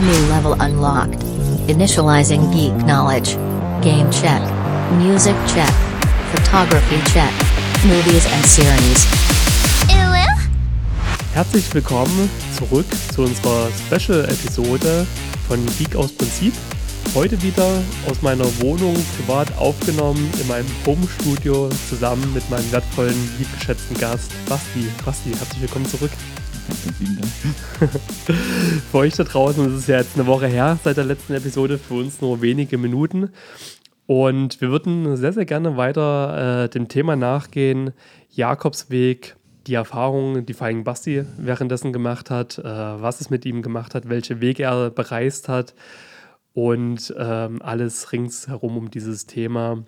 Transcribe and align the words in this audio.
New 0.00 0.28
level 0.28 0.52
unlocked. 0.60 1.24
Initializing 1.66 2.52
geek 2.52 2.72
knowledge. 2.84 3.34
Game 3.82 4.08
check. 4.12 4.40
Music 4.92 5.34
check. 5.48 5.74
Photography 6.30 7.02
check. 7.10 7.32
Movies 7.84 8.24
and 8.32 8.46
series. 8.46 9.08
Herzlich 11.34 11.74
willkommen 11.74 12.30
zurück 12.56 12.86
zu 13.12 13.22
unserer 13.22 13.70
Special-Episode 13.86 15.04
von 15.48 15.66
Geek 15.78 15.96
aus 15.96 16.12
Prinzip. 16.12 16.52
Heute 17.16 17.42
wieder 17.42 17.82
aus 18.08 18.22
meiner 18.22 18.46
Wohnung 18.60 18.94
privat 19.16 19.48
aufgenommen 19.58 20.30
in 20.40 20.46
meinem 20.46 20.68
Home-Studio 20.86 21.70
zusammen 21.88 22.32
mit 22.34 22.48
meinem 22.50 22.70
wertvollen, 22.70 23.16
liebgeschätzten 23.36 23.98
Gast 23.98 24.30
Basti. 24.48 24.86
Basti, 25.04 25.30
herzlich 25.30 25.60
willkommen 25.60 25.86
zurück. 25.86 26.12
für 28.90 28.98
euch 28.98 29.16
da 29.16 29.24
draußen 29.24 29.66
ist 29.66 29.80
es 29.80 29.86
ja 29.86 29.98
jetzt 29.98 30.16
eine 30.16 30.26
Woche 30.26 30.46
her 30.46 30.78
seit 30.82 30.96
der 30.96 31.04
letzten 31.04 31.34
Episode, 31.34 31.78
für 31.78 31.94
uns 31.94 32.20
nur 32.20 32.42
wenige 32.42 32.78
Minuten. 32.78 33.30
Und 34.06 34.60
wir 34.60 34.70
würden 34.70 35.16
sehr, 35.16 35.32
sehr 35.32 35.44
gerne 35.44 35.76
weiter 35.76 36.64
äh, 36.64 36.68
dem 36.68 36.88
Thema 36.88 37.16
nachgehen. 37.16 37.92
Jakobsweg, 38.30 39.36
die 39.66 39.74
Erfahrungen, 39.74 40.46
die 40.46 40.54
vor 40.54 40.66
allem 40.66 40.84
Basti 40.84 41.24
währenddessen 41.36 41.92
gemacht 41.92 42.30
hat, 42.30 42.58
äh, 42.58 42.64
was 42.64 43.20
es 43.20 43.30
mit 43.30 43.44
ihm 43.44 43.62
gemacht 43.62 43.94
hat, 43.94 44.08
welche 44.08 44.40
Wege 44.40 44.62
er 44.62 44.90
bereist 44.90 45.48
hat 45.48 45.74
und 46.54 47.14
ähm, 47.18 47.60
alles 47.62 48.12
ringsherum 48.12 48.78
um 48.78 48.90
dieses 48.90 49.26
Thema. 49.26 49.84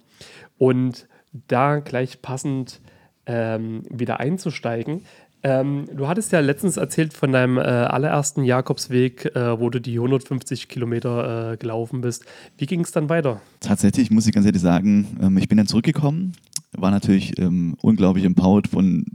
Und 0.59 1.09
da 1.33 1.79
gleich 1.79 2.23
passend 2.23 2.81
ähm, 3.27 3.83
wieder 3.89 4.21
einzusteigen. 4.21 5.05
Ähm, 5.43 5.87
du 5.95 6.07
hattest 6.07 6.33
ja 6.33 6.41
letztens 6.41 6.77
erzählt 6.77 7.15
von 7.15 7.33
deinem 7.33 7.57
äh, 7.57 7.63
allerersten 7.63 8.45
Jakobsweg, 8.45 9.35
äh, 9.35 9.59
wo 9.59 9.71
du 9.71 9.81
die 9.81 9.95
150 9.95 10.69
Kilometer 10.69 11.53
äh, 11.53 11.57
gelaufen 11.57 12.03
bist. 12.03 12.25
Wie 12.59 12.67
ging 12.67 12.81
es 12.81 12.93
dann 12.93 13.09
weiter? 13.09 13.41
Tatsächlich 13.61 14.11
muss 14.11 14.27
ich 14.27 14.35
ganz 14.35 14.45
ehrlich 14.45 14.61
sagen, 14.61 15.19
ähm, 15.23 15.39
ich 15.39 15.49
bin 15.49 15.57
dann 15.57 15.67
zurückgekommen, 15.67 16.33
war 16.73 16.91
natürlich 16.91 17.39
ähm, 17.39 17.77
unglaublich 17.81 18.25
empowered 18.25 18.69
von 18.69 19.07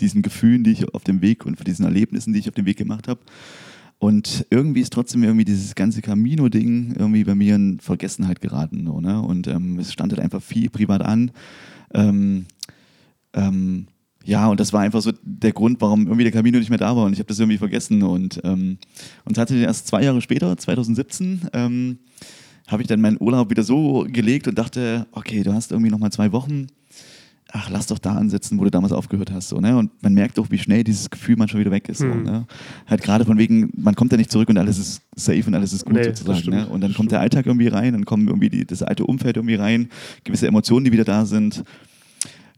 diesen 0.00 0.22
Gefühlen, 0.22 0.62
die 0.62 0.72
ich 0.72 0.94
auf 0.94 1.02
dem 1.04 1.20
Weg 1.20 1.44
und 1.46 1.56
von 1.56 1.64
diesen 1.64 1.84
Erlebnissen, 1.84 2.32
die 2.32 2.38
ich 2.38 2.48
auf 2.48 2.54
dem 2.54 2.66
Weg 2.66 2.76
gemacht 2.76 3.08
habe. 3.08 3.20
Und 3.98 4.46
irgendwie 4.50 4.80
ist 4.80 4.92
trotzdem 4.92 5.22
irgendwie 5.22 5.44
dieses 5.44 5.76
ganze 5.76 6.02
Camino-Ding 6.02 6.96
irgendwie 6.98 7.22
bei 7.22 7.36
mir 7.36 7.54
in 7.54 7.78
Vergessenheit 7.78 8.40
geraten. 8.40 8.84
So, 8.84 9.00
ne? 9.00 9.22
Und 9.22 9.46
ähm, 9.46 9.78
es 9.78 9.92
stand 9.92 10.12
halt 10.12 10.20
einfach 10.20 10.42
viel 10.42 10.70
privat 10.70 11.02
an. 11.02 11.30
Ähm, 11.94 12.46
ähm, 13.32 13.86
ja, 14.24 14.48
und 14.48 14.60
das 14.60 14.72
war 14.72 14.80
einfach 14.80 15.02
so 15.02 15.12
der 15.22 15.52
Grund, 15.52 15.80
warum 15.80 16.06
irgendwie 16.06 16.24
der 16.24 16.32
Camino 16.32 16.58
nicht 16.58 16.70
mehr 16.70 16.78
da 16.78 16.94
war 16.96 17.04
und 17.04 17.12
ich 17.12 17.18
habe 17.18 17.28
das 17.28 17.38
irgendwie 17.38 17.58
vergessen. 17.58 18.02
Und, 18.02 18.40
ähm, 18.44 18.78
und 19.24 19.34
tatsächlich 19.34 19.66
erst 19.66 19.86
zwei 19.86 20.02
Jahre 20.02 20.20
später, 20.20 20.56
2017, 20.56 21.42
ähm, 21.52 21.98
habe 22.68 22.82
ich 22.82 22.88
dann 22.88 23.00
meinen 23.00 23.18
Urlaub 23.20 23.50
wieder 23.50 23.64
so 23.64 24.06
gelegt 24.08 24.48
und 24.48 24.56
dachte, 24.56 25.06
okay, 25.12 25.42
du 25.42 25.52
hast 25.52 25.72
irgendwie 25.72 25.90
nochmal 25.90 26.12
zwei 26.12 26.32
Wochen 26.32 26.68
ach, 27.52 27.68
lass 27.70 27.86
doch 27.86 27.98
da 27.98 28.14
ansetzen, 28.14 28.58
wo 28.58 28.64
du 28.64 28.70
damals 28.70 28.92
aufgehört 28.92 29.30
hast. 29.30 29.50
So, 29.50 29.60
ne? 29.60 29.76
Und 29.76 29.90
man 30.02 30.14
merkt 30.14 30.38
auch, 30.38 30.50
wie 30.50 30.58
schnell 30.58 30.84
dieses 30.84 31.10
Gefühl 31.10 31.36
manchmal 31.36 31.60
wieder 31.60 31.70
weg 31.70 31.88
ist. 31.88 32.00
Mhm. 32.00 32.08
So, 32.08 32.14
hm. 32.14 32.22
ne? 32.24 32.46
Halt 32.86 33.02
gerade 33.02 33.24
von 33.24 33.38
wegen, 33.38 33.70
man 33.76 33.94
kommt 33.94 34.10
ja 34.12 34.18
nicht 34.18 34.32
zurück 34.32 34.48
und 34.48 34.58
alles 34.58 34.78
ist 34.78 35.02
safe 35.14 35.44
und 35.46 35.54
alles 35.54 35.72
ist 35.72 35.84
gut 35.84 35.94
nee, 35.94 36.04
sozusagen. 36.04 36.50
Ne? 36.50 36.66
Und 36.66 36.80
dann 36.80 36.94
kommt 36.94 37.12
der 37.12 37.20
Alltag 37.20 37.46
irgendwie 37.46 37.68
rein, 37.68 37.92
dann 37.92 38.04
kommen 38.04 38.26
irgendwie 38.26 38.48
die, 38.48 38.66
das 38.66 38.82
alte 38.82 39.04
Umfeld 39.04 39.36
irgendwie 39.36 39.54
rein, 39.54 39.88
gewisse 40.24 40.46
Emotionen, 40.46 40.84
die 40.84 40.92
wieder 40.92 41.04
da 41.04 41.26
sind. 41.26 41.62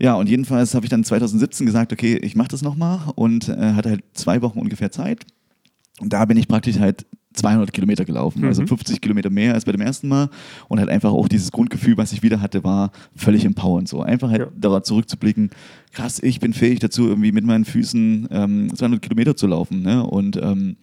Ja, 0.00 0.14
und 0.14 0.28
jedenfalls 0.28 0.74
habe 0.74 0.86
ich 0.86 0.90
dann 0.90 1.04
2017 1.04 1.66
gesagt, 1.66 1.92
okay, 1.92 2.16
ich 2.16 2.36
mache 2.36 2.48
das 2.48 2.62
nochmal 2.62 3.00
und 3.14 3.48
äh, 3.48 3.72
hatte 3.74 3.90
halt 3.90 4.04
zwei 4.12 4.42
Wochen 4.42 4.58
ungefähr 4.58 4.90
Zeit. 4.90 5.24
Und 6.00 6.12
da 6.12 6.24
bin 6.24 6.36
ich 6.36 6.48
praktisch 6.48 6.78
halt 6.78 7.06
200 7.34 7.72
Kilometer 7.72 8.04
gelaufen, 8.04 8.44
also 8.44 8.62
mhm. 8.62 8.64
also 8.64 8.76
50 8.76 9.00
Kilometer 9.00 9.30
mehr 9.30 9.54
als 9.54 9.64
bei 9.64 9.72
dem 9.72 9.80
ersten 9.80 10.08
Mal 10.08 10.30
und 10.68 10.78
halt 10.78 10.88
einfach 10.88 11.12
auch 11.12 11.28
dieses 11.28 11.52
Grundgefühl, 11.52 11.96
was 11.96 12.12
ich 12.12 12.22
wieder 12.22 12.40
hatte, 12.40 12.64
war 12.64 12.90
völlig 13.14 13.44
empowernd 13.44 13.88
so. 13.88 14.02
Einfach 14.02 14.30
halt 14.30 14.42
ja. 14.42 14.48
darauf 14.56 14.82
zurückzublicken, 14.82 15.50
krass, 15.92 16.20
ich 16.22 16.40
bin 16.40 16.52
fähig 16.52 16.78
dazu, 16.78 17.08
irgendwie 17.08 17.32
mit 17.32 17.44
meinen 17.44 17.64
Füßen 17.64 18.28
ähm, 18.30 18.74
200 18.74 19.02
Kilometer 19.02 19.36
zu 19.36 19.46
laufen 19.46 19.82
ne? 19.82 20.04
und 20.04 20.36
ähm, 20.36 20.76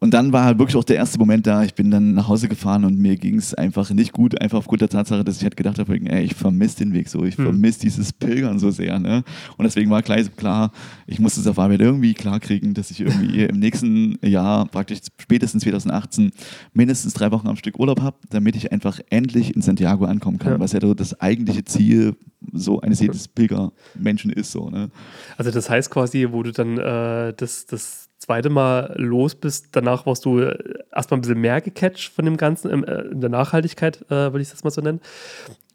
und 0.00 0.12
dann 0.12 0.32
war 0.32 0.44
halt 0.44 0.58
wirklich 0.58 0.76
auch 0.76 0.84
der 0.84 0.96
erste 0.96 1.18
Moment 1.18 1.46
da. 1.46 1.62
Ich 1.62 1.74
bin 1.74 1.90
dann 1.90 2.14
nach 2.14 2.28
Hause 2.28 2.48
gefahren 2.48 2.84
und 2.84 2.98
mir 2.98 3.16
ging 3.16 3.36
es 3.36 3.54
einfach 3.54 3.90
nicht 3.90 4.12
gut, 4.12 4.40
einfach 4.40 4.58
aufgrund 4.58 4.82
der 4.82 4.88
Tatsache, 4.88 5.24
dass 5.24 5.38
ich 5.38 5.44
halt 5.44 5.56
gedacht 5.56 5.78
habe, 5.78 5.94
ey, 5.94 6.24
ich 6.24 6.34
vermisse 6.34 6.78
den 6.78 6.92
Weg 6.92 7.08
so, 7.08 7.24
ich 7.24 7.38
hm. 7.38 7.44
vermisse 7.44 7.80
dieses 7.80 8.12
Pilgern 8.12 8.58
so 8.58 8.70
sehr. 8.70 8.98
Ne? 8.98 9.22
Und 9.56 9.64
deswegen 9.64 9.90
war 9.90 10.02
gleich 10.02 10.34
klar, 10.36 10.72
ich 11.06 11.20
muss 11.20 11.36
es 11.36 11.46
auf 11.46 11.58
Arbeit 11.58 11.80
irgendwie 11.80 12.12
klarkriegen, 12.12 12.74
dass 12.74 12.90
ich 12.90 13.00
irgendwie 13.00 13.44
im 13.44 13.58
nächsten 13.58 14.18
Jahr, 14.22 14.66
praktisch 14.66 14.98
spätestens 15.18 15.62
2018, 15.62 16.32
mindestens 16.72 17.14
drei 17.14 17.30
Wochen 17.30 17.48
am 17.48 17.56
Stück 17.56 17.78
Urlaub 17.78 18.02
habe, 18.02 18.16
damit 18.28 18.56
ich 18.56 18.72
einfach 18.72 19.00
endlich 19.10 19.54
in 19.54 19.62
Santiago 19.62 20.04
ankommen 20.04 20.38
kann, 20.38 20.52
ja. 20.52 20.60
was 20.60 20.72
ja 20.72 20.80
das 20.80 21.20
eigentliche 21.20 21.64
Ziel 21.64 22.14
so 22.52 22.80
eines 22.80 23.00
jedes 23.00 23.28
Pilgermenschen 23.28 24.30
ist. 24.30 24.52
So, 24.52 24.68
ne? 24.68 24.90
Also 25.36 25.50
das 25.50 25.70
heißt 25.70 25.90
quasi, 25.90 26.28
wo 26.30 26.42
du 26.42 26.52
dann 26.52 26.78
äh, 26.78 27.32
das, 27.34 27.66
das 27.66 28.03
zweite 28.24 28.50
Mal 28.50 28.94
los 28.96 29.34
bist, 29.34 29.68
danach 29.72 30.06
warst 30.06 30.24
du 30.24 30.40
äh, 30.40 30.56
erstmal 30.94 31.18
ein 31.18 31.20
bisschen 31.22 31.40
mehr 31.40 31.60
gecatcht 31.60 32.12
von 32.12 32.24
dem 32.24 32.36
Ganzen, 32.36 32.84
äh, 32.84 33.02
in 33.02 33.20
der 33.20 33.30
Nachhaltigkeit, 33.30 34.02
äh, 34.06 34.32
würde 34.32 34.40
ich 34.40 34.50
das 34.50 34.64
mal 34.64 34.70
so 34.70 34.80
nennen. 34.80 35.00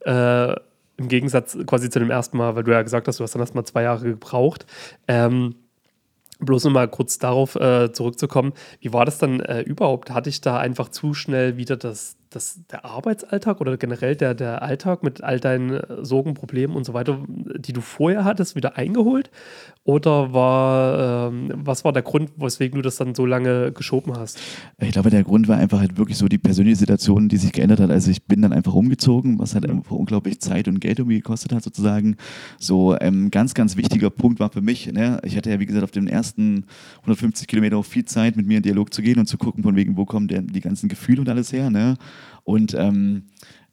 Äh, 0.01 0.53
Im 0.97 1.07
Gegensatz 1.07 1.57
quasi 1.65 1.89
zu 1.89 1.99
dem 1.99 2.09
ersten 2.09 2.37
Mal, 2.37 2.55
weil 2.55 2.63
du 2.63 2.71
ja 2.71 2.81
gesagt 2.81 3.07
hast, 3.07 3.19
du 3.19 3.23
hast 3.23 3.35
dann 3.35 3.41
erstmal 3.41 3.65
zwei 3.65 3.83
Jahre 3.83 4.05
gebraucht. 4.05 4.65
Ähm, 5.07 5.55
bloß 6.39 6.65
um 6.65 6.73
mal 6.73 6.87
kurz 6.87 7.19
darauf 7.19 7.55
äh, 7.55 7.91
zurückzukommen, 7.91 8.53
wie 8.79 8.93
war 8.93 9.05
das 9.05 9.19
dann 9.19 9.41
äh, 9.41 9.61
überhaupt? 9.61 10.09
Hatte 10.09 10.29
ich 10.29 10.41
da 10.41 10.57
einfach 10.57 10.89
zu 10.89 11.13
schnell 11.13 11.57
wieder 11.57 11.77
das, 11.77 12.17
das, 12.29 12.59
der 12.71 12.85
Arbeitsalltag 12.85 13.59
oder 13.59 13.77
generell 13.77 14.15
der, 14.15 14.33
der 14.35 14.61
Alltag 14.61 15.03
mit 15.03 15.23
all 15.23 15.39
deinen 15.39 15.71
äh, 15.71 16.05
Sorgen, 16.05 16.33
Problemen 16.33 16.75
und 16.75 16.85
so 16.85 16.93
weiter, 16.93 17.19
die 17.27 17.73
du 17.73 17.81
vorher 17.81 18.23
hattest, 18.23 18.55
wieder 18.55 18.77
eingeholt? 18.77 19.31
Oder 19.83 20.33
war, 20.33 21.29
ähm, 21.29 21.51
was 21.55 21.83
war 21.83 21.93
der 21.93 22.03
Grund, 22.03 22.31
weswegen 22.37 22.75
du 22.75 22.83
das 22.83 22.97
dann 22.97 23.15
so 23.15 23.25
lange 23.25 23.71
geschoben 23.71 24.15
hast? 24.15 24.39
Ich 24.77 24.91
glaube, 24.91 25.09
der 25.09 25.23
Grund 25.23 25.47
war 25.47 25.57
einfach 25.57 25.79
halt 25.79 25.97
wirklich 25.97 26.17
so 26.17 26.27
die 26.27 26.37
persönliche 26.37 26.75
Situation, 26.75 27.27
die 27.27 27.37
sich 27.37 27.51
geändert 27.51 27.79
hat. 27.79 27.89
Also 27.89 28.11
ich 28.11 28.23
bin 28.23 28.41
dann 28.43 28.53
einfach 28.53 28.73
umgezogen, 28.73 29.39
was 29.39 29.55
halt 29.55 29.65
mhm. 29.65 29.77
einfach 29.77 29.95
unglaublich 29.95 30.39
Zeit 30.41 30.67
und 30.67 30.79
Geld 30.79 30.99
irgendwie 30.99 31.17
gekostet 31.17 31.53
hat 31.53 31.63
sozusagen. 31.63 32.17
So 32.59 32.91
ein 32.91 32.99
ähm, 33.07 33.31
ganz, 33.31 33.55
ganz 33.55 33.77
wichtiger 33.77 34.11
Punkt 34.11 34.39
war 34.39 34.51
für 34.51 34.61
mich, 34.61 34.91
ne? 34.91 35.19
ich 35.23 35.35
hatte 35.35 35.49
ja 35.49 35.59
wie 35.59 35.65
gesagt 35.65 35.83
auf 35.83 35.91
den 35.91 36.07
ersten 36.07 36.65
150 37.01 37.47
Kilometer 37.47 37.77
auch 37.77 37.85
viel 37.85 38.05
Zeit, 38.05 38.35
mit 38.35 38.45
mir 38.45 38.57
in 38.57 38.63
Dialog 38.63 38.93
zu 38.93 39.01
gehen 39.01 39.17
und 39.17 39.25
zu 39.25 39.37
gucken, 39.37 39.63
von 39.63 39.75
wegen, 39.75 39.97
wo 39.97 40.05
kommen 40.05 40.27
denn 40.27 40.47
die 40.47 40.61
ganzen 40.61 40.89
Gefühle 40.89 41.21
und 41.21 41.29
alles 41.29 41.51
her. 41.51 41.69
Ne? 41.69 41.95
Und 42.43 42.73
ähm, 42.73 43.25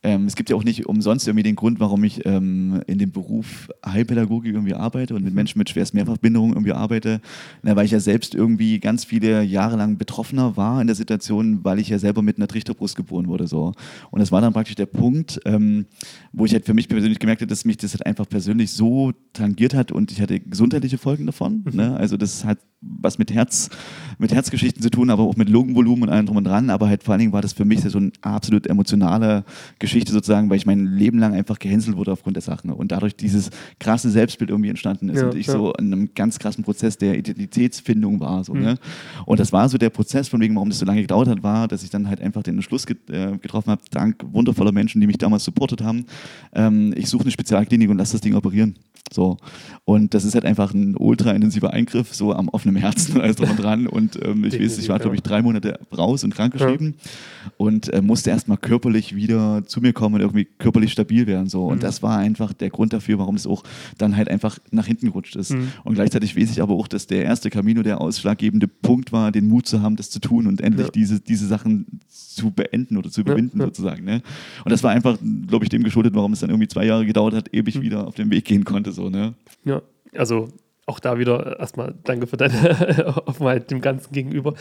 ähm, 0.07 0.27
es 0.27 0.37
gibt 0.37 0.51
ja 0.51 0.57
auch 0.57 0.63
nicht 0.63 0.87
umsonst 0.87 1.27
irgendwie 1.27 1.43
den 1.43 1.57
Grund, 1.57 1.81
warum 1.81 2.05
ich 2.05 2.25
ähm, 2.25 2.81
in 2.87 2.99
dem 2.99 3.11
Beruf 3.11 3.69
Heilpädagogik 3.85 4.55
irgendwie 4.55 4.75
arbeite 4.75 5.17
und 5.17 5.25
mit 5.25 5.35
Menschen 5.35 5.59
mit 5.59 5.69
schwerst 5.69 5.95
Mehrfachbehinderung 5.95 6.51
irgendwie 6.51 6.73
arbeite, 6.73 7.21
na, 7.65 7.75
weil 7.75 7.87
ich 7.87 7.91
ja 7.91 7.99
selbst 7.99 8.33
irgendwie 8.33 8.79
ganz 8.79 9.05
viele 9.05 9.43
Jahre 9.43 9.77
lang 9.77 9.99
Betroffener 9.99 10.57
war 10.57 10.81
in 10.81 10.87
der 10.87 10.95
Situation, 10.95 11.65
weil 11.65 11.81
ich 11.81 11.89
ja 11.89 11.99
selber 11.99 12.23
mit 12.23 12.37
einer 12.37 12.47
Trichterbrust 12.47 12.95
geboren 12.95 13.27
wurde. 13.27 13.49
So. 13.49 13.73
Und 14.13 14.21
das 14.21 14.31
war 14.31 14.41
dann 14.41 14.53
praktisch 14.53 14.77
der 14.77 14.87
Punkt, 14.87 15.41
ähm, 15.45 15.87
wo 16.33 16.45
ich 16.45 16.53
halt 16.53 16.67
für 16.67 16.75
mich 16.75 16.89
persönlich 16.89 17.19
gemerkt 17.19 17.43
habe, 17.43 17.49
dass 17.49 17.65
mich 17.65 17.77
das 17.77 17.93
halt 17.93 18.07
einfach 18.07 18.29
persönlich 18.29 18.71
so 18.71 19.13
tangiert 19.33 19.75
hat 19.75 19.91
und 19.91 20.13
ich 20.13 20.21
hatte 20.21 20.39
gesundheitliche 20.39 20.99
Folgen 20.99 21.27
davon. 21.27 21.65
Mhm. 21.65 21.77
Ne? 21.77 21.97
Also 21.97 22.17
das 22.17 22.45
hat 22.45 22.59
was 22.81 23.19
mit 23.19 23.33
Herz, 23.33 23.71
mit 24.19 24.33
Herzgeschichten 24.33 24.83
zu 24.83 24.91
tun, 24.91 25.11
aber 25.11 25.25
auch 25.25 25.37
mit 25.37 25.49
Lungenvolumen 25.49 26.05
und 26.05 26.11
allem 26.11 26.27
drum 26.27 26.37
und 26.37 26.45
dran. 26.45 26.71
Aber 26.71 26.89
halt 26.89 27.03
vor 27.03 27.13
allen 27.13 27.21
Dingen 27.21 27.33
war 27.33 27.43
das 27.43 27.53
für 27.53 27.65
mich 27.65 27.81
so 27.81 27.99
eine 27.99 28.13
absolut 28.21 28.67
emotionale 28.67 29.45
Geschichte 29.79 29.96
sozusagen, 30.05 30.51
weil 30.51 30.57
ich 30.57 30.67
mein 30.67 30.87
Leben 30.87 31.19
lang 31.19 31.35
einfach 31.35 31.59
gehänselt 31.59 31.97
wurde 31.97 32.13
aufgrund 32.13 32.37
der 32.37 32.43
Sachen. 32.43 32.71
Und 32.71 32.93
dadurch 32.93 33.17
dieses 33.17 33.51
krasse 33.79 34.11
Selbstbild 34.11 34.51
irgendwie 34.51 34.71
entstanden 34.71 35.09
ist 35.09 35.21
ja, 35.21 35.27
und 35.27 35.35
ich 35.35 35.47
ja. 35.47 35.53
so 35.55 35.73
in 35.75 35.93
einem 35.93 36.11
ganz 36.15 36.39
krassen 36.39 36.65
Prozess 36.65 36.99
der 36.99 37.19
Identitätsfindung 37.19 38.21
war. 38.21 38.45
So, 38.45 38.55
mhm. 38.55 38.61
ne? 38.61 38.79
Und 39.25 39.41
das 39.41 39.53
war 39.53 39.69
so 39.69 39.79
der 39.79 39.91
Prozess, 39.91 40.29
von 40.29 40.41
wegen, 40.41 40.55
warum 40.55 40.69
das 40.69 40.79
so 40.79 40.87
lange 40.87 41.03
gedauert 41.03 41.29
hat, 41.29 41.43
war, 41.43 41.69
dass 41.69 41.83
ich 41.83 41.91
dann 41.91 42.09
halt 42.09 42.21
einfach 42.21 42.43
den 42.43 42.57
Entschluss 42.57 42.87
get 42.87 43.09
äh, 43.11 43.37
getroffen 43.39 43.71
habe, 43.71 43.83
dank 43.91 44.25
wundervoller 44.33 44.73
Menschen, 44.73 45.01
die 45.01 45.07
mich 45.07 45.19
damals 45.19 45.45
supportet 45.45 45.83
haben. 45.83 46.07
Ähm, 46.55 46.93
ich 46.97 47.09
suche 47.09 47.23
eine 47.23 47.31
Spezialklinik 47.31 47.89
und 47.91 47.99
lasse 47.99 48.13
das 48.13 48.21
Ding 48.21 48.35
operieren. 48.35 48.75
So. 49.13 49.37
Und 49.85 50.15
das 50.15 50.25
ist 50.25 50.35
halt 50.35 50.45
einfach 50.45 50.75
ein 50.75 50.97
ultra 50.97 51.31
intensiver 51.31 51.73
Eingriff, 51.73 52.15
so 52.15 52.33
am 52.33 52.49
offenen 52.49 52.77
Herzen, 52.77 53.21
alles 53.21 53.37
drum 53.37 53.51
und 53.51 53.63
dran. 53.63 53.87
Und 53.87 54.19
ähm, 54.25 54.45
ich 54.45 54.61
weiß, 54.61 54.79
ich 54.79 54.89
war, 54.89 54.99
glaube 54.99 55.15
ich, 55.15 55.23
drei 55.23 55.43
Monate 55.43 55.79
raus 55.97 56.25
und 56.25 56.35
krankgeschrieben 56.35 56.95
ja. 56.97 57.51
und 57.57 57.93
äh, 57.93 58.03
musste 58.03 58.31
erstmal 58.31 58.59
körperlich 58.59 59.15
wieder 59.15 59.63
zu 59.67 59.81
mir 59.81 59.86
kommen 59.93 60.17
und 60.17 60.21
irgendwie 60.21 60.45
körperlich 60.45 60.93
stabil 60.93 61.27
werden. 61.27 61.49
So. 61.49 61.67
Und 61.67 61.77
mhm. 61.77 61.81
das 61.81 62.03
war 62.03 62.19
einfach 62.19 62.53
der 62.53 62.71
Grund 62.71 62.93
dafür, 62.93 63.19
warum 63.19 63.37
es 63.37 63.47
auch 63.47 63.63
dann 63.99 64.17
halt 64.17 64.29
einfach 64.29 64.59
nach 64.71 64.87
hinten 64.87 65.07
gerutscht 65.07 65.37
ist. 65.37 65.53
Mhm. 65.53 65.73
Und 65.85 65.95
gleichzeitig 65.95 66.37
weiß 66.37 66.51
ich 66.51 66.63
aber 66.63 66.75
auch, 66.75 66.89
dass 66.89 67.07
der 67.07 67.25
erste 67.25 67.51
Camino 67.51 67.83
der 67.83 68.01
ausschlaggebende 68.01 68.69
Punkt 68.69 69.13
war, 69.13 69.33
den 69.33 69.47
Mut 69.49 69.67
zu 69.67 69.83
haben, 69.83 69.97
das 69.97 70.11
zu 70.11 70.21
tun 70.21 70.47
und 70.47 70.61
endlich 70.61 70.87
ja. 70.87 70.93
diese, 70.93 71.21
diese 71.21 71.47
Sachen 71.47 72.01
zu 72.09 72.51
beenden 72.51 72.97
oder 72.97 73.11
zu 73.11 73.23
überwinden, 73.23 73.59
ja, 73.59 73.67
sozusagen. 73.67 74.05
Ne? 74.05 74.23
Und 74.65 74.73
das 74.73 74.83
war 74.83 74.91
einfach, 74.91 75.19
glaube 75.47 75.65
ich, 75.65 75.69
dem 75.69 75.83
geschuldet, 75.83 76.15
warum 76.15 76.33
es 76.33 76.41
dann 76.41 76.51
irgendwie 76.51 76.69
zwei 76.69 76.85
Jahre 76.85 77.07
gedauert 77.07 77.35
hat, 77.35 77.55
ewig 77.55 77.77
mhm. 77.77 77.83
wieder 77.83 78.07
auf 78.07 78.15
den 78.15 78.31
Weg 78.31 78.45
gehen 78.45 78.65
konnte. 78.65 78.93
So, 78.93 79.09
ne? 79.09 79.35
Ja, 79.65 79.83
also 80.17 80.49
auch 80.87 81.01
da 81.01 81.19
wieder 81.19 81.59
erstmal 81.59 81.95
danke 82.05 82.27
für 82.27 82.37
deine 82.37 83.17
Offenheit 83.27 83.71
dem 83.71 83.81
Ganzen 83.81 84.13
gegenüber. 84.13 84.55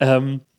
Ähm, 0.00 0.34
äh, 0.34 0.55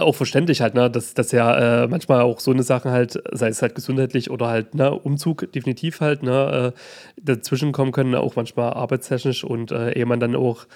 auch 0.00 0.14
verständlich 0.14 0.60
halt, 0.60 0.74
ne, 0.74 0.90
dass, 0.90 1.14
dass 1.14 1.32
ja 1.32 1.84
äh, 1.84 1.88
manchmal 1.88 2.22
auch 2.22 2.40
so 2.40 2.50
eine 2.50 2.62
Sache 2.62 2.90
halt, 2.90 3.22
sei 3.32 3.48
es 3.48 3.62
halt 3.62 3.74
gesundheitlich 3.74 4.30
oder 4.30 4.48
halt, 4.48 4.74
ne, 4.74 4.92
Umzug 4.92 5.50
definitiv 5.52 6.00
halt, 6.00 6.22
ne, 6.22 6.74
äh, 6.74 7.20
dazwischen 7.20 7.72
kommen 7.72 7.92
können, 7.92 8.14
auch 8.14 8.36
manchmal 8.36 8.72
arbeitstechnisch 8.72 9.44
und 9.44 9.70
äh, 9.70 9.92
ehe 9.92 10.06
man 10.06 10.20
dann 10.20 10.36
auch 10.36 10.66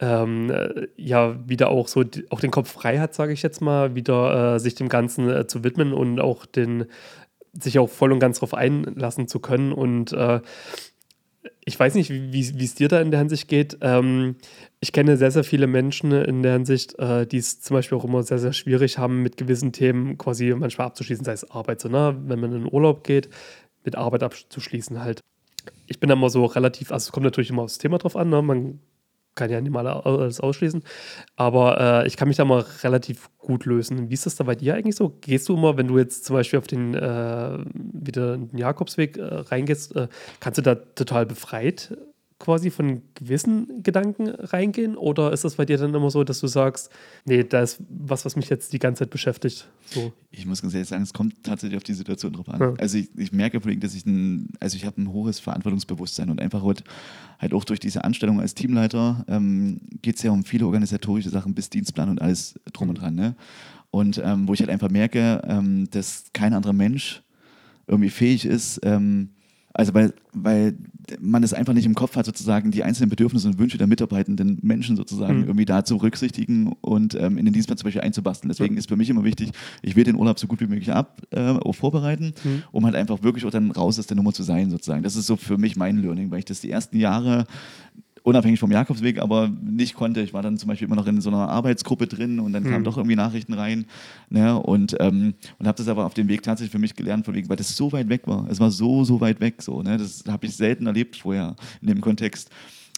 ähm, 0.00 0.50
äh, 0.50 0.88
ja 0.96 1.36
wieder 1.48 1.70
auch 1.70 1.88
so 1.88 2.04
die, 2.04 2.30
auch 2.30 2.40
den 2.40 2.50
Kopf 2.50 2.70
frei 2.70 2.98
hat, 2.98 3.14
sage 3.14 3.32
ich 3.32 3.42
jetzt 3.42 3.60
mal, 3.60 3.94
wieder 3.94 4.54
äh, 4.54 4.60
sich 4.60 4.74
dem 4.74 4.88
Ganzen 4.88 5.28
äh, 5.28 5.46
zu 5.46 5.64
widmen 5.64 5.92
und 5.92 6.20
auch 6.20 6.46
den 6.46 6.86
sich 7.52 7.78
auch 7.78 7.90
voll 7.90 8.12
und 8.12 8.18
ganz 8.18 8.38
darauf 8.38 8.54
einlassen 8.54 9.28
zu 9.28 9.40
können 9.40 9.72
und 9.72 10.12
äh, 10.12 10.40
ich 11.64 11.78
weiß 11.78 11.94
nicht, 11.94 12.10
wie 12.10 12.64
es 12.64 12.74
dir 12.74 12.88
da 12.88 13.00
in 13.00 13.10
der 13.10 13.20
Hinsicht 13.20 13.48
geht. 13.48 13.78
Ähm, 13.80 14.36
ich 14.82 14.92
kenne 14.92 15.16
sehr, 15.16 15.30
sehr 15.30 15.44
viele 15.44 15.68
Menschen 15.68 16.10
in 16.10 16.42
der 16.42 16.54
Hinsicht, 16.54 16.98
äh, 16.98 17.24
die 17.24 17.38
es 17.38 17.60
zum 17.60 17.76
Beispiel 17.76 17.96
auch 17.96 18.04
immer 18.04 18.24
sehr, 18.24 18.40
sehr 18.40 18.52
schwierig 18.52 18.98
haben, 18.98 19.22
mit 19.22 19.36
gewissen 19.36 19.72
Themen 19.72 20.18
quasi 20.18 20.52
manchmal 20.54 20.88
abzuschließen, 20.88 21.24
sei 21.24 21.32
es 21.32 21.48
Arbeit, 21.48 21.80
so, 21.80 21.88
ne? 21.88 22.20
wenn 22.26 22.40
man 22.40 22.52
in 22.52 22.64
den 22.64 22.72
Urlaub 22.72 23.04
geht, 23.04 23.28
mit 23.84 23.94
Arbeit 23.94 24.24
abzuschließen 24.24 25.00
halt. 25.00 25.20
Ich 25.86 26.00
bin 26.00 26.08
da 26.08 26.14
immer 26.14 26.30
so 26.30 26.44
relativ, 26.46 26.90
also 26.90 27.06
es 27.06 27.12
kommt 27.12 27.22
natürlich 27.22 27.50
immer 27.50 27.62
aufs 27.62 27.78
Thema 27.78 27.98
drauf 27.98 28.16
an, 28.16 28.28
ne? 28.28 28.42
man 28.42 28.80
kann 29.36 29.50
ja 29.50 29.60
nicht 29.60 29.70
mal 29.70 29.86
alles 29.86 30.40
ausschließen. 30.40 30.82
Aber 31.36 31.80
äh, 32.02 32.06
ich 32.08 32.16
kann 32.16 32.26
mich 32.26 32.36
da 32.36 32.44
mal 32.44 32.64
relativ 32.82 33.30
gut 33.38 33.66
lösen. 33.66 34.10
Wie 34.10 34.14
ist 34.14 34.26
das 34.26 34.34
da 34.34 34.42
bei 34.42 34.56
dir 34.56 34.74
eigentlich 34.74 34.96
so? 34.96 35.16
Gehst 35.20 35.48
du 35.48 35.54
immer, 35.54 35.76
wenn 35.76 35.86
du 35.86 35.96
jetzt 35.96 36.24
zum 36.24 36.34
Beispiel 36.34 36.58
auf 36.58 36.66
den 36.66 36.94
äh, 36.94 37.58
wieder 37.74 38.36
den 38.36 38.58
Jakobsweg 38.58 39.16
äh, 39.16 39.22
reingehst, 39.22 39.94
äh, 39.94 40.08
kannst 40.40 40.58
du 40.58 40.62
da 40.62 40.74
total 40.74 41.24
befreit 41.24 41.96
quasi 42.42 42.70
von 42.70 43.02
gewissen 43.14 43.84
Gedanken 43.84 44.28
reingehen? 44.28 44.96
Oder 44.96 45.32
ist 45.32 45.44
das 45.44 45.54
bei 45.54 45.64
dir 45.64 45.78
dann 45.78 45.94
immer 45.94 46.10
so, 46.10 46.24
dass 46.24 46.40
du 46.40 46.48
sagst, 46.48 46.90
nee, 47.24 47.44
da 47.44 47.62
ist 47.62 47.80
was, 47.88 48.24
was 48.24 48.34
mich 48.34 48.48
jetzt 48.48 48.72
die 48.72 48.80
ganze 48.80 49.04
Zeit 49.04 49.10
beschäftigt? 49.10 49.68
So. 49.86 50.12
Ich 50.32 50.44
muss 50.44 50.60
ganz 50.60 50.74
ehrlich 50.74 50.88
sagen, 50.88 51.04
es 51.04 51.12
kommt 51.12 51.44
tatsächlich 51.44 51.76
auf 51.76 51.84
die 51.84 51.94
Situation 51.94 52.32
drauf 52.32 52.48
an. 52.48 52.60
Ja. 52.60 52.74
Also 52.80 52.98
ich, 52.98 53.10
ich 53.16 53.30
merke, 53.30 53.60
dass 53.76 53.94
ich 53.94 54.04
ein, 54.06 54.48
also 54.58 54.76
ich 54.76 54.84
habe 54.84 55.00
ein 55.00 55.12
hohes 55.12 55.38
Verantwortungsbewusstsein 55.38 56.30
und 56.30 56.40
einfach 56.40 56.64
halt, 56.64 56.82
halt 57.38 57.54
auch 57.54 57.62
durch 57.62 57.78
diese 57.78 58.02
Anstellung 58.02 58.40
als 58.40 58.54
Teamleiter 58.54 59.24
ähm, 59.28 59.80
geht 60.02 60.16
es 60.16 60.22
ja 60.24 60.32
um 60.32 60.42
viele 60.44 60.66
organisatorische 60.66 61.30
Sachen 61.30 61.54
bis 61.54 61.70
Dienstplan 61.70 62.08
und 62.10 62.20
alles 62.20 62.58
drum 62.72 62.88
und 62.88 62.96
dran. 62.96 63.14
Ne? 63.14 63.36
Und 63.92 64.20
ähm, 64.24 64.48
wo 64.48 64.54
ich 64.54 64.60
halt 64.60 64.70
einfach 64.70 64.90
merke, 64.90 65.42
ähm, 65.46 65.88
dass 65.92 66.24
kein 66.32 66.54
anderer 66.54 66.72
Mensch 66.72 67.22
irgendwie 67.86 68.10
fähig 68.10 68.46
ist, 68.46 68.80
ähm, 68.82 69.30
also 69.74 69.94
weil, 69.94 70.12
weil 70.32 70.76
man 71.20 71.42
es 71.42 71.54
einfach 71.54 71.72
nicht 71.72 71.86
im 71.86 71.94
Kopf 71.94 72.16
hat, 72.16 72.26
sozusagen 72.26 72.70
die 72.70 72.84
einzelnen 72.84 73.10
Bedürfnisse 73.10 73.48
und 73.48 73.58
Wünsche 73.58 73.78
der 73.78 73.86
mitarbeitenden 73.86 74.58
Menschen 74.62 74.96
sozusagen 74.96 75.38
mhm. 75.38 75.44
irgendwie 75.44 75.64
da 75.64 75.84
zu 75.84 75.98
berücksichtigen 75.98 76.72
und 76.80 77.14
ähm, 77.14 77.38
in 77.38 77.44
den 77.44 77.52
Dienstplan 77.52 77.78
zum 77.78 77.86
Beispiel 77.86 78.02
einzubasteln. 78.02 78.48
Deswegen 78.48 78.74
mhm. 78.74 78.78
ist 78.78 78.88
für 78.88 78.96
mich 78.96 79.08
immer 79.10 79.24
wichtig, 79.24 79.50
ich 79.82 79.96
will 79.96 80.04
den 80.04 80.16
Urlaub 80.16 80.38
so 80.38 80.46
gut 80.46 80.60
wie 80.60 80.66
möglich 80.66 80.92
ab 80.92 81.22
äh, 81.30 81.54
vorbereiten, 81.72 82.34
mhm. 82.44 82.62
um 82.70 82.84
halt 82.84 82.94
einfach 82.94 83.22
wirklich 83.22 83.44
auch 83.44 83.50
dann 83.50 83.70
raus 83.70 83.98
aus 83.98 84.06
der 84.06 84.16
Nummer 84.16 84.32
zu 84.32 84.42
sein 84.42 84.70
sozusagen. 84.70 85.02
Das 85.02 85.16
ist 85.16 85.26
so 85.26 85.36
für 85.36 85.58
mich 85.58 85.76
mein 85.76 85.98
Learning, 85.98 86.30
weil 86.30 86.40
ich 86.40 86.44
das 86.44 86.60
die 86.60 86.70
ersten 86.70 86.98
Jahre 86.98 87.46
unabhängig 88.22 88.60
vom 88.60 88.70
Jakobsweg, 88.70 89.20
aber 89.20 89.48
nicht 89.48 89.94
konnte. 89.94 90.20
Ich 90.20 90.32
war 90.32 90.42
dann 90.42 90.56
zum 90.56 90.68
Beispiel 90.68 90.86
immer 90.86 90.96
noch 90.96 91.06
in 91.06 91.20
so 91.20 91.30
einer 91.30 91.48
Arbeitsgruppe 91.48 92.06
drin 92.06 92.40
und 92.40 92.52
dann 92.52 92.64
kamen 92.64 92.84
doch 92.84 92.96
irgendwie 92.96 93.16
Nachrichten 93.16 93.52
rein. 93.52 93.86
Ne? 94.30 94.56
Und, 94.58 94.96
ähm, 95.00 95.34
und 95.58 95.66
habe 95.66 95.76
das 95.76 95.88
aber 95.88 96.06
auf 96.06 96.14
dem 96.14 96.28
Weg 96.28 96.42
tatsächlich 96.42 96.72
für 96.72 96.78
mich 96.78 96.94
gelernt, 96.94 97.24
von 97.24 97.34
wegen, 97.34 97.48
weil 97.48 97.56
das 97.56 97.76
so 97.76 97.92
weit 97.92 98.08
weg 98.08 98.22
war. 98.26 98.46
Es 98.48 98.60
war 98.60 98.70
so, 98.70 99.04
so 99.04 99.20
weit 99.20 99.40
weg. 99.40 99.62
So, 99.62 99.82
ne? 99.82 99.96
Das 99.96 100.24
habe 100.28 100.46
ich 100.46 100.56
selten 100.56 100.86
erlebt 100.86 101.16
vorher 101.16 101.56
in 101.80 101.88
dem 101.88 102.00
Kontext. 102.00 102.50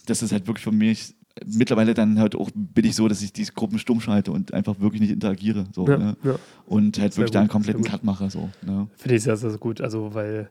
Das 0.05 0.21
ist 0.21 0.31
halt 0.31 0.47
wirklich 0.47 0.63
für 0.63 0.71
mich 0.71 1.15
mittlerweile 1.45 1.93
dann 1.93 2.19
halt 2.19 2.35
auch 2.35 2.49
bin 2.53 2.85
ich 2.85 2.95
so, 2.95 3.07
dass 3.07 3.21
ich 3.21 3.33
diese 3.33 3.51
Gruppen 3.51 3.79
stumm 3.79 3.99
schalte 3.99 4.31
und 4.31 4.53
einfach 4.53 4.79
wirklich 4.79 5.01
nicht 5.01 5.11
interagiere. 5.11 5.65
So, 5.73 5.87
ja, 5.87 5.97
ne? 5.97 6.17
ja. 6.23 6.35
Und 6.65 6.97
halt 6.99 7.13
sehr 7.13 7.23
wirklich 7.23 7.31
gut, 7.31 7.35
da 7.35 7.39
einen 7.39 7.49
kompletten 7.49 7.83
Cut 7.83 8.03
mache. 8.03 8.29
So, 8.29 8.49
ne? 8.65 8.87
Finde 8.95 9.15
ich 9.15 9.23
sehr, 9.23 9.35
sehr 9.35 9.57
gut. 9.57 9.81
Also, 9.81 10.13
weil 10.13 10.49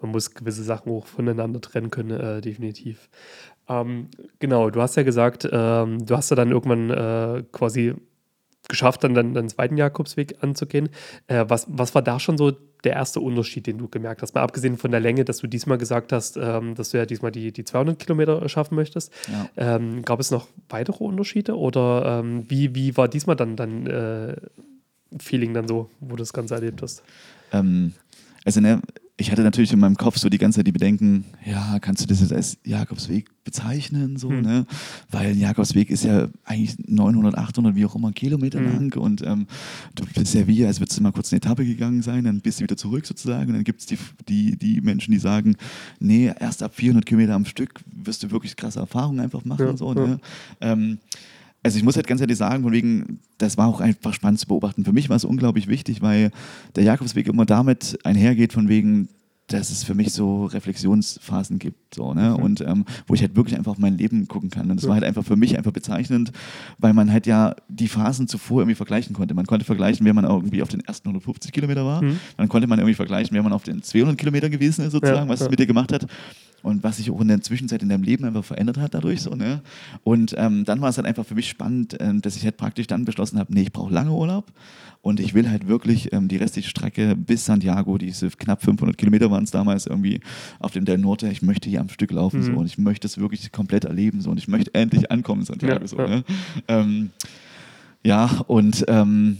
man 0.00 0.10
muss 0.10 0.34
gewisse 0.34 0.62
Sachen 0.62 0.92
auch 0.92 1.06
voneinander 1.06 1.60
trennen 1.60 1.90
können, 1.90 2.10
äh, 2.10 2.40
definitiv. 2.40 3.08
Ähm, 3.68 4.08
genau, 4.38 4.70
du 4.70 4.80
hast 4.80 4.96
ja 4.96 5.02
gesagt, 5.02 5.48
ähm, 5.50 6.04
du 6.04 6.16
hast 6.16 6.30
ja 6.30 6.36
dann 6.36 6.52
irgendwann 6.52 6.90
äh, 6.90 7.42
quasi 7.52 7.94
geschafft, 8.68 9.04
dann, 9.04 9.14
dann 9.14 9.34
den 9.34 9.48
zweiten 9.48 9.76
Jakobsweg 9.76 10.42
anzugehen. 10.42 10.88
Äh, 11.26 11.44
was, 11.48 11.66
was 11.68 11.94
war 11.94 12.02
da 12.02 12.18
schon 12.18 12.36
so 12.36 12.52
der 12.84 12.94
erste 12.94 13.20
Unterschied, 13.20 13.66
den 13.66 13.78
du 13.78 13.88
gemerkt 13.88 14.22
hast? 14.22 14.34
Mal 14.34 14.42
abgesehen 14.42 14.76
von 14.76 14.90
der 14.90 15.00
Länge, 15.00 15.24
dass 15.24 15.38
du 15.38 15.46
diesmal 15.46 15.78
gesagt 15.78 16.12
hast, 16.12 16.36
ähm, 16.36 16.74
dass 16.74 16.90
du 16.90 16.98
ja 16.98 17.06
diesmal 17.06 17.32
die, 17.32 17.52
die 17.52 17.64
200 17.64 17.98
Kilometer 17.98 18.48
schaffen 18.48 18.74
möchtest. 18.74 19.12
Ja. 19.30 19.76
Ähm, 19.76 20.02
gab 20.02 20.20
es 20.20 20.30
noch 20.30 20.48
weitere 20.68 21.04
Unterschiede 21.04 21.56
oder 21.56 22.20
ähm, 22.20 22.44
wie, 22.48 22.74
wie 22.74 22.96
war 22.96 23.08
diesmal 23.08 23.36
dann 23.36 23.56
dein 23.56 23.86
äh, 23.86 24.36
Feeling 25.18 25.54
dann 25.54 25.68
so, 25.68 25.90
wo 26.00 26.10
du 26.10 26.16
das 26.16 26.32
Ganze 26.32 26.54
erlebt 26.54 26.82
hast? 26.82 27.02
Ähm, 27.52 27.92
also 28.44 28.60
ne, 28.60 28.80
ich 29.18 29.32
hatte 29.32 29.42
natürlich 29.42 29.72
in 29.72 29.78
meinem 29.78 29.96
Kopf 29.96 30.18
so 30.18 30.28
die 30.28 30.36
ganze 30.36 30.58
Zeit 30.58 30.66
die 30.66 30.72
Bedenken, 30.72 31.24
ja, 31.44 31.78
kannst 31.80 32.02
du 32.02 32.06
das 32.06 32.20
jetzt 32.20 32.34
als 32.34 32.58
Jakobsweg 32.64 33.30
bezeichnen, 33.44 34.18
so, 34.18 34.28
hm. 34.28 34.42
ne? 34.42 34.66
Weil 35.10 35.30
ein 35.30 35.38
Jakobsweg 35.38 35.88
ist 35.88 36.04
ja 36.04 36.28
eigentlich 36.44 36.76
900, 36.86 37.34
800, 37.34 37.74
wie 37.76 37.86
auch 37.86 37.94
immer, 37.94 38.12
Kilometer 38.12 38.58
hm. 38.58 38.66
lang 38.66 38.96
und 38.96 39.22
ähm, 39.22 39.46
du 39.94 40.04
bist 40.14 40.34
ja 40.34 40.46
wie, 40.46 40.66
als 40.66 40.80
würdest 40.80 40.98
du 40.98 41.02
mal 41.02 41.12
kurz 41.12 41.32
eine 41.32 41.38
Etappe 41.38 41.64
gegangen 41.64 42.02
sein, 42.02 42.24
dann 42.24 42.40
bist 42.40 42.58
du 42.58 42.64
wieder 42.64 42.76
zurück 42.76 43.06
sozusagen 43.06 43.48
und 43.48 43.54
dann 43.54 43.64
gibt 43.64 43.80
es 43.80 43.86
die, 43.86 43.98
die, 44.28 44.58
die 44.58 44.80
Menschen, 44.82 45.12
die 45.12 45.18
sagen, 45.18 45.56
nee, 45.98 46.30
erst 46.38 46.62
ab 46.62 46.74
400 46.74 47.06
Kilometer 47.06 47.34
am 47.34 47.46
Stück 47.46 47.80
wirst 47.86 48.22
du 48.22 48.30
wirklich 48.30 48.54
krasse 48.54 48.80
Erfahrungen 48.80 49.20
einfach 49.20 49.46
machen, 49.46 49.66
ja, 49.66 49.76
so, 49.76 49.94
ja. 49.94 50.06
ne? 50.06 50.20
Ähm, 50.60 50.98
also 51.62 51.78
ich 51.78 51.84
muss 51.84 51.96
halt 51.96 52.06
ganz 52.06 52.20
ehrlich 52.20 52.36
sagen, 52.36 52.62
von 52.62 52.72
wegen, 52.72 53.20
das 53.38 53.58
war 53.58 53.66
auch 53.66 53.80
einfach 53.80 54.14
spannend 54.14 54.38
zu 54.38 54.46
beobachten. 54.46 54.84
Für 54.84 54.92
mich 54.92 55.08
war 55.08 55.16
es 55.16 55.24
unglaublich 55.24 55.66
wichtig, 55.66 56.00
weil 56.00 56.30
der 56.76 56.84
Jakobsweg 56.84 57.26
immer 57.26 57.44
damit 57.46 57.98
einhergeht, 58.04 58.52
von 58.52 58.68
wegen, 58.68 59.08
dass 59.48 59.70
es 59.70 59.84
für 59.84 59.94
mich 59.94 60.12
so 60.12 60.46
Reflexionsphasen 60.46 61.58
gibt, 61.58 61.94
so, 61.94 62.14
ne? 62.14 62.34
Mhm. 62.36 62.42
Und 62.42 62.60
ähm, 62.62 62.84
wo 63.06 63.14
ich 63.14 63.20
halt 63.20 63.36
wirklich 63.36 63.56
einfach 63.56 63.72
auf 63.72 63.78
mein 63.78 63.96
Leben 63.96 64.26
gucken 64.26 64.50
kann. 64.50 64.70
Und 64.70 64.76
das 64.76 64.88
war 64.88 64.94
halt 64.94 65.04
einfach 65.04 65.24
für 65.24 65.36
mich 65.36 65.56
einfach 65.56 65.72
bezeichnend, 65.72 66.32
weil 66.78 66.92
man 66.94 67.12
halt 67.12 67.26
ja 67.26 67.54
die 67.68 67.88
Phasen 67.88 68.26
zuvor 68.26 68.62
irgendwie 68.62 68.74
vergleichen 68.74 69.14
konnte. 69.14 69.34
Man 69.34 69.46
konnte 69.46 69.64
vergleichen, 69.64 70.04
wer 70.04 70.14
man 70.14 70.24
irgendwie 70.24 70.62
auf 70.62 70.68
den 70.68 70.80
ersten 70.80 71.08
150 71.08 71.52
Kilometer 71.52 71.84
war. 71.84 72.02
Mhm. 72.02 72.18
Dann 72.36 72.48
konnte 72.48 72.66
man 72.66 72.78
irgendwie 72.78 72.94
vergleichen, 72.94 73.34
wer 73.34 73.42
man 73.42 73.52
auf 73.52 73.62
den 73.62 73.82
200 73.82 74.18
Kilometer 74.18 74.50
gewesen 74.50 74.84
ist, 74.84 74.92
sozusagen, 74.92 75.26
ja, 75.26 75.28
was 75.28 75.40
ja. 75.40 75.46
es 75.46 75.50
mit 75.50 75.60
dir 75.60 75.66
gemacht 75.66 75.92
hat 75.92 76.06
und 76.62 76.82
was 76.82 76.96
sich 76.96 77.12
auch 77.12 77.20
in 77.20 77.28
der 77.28 77.40
Zwischenzeit 77.40 77.82
in 77.82 77.88
deinem 77.88 78.02
Leben 78.02 78.24
einfach 78.24 78.44
verändert 78.44 78.78
hat 78.78 78.94
dadurch 78.94 79.22
so. 79.22 79.34
Ne? 79.36 79.62
Und 80.02 80.34
ähm, 80.36 80.64
dann 80.64 80.80
war 80.80 80.88
es 80.88 80.96
halt 80.96 81.06
einfach 81.06 81.24
für 81.24 81.36
mich 81.36 81.48
spannend, 81.48 81.96
ähm, 82.00 82.20
dass 82.20 82.36
ich 82.36 82.44
halt 82.44 82.56
praktisch 82.56 82.88
dann 82.88 83.04
beschlossen 83.04 83.38
habe, 83.38 83.54
nee, 83.54 83.62
ich 83.62 83.72
brauche 83.72 83.94
lange 83.94 84.10
Urlaub 84.10 84.52
und 85.00 85.20
ich 85.20 85.34
will 85.34 85.48
halt 85.48 85.68
wirklich 85.68 86.12
ähm, 86.12 86.26
die 86.26 86.36
restliche 86.36 86.68
Strecke 86.68 87.14
bis 87.14 87.44
Santiago, 87.44 87.98
diese 87.98 88.28
knapp 88.30 88.64
500 88.64 88.98
Kilometer 88.98 89.30
waren 89.30 89.35
es 89.44 89.50
damals 89.50 89.86
irgendwie 89.86 90.20
auf 90.58 90.72
dem 90.72 90.84
Del 90.84 90.98
Norte, 90.98 91.28
ich 91.28 91.42
möchte 91.42 91.68
hier 91.68 91.80
am 91.80 91.88
Stück 91.88 92.12
laufen 92.12 92.40
mhm. 92.40 92.44
so 92.44 92.52
und 92.52 92.66
ich 92.66 92.78
möchte 92.78 93.06
es 93.06 93.18
wirklich 93.18 93.52
komplett 93.52 93.84
erleben 93.84 94.20
so 94.20 94.30
und 94.30 94.38
ich 94.38 94.48
möchte 94.48 94.74
endlich 94.74 95.10
ankommen 95.10 95.44
Santiago 95.44 95.80
ja, 95.80 95.86
so. 95.86 95.98
Ja. 95.98 96.08
Ne? 96.08 96.24
Ähm, 96.68 97.10
ja, 98.04 98.26
und 98.46 98.84
ähm, 98.88 99.38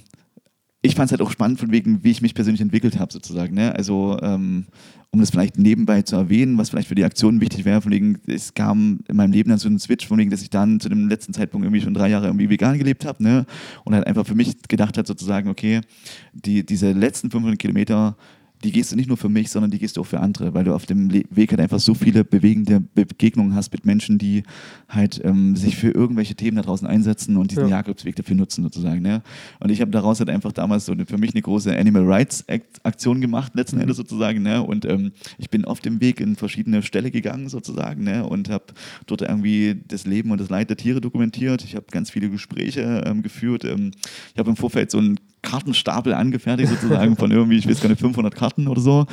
ich 0.87 0.95
fand 0.95 1.07
es 1.07 1.12
halt 1.12 1.23
auch 1.23 1.31
spannend, 1.31 1.61
von 1.61 1.73
wegen, 1.73 2.03
wie 2.05 2.11
ich 2.11 2.23
mich 2.23 2.35
persönlich 2.35 2.61
entwickelt 2.61 2.99
habe, 2.99 3.12
sozusagen. 3.12 3.55
Ne? 3.55 3.75
Also, 3.75 4.19
ähm, 4.23 4.67
um 5.11 5.21
das 5.21 5.31
vielleicht 5.31 5.59
nebenbei 5.59 6.03
zu 6.03 6.17
erwähnen, 6.17 6.59
was 6.59 6.71
vielleicht 6.71 6.88
für 6.88 6.95
die 6.95 7.05
Aktion 7.05 7.41
wichtig 7.41 7.65
wäre, 7.65 7.81
von 7.81 7.93
wegen, 7.93 8.19
es 8.26 8.55
kam 8.55 9.00
in 9.09 9.17
meinem 9.17 9.33
Leben 9.33 9.50
dann 9.50 9.59
so 9.59 9.69
ein 9.69 9.79
Switch, 9.79 10.07
von 10.07 10.19
wegen, 10.19 10.31
dass 10.31 10.43
ich 10.43 10.50
dann 10.50 10.81
zu 10.81 10.88
dem 10.88 11.09
letzten 11.09 11.33
Zeitpunkt 11.33 11.65
irgendwie 11.65 11.81
schon 11.81 11.95
drei 11.95 12.09
Jahre 12.09 12.26
irgendwie 12.26 12.50
vegan 12.50 12.79
gelebt 12.79 13.05
habe, 13.05 13.23
ne? 13.23 13.47
Und 13.85 13.95
halt 13.95 14.07
einfach 14.07 14.26
für 14.26 14.35
mich 14.35 14.57
gedacht 14.69 14.99
hat, 14.99 15.07
sozusagen, 15.07 15.49
okay, 15.49 15.81
die, 16.33 16.67
diese 16.67 16.93
letzten 16.93 17.31
500 17.31 17.59
Kilometer 17.59 18.17
die 18.65 18.73
gehst 18.73 18.93
du 18.93 18.97
nicht 18.97 19.09
nur 19.09 19.17
für 19.17 19.29
mich, 19.29 19.51
sondern 19.51 19.71
die 19.71 19.79
gehst 19.79 19.97
du 19.97 20.01
auch 20.01 20.07
für 20.07 20.21
andere, 20.21 20.55
weil 20.55 20.65
du 20.65 20.75
auf 20.75 20.87
dem 20.87 21.13
Weg 21.13 21.51
halt 21.51 21.61
einfach 21.61 21.79
so 21.79 21.95
viele 21.95 22.25
bewegende 22.25 22.81
Begegnungen 22.81 23.55
hast 23.55 23.73
mit 23.73 23.85
Menschen, 23.85 24.19
die 24.19 24.45
halt 24.89 25.21
ähm, 25.25 25.57
sich 25.57 25.77
für 25.77 25.91
irgendwelche 25.91 26.35
Themen 26.35 26.57
da 26.57 26.63
draußen 26.63 26.87
einsetzen 26.87 27.37
und 27.37 27.51
diesen 27.51 27.69
ja. 27.69 27.77
Jakobsweg 27.77 28.17
dafür 28.17 28.37
nutzen 28.37 28.63
sozusagen. 28.65 29.03
Ne? 29.03 29.23
Und 29.61 29.71
ich 29.71 29.81
habe 29.81 29.91
daraus 29.91 30.19
halt 30.21 30.31
einfach 30.31 30.53
damals 30.53 30.87
so 30.87 30.93
eine, 30.93 31.07
für 31.07 31.19
mich 31.19 31.35
eine 31.35 31.43
große 31.43 31.77
Animal 31.77 32.05
Rights 32.05 32.45
Aktion 32.83 33.21
gemacht, 33.21 33.55
letzten 33.55 33.77
mhm. 33.77 33.83
Endes 33.83 33.99
sozusagen. 33.99 34.43
Ne? 34.43 34.63
Und 34.63 34.85
ähm, 34.85 35.13
ich 35.39 35.51
bin 35.51 35.65
auf 35.65 35.81
dem 35.81 36.01
Weg 36.01 36.21
in 36.21 36.37
verschiedene 36.37 36.83
Ställe 36.83 37.11
gegangen 37.11 37.49
sozusagen 37.49 38.05
ne? 38.05 38.27
und 38.27 38.49
habe 38.49 38.65
dort 39.07 39.23
irgendwie 39.23 39.83
das 39.87 40.07
Leben 40.07 40.31
und 40.31 40.41
das 40.41 40.49
Leid 40.49 40.71
der 40.71 40.77
Tiere 40.77 41.01
dokumentiert. 41.01 41.63
Ich 41.65 41.77
habe 41.77 41.87
ganz 41.91 42.11
viele 42.11 42.31
Gespräche 42.31 43.05
ähm, 43.07 43.23
geführt. 43.23 43.65
Ähm, 43.65 43.91
ich 44.33 44.39
habe 44.39 44.51
im 44.51 44.57
Vorfeld 44.57 44.91
so 44.91 44.99
ein 44.99 45.19
Kartenstapel 45.47 46.12
angefertigt, 46.12 46.71
sozusagen 46.71 47.17
von 47.17 47.31
irgendwie, 47.31 47.57
ich 47.57 47.69
weiß 47.69 47.81
gar 47.81 47.88
nicht, 47.88 48.00
500 48.00 48.35
Karten 48.35 48.67
oder 48.69 48.81
so. 48.81 49.07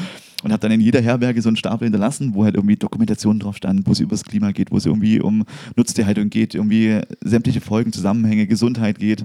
Und 0.44 0.52
habe 0.52 0.60
dann 0.60 0.72
in 0.72 0.82
jeder 0.82 1.00
Herberge 1.00 1.42
so 1.42 1.48
einen 1.48 1.56
Stapel 1.56 1.86
hinterlassen, 1.86 2.34
wo 2.34 2.44
halt 2.44 2.56
irgendwie 2.56 2.76
Dokumentationen 2.76 3.40
drauf 3.40 3.56
stand, 3.56 3.88
wo 3.88 3.92
es 3.94 4.02
über 4.02 4.12
das 4.12 4.26
Klima 4.26 4.52
geht, 4.52 4.72
wo 4.72 4.78
es 4.78 4.86
irgendwie 4.86 5.22
um 5.22 5.46
Nutztierhaltung 5.78 6.30
geht, 6.30 6.54
irgendwie 6.54 7.00
sämtliche 7.22 7.62
Folgen, 7.62 7.94
Zusammenhänge, 7.94 8.46
Gesundheit 8.48 9.00
geht. 9.00 9.24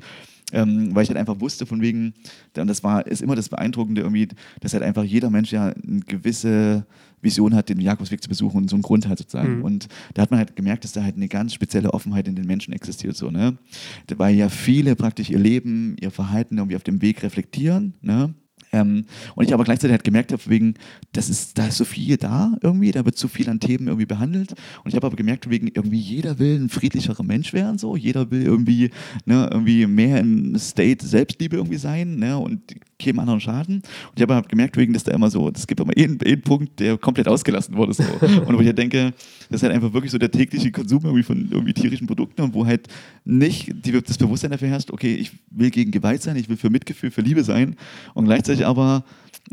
ähm, 0.53 0.95
weil 0.95 1.03
ich 1.03 1.09
halt 1.09 1.19
einfach 1.19 1.41
wusste, 1.41 1.67
von 1.67 1.83
wegen, 1.83 2.15
und 2.57 2.67
das 2.69 2.83
war, 2.83 3.07
ist 3.07 3.23
immer 3.23 3.37
das 3.37 3.49
Beeindruckende 3.49 4.03
irgendwie, 4.03 4.29
dass 4.61 4.73
halt 4.73 4.83
einfach 4.83 5.05
jeder 5.05 5.31
Mensch 5.31 5.53
ja 5.53 5.67
eine 5.67 6.01
gewisse 6.01 6.87
Vision 7.21 7.55
hat, 7.55 7.69
den 7.69 7.81
Jakobsweg 7.81 8.23
zu 8.23 8.29
besuchen 8.29 8.59
und 8.59 8.71
so 8.71 8.77
einen 8.77 8.83
Grund 8.83 9.09
hat 9.09 9.19
sozusagen. 9.19 9.59
Mhm. 9.59 9.65
Und 9.65 9.89
da 10.15 10.23
hat 10.23 10.31
man 10.31 10.39
halt 10.39 10.57
gemerkt, 10.57 10.85
dass 10.85 10.93
da 10.93 11.03
halt 11.03 11.17
eine 11.17 11.29
ganz 11.29 11.55
spezielle 11.55 11.93
Offenheit 11.93 12.29
in 12.29 12.37
den 12.37 12.47
Menschen 12.47 12.73
existiert, 12.73 13.17
so, 13.17 13.31
ne? 13.31 13.59
Weil 14.17 14.35
ja 14.35 14.49
viele 14.49 14.97
praktisch 14.97 15.31
ihr 15.31 15.39
Leben, 15.39 15.97
ihr 16.01 16.11
Verhalten 16.11 16.59
irgendwie 16.59 16.77
auf 16.77 16.85
dem 16.85 17.03
Weg 17.03 17.23
reflektieren, 17.23 17.95
ne? 18.01 18.35
Ähm, 18.73 19.05
und 19.35 19.45
ich 19.45 19.55
aber 19.55 19.65
gleichzeitig 19.65 19.93
halt 19.93 20.05
gemerkt 20.05 20.33
habe, 20.33 20.43
wegen, 20.47 20.75
das 21.13 21.29
ist, 21.29 21.59
da 21.59 21.69
ist 21.69 21.79
so 21.79 21.85
viel 21.85 22.17
da 22.17 22.57
irgendwie, 22.61 22.91
da 22.91 23.05
wird 23.05 23.17
so 23.17 23.29
viel 23.29 23.49
an 23.49 23.61
Themen 23.61 23.87
irgendwie 23.87 24.07
behandelt. 24.07 24.53
Und 24.85 24.89
ich 24.89 24.95
habe 24.95 25.07
aber 25.07 25.17
gemerkt, 25.17 25.49
wegen, 25.49 25.69
irgendwie 25.69 25.99
jeder 25.99 26.39
will 26.39 26.59
ein 26.59 26.69
friedlicherer 26.69 27.23
Mensch 27.23 27.53
werden, 27.53 27.79
so, 27.79 27.97
jeder 27.97 28.31
will 28.31 28.43
irgendwie, 28.43 28.91
ne, 29.25 29.49
irgendwie 29.51 29.87
mehr 29.87 30.21
im 30.21 30.59
State 30.59 31.07
Selbstliebe 31.07 31.57
irgendwie 31.57 31.79
sein, 31.79 32.17
ne, 32.17 32.39
und 32.39 32.61
keinem 32.99 33.21
anderen 33.21 33.41
Schaden. 33.41 33.77
Und 33.77 34.13
ich 34.17 34.23
habe 34.23 34.35
halt 34.35 34.49
gemerkt, 34.49 34.77
wegen, 34.77 34.93
dass 34.93 35.05
da 35.05 35.13
immer 35.13 35.31
so, 35.31 35.51
es 35.55 35.67
gibt 35.67 35.81
immer 35.81 35.93
einen, 35.97 36.21
einen 36.21 36.43
Punkt, 36.43 36.81
der 36.81 36.99
komplett 36.99 37.29
ausgelassen 37.29 37.77
wurde, 37.77 37.93
so. 37.93 38.03
Und 38.03 38.57
wo 38.57 38.61
ich 38.61 38.67
halt 38.67 38.79
denke, 38.79 39.13
das 39.51 39.61
ist 39.61 39.63
halt 39.63 39.75
einfach 39.75 39.93
wirklich 39.93 40.13
so 40.13 40.19
der 40.19 40.31
tägliche 40.31 40.71
Konsum 40.73 41.05
irgendwie 41.05 41.23
von 41.23 41.49
irgendwie 41.51 41.75
tierischen 41.75 42.07
Produkten 42.07 42.43
und 42.43 42.55
wo 42.55 42.67
halt 42.67 42.89
nicht 43.25 43.73
die, 43.85 43.93
das 43.93 44.19
Bewusstsein 44.19 44.51
dafür 44.51 44.69
herrscht, 44.69 44.91
okay, 44.91 45.15
ich 45.15 45.33
will 45.51 45.71
gegen 45.71 45.91
Gewalt 45.91 46.23
sein, 46.23 46.37
ich 46.37 46.49
will 46.49 46.57
für 46.57 46.71
Mitgefühl, 46.71 47.11
für 47.11 47.23
Liebe 47.23 47.45
sein 47.45 47.77
und 48.15 48.25
gleichzeitig 48.25 48.67
aber 48.67 49.05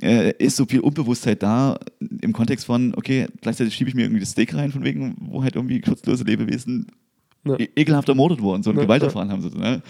äh, 0.01 0.33
ist 0.37 0.55
so 0.55 0.65
viel 0.65 0.79
Unbewusstheit 0.79 1.43
da 1.43 1.79
im 2.21 2.33
Kontext 2.33 2.65
von, 2.65 2.93
okay, 2.95 3.27
gleichzeitig 3.41 3.75
schiebe 3.75 3.89
ich 3.89 3.95
mir 3.95 4.03
irgendwie 4.03 4.21
das 4.21 4.31
Steak 4.31 4.53
rein, 4.53 4.71
von 4.71 4.83
wegen, 4.83 5.15
wo 5.19 5.43
halt 5.43 5.55
irgendwie 5.55 5.81
schutzlose 5.85 6.23
Lebewesen 6.23 6.87
Ja. 7.45 7.55
e- 7.59 7.69
ekelhaft 7.75 8.09
ermordet 8.09 8.41
wurden, 8.41 8.63
so 8.63 8.71
eine 8.71 8.79
Ja, 8.79 8.85
Gewalt 8.85 9.01
ja. 9.03 9.07
erfahren 9.07 9.29
haben. 9.31 9.41
So, 9.41 9.49
ne? 9.49 9.81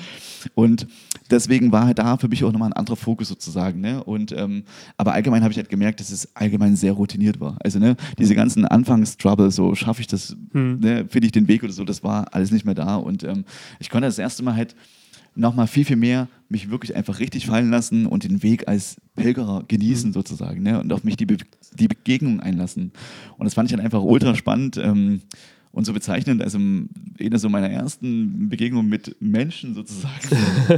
Und 0.53 0.87
deswegen 1.31 1.71
war 1.71 1.85
halt 1.85 1.99
da 1.99 2.17
für 2.17 2.27
mich 2.27 2.43
auch 2.43 2.51
nochmal 2.51 2.69
ein 2.69 2.73
anderer 2.73 2.95
Fokus 2.97 3.29
sozusagen. 3.29 3.81
Ne? 3.81 4.03
Und, 4.03 4.31
ähm, 4.37 4.63
aber 4.97 5.13
allgemein 5.13 5.41
habe 5.41 5.51
ich 5.51 5.57
halt 5.57 5.69
gemerkt, 5.69 5.99
dass 5.99 6.11
es 6.11 6.35
allgemein 6.35 6.75
sehr 6.75 6.91
routiniert 6.93 7.39
war. 7.39 7.57
Also 7.63 7.79
ne, 7.79 7.95
diese 8.19 8.35
ganzen 8.35 8.65
Anfangstrouble, 8.65 9.49
so 9.51 9.73
schaffe 9.75 10.01
ich 10.01 10.07
das, 10.07 10.35
Hm. 10.51 10.79
ne, 10.79 11.05
finde 11.09 11.25
ich 11.27 11.31
den 11.31 11.47
Weg 11.47 11.63
oder 11.63 11.73
so, 11.73 11.83
das 11.85 12.03
war 12.03 12.27
alles 12.33 12.51
nicht 12.51 12.65
mehr 12.65 12.75
da. 12.75 12.95
Und 12.97 13.23
ähm, 13.23 13.45
ich 13.79 13.89
konnte 13.89 14.07
das 14.07 14.19
erste 14.19 14.43
Mal 14.43 14.55
halt 14.55 14.75
nochmal 15.37 15.67
viel, 15.67 15.83
viel 15.83 15.97
mehr 15.97 16.27
mich 16.47 16.69
wirklich 16.69 16.95
einfach 16.95 17.19
richtig 17.19 17.45
fallen 17.47 17.69
lassen 17.69 18.05
und 18.05 18.23
den 18.23 18.41
Weg 18.43 18.67
als 18.67 18.97
Pilgerer 19.15 19.63
genießen 19.67 20.13
sozusagen 20.13 20.61
ne? 20.63 20.79
und 20.79 20.93
auf 20.93 21.03
mich 21.03 21.17
die, 21.17 21.25
Be 21.25 21.37
die 21.77 21.87
Begegnung 21.87 22.39
einlassen. 22.39 22.91
Und 23.37 23.45
das 23.45 23.53
fand 23.53 23.69
ich 23.69 23.75
dann 23.75 23.83
einfach 23.83 24.01
ultra 24.01 24.35
spannend 24.35 24.77
ähm, 24.77 25.21
und 25.75 25.83
so 25.83 25.91
bezeichnend, 25.91 26.41
also 26.41 26.57
eine 26.57 27.37
so 27.37 27.49
meiner 27.49 27.69
ersten 27.69 28.47
Begegnungen 28.47 28.89
mit 28.89 29.17
Menschen 29.19 29.75
sozusagen 29.75 30.13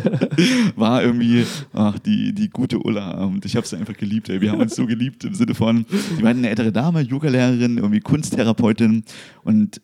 war 0.76 1.04
irgendwie 1.04 1.46
ach, 1.72 2.00
die, 2.00 2.34
die 2.34 2.50
gute 2.50 2.80
Ulla 2.80 3.26
und 3.26 3.46
ich 3.46 3.56
habe 3.56 3.68
sie 3.68 3.78
einfach 3.78 3.96
geliebt. 3.96 4.28
Ey. 4.30 4.42
Wir 4.42 4.52
haben 4.52 4.60
uns 4.60 4.76
so 4.76 4.88
geliebt 4.88 5.24
im 5.24 5.36
Sinne 5.36 5.54
von, 5.54 5.86
die 6.18 6.24
war 6.24 6.32
eine 6.32 6.50
ältere 6.50 6.72
Dame, 6.72 7.02
Yoga-Lehrerin, 7.02 7.78
irgendwie 7.78 8.00
Kunsttherapeutin 8.00 9.04
und 9.44 9.82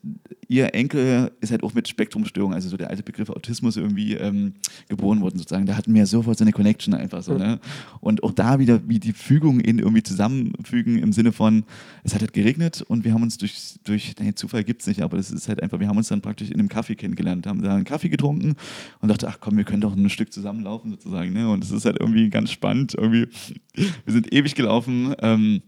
ihr 0.48 0.74
Enkel 0.74 1.32
ist 1.42 1.52
halt 1.52 1.64
auch 1.64 1.74
mit 1.74 1.88
Spektrumstörung, 1.88 2.54
also 2.54 2.70
so 2.70 2.78
der 2.78 2.90
alte 2.90 3.04
Begriff 3.04 3.30
Autismus 3.30 3.78
irgendwie 3.78 4.16
ähm, 4.16 4.54
geboren 4.90 5.22
worden 5.22 5.38
sozusagen. 5.38 5.66
Da 5.66 5.78
hatten 5.78 5.94
wir 5.94 6.06
sofort 6.06 6.38
so 6.38 6.44
eine 6.44 6.52
Connection 6.52 6.94
einfach 6.94 7.24
so. 7.24 7.38
Ne? 7.38 7.60
Und 8.02 8.24
auch 8.24 8.32
da 8.32 8.60
wieder, 8.60 8.82
wie 8.88 9.00
die 9.00 9.14
Fügung 9.14 9.60
in 9.60 9.80
irgendwie 9.80 10.04
zusammenfügen 10.04 10.98
im 11.00 11.14
Sinne 11.14 11.32
von, 11.32 11.64
es 12.04 12.14
hat 12.14 12.22
halt 12.22 12.34
geregnet 12.34 12.82
und 12.82 13.04
wir 13.04 13.14
haben 13.14 13.24
uns 13.24 13.38
durch, 13.38 13.76
durch 13.84 14.16
nee, 14.20 14.34
Zufall 14.34 14.64
gibt 14.64 14.82
es 14.82 14.88
nicht, 14.88 15.03
aber 15.04 15.18
das 15.18 15.32
ist 15.32 15.48
halt 15.48 15.62
einfach, 15.62 15.80
wir 15.80 15.88
haben 15.88 15.98
uns 15.98 16.08
dann 16.08 16.22
praktisch 16.22 16.50
in 16.50 16.60
einem 16.60 16.70
Kaffee 16.70 16.96
kennengelernt, 16.96 17.46
haben 17.48 17.62
da 17.62 17.76
einen 17.76 17.84
Kaffee 17.84 18.10
getrunken 18.10 18.56
und 19.00 19.10
dachte, 19.10 19.28
ach 19.28 19.38
komm, 19.40 19.58
wir 19.58 19.64
können 19.64 19.82
doch 19.82 19.96
ein 19.96 20.10
Stück 20.10 20.34
zusammenlaufen 20.34 20.92
sozusagen. 20.92 21.34
Ne? 21.34 21.50
Und 21.50 21.64
es 21.64 21.72
ist 21.72 21.86
halt 21.86 21.98
irgendwie 22.00 22.30
ganz 22.30 22.52
spannend. 22.52 22.96
Irgendwie, 22.96 23.28
wir 23.76 24.14
sind 24.14 24.34
ewig 24.34 24.56
gelaufen. 24.56 25.16
Ähm, 25.22 25.62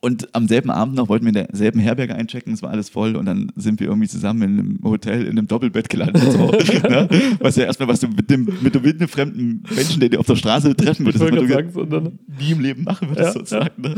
und 0.00 0.34
am 0.34 0.46
selben 0.48 0.70
Abend 0.70 0.94
noch 0.94 1.08
wollten 1.08 1.24
wir 1.24 1.30
in 1.30 1.46
derselben 1.46 1.80
Herberge 1.80 2.14
einchecken, 2.14 2.52
es 2.52 2.62
war 2.62 2.70
alles 2.70 2.88
voll 2.88 3.16
und 3.16 3.26
dann 3.26 3.50
sind 3.56 3.80
wir 3.80 3.88
irgendwie 3.88 4.08
zusammen 4.08 4.42
in 4.42 4.58
einem 4.58 4.78
Hotel, 4.84 5.22
in 5.24 5.30
einem 5.38 5.46
Doppelbett 5.48 5.88
gelandet. 5.88 6.22
So, 6.32 6.50
ne? 6.88 7.08
Was 7.40 7.56
ja 7.56 7.64
erstmal, 7.64 7.88
was 7.88 8.00
du 8.00 8.08
mit 8.08 8.30
dem, 8.30 8.48
mit 8.60 8.74
dem 8.74 8.84
einem 8.84 9.08
fremden 9.08 9.62
Menschen, 9.74 10.00
den 10.00 10.10
du 10.12 10.18
auf 10.20 10.26
der 10.26 10.36
Straße 10.36 10.74
treffen 10.76 11.04
würdest, 11.06 11.24
was 11.24 11.30
du 11.30 11.48
sagen, 11.48 11.72
sondern 11.72 12.18
nie 12.38 12.52
im 12.52 12.60
Leben 12.60 12.84
machen 12.84 13.08
würdest, 13.08 13.26
Ja, 13.26 13.32
sozusagen. 13.32 13.82
Ne? 13.82 13.94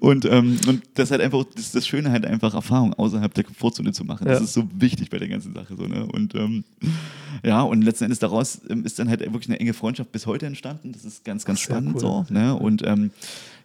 Und, 0.00 0.24
ähm, 0.24 0.56
und 0.66 0.82
das 0.94 1.04
ist 1.08 1.10
halt 1.10 1.20
einfach, 1.20 1.44
das, 1.54 1.66
ist 1.66 1.74
das 1.74 1.86
Schöne 1.86 2.10
halt 2.10 2.24
einfach 2.26 2.54
Erfahrung 2.54 2.94
außerhalb 2.94 3.32
der 3.34 3.44
Komfortzone 3.44 3.92
zu 3.92 4.04
machen. 4.04 4.26
Das 4.26 4.38
Ja. 4.38 4.44
ist 4.44 4.54
so 4.54 4.68
wichtig 4.78 5.10
bei 5.10 5.18
der 5.18 5.28
ganzen 5.28 5.54
Sache. 5.54 5.76
So, 5.76 5.86
ne? 5.86 6.06
Und 6.06 6.34
ähm, 6.34 6.64
ja, 7.44 7.62
und 7.62 7.82
letzten 7.82 8.04
Endes 8.04 8.18
daraus 8.18 8.60
ähm, 8.68 8.84
ist 8.84 8.98
dann 8.98 9.08
halt 9.08 9.20
wirklich 9.20 9.48
eine 9.48 9.60
enge 9.60 9.74
Freundschaft 9.74 10.10
bis 10.12 10.26
heute 10.26 10.46
entstanden. 10.46 10.92
Das 10.92 11.04
ist 11.04 11.24
ganz, 11.24 11.44
ganz 11.44 11.60
Sehr 11.60 11.66
spannend 11.66 11.94
cool. 11.96 12.00
so. 12.00 12.26
Ne? 12.30 12.54
Und 12.54 12.82
ähm, 12.86 13.10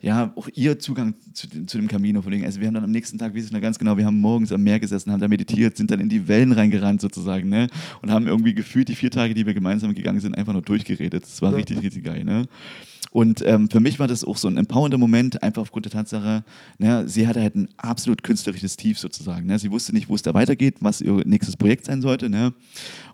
ja, 0.04 0.34
auch 0.36 0.50
ihr 0.54 0.78
Zugang 0.80 1.16
zu, 1.34 1.48
dem- 1.48 1.68
zu 1.68 1.78
dem 1.78 1.88
Camino 1.88 2.22
von 2.22 2.32
denen. 2.32 2.44
Also 2.44 2.60
wir 2.60 2.68
haben 2.68 2.74
dann 2.76 2.84
am 2.84 2.92
nächsten 2.92 3.18
Tag, 3.18 3.34
weiß 3.34 3.46
ich 3.46 3.52
noch 3.52 3.62
ganz 3.62 3.80
genau, 3.80 3.98
wir 3.98 4.06
haben 4.06 4.20
morgens 4.20 4.52
am 4.52 4.62
Meer 4.62 4.80
gesessen, 4.80 5.12
haben 5.12 5.22
da 5.22 5.28
meditiert, 5.30 5.78
sind 5.78 5.90
dann 5.90 6.02
in 6.02 6.10
die 6.10 6.28
Wellen 6.28 6.52
reingerannt 6.52 7.00
sozusagen, 7.02 7.48
ne? 7.50 7.68
Und 8.02 8.12
haben 8.12 8.28
irgendwie 8.28 8.54
gefühlt 8.54 8.90
die 8.90 8.96
vier 8.96 9.10
Tage, 9.12 9.34
die 9.34 9.46
wir 9.46 9.54
gemeinsam 9.54 9.94
gegangen 9.96 10.20
sind, 10.20 10.38
einfach 10.38 10.54
nur 10.54 10.62
durchgeredet. 10.62 11.24
Das 11.24 11.42
war 11.42 11.52
Ja. 11.52 11.56
richtig, 11.56 11.82
richtig 11.82 12.04
geil, 12.04 12.24
ne? 12.26 12.46
Und 13.12 13.44
ähm, 13.46 13.70
für 13.70 13.80
mich 13.80 14.00
war 14.00 14.08
das 14.08 14.24
auch 14.24 14.38
so 14.38 14.48
ein 14.48 14.58
empowernder 14.58 14.98
Moment, 14.98 15.42
einfach 15.44 15.62
aufgrund 15.62 15.86
der 15.86 15.92
Tatsache, 15.92 16.44
ne, 16.80 17.08
sie 17.08 17.28
hatte 17.28 17.42
halt 17.42 17.56
ein 17.56 17.70
absolut 17.78 18.24
künstlerisches 18.24 18.76
Tief 18.76 18.98
sozusagen. 18.98 19.46
Ne? 19.46 19.60
Sie 19.60 19.70
wusste 19.70 19.94
nicht, 19.94 20.10
wo 20.10 20.16
es 20.16 20.24
da 20.24 20.34
weitergeht, 20.34 20.78
was 20.80 21.00
ihr 21.00 21.22
nächstes 21.26 21.56
Projekt 21.56 21.86
sein 21.86 22.02
sollte. 22.02 22.28
Ne? 22.28 22.54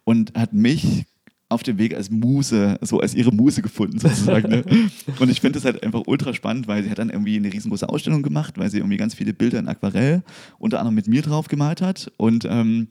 Und 0.06 0.34
hat 0.38 0.54
mich 0.54 1.04
auf 1.50 1.64
dem 1.64 1.80
Weg 1.80 1.96
als 1.96 2.12
Muse, 2.12 2.78
so 2.82 3.00
als 3.00 3.16
ihre 3.16 3.32
Muse 3.32 3.64
gefunden 3.64 3.98
sozusagen. 3.98 4.50
Ne? 4.50 4.64
Und 5.20 5.30
ich 5.30 5.42
finde 5.42 5.58
das 5.58 5.66
halt 5.66 5.84
einfach 5.84 6.04
ultra 6.06 6.34
spannend, 6.34 6.68
weil 6.68 6.84
sie 6.84 6.92
hat 6.92 7.00
dann 7.00 7.10
irgendwie 7.10 7.36
eine 7.36 7.52
riesengroße 7.52 7.90
Ausstellung 7.90 8.22
gemacht, 8.22 8.60
weil 8.60 8.70
sie 8.70 8.78
irgendwie 8.78 8.98
ganz 8.98 9.16
viele 9.16 9.34
Bilder 9.34 9.58
in 9.58 9.68
Aquarell 9.68 10.22
unter 10.60 10.80
anderem 10.80 10.96
mit 10.96 11.08
mir 11.08 11.24
drauf 11.24 11.48
gemalt 11.48 11.82
hat 11.82 12.12
und 12.18 12.46
ähm, 12.50 12.90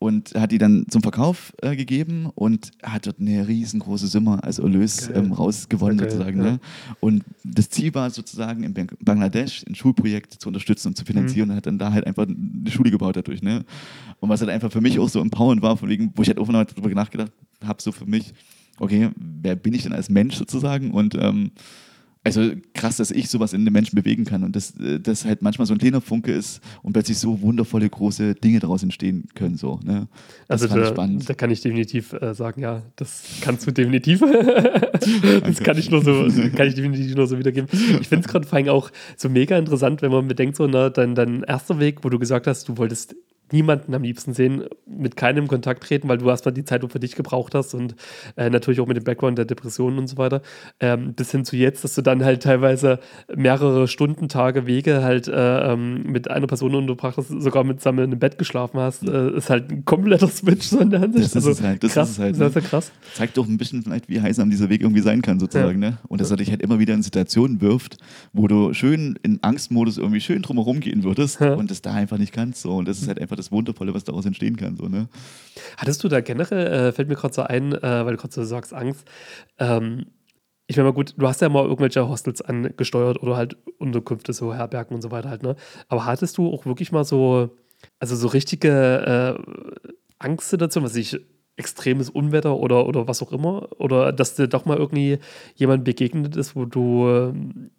und 0.00 0.32
hat 0.34 0.50
die 0.50 0.56
dann 0.58 0.86
zum 0.88 1.02
Verkauf 1.02 1.52
äh, 1.62 1.76
gegeben 1.76 2.26
und 2.34 2.70
hat 2.82 3.06
dort 3.06 3.20
eine 3.20 3.46
riesengroße 3.46 4.06
Summe 4.06 4.42
als 4.42 4.58
Erlös 4.58 5.10
ähm, 5.14 5.30
rausgewonnen 5.32 5.98
geil, 5.98 6.10
sozusagen. 6.10 6.38
ja. 6.38 6.50
Ne? 6.52 6.60
Und 7.00 7.22
das 7.44 7.68
Ziel 7.68 7.94
war 7.94 8.08
sozusagen 8.10 8.62
in 8.64 8.72
Bang- 8.72 8.90
Bangladesch 9.00 9.62
ein 9.68 9.74
Schulprojekt 9.74 10.32
zu 10.40 10.48
unterstützen 10.48 10.88
und 10.88 10.96
zu 10.96 11.04
finanzieren 11.04 11.48
Mhm. 11.48 11.50
und 11.52 11.56
hat 11.58 11.66
dann 11.66 11.78
da 11.78 11.92
halt 11.92 12.06
einfach 12.06 12.26
eine 12.26 12.70
Schule 12.70 12.90
gebaut 12.90 13.14
dadurch. 13.16 13.42
Ne? 13.42 13.62
Und 14.20 14.30
was 14.30 14.40
halt 14.40 14.50
einfach 14.50 14.72
für 14.72 14.80
mich 14.80 14.98
auch 14.98 15.08
so 15.10 15.20
empowernd 15.20 15.60
war, 15.60 15.76
von 15.76 15.88
wegen, 15.90 16.12
wo 16.16 16.22
ich 16.22 16.28
halt 16.28 16.38
auch 16.38 16.48
noch 16.48 16.64
darüber 16.64 16.88
nachgedacht 16.94 17.30
habe, 17.62 17.82
so 17.82 17.92
für 17.92 18.06
mich, 18.06 18.32
okay, 18.78 19.10
wer 19.16 19.54
bin 19.54 19.74
ich 19.74 19.82
denn 19.82 19.92
als 19.92 20.08
Mensch 20.08 20.34
sozusagen 20.36 20.92
und 20.92 21.14
ähm, 21.14 21.50
also 22.22 22.50
krass, 22.74 22.98
dass 22.98 23.10
ich 23.10 23.30
sowas 23.30 23.54
in 23.54 23.64
den 23.64 23.72
Menschen 23.72 23.96
bewegen 23.96 24.26
kann 24.26 24.44
und 24.44 24.54
dass 24.54 24.78
äh, 24.78 25.00
das 25.00 25.24
halt 25.24 25.40
manchmal 25.40 25.66
so 25.66 25.72
ein 25.72 25.78
kleiner 25.78 26.02
Funke 26.02 26.32
ist 26.32 26.60
und 26.82 26.92
plötzlich 26.92 27.18
so 27.18 27.40
wundervolle 27.40 27.88
große 27.88 28.34
Dinge 28.34 28.58
daraus 28.58 28.82
entstehen 28.82 29.26
können. 29.34 29.56
So, 29.56 29.80
ne? 29.82 30.06
Das 30.46 30.62
Also 30.62 30.74
da, 30.76 30.86
spannend. 30.86 31.28
da 31.28 31.34
kann 31.34 31.50
ich 31.50 31.62
definitiv 31.62 32.12
äh, 32.12 32.34
sagen, 32.34 32.60
ja, 32.60 32.82
das 32.96 33.24
kannst 33.40 33.66
du 33.66 33.70
definitiv. 33.70 34.20
das 35.44 35.60
kann 35.60 35.78
ich 35.78 35.90
nur 35.90 36.02
so, 36.04 36.28
kann 36.54 36.68
ich 36.68 36.74
definitiv 36.74 37.14
nur 37.16 37.26
so 37.26 37.38
wiedergeben. 37.38 37.68
Ich 38.00 38.08
finde 38.08 38.26
es 38.26 38.28
gerade 38.28 38.46
vor 38.46 38.58
allem 38.58 38.68
auch 38.68 38.90
so 39.16 39.30
mega 39.30 39.56
interessant, 39.56 40.02
wenn 40.02 40.10
man 40.10 40.28
bedenkt, 40.28 40.56
so, 40.56 40.66
ne, 40.66 40.90
dein, 40.90 41.14
dein 41.14 41.42
erster 41.42 41.80
Weg, 41.80 42.04
wo 42.04 42.10
du 42.10 42.18
gesagt 42.18 42.46
hast, 42.46 42.68
du 42.68 42.76
wolltest 42.76 43.16
niemanden 43.52 43.94
am 43.94 44.02
liebsten 44.02 44.32
sehen, 44.34 44.64
mit 44.86 45.16
keinem 45.16 45.44
in 45.44 45.48
Kontakt 45.48 45.82
treten, 45.84 46.08
weil 46.08 46.18
du 46.18 46.28
erstmal 46.28 46.52
die 46.52 46.64
Zeit 46.64 46.80
für 46.90 47.00
dich 47.00 47.14
gebraucht 47.14 47.54
hast 47.54 47.74
und 47.74 47.94
äh, 48.36 48.50
natürlich 48.50 48.80
auch 48.80 48.86
mit 48.86 48.96
dem 48.96 49.04
Background 49.04 49.38
der 49.38 49.44
Depressionen 49.44 49.98
und 49.98 50.06
so 50.06 50.16
weiter, 50.16 50.42
ähm, 50.80 51.14
bis 51.14 51.30
hin 51.30 51.44
zu 51.44 51.56
jetzt, 51.56 51.84
dass 51.84 51.94
du 51.94 52.02
dann 52.02 52.24
halt 52.24 52.42
teilweise 52.42 52.98
mehrere 53.34 53.86
Stunden, 53.88 54.28
Tage, 54.28 54.66
Wege 54.66 55.02
halt 55.02 55.28
äh, 55.28 55.72
ähm, 55.72 56.04
mit 56.04 56.30
einer 56.30 56.46
Person 56.46 56.74
unterbracht 56.74 57.16
hast, 57.16 57.28
sogar 57.28 57.64
mit 57.64 57.80
zusammen 57.80 57.98
in 57.98 58.04
einem 58.04 58.18
Bett 58.18 58.38
geschlafen 58.38 58.80
hast, 58.80 59.02
äh, 59.06 59.30
ist 59.36 59.50
halt 59.50 59.70
ein 59.70 59.84
kompletter 59.84 60.28
Switch 60.28 60.66
so 60.66 60.78
in 60.78 60.90
der 60.90 61.00
Hinsicht. 61.00 61.34
Das 61.34 61.44
ist 61.44 61.46
es 61.46 61.62
halt, 61.62 61.82
das 61.82 61.92
krass, 61.94 62.10
ist 62.10 62.18
halt, 62.18 62.36
sehr, 62.36 62.46
ne? 62.46 62.52
sehr 62.52 62.62
krass. 62.62 62.92
Zeigt 63.14 63.36
doch 63.36 63.46
ein 63.46 63.58
bisschen 63.58 63.82
vielleicht, 63.82 64.08
wie 64.08 64.20
heißam 64.20 64.50
dieser 64.50 64.68
Weg 64.68 64.80
irgendwie 64.82 65.02
sein 65.02 65.22
kann, 65.22 65.38
sozusagen. 65.38 65.78
Ne? 65.78 65.98
Und 66.08 66.20
dass 66.20 66.30
er 66.30 66.36
dich 66.36 66.50
halt 66.50 66.62
immer 66.62 66.78
wieder 66.78 66.94
in 66.94 67.02
Situationen 67.02 67.60
wirft, 67.60 67.96
wo 68.32 68.48
du 68.48 68.72
schön 68.72 69.18
in 69.22 69.38
Angstmodus 69.42 69.98
irgendwie 69.98 70.20
schön 70.20 70.42
drumherum 70.42 70.80
gehen 70.80 71.04
würdest 71.04 71.40
Ja. 71.40 71.54
und 71.54 71.70
das 71.70 71.82
da 71.82 71.92
einfach 71.92 72.18
nicht 72.18 72.32
kannst. 72.32 72.62
So. 72.62 72.76
Und 72.76 72.88
das 72.88 73.00
ist 73.00 73.08
halt 73.08 73.20
einfach 73.20 73.36
das 73.40 73.52
Wundervolle, 73.52 73.94
was 73.94 74.04
daraus 74.04 74.26
entstehen 74.26 74.56
kann. 74.56 74.76
So, 74.76 74.88
ne? 74.88 75.08
Hattest 75.76 76.02
du 76.04 76.08
da 76.08 76.20
generell, 76.20 76.66
äh, 76.66 76.92
fällt 76.92 77.08
mir 77.08 77.16
gerade 77.16 77.34
so 77.34 77.42
ein, 77.42 77.72
äh, 77.72 78.04
weil 78.04 78.12
du 78.12 78.16
gerade 78.16 78.32
so 78.32 78.44
sagst, 78.44 78.72
Angst, 78.72 79.08
ähm, 79.58 80.06
ich 80.66 80.76
meine 80.76 80.90
mal 80.90 80.94
gut, 80.94 81.14
du 81.16 81.26
hast 81.26 81.40
ja 81.40 81.48
mal 81.48 81.64
irgendwelche 81.64 82.08
Hostels 82.08 82.42
angesteuert 82.42 83.20
oder 83.22 83.36
halt 83.36 83.56
Unterkünfte, 83.78 84.32
so 84.32 84.54
Herbergen 84.54 84.94
und 84.94 85.02
so 85.02 85.10
weiter 85.10 85.28
halt, 85.28 85.42
ne? 85.42 85.56
Aber 85.88 86.06
hattest 86.06 86.38
du 86.38 86.52
auch 86.52 86.64
wirklich 86.64 86.92
mal 86.92 87.04
so, 87.04 87.56
also 87.98 88.14
so 88.14 88.28
richtige 88.28 89.36
äh, 89.36 89.68
Angstsituationen, 90.20 90.88
was 90.88 90.94
ich 90.94 91.18
extremes 91.56 92.08
Unwetter 92.08 92.56
oder, 92.56 92.86
oder 92.86 93.08
was 93.08 93.20
auch 93.20 93.32
immer? 93.32 93.68
Oder 93.80 94.12
dass 94.12 94.36
dir 94.36 94.46
doch 94.46 94.64
mal 94.64 94.78
irgendwie 94.78 95.18
jemand 95.56 95.84
begegnet 95.84 96.36
ist, 96.36 96.54
wo 96.54 96.64
du, 96.66 97.08
ähm, 97.08 97.70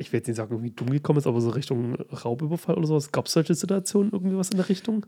ich 0.00 0.12
will 0.12 0.18
jetzt 0.18 0.26
nicht 0.26 0.36
sagen, 0.36 0.52
irgendwie 0.52 0.70
dumm 0.70 0.90
gekommen 0.90 1.18
ist, 1.18 1.26
aber 1.26 1.40
so 1.40 1.50
Richtung 1.50 1.94
Raubüberfall 1.94 2.76
oder 2.76 2.86
sowas. 2.86 3.12
Gab 3.12 3.26
es 3.26 3.32
solche 3.32 3.54
Situationen, 3.54 4.12
irgendwie 4.12 4.36
was 4.36 4.50
in 4.50 4.56
der 4.56 4.68
Richtung? 4.68 5.06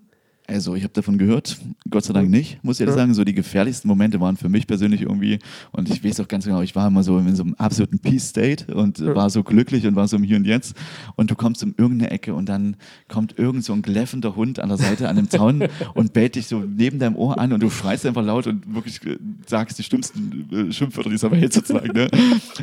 Also, 0.48 0.74
ich 0.74 0.82
habe 0.82 0.92
davon 0.92 1.18
gehört, 1.18 1.56
Gott 1.88 2.04
sei 2.04 2.12
Dank 2.12 2.28
nicht, 2.28 2.62
muss 2.64 2.76
ich 2.76 2.80
ehrlich 2.80 2.96
Ja. 2.96 3.02
sagen. 3.02 3.14
So 3.14 3.24
die 3.24 3.32
gefährlichsten 3.34 3.86
Momente 3.88 4.20
waren 4.20 4.36
für 4.36 4.48
mich 4.48 4.66
persönlich 4.66 5.02
irgendwie, 5.02 5.38
und 5.70 5.88
ich 5.88 6.02
weiß 6.04 6.18
auch 6.20 6.26
ganz 6.28 6.44
genau, 6.44 6.60
ich 6.62 6.74
war 6.74 6.88
immer 6.88 7.02
so 7.04 7.16
in 7.18 7.34
so 7.36 7.44
einem 7.44 7.54
absoluten 7.54 8.00
Peace-State 8.00 8.74
und 8.74 8.98
Ja. 8.98 9.14
war 9.14 9.30
so 9.30 9.44
glücklich 9.44 9.86
und 9.86 9.94
war 9.94 10.08
so 10.08 10.16
im 10.16 10.24
Hier 10.24 10.36
und 10.36 10.44
Jetzt. 10.44 10.74
Und 11.14 11.30
du 11.30 11.36
kommst 11.36 11.62
um 11.62 11.74
irgendeine 11.78 12.10
Ecke 12.10 12.34
und 12.34 12.48
dann 12.48 12.76
kommt 13.08 13.38
irgend 13.38 13.64
so 13.64 13.72
ein 13.72 13.82
gläffender 13.82 14.34
Hund 14.34 14.58
an 14.58 14.68
der 14.68 14.78
Seite 14.78 15.08
an 15.08 15.16
dem 15.16 15.30
Zaun 15.30 15.62
und 15.94 16.12
bellt 16.12 16.34
dich 16.34 16.48
so 16.48 16.58
neben 16.60 16.98
deinem 16.98 17.14
Ohr 17.16 17.38
an 17.38 17.52
und 17.52 17.62
du 17.62 17.70
schreist 17.70 18.04
einfach 18.04 18.24
laut 18.24 18.46
und 18.48 18.74
wirklich 18.74 19.00
äh, 19.06 19.16
sagst 19.46 19.78
die 19.78 19.84
schlimmsten 19.84 20.48
äh, 20.52 20.72
Schimpfwörter 20.72 21.08
dieser 21.10 21.30
Welt 21.30 21.52
sozusagen. 21.52 21.92
Ne? 21.92 22.08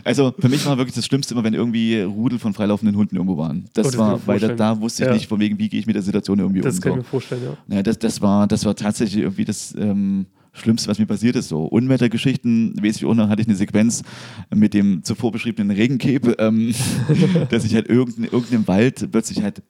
Also, 0.04 0.34
für 0.38 0.50
mich 0.50 0.66
war 0.66 0.78
wirklich 0.78 0.96
das 0.96 1.06
Schlimmste 1.06 1.34
immer, 1.34 1.44
wenn 1.46 1.54
irgendwie 1.54 2.02
Rudel 2.02 2.40
von 2.40 2.54
freilaufenden 2.54 2.98
Hunden 2.98 3.16
irgendwo 3.16 3.38
waren. 3.38 3.66
Das, 3.74 3.88
Oh, 3.88 3.92
das 3.92 3.98
kann 3.98 4.16
ich 4.18 4.28
war, 4.28 4.28
weil 4.28 4.40
da, 4.40 4.50
da 4.50 4.82
wusste 4.82 5.04
ich 5.04 5.08
Ja. 5.08 5.14
nicht, 5.14 5.28
von 5.28 5.40
wegen, 5.40 5.58
wie 5.58 5.70
gehe 5.70 5.80
ich 5.80 5.86
mit 5.88 5.96
der 5.96 6.04
Situation 6.04 6.40
irgendwie 6.40 6.62
Das 6.62 6.76
um. 6.76 6.82
kann 6.82 6.92
ich 6.92 6.96
so. 6.96 6.98
mir 6.98 7.04
vorstellen, 7.06 7.44
ja. 7.44 7.58
Ja, 7.72 7.84
das, 7.84 8.00
das, 8.00 8.22
war, 8.22 8.48
das 8.48 8.66
war 8.66 8.76
tatsächlich 8.76 9.22
irgendwie 9.24 9.46
das 9.46 9.76
ähm, 9.78 10.26
Schlimmste, 10.54 10.90
was 10.90 10.98
mir 11.00 11.06
passiert 11.06 11.36
ist. 11.36 11.50
So 11.50 11.66
Unwettergeschichten, 11.66 12.74
weiß 12.82 12.98
ich 12.98 13.06
auch 13.06 13.14
noch, 13.14 13.30
hatte 13.30 13.42
ich 13.42 13.48
eine 13.48 13.56
Sequenz 13.56 14.02
mit 14.54 14.74
dem 14.74 15.04
zuvor 15.04 15.32
beschriebenen 15.32 15.76
Regencape, 15.76 16.36
ähm, 16.40 16.74
dass 17.50 17.66
ich 17.66 17.76
halt 17.76 17.88
irgendein, 17.88 18.26
irgendeinem 18.26 18.68
Wald 18.68 19.10
plötzlich 19.12 19.44
halt 19.44 19.62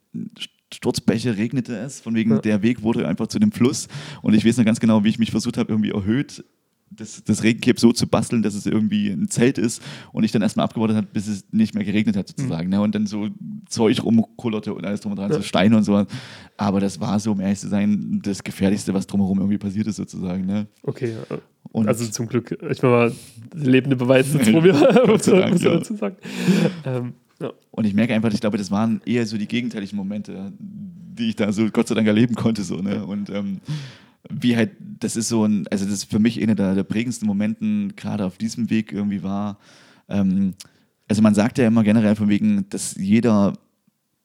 Sturzbäche 0.73 1.35
regnete 1.35 1.75
es, 1.77 1.99
von 1.99 2.15
wegen 2.15 2.31
Ja. 2.31 2.39
der 2.39 2.61
Weg 2.61 2.83
wurde 2.83 3.07
einfach 3.07 3.27
zu 3.27 3.39
dem 3.39 3.51
Fluss 3.51 3.87
und 4.21 4.33
ich 4.35 4.45
weiß 4.45 4.57
noch 4.57 4.65
ganz 4.65 4.79
genau, 4.79 5.03
wie 5.03 5.09
ich 5.09 5.19
mich 5.19 5.31
versucht 5.31 5.57
habe, 5.57 5.71
irgendwie 5.71 5.89
erhöht 5.89 6.43
das, 6.91 7.23
das 7.23 7.43
Regencape 7.43 7.79
so 7.79 7.91
zu 7.91 8.07
basteln, 8.07 8.41
dass 8.41 8.55
es 8.55 8.65
irgendwie 8.65 9.09
ein 9.09 9.27
Zelt 9.29 9.57
ist 9.57 9.81
und 10.11 10.23
ich 10.23 10.31
dann 10.31 10.41
erstmal 10.41 10.63
abgewartet 10.65 10.97
habe, 10.97 11.07
bis 11.11 11.27
es 11.27 11.45
nicht 11.51 11.75
mehr 11.75 11.83
geregnet 11.83 12.15
hat 12.17 12.27
sozusagen. 12.27 12.69
Ne? 12.69 12.81
Und 12.81 12.95
dann 12.95 13.05
so 13.07 13.27
Zeug 13.67 14.03
rumkullerte 14.03 14.73
und 14.73 14.85
alles 14.85 15.01
drum 15.01 15.11
und 15.11 15.19
dran, 15.19 15.29
Ja. 15.31 15.37
so 15.37 15.43
Steine 15.43 15.77
und 15.77 15.83
so. 15.83 16.05
Aber 16.57 16.79
das 16.79 16.99
war 16.99 17.19
so, 17.19 17.31
um 17.31 17.39
ehrlich 17.39 17.59
zu 17.59 17.69
sein, 17.69 18.19
das 18.23 18.43
Gefährlichste, 18.43 18.93
was 18.93 19.07
drumherum 19.07 19.37
irgendwie 19.39 19.57
passiert 19.57 19.87
ist 19.87 19.97
sozusagen. 19.97 20.45
Ne? 20.45 20.67
Okay, 20.83 21.13
ja. 21.29 21.37
Und 21.71 21.87
also 21.87 22.05
zum 22.07 22.27
Glück, 22.27 22.57
ich 22.69 22.81
meine 22.81 22.93
mal, 22.95 23.13
lebende 23.53 23.95
Beweise 23.95 24.37
jetzt 24.39 24.49
vor 24.49 24.61
mir, 24.61 24.73
muss 25.07 25.27
man 25.27 25.51
dazu 25.59 25.95
sagen. 25.95 26.15
Ähm, 26.85 27.13
ja. 27.39 27.51
Und 27.71 27.85
ich 27.85 27.93
merke 27.93 28.13
einfach, 28.13 28.33
ich 28.33 28.41
glaube, 28.41 28.57
das 28.57 28.71
waren 28.71 29.01
eher 29.05 29.25
so 29.25 29.37
die 29.37 29.47
gegenteiligen 29.47 29.95
Momente, 29.95 30.51
die 30.59 31.29
ich 31.29 31.35
da 31.35 31.51
so 31.51 31.69
Gott 31.69 31.87
sei 31.87 31.95
Dank 31.95 32.07
erleben 32.07 32.35
konnte. 32.35 32.63
So, 32.63 32.77
ne? 32.77 33.05
Und 33.05 33.29
ähm, 33.29 33.59
wie 34.29 34.55
halt, 34.55 34.71
das 34.99 35.15
ist 35.15 35.29
so 35.29 35.45
ein, 35.45 35.67
also 35.69 35.85
das 35.85 35.93
ist 35.95 36.11
für 36.11 36.19
mich 36.19 36.41
einer 36.41 36.55
der, 36.55 36.75
der 36.75 36.83
prägendsten 36.83 37.27
Momenten, 37.27 37.95
gerade 37.95 38.25
auf 38.25 38.37
diesem 38.37 38.69
Weg 38.69 38.91
irgendwie 38.91 39.23
war. 39.23 39.57
Ähm, 40.09 40.53
also 41.07 41.21
man 41.21 41.33
sagt 41.33 41.57
ja 41.57 41.67
immer 41.67 41.83
generell 41.83 42.15
von 42.15 42.29
wegen, 42.29 42.65
dass 42.69 42.95
jeder 42.95 43.53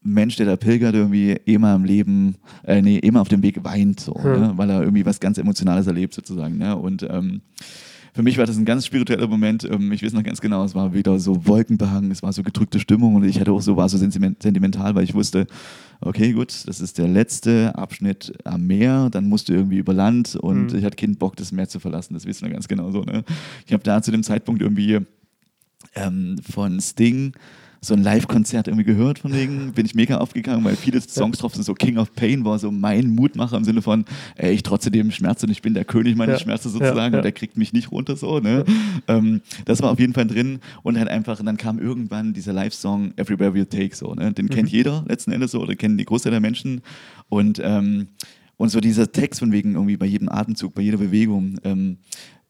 Mensch, 0.02 0.36
der 0.36 0.46
da 0.46 0.56
pilgert, 0.56 0.94
irgendwie 0.94 1.32
immer 1.46 1.74
im 1.74 1.84
Leben, 1.84 2.34
äh, 2.64 2.82
nee, 2.82 2.98
immer 2.98 3.22
auf 3.22 3.28
dem 3.28 3.42
Weg 3.42 3.64
weint, 3.64 4.00
so, 4.00 4.14
Hm. 4.14 4.40
ne? 4.40 4.52
weil 4.56 4.68
er 4.68 4.82
irgendwie 4.82 5.06
was 5.06 5.18
ganz 5.20 5.38
Emotionales 5.38 5.86
erlebt, 5.86 6.12
sozusagen. 6.12 6.58
Ne? 6.58 6.76
Und 6.76 7.04
ähm, 7.08 7.40
für 8.12 8.22
mich 8.22 8.36
war 8.36 8.44
das 8.46 8.58
ein 8.58 8.66
ganz 8.66 8.84
spiritueller 8.86 9.26
Moment. 9.26 9.64
Ähm, 9.64 9.90
ich 9.92 10.02
weiß 10.04 10.12
noch 10.12 10.22
ganz 10.22 10.40
genau, 10.42 10.62
es 10.64 10.74
war 10.74 10.92
wieder 10.92 11.18
so 11.18 11.46
wolkenbehangen, 11.46 12.10
es 12.10 12.22
war 12.22 12.32
so 12.34 12.42
gedrückte 12.42 12.78
Stimmung 12.80 13.14
und 13.14 13.24
ich 13.24 13.40
hatte 13.40 13.52
auch 13.52 13.62
so, 13.62 13.76
war 13.78 13.88
so 13.88 13.96
sentiment- 13.96 14.42
sentimental, 14.42 14.94
weil 14.94 15.04
ich 15.04 15.14
wusste, 15.14 15.46
okay, 16.04 16.32
gut, 16.32 16.66
das 16.66 16.80
ist 16.80 16.98
der 16.98 17.08
letzte 17.08 17.74
Abschnitt 17.76 18.32
am 18.44 18.66
Meer, 18.66 19.08
dann 19.10 19.28
musst 19.28 19.48
du 19.48 19.52
irgendwie 19.52 19.78
über 19.78 19.92
Land 19.94 20.36
und 20.36 20.72
Mhm. 20.72 20.78
ich 20.78 20.84
hatte 20.84 20.96
keinen 20.96 21.16
Bock, 21.16 21.36
das 21.36 21.52
Meer 21.52 21.68
zu 21.68 21.80
verlassen, 21.80 22.14
das 22.14 22.26
wissen 22.26 22.46
wir 22.46 22.52
ganz 22.52 22.68
genau 22.68 22.90
so. 22.90 23.02
Ne? 23.02 23.24
Ich 23.66 23.72
habe 23.72 23.82
da 23.82 24.02
zu 24.02 24.10
dem 24.10 24.22
Zeitpunkt 24.22 24.62
irgendwie 24.62 25.00
ähm, 25.94 26.36
von 26.48 26.80
Sting 26.80 27.32
so 27.84 27.94
ein 27.94 28.02
Live-Konzert 28.02 28.66
irgendwie 28.68 28.84
gehört 28.84 29.18
von 29.20 29.32
wegen, 29.32 29.72
bin 29.72 29.86
ich 29.86 29.94
mega 29.94 30.18
aufgegangen, 30.18 30.64
weil 30.64 30.76
viele 30.76 31.00
Songs 31.00 31.38
drauf 31.38 31.54
sind, 31.54 31.64
so 31.64 31.74
King 31.74 31.98
of 31.98 32.14
Pain 32.14 32.44
war 32.44 32.58
so 32.58 32.70
mein 32.70 33.10
Mutmacher 33.14 33.56
im 33.56 33.64
Sinne 33.64 33.82
von, 33.82 34.04
ey, 34.36 34.52
ich 34.52 34.62
trotze 34.62 34.90
dem 34.90 35.10
Schmerz 35.10 35.42
und 35.42 35.50
ich 35.50 35.62
bin 35.62 35.74
der 35.74 35.84
König 35.84 36.16
meines 36.16 36.40
Ja. 36.40 36.44
Schmerzes 36.44 36.72
sozusagen 36.72 37.12
Ja, 37.14 37.18
und 37.20 37.24
der 37.24 37.32
kriegt 37.32 37.56
mich 37.56 37.72
nicht 37.72 37.92
runter 37.92 38.16
so, 38.16 38.40
ne? 38.40 38.64
Ähm, 39.08 39.40
das 39.64 39.82
war 39.82 39.90
auf 39.90 40.00
jeden 40.00 40.14
Fall 40.14 40.26
drin 40.26 40.60
und 40.82 40.98
halt 40.98 41.08
einfach, 41.08 41.38
und 41.40 41.46
dann 41.46 41.56
kam 41.56 41.78
irgendwann 41.78 42.32
dieser 42.32 42.52
Live-Song 42.52 43.12
Everywhere 43.16 43.54
We 43.54 43.68
Take 43.68 43.94
so, 43.94 44.14
ne? 44.14 44.32
Den 44.32 44.48
kennt 44.48 44.70
jeder 44.70 45.04
letzten 45.06 45.32
Endes 45.32 45.50
so 45.52 45.60
oder 45.60 45.74
kennen 45.74 45.98
die 45.98 46.04
Großteil 46.04 46.30
der 46.32 46.40
Menschen 46.40 46.80
und 47.28 47.60
ähm, 47.62 48.08
und 48.56 48.68
so 48.68 48.80
dieser 48.80 49.10
Text 49.10 49.40
von 49.40 49.50
wegen 49.50 49.74
irgendwie 49.74 49.96
bei 49.96 50.06
jedem 50.06 50.28
Atemzug, 50.28 50.74
bei 50.74 50.82
jeder 50.82 50.98
Bewegung, 50.98 51.58
ähm, 51.64 51.96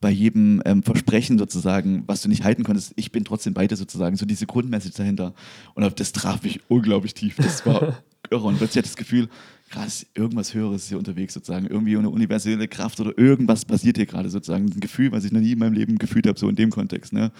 bei 0.04 0.11
jedem 0.11 0.61
ähm, 0.66 0.82
Versprechen 0.82 1.38
sozusagen, 1.38 2.04
was 2.06 2.20
du 2.20 2.28
nicht 2.28 2.44
halten 2.44 2.62
konntest, 2.62 2.92
ich 2.96 3.11
bin 3.11 3.25
trotzdem 3.25 3.54
bei 3.54 3.66
dir 3.66 3.76
sozusagen, 3.76 4.16
so 4.16 4.26
diese 4.26 4.44
Grundmessage 4.44 4.94
dahinter. 4.94 5.32
Und 5.73 5.82
auf 5.82 5.94
das 5.94 6.12
traf 6.12 6.42
mich 6.42 6.61
unglaublich 6.68 7.14
tief. 7.14 7.37
Das 7.37 7.64
war 7.64 7.81
irre. 8.31 8.46
Und 8.46 8.59
plötzlich 8.59 8.76
hatte 8.76 8.87
ich 8.87 8.92
das 8.92 8.96
Gefühl, 8.96 9.31
krass, 9.74 10.06
irgendwas 10.14 10.54
Höheres 10.54 10.82
ist 10.82 10.88
hier 10.88 10.98
unterwegs 10.98 11.34
sozusagen. 11.34 11.66
Irgendwie 11.66 11.96
eine 11.96 12.08
universelle 12.08 12.68
Kraft 12.68 13.00
oder 13.00 13.16
irgendwas 13.18 13.64
passiert 13.64 13.96
hier 13.96 14.06
gerade 14.06 14.30
sozusagen. 14.30 14.66
Ein 14.66 14.80
Gefühl, 14.80 15.10
was 15.12 15.24
ich 15.24 15.32
noch 15.32 15.40
nie 15.40 15.52
in 15.52 15.58
meinem 15.58 15.72
Leben 15.72 15.98
gefühlt 15.98 16.26
habe, 16.26 16.38
so 16.38 16.48
in 16.48 16.56
dem 16.56 16.70
Kontext. 16.70 17.12
Ne? 17.12 17.32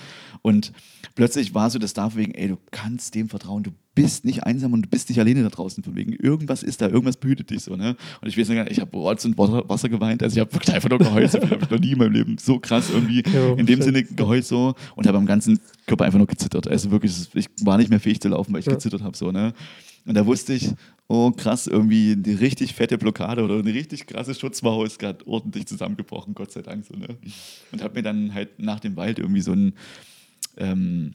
Und 0.43 0.73
plötzlich 1.15 1.55
war 1.55 1.71
so 1.71 1.79
das 1.79 1.95
da 1.95 2.15
wegen, 2.17 2.33
ey, 2.35 2.49
du 2.49 2.59
kannst 2.73 3.15
dem 3.15 3.29
vertrauen, 3.29 3.63
du 3.63 3.71
bist 3.95 4.25
nicht 4.25 4.43
einsam 4.43 4.73
und 4.73 4.83
du 4.83 4.89
bist 4.89 5.09
nicht 5.09 5.21
alleine 5.21 5.45
da 5.45 5.49
draußen 5.49 5.85
von 5.85 5.95
wegen. 5.95 6.13
Irgendwas 6.15 6.65
ist 6.65 6.81
da, 6.81 6.89
irgendwas 6.89 7.17
behütet 7.17 7.51
dich 7.51 7.63
so. 7.63 7.77
Ne? 7.77 7.97
Und 8.21 8.29
ich 8.29 8.37
weiß 8.37 8.49
nicht, 8.49 8.71
ich 8.71 8.81
habe 8.81 8.97
Rotz 8.97 9.25
und 9.25 9.39
Wasser, 9.39 9.89
geweint. 9.89 10.23
Also 10.23 10.35
ich 10.35 10.41
habe 10.41 10.53
wirklich 10.53 10.75
einfach 10.75 10.89
nur 10.91 10.99
geheult. 10.99 11.31
So 11.35 11.41
habe 11.41 11.59
ich 11.63 11.71
noch 11.71 11.79
nie 11.81 11.93
in 11.93 11.99
meinem 11.99 12.13
Leben 12.13 12.37
so 12.39 12.59
krass 12.59 12.91
irgendwie 12.91 13.23
Ja, 13.33 13.55
in 13.55 13.67
dem. 13.67 13.81
Sinne 13.81 14.03
geheult 14.03 14.45
so 14.45 14.75
und 14.97 15.07
habe 15.07 15.19
am 15.19 15.27
ganzen 15.27 15.61
Körper 15.87 16.05
einfach 16.05 16.19
nur 16.19 16.27
gezittert. 16.27 16.67
Also 16.69 16.91
wirklich, 16.91 17.13
ich 17.35 17.47
war 17.63 17.79
nicht 17.79 17.91
mehr 17.91 18.01
fähig 18.01 18.21
zu 18.21 18.29
laufen, 18.29 18.53
weil 18.53 18.61
ich 18.61 18.67
Ja. 18.67 18.73
gezittert 18.73 19.03
habe. 19.03 19.17
So, 19.17 19.31
ne? 19.31 19.53
Und 20.07 20.15
da 20.15 20.27
wusste 20.27 20.53
ich, 20.53 20.71
oh 21.09 21.31
krass, 21.33 21.67
irgendwie 21.67 22.17
die 22.17 22.35
richtig 22.35 22.75
fette 22.75 22.99
Blockade 22.99 23.43
oder 23.43 23.59
eine 23.59 23.75
richtig 23.75 24.07
krasse 24.07 24.35
Schutzmauer 24.35 24.87
ist 24.87 24.99
gerade 24.99 25.27
ordentlich 25.27 25.67
zusammengebrochen, 25.67 26.35
Gott 26.35 26.53
sei 26.53 26.63
Dank. 26.63 26.85
So, 26.85 26.95
ne? 26.95 27.17
Und 27.73 27.83
habe 27.83 27.95
mir 27.95 28.03
dann 28.03 28.35
halt 28.35 28.59
nach 28.59 28.81
dem 28.81 28.97
Wald 28.97 29.19
irgendwie 29.19 29.43
so 29.43 29.53
ein, 29.53 29.75
ähm, 30.57 31.15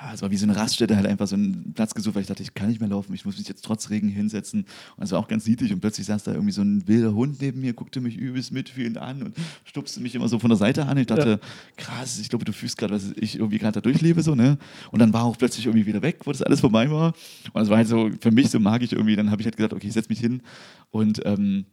ja, 0.00 0.14
es 0.14 0.22
war 0.22 0.30
wie 0.30 0.36
so 0.36 0.46
eine 0.46 0.56
Raststätte, 0.56 0.96
halt 0.96 1.06
einfach 1.06 1.26
so 1.26 1.36
einen 1.36 1.72
Platz 1.74 1.94
gesucht, 1.94 2.14
weil 2.14 2.22
ich 2.22 2.28
dachte, 2.28 2.42
ich 2.42 2.54
kann 2.54 2.68
nicht 2.68 2.80
mehr 2.80 2.88
laufen, 2.88 3.12
ich 3.14 3.24
muss 3.24 3.38
mich 3.38 3.46
jetzt 3.46 3.64
trotz 3.64 3.90
Regen 3.90 4.08
hinsetzen. 4.08 4.64
Und 4.96 5.04
es 5.04 5.12
war 5.12 5.18
auch 5.18 5.28
ganz 5.28 5.46
niedlich 5.46 5.72
und 5.72 5.80
plötzlich 5.80 6.06
saß 6.06 6.24
da 6.24 6.32
irgendwie 6.32 6.52
so 6.52 6.62
ein 6.62 6.86
wilder 6.88 7.14
Hund 7.14 7.40
neben 7.40 7.60
mir, 7.60 7.72
guckte 7.72 8.00
mich 8.00 8.16
übelst 8.16 8.52
mitfühlend 8.52 8.98
an 8.98 9.22
und 9.22 9.36
stupste 9.64 10.00
mich 10.00 10.14
immer 10.14 10.28
so 10.28 10.38
von 10.38 10.50
der 10.50 10.56
Seite 10.56 10.86
an. 10.86 10.96
Ich 10.96 11.06
dachte, 11.06 11.40
krass, 11.76 12.18
ich 12.18 12.28
glaube, 12.28 12.44
du 12.44 12.52
fühlst 12.52 12.78
gerade, 12.78 12.94
was 12.94 13.12
ich 13.16 13.36
irgendwie 13.36 13.58
gerade 13.58 13.74
da 13.74 13.80
durchlebe, 13.80 14.22
so, 14.22 14.34
ne? 14.34 14.58
Und 14.90 14.98
dann 14.98 15.12
war 15.12 15.24
auch 15.24 15.36
plötzlich 15.36 15.66
irgendwie 15.66 15.86
wieder 15.86 16.02
weg, 16.02 16.20
wo 16.24 16.32
das 16.32 16.42
alles 16.42 16.60
vorbei 16.60 16.90
war. 16.90 17.14
Und 17.52 17.62
es 17.62 17.68
war 17.68 17.76
halt 17.76 17.88
so, 17.88 18.10
für 18.20 18.30
mich 18.30 18.50
so 18.50 18.58
magisch 18.58 18.92
irgendwie, 18.92 19.16
dann 19.16 19.30
habe 19.30 19.42
ich 19.42 19.46
halt 19.46 19.56
gesagt, 19.56 19.74
okay, 19.74 19.88
ich 19.88 19.92
setze 19.92 20.08
mich 20.08 20.20
hin 20.20 20.42
und 20.90 21.20
ähm, 21.24 21.66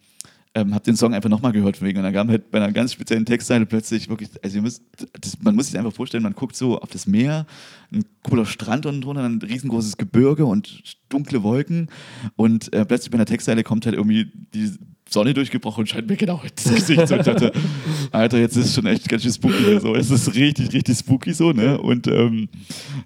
ähm, 0.56 0.74
habe 0.74 0.84
den 0.84 0.96
Song 0.96 1.14
einfach 1.14 1.30
nochmal 1.30 1.52
gehört 1.52 1.78
von 1.78 1.88
wegen. 1.88 2.00
Und 2.00 2.04
dann 2.04 2.14
kam 2.14 2.30
halt 2.30 2.50
bei 2.52 2.58
einer 2.58 2.72
ganz 2.72 2.94
speziellen 2.94 3.26
Textzeile 3.26 3.66
plötzlich 3.66 4.10
wirklich, 4.10 4.30
also 4.44 4.62
müsst, 4.62 4.84
das, 5.20 5.42
man 5.42 5.56
muss 5.56 5.68
sich 5.68 5.78
einfach 5.78 5.94
vorstellen, 5.94 6.24
man 6.24 6.34
guckt 6.34 6.56
so 6.56 6.80
auf 6.80 6.90
das 6.90 7.06
Meer, 7.06 7.46
ein 7.92 8.04
cooler 8.24 8.46
Strand 8.46 8.86
unten 8.86 9.02
drunter, 9.02 9.24
ein 9.24 9.42
riesengroßes 9.42 9.98
Gebirge 9.98 10.46
und 10.46 10.84
dunkle 11.10 11.44
Wolken 11.44 11.90
und 12.36 12.74
äh, 12.74 12.86
plötzlich 12.86 13.12
bei 13.12 13.18
einer 13.18 13.26
Textzeile 13.26 13.64
kommt 13.64 13.86
halt 13.86 13.96
irgendwie 13.96 14.32
die 14.54 14.72
Sonne 15.10 15.34
durchgebrochen 15.34 15.82
und 15.82 15.88
scheint 15.88 16.08
mir 16.08 16.16
genau 16.16 16.42
ins 16.44 16.64
Gesicht. 16.64 17.08
So, 17.08 17.18
dachte, 17.18 17.52
Alter, 18.12 18.40
jetzt 18.40 18.56
ist 18.56 18.68
es 18.68 18.76
schon 18.76 18.86
echt 18.86 19.08
ganz 19.10 19.24
schön 19.24 19.34
spooky 19.34 19.64
hier. 19.64 19.82
So. 19.82 19.96
Es 19.96 20.10
ist 20.10 20.36
richtig, 20.36 20.74
richtig 20.74 20.98
spooky 20.98 21.34
so, 21.34 21.52
ne? 21.52 21.80
Und 21.80 22.08
ähm, 22.08 22.50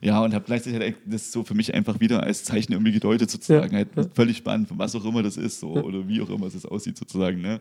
ja, 0.02 0.22
und 0.22 0.34
habe 0.34 0.46
gleichzeitig 0.46 0.80
halt 0.80 0.96
das 1.06 1.32
so 1.32 1.44
für 1.44 1.54
mich 1.54 1.74
einfach 1.74 2.00
wieder 2.00 2.24
als 2.24 2.44
Zeichen 2.44 2.74
irgendwie 2.74 2.92
gedeutet, 2.92 3.30
sozusagen. 3.32 3.74
Ja. 3.74 3.86
Halt 3.96 4.10
völlig 4.14 4.38
spannend, 4.38 4.70
was 4.72 4.96
auch 4.96 5.06
immer 5.06 5.24
das 5.24 5.38
ist, 5.38 5.60
so, 5.60 5.72
oder 5.72 6.08
wie 6.08 6.22
auch 6.22 6.30
immer 6.30 6.48
es 6.48 6.66
aussieht, 6.66 6.98
sozusagen. 6.98 7.42
Ne? 7.42 7.60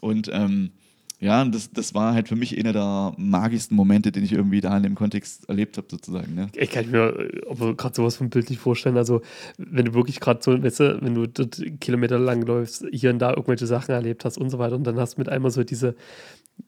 Und 0.00 0.30
ähm, 0.32 0.70
ja, 1.18 1.40
und 1.40 1.54
das, 1.54 1.70
das 1.70 1.94
war 1.94 2.12
halt 2.12 2.28
für 2.28 2.36
mich 2.36 2.58
einer 2.58 2.74
der 2.74 3.14
magischsten 3.16 3.74
Momente, 3.74 4.12
den 4.12 4.22
ich 4.22 4.32
irgendwie 4.32 4.60
da 4.60 4.76
in 4.76 4.82
dem 4.82 4.94
Kontext 4.94 5.48
erlebt 5.48 5.78
habe, 5.78 5.86
sozusagen. 5.90 6.34
Ne? 6.34 6.50
Ich 6.54 6.70
kann 6.70 6.90
mir 6.90 7.30
gerade 7.76 7.94
sowas 7.94 8.16
von 8.16 8.28
bildlich 8.28 8.58
vorstellen. 8.58 8.98
Also, 8.98 9.22
wenn 9.56 9.86
du 9.86 9.94
wirklich 9.94 10.20
gerade 10.20 10.40
so, 10.42 10.62
weißt 10.62 10.80
du, 10.80 10.98
wenn 11.00 11.14
du 11.14 11.26
dort 11.26 11.62
Kilometer 11.80 12.18
lang 12.18 12.42
läufst, 12.42 12.84
hier 12.92 13.10
und 13.10 13.18
da 13.20 13.30
irgendwelche 13.30 13.66
Sachen 13.66 13.92
erlebt 13.92 14.26
hast 14.26 14.36
und 14.36 14.50
so 14.50 14.58
weiter, 14.58 14.76
und 14.76 14.84
dann 14.84 14.98
hast 14.98 15.14
du 15.14 15.22
mit 15.22 15.30
einmal 15.30 15.50
so 15.50 15.64
diese, 15.64 15.94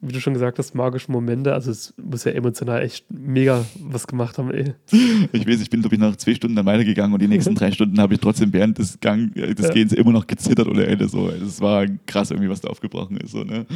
wie 0.00 0.12
du 0.12 0.20
schon 0.20 0.32
gesagt 0.32 0.58
hast, 0.58 0.74
magischen 0.74 1.12
Momente. 1.12 1.52
Also, 1.52 1.70
es 1.70 1.92
muss 2.02 2.24
ja 2.24 2.32
emotional 2.32 2.80
echt 2.80 3.04
mega 3.10 3.66
was 3.80 4.06
gemacht 4.06 4.38
haben, 4.38 4.50
ey. 4.50 4.72
Ich 5.32 5.46
weiß, 5.46 5.60
ich 5.60 5.68
bin, 5.68 5.82
glaube 5.82 5.96
ich, 5.96 6.00
nach 6.00 6.16
zwei 6.16 6.34
Stunden 6.34 6.56
dann 6.56 6.64
weitergegangen 6.64 7.12
und 7.12 7.20
die 7.20 7.28
nächsten 7.28 7.54
drei 7.54 7.70
Stunden 7.70 8.00
habe 8.00 8.14
ich 8.14 8.20
trotzdem 8.20 8.50
während 8.54 8.78
des, 8.78 8.98
Gang, 8.98 9.30
äh, 9.36 9.54
des 9.54 9.66
Ja. 9.66 9.74
Gehens 9.74 9.92
immer 9.92 10.12
noch 10.12 10.26
gezittert 10.26 10.68
ohne 10.68 10.86
Ende. 10.86 11.06
So. 11.06 11.28
Es 11.28 11.60
war 11.60 11.86
krass 12.06 12.30
irgendwie, 12.30 12.48
was 12.48 12.62
da 12.62 12.68
aufgebrochen 12.68 13.18
ist. 13.18 13.32
So, 13.32 13.44
ne? 13.44 13.66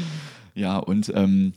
Ja, 0.55 0.79
und 0.79 1.13
ähm, 1.15 1.53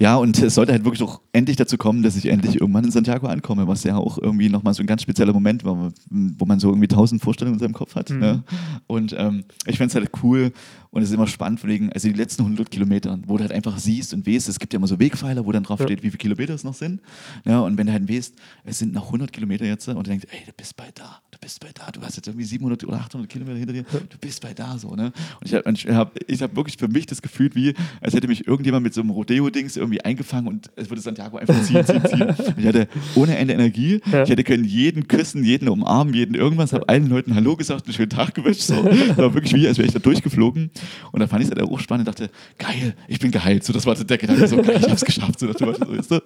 ja, 0.00 0.16
und 0.16 0.36
es 0.42 0.54
sollte 0.56 0.72
halt 0.72 0.84
wirklich 0.84 1.02
auch 1.02 1.20
endlich 1.32 1.56
dazu 1.56 1.76
kommen, 1.76 2.02
dass 2.02 2.16
ich 2.16 2.26
endlich 2.26 2.60
irgendwann 2.60 2.84
in 2.84 2.90
Santiago 2.90 3.28
ankomme, 3.28 3.68
was 3.68 3.84
ja 3.84 3.96
auch 3.96 4.18
irgendwie 4.18 4.48
nochmal 4.48 4.74
so 4.74 4.82
ein 4.82 4.86
ganz 4.86 5.02
spezieller 5.02 5.32
Moment 5.32 5.64
war, 5.64 5.92
wo 6.10 6.44
man 6.44 6.58
so 6.58 6.70
irgendwie 6.70 6.88
tausend 6.88 7.22
Vorstellungen 7.22 7.54
in 7.56 7.60
seinem 7.60 7.74
Kopf 7.74 7.94
hat. 7.94 8.10
Mhm. 8.10 8.18
Ne? 8.18 8.42
Und 8.88 9.14
ähm, 9.16 9.44
ich 9.66 9.76
fände 9.76 9.90
es 9.90 9.94
halt 9.94 10.10
cool 10.24 10.50
und 10.90 11.02
es 11.02 11.10
ist 11.10 11.14
immer 11.14 11.28
spannend, 11.28 11.62
wegen, 11.64 11.92
also 11.92 12.08
die 12.08 12.14
letzten 12.14 12.42
100 12.42 12.70
Kilometer, 12.70 13.16
wo 13.26 13.36
du 13.36 13.42
halt 13.42 13.52
einfach 13.52 13.78
siehst 13.78 14.12
und 14.12 14.26
weißt, 14.26 14.48
es 14.48 14.58
gibt 14.58 14.72
ja 14.72 14.78
immer 14.78 14.88
so 14.88 14.98
Wegpfeiler, 14.98 15.46
wo 15.46 15.52
dann 15.52 15.62
drauf 15.62 15.78
Ja. 15.78 15.86
steht, 15.86 16.02
wie 16.02 16.08
viele 16.10 16.18
Kilometer 16.18 16.54
es 16.54 16.64
noch 16.64 16.74
sind. 16.74 17.00
Ja, 17.44 17.60
und 17.60 17.78
wenn 17.78 17.86
du 17.86 17.92
halt 17.92 18.08
weißt, 18.10 18.34
es 18.64 18.78
sind 18.78 18.92
noch 18.94 19.06
100 19.06 19.32
Kilometer 19.32 19.66
jetzt 19.66 19.86
und 19.86 19.94
du 19.96 20.02
denkst, 20.02 20.26
ey, 20.30 20.40
du 20.46 20.52
bist 20.56 20.76
bald 20.76 20.98
da, 20.98 21.20
bist 21.42 21.60
bei 21.60 21.68
da, 21.74 21.90
du 21.90 22.00
hast 22.00 22.16
jetzt 22.16 22.26
irgendwie 22.28 22.44
700 22.46 22.84
oder 22.84 22.96
800 22.98 23.28
Kilometer 23.28 23.58
hinter 23.58 23.72
dir, 23.74 23.82
du 23.82 24.16
bist 24.20 24.40
bei 24.40 24.54
da 24.54 24.78
so, 24.78 24.94
ne? 24.94 25.12
Und 25.40 25.46
ich 25.46 25.54
habe 25.54 25.70
ich 25.72 25.88
hab, 25.88 26.12
ich 26.26 26.40
hab 26.42 26.56
wirklich 26.56 26.76
für 26.78 26.88
mich 26.88 27.04
das 27.06 27.20
Gefühl, 27.20 27.50
wie, 27.54 27.74
als 28.00 28.14
hätte 28.14 28.28
mich 28.28 28.46
irgendjemand 28.46 28.84
mit 28.84 28.94
so 28.94 29.00
einem 29.00 29.10
Rodeo-Dings 29.10 29.76
irgendwie 29.76 30.00
eingefangen 30.02 30.46
und 30.48 30.70
es 30.76 30.88
würde 30.88 31.02
Santiago 31.02 31.36
einfach 31.38 31.60
ziehen, 31.62 31.84
ziehen, 31.84 32.02
ziehen. 32.06 32.22
Und 32.28 32.58
ich 32.58 32.66
hatte 32.66 32.88
ohne 33.16 33.36
Ende 33.36 33.54
Energie, 33.54 34.00
Ja. 34.10 34.22
ich 34.22 34.30
hätte 34.30 34.44
können 34.44 34.64
jeden 34.64 35.08
küssen, 35.08 35.44
jeden 35.44 35.68
umarmen, 35.68 36.14
jeden 36.14 36.34
irgendwas, 36.34 36.72
habe 36.72 36.88
allen 36.88 37.08
Leuten 37.08 37.34
Hallo 37.34 37.56
gesagt, 37.56 37.86
einen 37.86 37.94
schönen 37.94 38.10
Tag 38.10 38.34
gewünscht, 38.34 38.62
so. 38.62 38.80
Das 38.82 39.18
war 39.18 39.34
wirklich 39.34 39.52
wie, 39.54 39.66
als 39.66 39.78
wäre 39.78 39.88
ich 39.88 39.92
da 39.92 39.98
durchgeflogen. 39.98 40.70
Und 41.10 41.20
da 41.20 41.26
fand 41.26 41.42
ich 41.42 41.50
es 41.50 41.54
halt 41.56 41.68
auch 41.68 41.80
spannend 41.80 42.06
und 42.08 42.14
dachte, 42.18 42.30
geil, 42.58 42.94
ich 43.08 43.18
bin 43.18 43.32
geheilt, 43.32 43.64
so, 43.64 43.72
das 43.72 43.84
war 43.84 43.96
so 43.96 44.04
der 44.04 44.16
Gedanke, 44.18 44.46
so, 44.46 44.56
geil, 44.62 44.78
ich 44.80 44.88
hab's 44.88 45.04
geschafft, 45.04 45.40
so, 45.40 45.52
so, 45.52 45.66
weißt 45.66 46.10
du? 46.12 46.20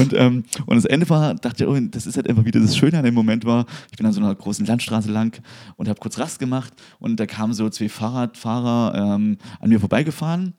Und, 0.00 0.12
ähm, 0.14 0.44
und 0.66 0.76
das 0.76 0.84
Ende 0.84 1.08
war, 1.10 1.34
dachte 1.34 1.64
ich, 1.64 1.68
oh, 1.68 1.76
das 1.90 2.06
ist 2.06 2.16
halt 2.16 2.28
einfach 2.28 2.44
wieder 2.44 2.60
das 2.60 2.76
Schöne 2.76 2.98
an 2.98 3.04
dem 3.04 3.14
Moment 3.14 3.44
war, 3.44 3.66
ich 3.90 3.96
bin 3.96 4.06
an 4.06 4.12
so 4.12 4.20
einer 4.20 4.32
großen 4.34 4.59
Landstraße 4.66 5.10
lang 5.10 5.42
und 5.76 5.88
habe 5.88 6.00
kurz 6.00 6.18
Rast 6.18 6.38
gemacht 6.38 6.72
und 6.98 7.18
da 7.18 7.26
kamen 7.26 7.54
so 7.54 7.68
zwei 7.70 7.88
Fahrradfahrer 7.88 8.94
ähm, 8.94 9.38
an 9.60 9.68
mir 9.68 9.80
vorbeigefahren 9.80 10.54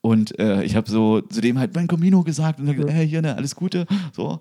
und 0.00 0.38
äh, 0.38 0.62
ich 0.62 0.76
habe 0.76 0.90
so 0.90 1.20
zu 1.20 1.40
dem 1.40 1.58
halt 1.58 1.74
mein 1.74 1.86
Comino 1.86 2.22
gesagt 2.22 2.60
und 2.60 2.66
dann 2.66 2.76
gesagt, 2.76 2.94
hey, 2.94 3.08
hier, 3.08 3.22
ne, 3.22 3.36
alles 3.36 3.54
Gute, 3.54 3.86
so. 4.12 4.40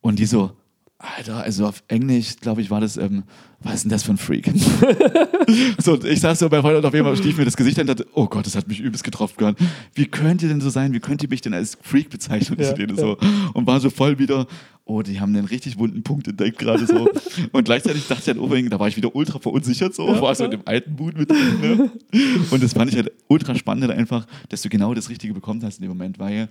Und 0.00 0.18
die 0.18 0.26
so, 0.26 0.52
Alter, 0.98 1.42
also 1.42 1.66
auf 1.66 1.82
Englisch, 1.88 2.36
glaube 2.36 2.60
ich, 2.60 2.70
war 2.70 2.80
das, 2.80 2.96
ähm, 2.96 3.24
was 3.62 3.74
ist 3.74 3.82
denn 3.84 3.90
das 3.90 4.02
für 4.02 4.12
ein 4.12 4.16
Freak? 4.16 4.50
so, 5.78 6.02
ich 6.02 6.20
saß 6.20 6.38
so 6.38 6.48
bei 6.48 6.60
Freunden 6.62 6.78
und 6.78 6.86
auf 6.86 6.94
Fall 6.94 7.16
stief 7.16 7.36
mir 7.36 7.44
das 7.44 7.56
Gesicht 7.56 7.78
an 7.78 7.88
und 7.88 7.98
dachte, 7.98 8.10
oh 8.14 8.26
Gott, 8.26 8.46
das 8.46 8.56
hat 8.56 8.66
mich 8.68 8.80
übelst 8.80 9.04
getroffen 9.04 9.34
gerade. 9.36 9.56
Wie 9.94 10.06
könnt 10.06 10.42
ihr 10.42 10.48
denn 10.48 10.62
so 10.62 10.70
sein? 10.70 10.94
Wie 10.94 11.00
könnt 11.00 11.22
ihr 11.22 11.28
mich 11.28 11.42
denn 11.42 11.52
als 11.52 11.76
Freak 11.82 12.08
bezeichnen? 12.08 12.58
Ja, 12.58 12.74
ja. 12.74 12.96
so. 12.96 13.18
Und 13.52 13.66
war 13.66 13.80
so 13.80 13.90
voll 13.90 14.18
wieder, 14.18 14.46
oh, 14.90 15.02
die 15.02 15.20
haben 15.20 15.34
einen 15.34 15.46
richtig 15.46 15.78
wunden 15.78 16.02
Punkt 16.02 16.26
entdeckt 16.26 16.58
gerade 16.58 16.86
so. 16.86 17.08
und 17.52 17.64
gleichzeitig 17.64 18.06
dachte 18.08 18.22
ich 18.22 18.26
halt 18.28 18.38
unbedingt, 18.38 18.72
da 18.72 18.80
war 18.80 18.88
ich 18.88 18.96
wieder 18.96 19.14
ultra 19.14 19.38
verunsichert 19.38 19.94
so, 19.94 20.06
war 20.20 20.34
so 20.34 20.44
in 20.44 20.50
dem 20.50 20.62
alten 20.64 20.96
Mut 20.96 21.16
mit 21.16 21.30
drin. 21.30 21.60
Ne? 21.60 21.90
Und 22.50 22.62
das 22.62 22.72
fand 22.72 22.90
ich 22.90 22.96
halt 22.96 23.12
ultra 23.28 23.54
spannend 23.54 23.86
halt 23.86 23.96
einfach, 23.96 24.26
dass 24.48 24.62
du 24.62 24.68
genau 24.68 24.92
das 24.94 25.08
Richtige 25.08 25.32
bekommen 25.32 25.62
hast 25.62 25.78
in 25.78 25.82
dem 25.82 25.90
Moment, 25.90 26.18
weil 26.18 26.48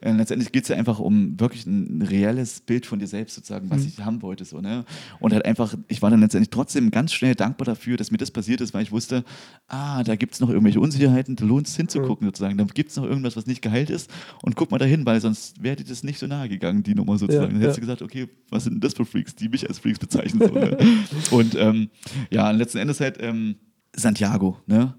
äh, 0.00 0.12
letztendlich 0.12 0.52
geht 0.52 0.62
es 0.62 0.68
ja 0.68 0.76
einfach 0.76 0.98
um 0.98 1.38
wirklich 1.38 1.66
ein 1.66 2.02
reelles 2.02 2.60
Bild 2.60 2.86
von 2.86 2.98
dir 2.98 3.06
selbst 3.06 3.34
sozusagen, 3.34 3.70
was 3.70 3.84
ich 3.84 3.98
haben 3.98 4.22
wollte 4.22 4.44
so, 4.44 4.60
ne? 4.60 4.84
Und 5.20 5.32
halt 5.32 5.44
einfach, 5.44 5.74
ich 5.88 6.00
war 6.00 6.10
dann 6.10 6.20
letztendlich 6.20 6.50
trotzdem 6.52 6.90
ganz 6.90 7.12
schnell 7.12 7.34
dankbar 7.34 7.66
dafür, 7.66 7.96
dass 7.96 8.10
mir 8.10 8.18
das 8.18 8.30
passiert 8.30 8.60
ist, 8.60 8.74
weil 8.74 8.82
ich 8.82 8.92
wusste, 8.92 9.24
ah, 9.68 10.04
da 10.04 10.16
gibt 10.16 10.34
es 10.34 10.40
noch 10.40 10.48
irgendwelche 10.48 10.80
Unsicherheiten, 10.80 11.36
da 11.36 11.44
lohnt 11.44 11.66
es 11.66 11.76
hinzugucken 11.76 12.26
sozusagen, 12.28 12.56
da 12.56 12.64
gibt 12.64 12.90
es 12.90 12.96
noch 12.96 13.04
irgendwas, 13.04 13.36
was 13.36 13.46
nicht 13.46 13.62
geheilt 13.62 13.90
ist 13.90 14.10
und 14.42 14.54
guck 14.56 14.70
mal 14.70 14.78
dahin, 14.78 15.04
weil 15.04 15.20
sonst 15.20 15.62
wäre 15.62 15.76
dir 15.76 15.84
das 15.84 16.02
nicht 16.02 16.18
so 16.18 16.26
nahe 16.26 16.48
gegangen, 16.48 16.82
die 16.82 16.94
Nummer 16.94 17.18
sozusagen. 17.18 17.46
Ja, 17.46 17.52
dann 17.52 17.60
hättest 17.60 17.78
ja. 17.78 17.80
du 17.80 17.86
gesagt, 17.86 18.02
okay, 18.02 18.28
was 18.50 18.64
sind 18.64 18.74
denn 18.74 18.80
das 18.80 18.94
für 18.94 19.04
Freaks, 19.04 19.34
die 19.34 19.48
mich 19.48 19.68
als 19.68 19.78
Freaks 19.78 19.98
bezeichnen. 19.98 20.48
So, 20.48 20.54
ne? 20.54 20.76
Und 21.30 21.54
ähm, 21.54 21.90
ja, 22.30 22.50
letzten 22.50 22.78
Endes 22.78 23.00
halt 23.00 23.18
ähm, 23.20 23.56
Santiago, 23.94 24.58
ne? 24.66 24.94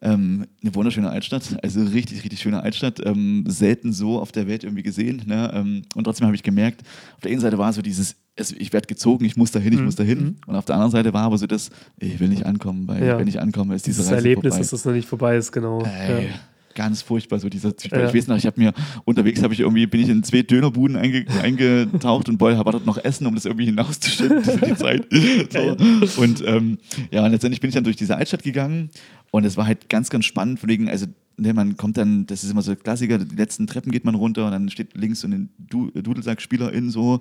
Ähm, 0.00 0.46
eine 0.62 0.74
wunderschöne 0.74 1.10
Altstadt, 1.10 1.56
also 1.62 1.82
richtig, 1.82 2.22
richtig 2.22 2.40
schöne 2.40 2.62
Altstadt. 2.62 3.04
Ähm, 3.04 3.44
selten 3.48 3.92
so 3.92 4.20
auf 4.20 4.30
der 4.30 4.46
Welt 4.46 4.62
irgendwie 4.62 4.84
gesehen. 4.84 5.22
Ne? 5.26 5.50
Ähm, 5.52 5.82
und 5.96 6.04
trotzdem 6.04 6.26
habe 6.26 6.36
ich 6.36 6.42
gemerkt, 6.44 6.82
auf 7.16 7.20
der 7.22 7.32
einen 7.32 7.40
Seite 7.40 7.58
war 7.58 7.72
so 7.72 7.82
dieses, 7.82 8.14
es, 8.36 8.52
ich 8.52 8.72
werde 8.72 8.86
gezogen, 8.86 9.24
ich 9.24 9.36
muss 9.36 9.50
dahin, 9.50 9.72
ich 9.72 9.80
Mhm. 9.80 9.84
muss 9.86 9.96
dahin. 9.96 10.36
Und 10.46 10.54
auf 10.54 10.64
der 10.66 10.76
anderen 10.76 10.92
Seite 10.92 11.12
war 11.12 11.24
aber 11.24 11.36
so 11.38 11.48
das, 11.48 11.70
ich 11.98 12.20
will 12.20 12.28
nicht 12.28 12.46
ankommen, 12.46 12.86
weil 12.86 13.04
Ja. 13.04 13.18
wenn 13.18 13.26
ich 13.26 13.40
ankomme, 13.40 13.74
ist 13.74 13.86
diese 13.86 13.96
Dieses 14.02 14.12
Reise 14.12 14.16
Erlebnis, 14.28 14.52
vorbei. 14.52 14.58
dass 14.58 14.70
das 14.70 14.84
noch 14.84 14.92
nicht 14.92 15.08
vorbei 15.08 15.36
ist, 15.36 15.50
genau. 15.50 15.82
Ey, 15.82 16.26
Ja. 16.26 16.30
Ganz 16.78 17.02
furchtbar, 17.02 17.40
so 17.40 17.48
dieser 17.48 17.76
Typ. 17.76 17.90
Ja. 17.90 18.06
Ich 18.06 18.14
weiß 18.14 18.28
noch, 18.28 18.36
ich 18.36 18.46
habe 18.46 18.60
mir 18.60 18.72
unterwegs 19.04 19.42
habe 19.42 19.52
ich 19.52 19.58
irgendwie, 19.58 19.84
bin 19.88 20.00
ich 20.00 20.08
in 20.08 20.22
zwei 20.22 20.42
Dönerbuden 20.42 20.96
einge, 20.96 21.26
eingetaucht 21.42 22.28
und 22.28 22.38
boy, 22.38 22.56
war 22.56 22.70
dort 22.70 22.86
noch 22.86 22.98
Essen, 22.98 23.26
um 23.26 23.34
das 23.34 23.46
irgendwie 23.46 23.64
hinauszuschicken, 23.64 24.44
für 24.44 24.64
die 24.64 24.76
Zeit. 24.76 25.06
So. 25.50 26.22
Und 26.22 26.44
ähm, 26.46 26.78
ja, 27.10 27.24
und 27.24 27.32
letztendlich 27.32 27.60
bin 27.60 27.68
ich 27.68 27.74
dann 27.74 27.82
durch 27.82 27.96
diese 27.96 28.16
Altstadt 28.16 28.44
gegangen 28.44 28.90
und 29.30 29.44
es 29.44 29.56
war 29.56 29.66
halt 29.66 29.88
ganz, 29.88 30.08
ganz 30.08 30.24
spannend, 30.24 30.60
von 30.60 30.68
wegen, 30.68 30.88
also 30.88 31.06
ne, 31.38 31.54
man 31.54 31.76
kommt 31.76 31.96
dann, 31.96 32.26
das 32.26 32.44
ist 32.44 32.50
immer 32.50 32.62
so 32.62 32.74
Klassiker, 32.76 33.18
die 33.18 33.36
letzten 33.36 33.66
Treppen 33.66 33.92
geht 33.92 34.04
man 34.04 34.14
runter 34.14 34.44
und 34.46 34.52
dann 34.52 34.68
steht 34.68 34.94
links 34.96 35.20
so 35.20 35.28
ein 35.28 35.48
du 35.58 35.90
Dudelsack-SpielerIn 35.90 36.90
so 36.90 37.20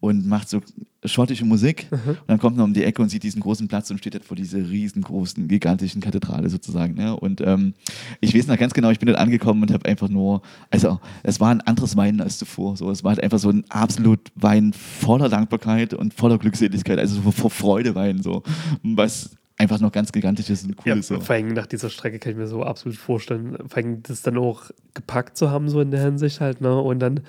und 0.00 0.26
macht 0.26 0.48
so 0.48 0.60
schottische 1.04 1.44
Musik 1.44 1.86
Mhm. 1.90 2.10
und 2.10 2.28
dann 2.28 2.38
kommt 2.38 2.56
man 2.56 2.66
um 2.66 2.74
die 2.74 2.84
Ecke 2.84 3.00
und 3.02 3.08
sieht 3.08 3.22
diesen 3.22 3.40
großen 3.40 3.68
Platz 3.68 3.90
und 3.90 3.98
steht 3.98 4.14
halt 4.14 4.24
vor 4.24 4.36
dieser 4.36 4.58
riesengroßen, 4.58 5.48
gigantischen 5.48 6.00
Kathedrale 6.00 6.48
sozusagen. 6.50 6.94
Ne? 6.94 7.16
Und 7.16 7.40
ähm, 7.40 7.74
ich 8.20 8.34
weiß 8.34 8.46
noch 8.46 8.58
ganz 8.58 8.74
genau, 8.74 8.90
ich 8.90 8.98
bin 8.98 9.06
dort 9.06 9.18
angekommen 9.18 9.62
und 9.62 9.72
habe 9.72 9.88
einfach 9.88 10.08
nur, 10.08 10.42
also 10.70 11.00
es 11.22 11.40
war 11.40 11.50
ein 11.50 11.60
anderes 11.62 11.96
Weinen 11.96 12.20
als 12.20 12.38
zuvor. 12.38 12.76
So, 12.76 12.90
es 12.90 13.02
war 13.04 13.10
halt 13.10 13.22
einfach 13.22 13.38
so 13.38 13.50
ein 13.50 13.64
absolut 13.70 14.20
Wein 14.34 14.72
voller 14.72 15.28
Dankbarkeit 15.28 15.94
und 15.94 16.12
voller 16.14 16.38
Glückseligkeit, 16.38 16.98
also 16.98 17.20
so 17.20 17.30
vor 17.30 17.50
Freude 17.50 17.94
weinen, 17.94 18.22
so, 18.22 18.42
was 18.82 19.36
einfach 19.56 19.78
noch 19.80 19.92
ganz 19.92 20.10
gigantisch 20.10 20.50
ist 20.50 20.64
und 20.64 20.76
cool 20.78 20.82
Ja, 20.86 20.94
ist. 20.96 21.08
So. 21.08 21.20
vor 21.20 21.34
allem 21.36 21.48
nach 21.48 21.66
dieser 21.66 21.88
Strecke 21.88 22.18
kann 22.18 22.32
ich 22.32 22.38
mir 22.38 22.48
so 22.48 22.64
absolut 22.64 22.98
vorstellen, 22.98 23.56
vor 23.68 23.76
allem 23.76 24.02
das 24.02 24.22
dann 24.22 24.36
auch 24.36 24.70
gepackt 24.94 25.36
zu 25.36 25.50
haben, 25.50 25.68
so 25.68 25.80
in 25.80 25.92
der 25.92 26.02
Hinsicht 26.02 26.40
halt, 26.40 26.60
ne? 26.60 26.76
Und 26.80 26.98
dann, 26.98 27.20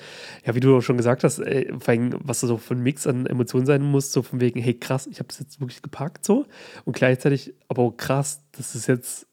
ja, 0.46 0.56
wie 0.56 0.60
du 0.60 0.76
auch 0.76 0.82
schon 0.82 0.98
gesagt 0.98 1.24
hast, 1.24 1.38
ey, 1.40 1.72
vor 1.80 1.90
allem, 1.94 2.16
was 2.24 2.40
da 2.40 2.48
so 2.48 2.58
für 2.58 2.74
ein 2.74 2.82
Mix 2.82 3.06
an 3.06 3.28
Emotionen 3.28 3.68
sein 3.68 3.84
muss, 3.84 4.12
so 4.12 4.24
von 4.24 4.42
wegen, 4.42 4.60
hey 4.60 4.74
krass, 4.74 5.06
ich 5.08 5.20
habe 5.20 5.28
das 5.28 5.40
jetzt 5.40 5.60
wirklich 5.60 5.82
gepackt 5.84 6.26
so 6.26 6.46
und 6.84 6.96
gleichzeitig 6.96 7.54
aber 7.68 7.84
auch 7.84 7.92
krass, 7.96 8.42
das 8.54 8.74
ist 8.76 8.88
jetzt 8.88 9.28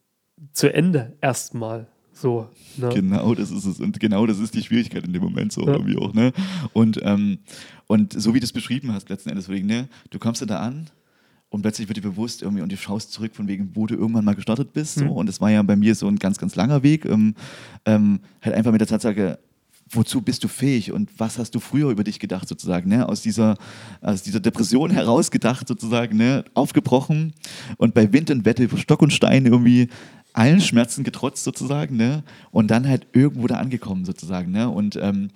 zu 0.52 0.72
Ende 0.72 1.16
erstmal 1.22 1.86
so. 2.12 2.48
Ne? 2.76 2.90
Genau, 2.92 3.34
das 3.34 3.50
ist 3.50 3.64
es. 3.64 3.80
Und 3.80 4.00
genau 4.00 4.26
das 4.26 4.38
ist 4.38 4.54
die 4.54 4.62
Schwierigkeit 4.62 5.04
in 5.04 5.14
dem 5.14 5.22
Moment 5.22 5.50
so 5.52 5.62
Ja. 5.66 5.72
irgendwie 5.72 5.96
auch, 5.96 6.12
ne? 6.12 6.32
Und, 6.74 7.00
ähm, 7.02 7.38
und 7.86 8.12
so 8.20 8.34
wie 8.34 8.40
du 8.40 8.44
es 8.44 8.52
beschrieben 8.52 8.92
hast, 8.92 9.08
letzten 9.08 9.30
Endes, 9.30 9.48
wegen, 9.48 9.66
ne, 9.66 9.88
du 10.10 10.18
kommst 10.18 10.42
da 10.48 10.60
an 10.60 10.90
und 11.52 11.60
plötzlich 11.60 11.86
wird 11.86 11.98
dir 11.98 12.02
bewusst 12.02 12.40
irgendwie 12.40 12.62
und 12.62 12.72
du 12.72 12.76
schaust 12.78 13.12
zurück 13.12 13.34
von 13.34 13.46
wegen, 13.46 13.70
wo 13.74 13.86
du 13.86 13.94
irgendwann 13.94 14.24
mal 14.24 14.34
gestartet 14.34 14.72
bist. 14.72 14.94
So. 14.94 15.04
Mhm. 15.04 15.10
Und 15.10 15.28
es 15.28 15.38
war 15.38 15.50
ja 15.50 15.62
bei 15.62 15.76
mir 15.76 15.94
so 15.94 16.08
ein 16.08 16.16
ganz, 16.16 16.38
ganz 16.38 16.56
langer 16.56 16.82
Weg. 16.82 17.04
Ähm, 17.04 17.34
ähm, 17.84 18.20
halt 18.40 18.56
einfach 18.56 18.72
mit 18.72 18.80
der 18.80 18.88
Tatsache, 18.88 19.38
wozu 19.90 20.22
bist 20.22 20.42
du 20.42 20.48
fähig 20.48 20.92
und 20.92 21.10
was 21.18 21.36
hast 21.36 21.54
du 21.54 21.60
früher 21.60 21.90
über 21.90 22.04
dich 22.04 22.18
gedacht 22.18 22.48
sozusagen, 22.48 22.88
ne? 22.88 23.06
aus, 23.06 23.20
dieser, 23.20 23.58
aus 24.00 24.22
dieser 24.22 24.40
Depression 24.40 24.90
herausgedacht 24.92 25.68
sozusagen, 25.68 26.16
ne? 26.16 26.42
aufgebrochen 26.54 27.34
und 27.76 27.92
bei 27.92 28.10
Wind 28.14 28.30
und 28.30 28.46
Wetter 28.46 28.62
über 28.62 28.78
Stock 28.78 29.02
und 29.02 29.12
Stein 29.12 29.44
irgendwie 29.44 29.88
allen 30.32 30.62
Schmerzen 30.62 31.04
getrotzt 31.04 31.44
sozusagen 31.44 31.98
ne? 31.98 32.22
und 32.50 32.70
dann 32.70 32.88
halt 32.88 33.08
irgendwo 33.12 33.46
da 33.46 33.56
angekommen 33.56 34.06
sozusagen. 34.06 34.50
Ne? 34.52 34.70
Und 34.70 34.96
ähm, 34.96 35.28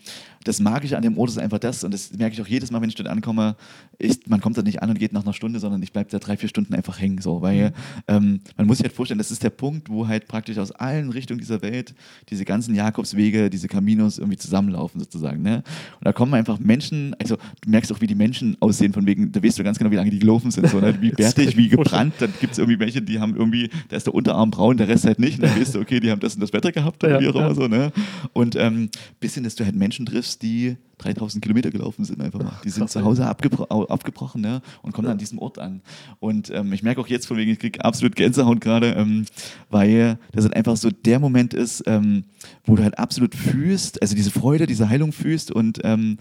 das 0.47 0.61
Magische 0.61 0.97
an 0.97 1.03
dem 1.03 1.19
Ort 1.19 1.31
ist 1.31 1.39
einfach 1.39 1.59
das 1.59 1.83
und 1.83 1.93
das 1.93 2.13
merke 2.17 2.35
ich 2.35 2.41
auch 2.41 2.47
jedes 2.47 2.71
Mal, 2.71 2.81
wenn 2.81 2.89
ich 2.89 2.95
dort 2.95 3.09
ankomme, 3.09 3.57
ich, 3.99 4.27
man 4.29 4.41
kommt 4.41 4.57
da 4.57 4.63
nicht 4.63 4.81
an 4.81 4.91
und 4.91 4.99
geht 4.99 5.13
nach 5.13 5.25
einer 5.25 5.33
Stunde, 5.33 5.59
sondern 5.59 5.83
ich 5.83 5.93
bleibe 5.93 6.09
da 6.09 6.21
drei, 6.21 6.37
vier 6.37 6.49
Stunden 6.49 6.73
einfach 6.73 7.01
hängen, 7.01 7.21
so, 7.21 7.43
weil 7.43 7.73
ähm, 8.07 8.41
man 8.57 8.67
muss 8.67 8.79
sich 8.79 8.85
halt 8.85 8.95
vorstellen, 8.95 9.19
das 9.19 9.33
ist 9.33 9.43
der 9.43 9.51
Punkt, 9.51 9.89
wo 9.91 10.07
halt 10.07 10.29
praktisch 10.29 10.59
aus 10.59 10.71
allen 10.71 11.11
Richtungen 11.11 11.41
dieser 11.41 11.63
Welt 11.63 11.95
diese 12.31 12.45
ganzen 12.45 12.77
Jakobswege, 12.77 13.51
diese 13.51 13.67
Caminos 13.67 14.19
irgendwie 14.19 14.37
zusammenlaufen 14.37 15.01
sozusagen, 15.01 15.43
ne? 15.43 15.65
Und 15.99 16.05
da 16.05 16.13
kommen 16.13 16.33
einfach 16.35 16.61
Menschen, 16.61 17.17
also 17.19 17.37
du 17.63 17.71
merkst 17.71 17.93
auch, 17.93 18.01
wie 18.01 18.07
die 18.07 18.15
Menschen 18.15 18.57
aussehen, 18.61 18.93
von 18.93 19.05
wegen, 19.05 19.33
da 19.33 19.43
weißt 19.43 19.59
du 19.59 19.65
ganz 19.65 19.79
genau, 19.79 19.91
wie 19.91 19.97
lange 19.97 20.11
die 20.11 20.21
gelaufen 20.21 20.53
sind, 20.53 20.69
so, 20.69 20.79
ne? 20.79 20.97
wie 21.01 21.11
bärtig, 21.17 21.57
wie 21.57 21.69
gebrannt, 21.69 22.15
dann 22.21 22.33
gibt 22.41 22.53
es 22.53 22.59
irgendwie 22.59 22.79
welche, 22.79 23.03
die 23.03 23.19
haben 23.19 23.35
irgendwie, 23.35 23.69
da 23.89 23.97
ist 23.97 24.07
der 24.07 24.15
Unterarm 24.15 24.53
braun, 24.53 24.77
der 24.77 24.87
Rest 24.87 25.07
halt 25.07 25.19
nicht, 25.19 25.41
und 25.41 25.45
dann 25.45 25.61
weißt 25.61 25.75
du, 25.75 25.81
okay, 25.81 25.99
die 25.99 26.11
haben 26.11 26.21
das 26.21 26.35
und 26.35 26.41
das 26.41 26.53
Wetter 26.53 26.71
gehabt 26.71 27.03
oder 27.03 27.15
Ja, 27.15 27.21
wie 27.21 27.29
auch 27.29 27.35
immer 27.35 27.49
ja. 27.49 27.55
so, 27.55 27.67
ne? 27.67 27.93
Und 28.33 28.55
ähm, 28.55 28.91
bisschen, 29.19 29.43
dass 29.43 29.57
du 29.57 29.65
halt 29.65 29.75
Menschen 29.75 30.07
triffst, 30.07 30.36
die 30.39 30.77
3000 30.99 31.43
Kilometer 31.43 31.71
gelaufen 31.71 32.05
sind 32.05 32.21
einfach 32.21 32.43
mal. 32.43 32.53
Die 32.65 32.71
sind 32.71 32.89
zu. 32.91 33.03
Hause 33.05 33.27
abgebro 33.27 33.65
abgebrochen 33.65 34.41
ne? 34.41 34.63
und 34.83 34.93
kommen 34.93 35.09
an 35.09 35.19
diesem 35.19 35.39
Ort 35.39 35.59
an. 35.59 35.83
Und 36.21 36.51
ähm, 36.51 36.73
ich 36.73 36.83
merke 36.83 37.01
auch 37.01 37.09
jetzt 37.09 37.27
von 37.27 37.37
wegen, 37.37 37.51
ich 37.51 37.59
kriege 37.59 37.85
absolut 37.85 38.17
Gänsehaut 38.17 38.61
gerade, 38.61 38.93
ähm, 38.93 39.27
weil 39.71 40.19
das 40.33 40.45
halt 40.45 40.57
einfach 40.57 40.77
so 40.77 40.91
der 40.91 41.19
Moment 41.21 41.55
ist, 41.55 41.83
ähm, 41.87 42.25
wo 42.65 42.77
du 42.77 42.83
halt 42.83 42.99
absolut 42.99 43.35
fühlst, 43.35 44.01
also 44.03 44.15
diese 44.15 44.31
Freude, 44.31 44.67
diese 44.67 44.89
Heilung 44.89 45.13
fühlst 45.13 45.51
und 45.51 45.81
ähm, 45.85 46.19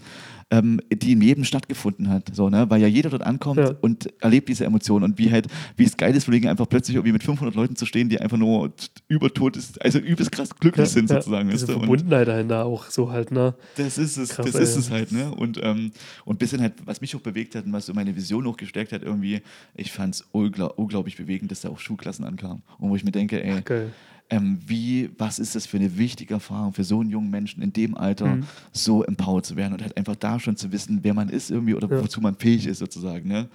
ähm, 0.50 0.80
die 0.92 1.12
in 1.12 1.20
jedem 1.22 1.44
stattgefunden 1.44 2.08
hat. 2.08 2.30
So, 2.32 2.48
ne? 2.50 2.70
Weil 2.70 2.80
ja 2.80 2.86
jeder 2.86 3.10
dort 3.10 3.22
ankommt 3.22 3.58
Ja. 3.58 3.72
und 3.80 4.08
erlebt 4.22 4.48
diese 4.48 4.64
Emotionen 4.64 5.04
und 5.04 5.18
wie 5.18 5.32
halt, 5.32 5.48
wie 5.76 5.84
es 5.84 5.96
geil 5.96 6.14
ist, 6.14 6.24
von 6.24 6.34
wegen 6.34 6.48
einfach 6.48 6.68
plötzlich 6.68 6.94
irgendwie 6.94 7.12
mit 7.12 7.24
500 7.24 7.56
Leuten 7.56 7.74
zu 7.74 7.84
stehen, 7.84 8.08
die 8.08 8.20
einfach 8.20 8.36
nur 8.36 8.72
übertot 9.08 9.56
ist, 9.56 9.82
also 9.82 9.98
übelst 9.98 10.30
krass 10.30 10.50
glücklich 10.54 10.88
sind 10.88 11.08
sozusagen. 11.08 11.48
Diese 11.50 11.62
weißt 11.66 11.68
du? 11.70 11.74
Und- 11.74 11.80
Verbundenheit 11.80 12.28
dahinter 12.28 12.64
auch 12.64 12.84
so 12.90 13.10
halt, 13.10 13.32
ne? 13.32 13.54
das 13.76 13.98
ist 13.98 14.16
es, 14.18 14.28
Krass, 14.30 14.46
das 14.46 14.54
ist 14.54 14.65
ey. 14.74 14.80
es 14.80 14.90
halt, 14.90 15.12
ne? 15.12 15.30
Und, 15.34 15.60
ähm, 15.62 15.92
und 16.24 16.38
bisschen 16.38 16.60
halt, 16.60 16.74
was 16.84 17.00
mich 17.00 17.14
auch 17.16 17.20
bewegt 17.20 17.54
hat 17.54 17.64
und 17.66 17.72
was 17.72 17.86
so 17.86 17.94
meine 17.94 18.14
Vision 18.16 18.46
auch 18.46 18.56
gestärkt 18.56 18.92
hat, 18.92 19.02
irgendwie, 19.02 19.40
ich 19.74 19.92
fand 19.92 20.14
es 20.16 20.24
unglaublich 20.32 21.16
bewegend, 21.16 21.50
dass 21.50 21.60
da 21.60 21.68
auch 21.68 21.78
Schulklassen 21.78 22.24
ankamen. 22.24 22.62
Und 22.78 22.90
wo 22.90 22.96
ich 22.96 23.04
mir 23.04 23.12
denke, 23.12 23.42
ey, 23.42 23.62
Geil. 23.62 23.92
ähm, 24.30 24.58
wie, 24.66 25.10
was 25.18 25.38
ist 25.38 25.54
das 25.54 25.66
für 25.66 25.76
eine 25.76 25.96
wichtige 25.98 26.34
Erfahrung 26.34 26.72
für 26.72 26.84
so 26.84 27.00
einen 27.00 27.10
jungen 27.10 27.30
Menschen 27.30 27.62
in 27.62 27.72
dem 27.72 27.96
Alter, 27.96 28.36
Mhm. 28.36 28.44
so 28.72 29.02
empowered 29.04 29.46
zu 29.46 29.56
werden 29.56 29.72
und 29.74 29.82
halt 29.82 29.96
einfach 29.96 30.16
da 30.16 30.40
schon 30.40 30.56
zu 30.56 30.72
wissen, 30.72 31.00
wer 31.02 31.14
man 31.14 31.28
ist 31.28 31.50
irgendwie 31.50 31.74
oder 31.74 31.88
Ja. 31.88 32.02
wozu 32.02 32.20
man 32.20 32.34
fähig 32.36 32.66
ist, 32.66 32.78
sozusagen, 32.78 33.28
ne? 33.28 33.48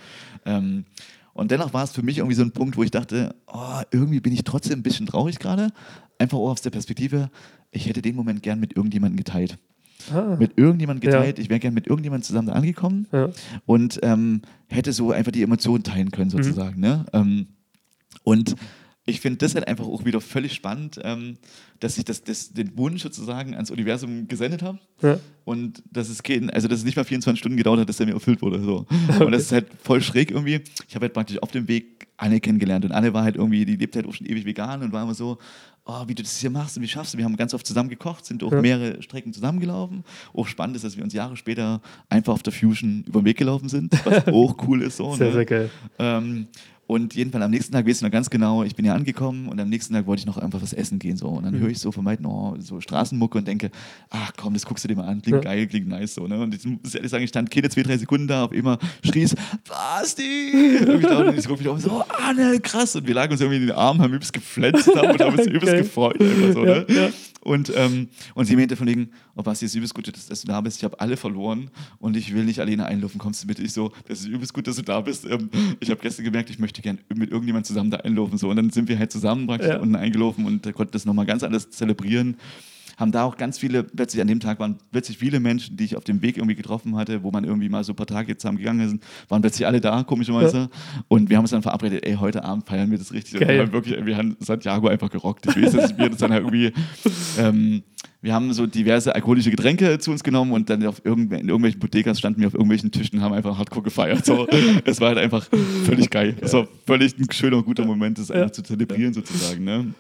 Ähm, 0.46 0.86
und 1.34 1.50
dennoch 1.50 1.74
war 1.74 1.86
es 1.86 1.92
für 1.92 2.04
mich 2.04 2.18
irgendwie 2.18 2.36
so 2.36 2.42
ein 2.44 2.52
Punkt, 2.52 2.76
wo 2.76 2.84
ich 2.84 2.92
dachte, 2.92 3.34
oh, 3.48 3.82
irgendwie 3.92 4.20
bin 4.20 4.34
ich 4.34 4.44
trotzdem 4.44 4.80
ein 4.80 4.84
bisschen 4.84 5.06
traurig 5.06 5.40
gerade. 5.40 5.72
Einfach 6.20 6.38
auch 6.38 6.52
aus 6.52 6.62
der 6.62 6.72
Perspektive, 6.72 7.32
ich 7.72 7.88
hätte 7.88 8.02
den 8.02 8.18
Moment 8.18 8.44
gern 8.44 8.60
mit 8.60 8.76
irgendjemandem 8.76 9.16
geteilt. 9.16 9.58
Ah. 10.14 10.36
mit 10.40 10.58
irgendjemandem 10.58 11.10
Ja. 11.10 11.18
geteilt. 11.20 11.40
Ich 11.40 11.50
wäre 11.50 11.60
gerne 11.60 11.74
mit 11.76 11.88
irgendjemandem 11.88 12.24
zusammen 12.26 12.48
da 12.48 12.54
angekommen 12.54 13.08
Ja. 13.12 13.30
und 13.66 14.00
ähm, 14.04 14.42
hätte 14.68 14.94
so 14.94 15.12
einfach 15.12 15.32
die 15.32 15.44
Emotionen 15.44 15.84
teilen 15.84 16.08
Mhm. 16.08 16.12
können, 16.12 16.30
sozusagen. 16.30 16.80
Ne? 16.80 17.06
Ähm, 17.14 17.48
und 18.24 18.56
ich 19.06 19.20
finde 19.20 19.38
das 19.40 19.56
halt 19.56 19.68
einfach 19.68 19.86
auch 19.86 20.06
wieder 20.06 20.22
völlig 20.22 20.54
spannend, 20.54 21.00
ähm, 21.04 21.38
dass 21.80 21.98
ich 21.98 22.06
das, 22.06 22.24
das, 22.24 22.54
den 22.54 22.78
Wunsch 22.78 23.02
sozusagen 23.02 23.56
ans 23.56 23.72
Universum 23.72 24.28
gesendet 24.28 24.62
habe 24.62 24.78
Ja. 25.02 25.20
und 25.44 25.82
dass 25.92 26.08
es 26.10 26.22
geht, 26.22 26.54
also 26.54 26.68
dass 26.68 26.80
es 26.80 26.86
nicht 26.86 26.98
mal 26.98 27.04
24 27.04 27.40
Stunden 27.40 27.58
gedauert 27.58 27.80
hat, 27.80 27.90
dass 27.90 27.98
der 27.98 28.06
mir 28.06 28.14
erfüllt 28.14 28.42
wurde. 28.44 28.62
So. 28.62 28.86
Und 29.20 29.32
das 29.32 29.44
ist 29.44 29.52
halt 29.52 29.68
voll 29.84 30.02
schräg 30.02 30.30
irgendwie. 30.30 30.62
Ich 30.88 30.94
habe 30.96 31.06
halt 31.06 31.14
praktisch 31.14 31.42
auf 31.42 31.50
dem 31.52 31.68
Weg 31.68 32.08
Anne 32.18 32.40
kennengelernt 32.40 32.86
und 32.86 32.92
Anne 32.92 33.12
war 33.16 33.24
halt 33.24 33.36
irgendwie, 33.36 33.66
die 33.66 33.76
lebt 33.78 33.96
halt 33.96 34.06
auch 34.06 34.14
schon 34.14 34.28
ewig 34.28 34.46
vegan 34.46 34.84
und 34.84 34.92
war 34.94 35.02
immer 35.02 35.16
so, 35.16 35.40
oh, 35.86 36.04
wie 36.06 36.14
du 36.14 36.22
das 36.22 36.38
hier 36.38 36.52
machst 36.52 36.78
und 36.78 36.84
wie 36.84 36.88
schaffst 36.88 37.16
du. 37.16 37.18
Wir 37.18 37.26
haben 37.26 37.36
ganz 37.36 37.56
oft 37.56 37.66
zusammen 37.66 37.90
gekocht, 37.90 38.24
sind 38.28 38.44
auch 38.44 38.52
Ja. 38.52 38.62
mehrere 38.62 39.02
Strecken 39.02 39.34
zusammengelaufen. 39.34 40.04
Auch 40.32 40.46
spannend 40.46 40.76
ist, 40.76 40.86
dass 40.86 40.96
wir 40.96 41.04
uns 41.04 41.14
Jahre 41.16 41.36
später 41.36 41.82
einfach 42.10 42.34
auf 42.34 42.44
der 42.44 42.54
Fusion 42.54 43.04
über 43.08 43.22
den 43.22 43.26
Weg 43.26 43.38
gelaufen 43.38 43.70
sind, 43.70 43.94
was 44.06 44.28
auch 44.28 44.56
cool 44.68 44.84
ist. 44.84 44.98
So, 44.98 45.16
Sehr, 45.16 45.28
ne? 45.30 45.34
sehr 45.34 45.46
geil. 45.46 45.70
Ähm, 45.98 46.46
und 46.92 47.16
jedenfalls 47.16 47.46
am 47.46 47.52
nächsten 47.52 47.72
Tag 47.72 47.88
weiß 47.88 47.98
ich 47.98 48.02
noch 48.02 48.12
ganz 48.12 48.30
genau, 48.30 48.64
ich 48.64 48.76
bin 48.76 48.84
ja 48.86 48.94
angekommen 48.94 49.48
und 49.48 49.60
am 49.62 49.70
nächsten 49.70 49.94
Tag 49.94 50.08
wollte 50.08 50.20
ich 50.20 50.26
noch 50.26 50.38
einfach 50.38 50.62
was 50.62 50.74
essen 50.74 51.00
gehen. 51.00 51.16
So. 51.16 51.28
Und 51.30 51.44
dann 51.46 51.56
Mhm. 51.56 51.60
höre 51.62 51.70
ich 51.70 51.80
so 51.80 51.94
von 51.94 52.04
weitem 52.04 52.26
oh, 52.26 52.56
so 52.60 52.82
Straßenmucke 52.82 53.38
und 53.38 53.48
denke, 53.48 53.72
ach 54.10 54.34
komm, 54.38 54.54
das 54.54 54.66
guckst 54.66 54.84
du 54.84 54.90
dir 54.90 54.96
mal 54.98 55.06
an, 55.08 55.22
klingt 55.22 55.38
Ja. 55.46 55.52
geil, 55.52 55.68
klingt 55.68 55.88
nice. 55.88 56.16
So, 56.16 56.28
ne? 56.28 56.38
Und 56.42 56.54
ich 56.54 56.66
muss 56.66 56.94
ehrlich 56.94 57.10
sagen, 57.10 57.24
ich 57.24 57.30
stand 57.30 57.50
keine 57.50 57.70
zwei, 57.70 57.84
drei 57.84 57.98
Sekunden 57.98 58.28
da, 58.28 58.44
auf 58.44 58.52
immer 58.52 58.78
schrie 59.06 59.24
es, 59.24 59.36
Basti! 59.68 60.52
Und 60.86 60.96
ich 61.02 61.08
dachte, 61.08 61.34
ich 61.38 61.48
gucke 61.48 61.60
mich 61.60 61.68
auf 61.70 61.80
so, 61.82 62.04
Anne, 62.28 62.60
krass. 62.60 62.96
Und 62.96 63.08
wir 63.08 63.16
lagen 63.16 63.32
uns 63.32 63.40
irgendwie 63.42 63.62
in 63.62 63.68
den 63.68 63.76
Armen, 63.76 64.02
haben 64.02 64.14
übelst 64.14 64.34
gefletzt 64.34 64.88
haben 64.96 65.12
und 65.12 65.20
haben 65.22 65.38
uns 65.38 65.48
übelst 65.48 65.66
Geil. 65.68 65.82
gefreut. 65.84 66.20
Einfach 66.22 66.54
so, 66.54 66.64
ne? 66.64 66.86
Ja, 66.90 66.96
ja. 67.06 67.10
Und, 67.44 67.72
ähm, 67.76 68.10
und 68.36 68.46
sie 68.46 68.56
meinte 68.56 68.76
von 68.76 68.88
wegen, 68.88 69.10
oh 69.36 69.42
Basti, 69.42 69.66
es 69.66 69.72
ist 69.72 69.76
übelst 69.76 69.96
gut, 69.96 70.08
dass, 70.08 70.28
dass 70.28 70.42
du 70.42 70.48
da 70.48 70.62
bist. 70.62 70.78
Ich 70.78 70.84
habe 70.84 71.00
alle 71.00 71.18
verloren 71.18 71.72
und 72.00 72.16
ich 72.16 72.34
will 72.34 72.44
nicht 72.46 72.60
alleine 72.60 72.86
einlaufen. 72.86 73.20
Kommst 73.20 73.44
du 73.44 73.48
mit? 73.48 73.60
Ich 73.60 73.74
so, 73.74 73.92
das 74.08 74.20
ist 74.22 74.28
übelst 74.28 74.54
gut, 74.54 74.68
dass 74.68 74.76
du 74.76 74.84
da 74.84 75.02
bist. 75.02 75.26
Ähm, 75.26 75.50
ich 75.80 75.90
habe 75.90 76.00
gestern 76.02 76.26
gemerkt, 76.26 76.50
ich 76.52 76.60
möchte 76.60 76.82
gerne 76.82 77.00
mit 77.14 77.32
irgendjemandem 77.32 77.68
zusammen 77.68 77.90
da 77.90 77.98
einlaufen. 77.98 78.38
So. 78.38 78.50
Und 78.50 78.58
dann 78.58 78.70
sind 78.70 78.88
wir 78.90 78.98
halt 79.00 79.12
zusammen 79.12 79.48
praktisch 79.48 79.70
Ja. 79.72 79.80
unten 79.80 79.96
eingelaufen 79.96 80.46
und 80.46 80.72
konnten 80.74 80.92
das 80.92 81.06
nochmal 81.06 81.26
ganz 81.26 81.42
anders 81.44 81.70
zelebrieren. 81.72 82.38
Haben 82.98 83.12
da 83.12 83.24
auch 83.24 83.38
ganz 83.38 83.58
viele, 83.58 83.84
plötzlich 83.84 84.22
an 84.22 84.28
dem 84.28 84.40
Tag 84.40 84.60
waren 84.60 84.78
plötzlich 84.92 85.18
viele 85.18 85.40
Menschen, 85.40 85.78
die 85.78 85.86
ich 85.86 85.96
auf 85.96 86.04
dem 86.04 86.22
Weg 86.22 86.38
irgendwie 86.38 86.56
getroffen 86.56 86.96
hatte, 86.96 87.24
wo 87.24 87.32
man 87.32 87.44
irgendwie 87.44 87.70
mal 87.70 87.84
so 87.84 87.94
ein 87.94 87.96
paar 87.96 88.08
Tage 88.08 88.38
zusammen 88.38 88.58
gegangen 88.58 88.80
ist, 88.80 89.04
waren 89.30 89.42
plötzlich 89.42 89.66
alle 89.68 89.82
da, 89.82 90.04
komischerweise. 90.04 90.70
Und 91.08 91.30
wir 91.30 91.38
haben 91.38 91.44
uns 91.44 91.52
dann 91.52 91.62
verabredet, 91.62 92.06
ey, 92.06 92.16
heute 92.16 92.44
Abend 92.44 92.68
feiern 92.68 92.92
wir 92.92 92.98
das 92.98 93.14
richtig. 93.14 93.36
Und 93.36 93.42
Geil. 93.42 93.58
wir 93.58 93.66
haben 93.66 93.74
wirklich, 93.74 94.06
wir 94.06 94.18
haben 94.18 94.36
Santiago 94.40 94.88
einfach 94.88 95.10
gerockt. 95.10 95.46
Ich 95.46 95.56
weiß, 95.56 95.72
dass 95.74 95.98
wir 95.98 96.10
das 96.10 96.20
dann 96.20 96.32
halt 96.32 96.44
irgendwie, 96.44 96.72
ähm, 97.38 97.84
wir 98.22 98.34
haben 98.34 98.54
so 98.54 98.68
diverse 98.68 99.16
alkoholische 99.16 99.50
Getränke 99.50 99.98
zu 99.98 100.12
uns 100.12 100.24
genommen 100.24 100.52
und 100.52 100.70
dann 100.70 100.86
auf 100.86 101.02
irgendw 101.04 101.36
in 101.36 101.48
irgendwelchen 101.48 101.80
Bodegas 101.80 102.20
standen 102.20 102.42
wir 102.42 102.48
auf 102.48 102.54
irgendwelchen 102.54 102.92
Tischen 102.92 103.18
und 103.18 103.24
haben 103.24 103.34
einfach 103.34 103.58
hardcore 103.58 103.84
gefeiert. 103.84 104.26
So, 104.26 104.48
es 104.86 105.02
war 105.02 105.10
halt 105.10 105.18
einfach 105.18 105.48
völlig 105.86 106.10
geil. 106.10 106.36
Es 106.40 106.54
war 106.54 106.68
völlig 106.86 107.18
ein 107.18 107.32
schöner, 107.32 107.64
guter 107.64 107.86
Moment, 107.86 108.20
das 108.20 108.30
einfach 108.30 108.52
zu 108.52 108.62
zelebrieren 108.62 109.14
sozusagen. 109.14 109.64
Ne? 109.64 109.94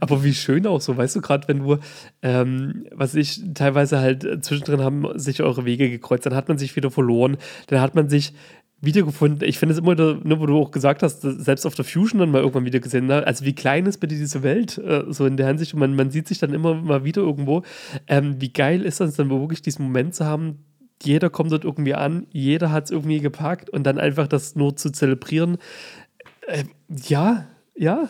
Aber 0.00 0.24
wie 0.24 0.34
schön 0.34 0.66
auch 0.66 0.80
so, 0.80 0.96
weißt 0.96 1.16
du, 1.16 1.20
gerade 1.20 1.48
wenn 1.48 1.60
du, 1.60 1.78
ähm, 2.22 2.86
was 2.92 3.14
ich 3.14 3.42
teilweise 3.54 4.00
halt 4.00 4.44
zwischendrin 4.44 4.80
haben 4.80 5.06
sich 5.18 5.42
eure 5.42 5.64
Wege 5.64 5.90
gekreuzt, 5.90 6.26
dann 6.26 6.34
hat 6.34 6.48
man 6.48 6.58
sich 6.58 6.76
wieder 6.76 6.90
verloren, 6.90 7.36
dann 7.68 7.80
hat 7.80 7.94
man 7.94 8.08
sich 8.08 8.32
wiedergefunden. 8.82 9.48
Ich 9.48 9.58
finde 9.58 9.74
es 9.74 9.78
immer, 9.78 9.94
ne, 9.94 10.40
wo 10.40 10.46
du 10.46 10.58
auch 10.58 10.72
gesagt 10.72 11.02
hast, 11.02 11.22
selbst 11.22 11.64
auf 11.64 11.74
der 11.74 11.84
Fusion 11.84 12.18
dann 12.18 12.30
mal 12.30 12.40
irgendwann 12.40 12.64
wieder 12.64 12.80
gesehen, 12.80 13.06
ne? 13.06 13.24
also 13.24 13.44
wie 13.44 13.54
klein 13.54 13.86
ist 13.86 13.98
bitte 13.98 14.16
diese 14.16 14.42
Welt, 14.42 14.76
äh, 14.78 15.04
so 15.08 15.24
in 15.24 15.36
der 15.36 15.46
Hinsicht, 15.46 15.72
und 15.72 15.80
man, 15.80 15.94
man 15.94 16.10
sieht 16.10 16.26
sich 16.26 16.38
dann 16.38 16.52
immer 16.52 16.74
mal 16.74 17.04
wieder 17.04 17.22
irgendwo. 17.22 17.62
Ähm, 18.08 18.40
wie 18.40 18.52
geil 18.52 18.82
ist 18.82 19.00
das 19.00 19.14
dann 19.14 19.30
wirklich, 19.30 19.62
diesen 19.62 19.84
Moment 19.84 20.16
zu 20.16 20.26
haben, 20.26 20.64
jeder 21.02 21.30
kommt 21.30 21.52
dort 21.52 21.64
irgendwie 21.64 21.94
an, 21.94 22.26
jeder 22.30 22.70
hat 22.70 22.84
es 22.84 22.90
irgendwie 22.90 23.20
gepackt 23.20 23.70
und 23.70 23.84
dann 23.84 23.98
einfach 23.98 24.26
das 24.26 24.56
nur 24.56 24.76
zu 24.76 24.90
zelebrieren. 24.90 25.58
Äh, 26.46 26.64
ja, 26.88 27.46
ja, 27.74 28.08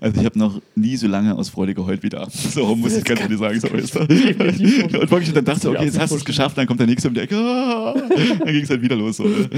Also 0.00 0.20
ich 0.20 0.26
habe 0.26 0.38
noch 0.38 0.60
nie 0.74 0.96
so 0.96 1.06
lange 1.06 1.34
aus 1.34 1.48
Freude 1.48 1.74
geheult 1.74 2.02
wie 2.02 2.08
da. 2.08 2.28
So 2.30 2.74
muss 2.74 2.96
ich 2.96 3.04
ganz 3.04 3.20
ehrlich 3.20 3.38
sagen. 3.38 3.60
So 3.60 3.68
ist 3.68 3.94
das. 3.94 4.02
Und 4.08 5.10
wirklich, 5.10 5.32
dann 5.32 5.44
dachte 5.44 5.68
ich, 5.68 5.74
okay, 5.74 5.84
jetzt 5.84 5.98
hast 5.98 6.12
du 6.12 6.16
es 6.16 6.24
geschafft, 6.24 6.58
dann 6.58 6.66
kommt 6.66 6.80
der 6.80 6.86
nächste 6.86 7.08
um 7.08 7.14
die 7.14 7.20
Ecke. 7.20 7.34
Dann 8.38 8.46
ging 8.46 8.62
es 8.62 8.70
halt 8.70 8.82
wieder 8.82 8.96
los. 8.96 9.16
So, 9.16 9.24
ne? 9.24 9.48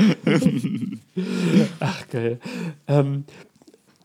Ach, 1.80 2.08
geil. 2.08 2.38
Ähm, 2.86 3.24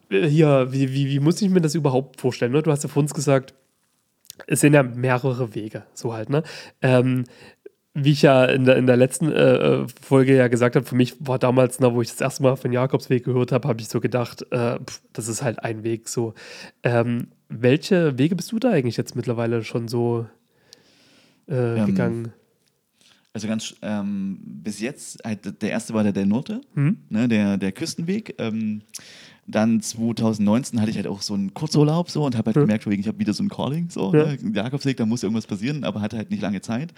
äh, 0.09 0.27
hier, 0.27 0.67
wie, 0.71 0.91
wie, 0.93 1.09
wie 1.09 1.19
muss 1.19 1.41
ich 1.41 1.49
mir 1.49 1.61
das 1.61 1.75
überhaupt 1.75 2.19
vorstellen? 2.19 2.51
Ne? 2.51 2.61
Du 2.61 2.71
hast 2.71 2.83
ja 2.83 2.89
vor 2.89 3.01
uns 3.01 3.13
gesagt, 3.13 3.53
es 4.47 4.61
sind 4.61 4.73
ja 4.73 4.83
mehrere 4.83 5.53
Wege, 5.53 5.83
so 5.93 6.13
halt, 6.13 6.29
ne? 6.29 6.43
Ähm, 6.81 7.25
wie 8.03 8.11
ich 8.11 8.21
ja 8.21 8.45
in 8.45 8.65
der, 8.65 8.77
in 8.77 8.85
der 8.87 8.97
letzten 8.97 9.31
äh, 9.31 9.55
äh, 9.81 9.87
Folge 10.01 10.35
ja 10.35 10.47
gesagt 10.47 10.75
habe, 10.75 10.85
für 10.85 10.95
mich 10.95 11.15
war 11.19 11.39
damals, 11.39 11.79
na, 11.79 11.93
wo 11.93 12.01
ich 12.01 12.09
das 12.09 12.21
erste 12.21 12.43
Mal 12.43 12.55
von 12.55 12.71
Jakobsweg 12.71 13.23
gehört 13.23 13.51
habe, 13.51 13.67
habe 13.67 13.81
ich 13.81 13.87
so 13.87 13.99
gedacht, 13.99 14.45
äh, 14.51 14.79
pf, 14.79 15.01
das 15.13 15.27
ist 15.27 15.41
halt 15.41 15.63
ein 15.63 15.83
Weg 15.83 16.07
so. 16.09 16.33
Ähm, 16.83 17.27
welche 17.49 18.17
Wege 18.17 18.35
bist 18.35 18.51
du 18.51 18.59
da 18.59 18.71
eigentlich 18.71 18.97
jetzt 18.97 19.15
mittlerweile 19.15 19.63
schon 19.63 19.87
so 19.87 20.27
äh, 21.47 21.79
Ähm, 21.79 21.85
gegangen? 21.85 22.33
Also 23.31 23.47
ganz 23.47 23.75
ähm, 23.83 24.39
bis 24.43 24.79
jetzt, 24.81 25.23
halt, 25.23 25.61
der 25.61 25.69
erste 25.69 25.93
war 25.93 26.03
der, 26.03 26.11
der 26.11 26.25
Norte, 26.25 26.61
Hm? 26.73 26.97
ne, 27.09 27.27
der, 27.27 27.57
der 27.57 27.71
Küstenweg. 27.71 28.35
Ähm, 28.39 28.81
dann 29.51 29.81
2019 29.81 30.79
hatte 30.79 30.91
ich 30.91 30.97
halt 30.97 31.07
auch 31.07 31.21
so 31.21 31.33
einen 31.33 31.53
Kurzurlaub 31.53 32.09
so 32.09 32.23
und 32.25 32.35
habe 32.37 32.47
halt 32.49 32.55
Ja. 32.55 32.61
gemerkt, 32.61 32.85
ich 32.87 33.07
habe 33.07 33.19
wieder 33.19 33.33
so 33.33 33.43
ein 33.43 33.49
Calling, 33.49 33.89
so, 33.89 34.13
Ja. 34.13 34.25
ne, 34.33 34.37
Jakobsweg, 34.53 34.97
da 34.97 35.05
muss 35.05 35.23
irgendwas 35.23 35.47
passieren, 35.47 35.83
aber 35.83 36.01
hatte 36.01 36.17
halt 36.17 36.29
nicht 36.31 36.41
lange 36.41 36.61
Zeit. 36.61 36.93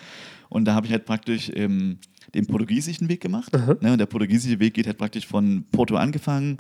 Und 0.49 0.65
da 0.65 0.73
habe 0.75 0.85
ich 0.85 0.91
halt 0.91 1.05
praktisch 1.05 1.51
ähm, 1.55 1.97
den 2.35 2.45
portugiesischen 2.47 3.07
Weg 3.09 3.21
gemacht. 3.21 3.55
Aha. 3.55 3.75
Ne, 3.81 3.93
und 3.93 3.97
der 3.97 4.05
portugiesische 4.05 4.59
Weg 4.59 4.73
geht 4.73 4.87
halt 4.87 4.97
praktisch 4.97 5.25
von 5.27 5.65
Porto 5.71 5.95
angefangen 5.95 6.57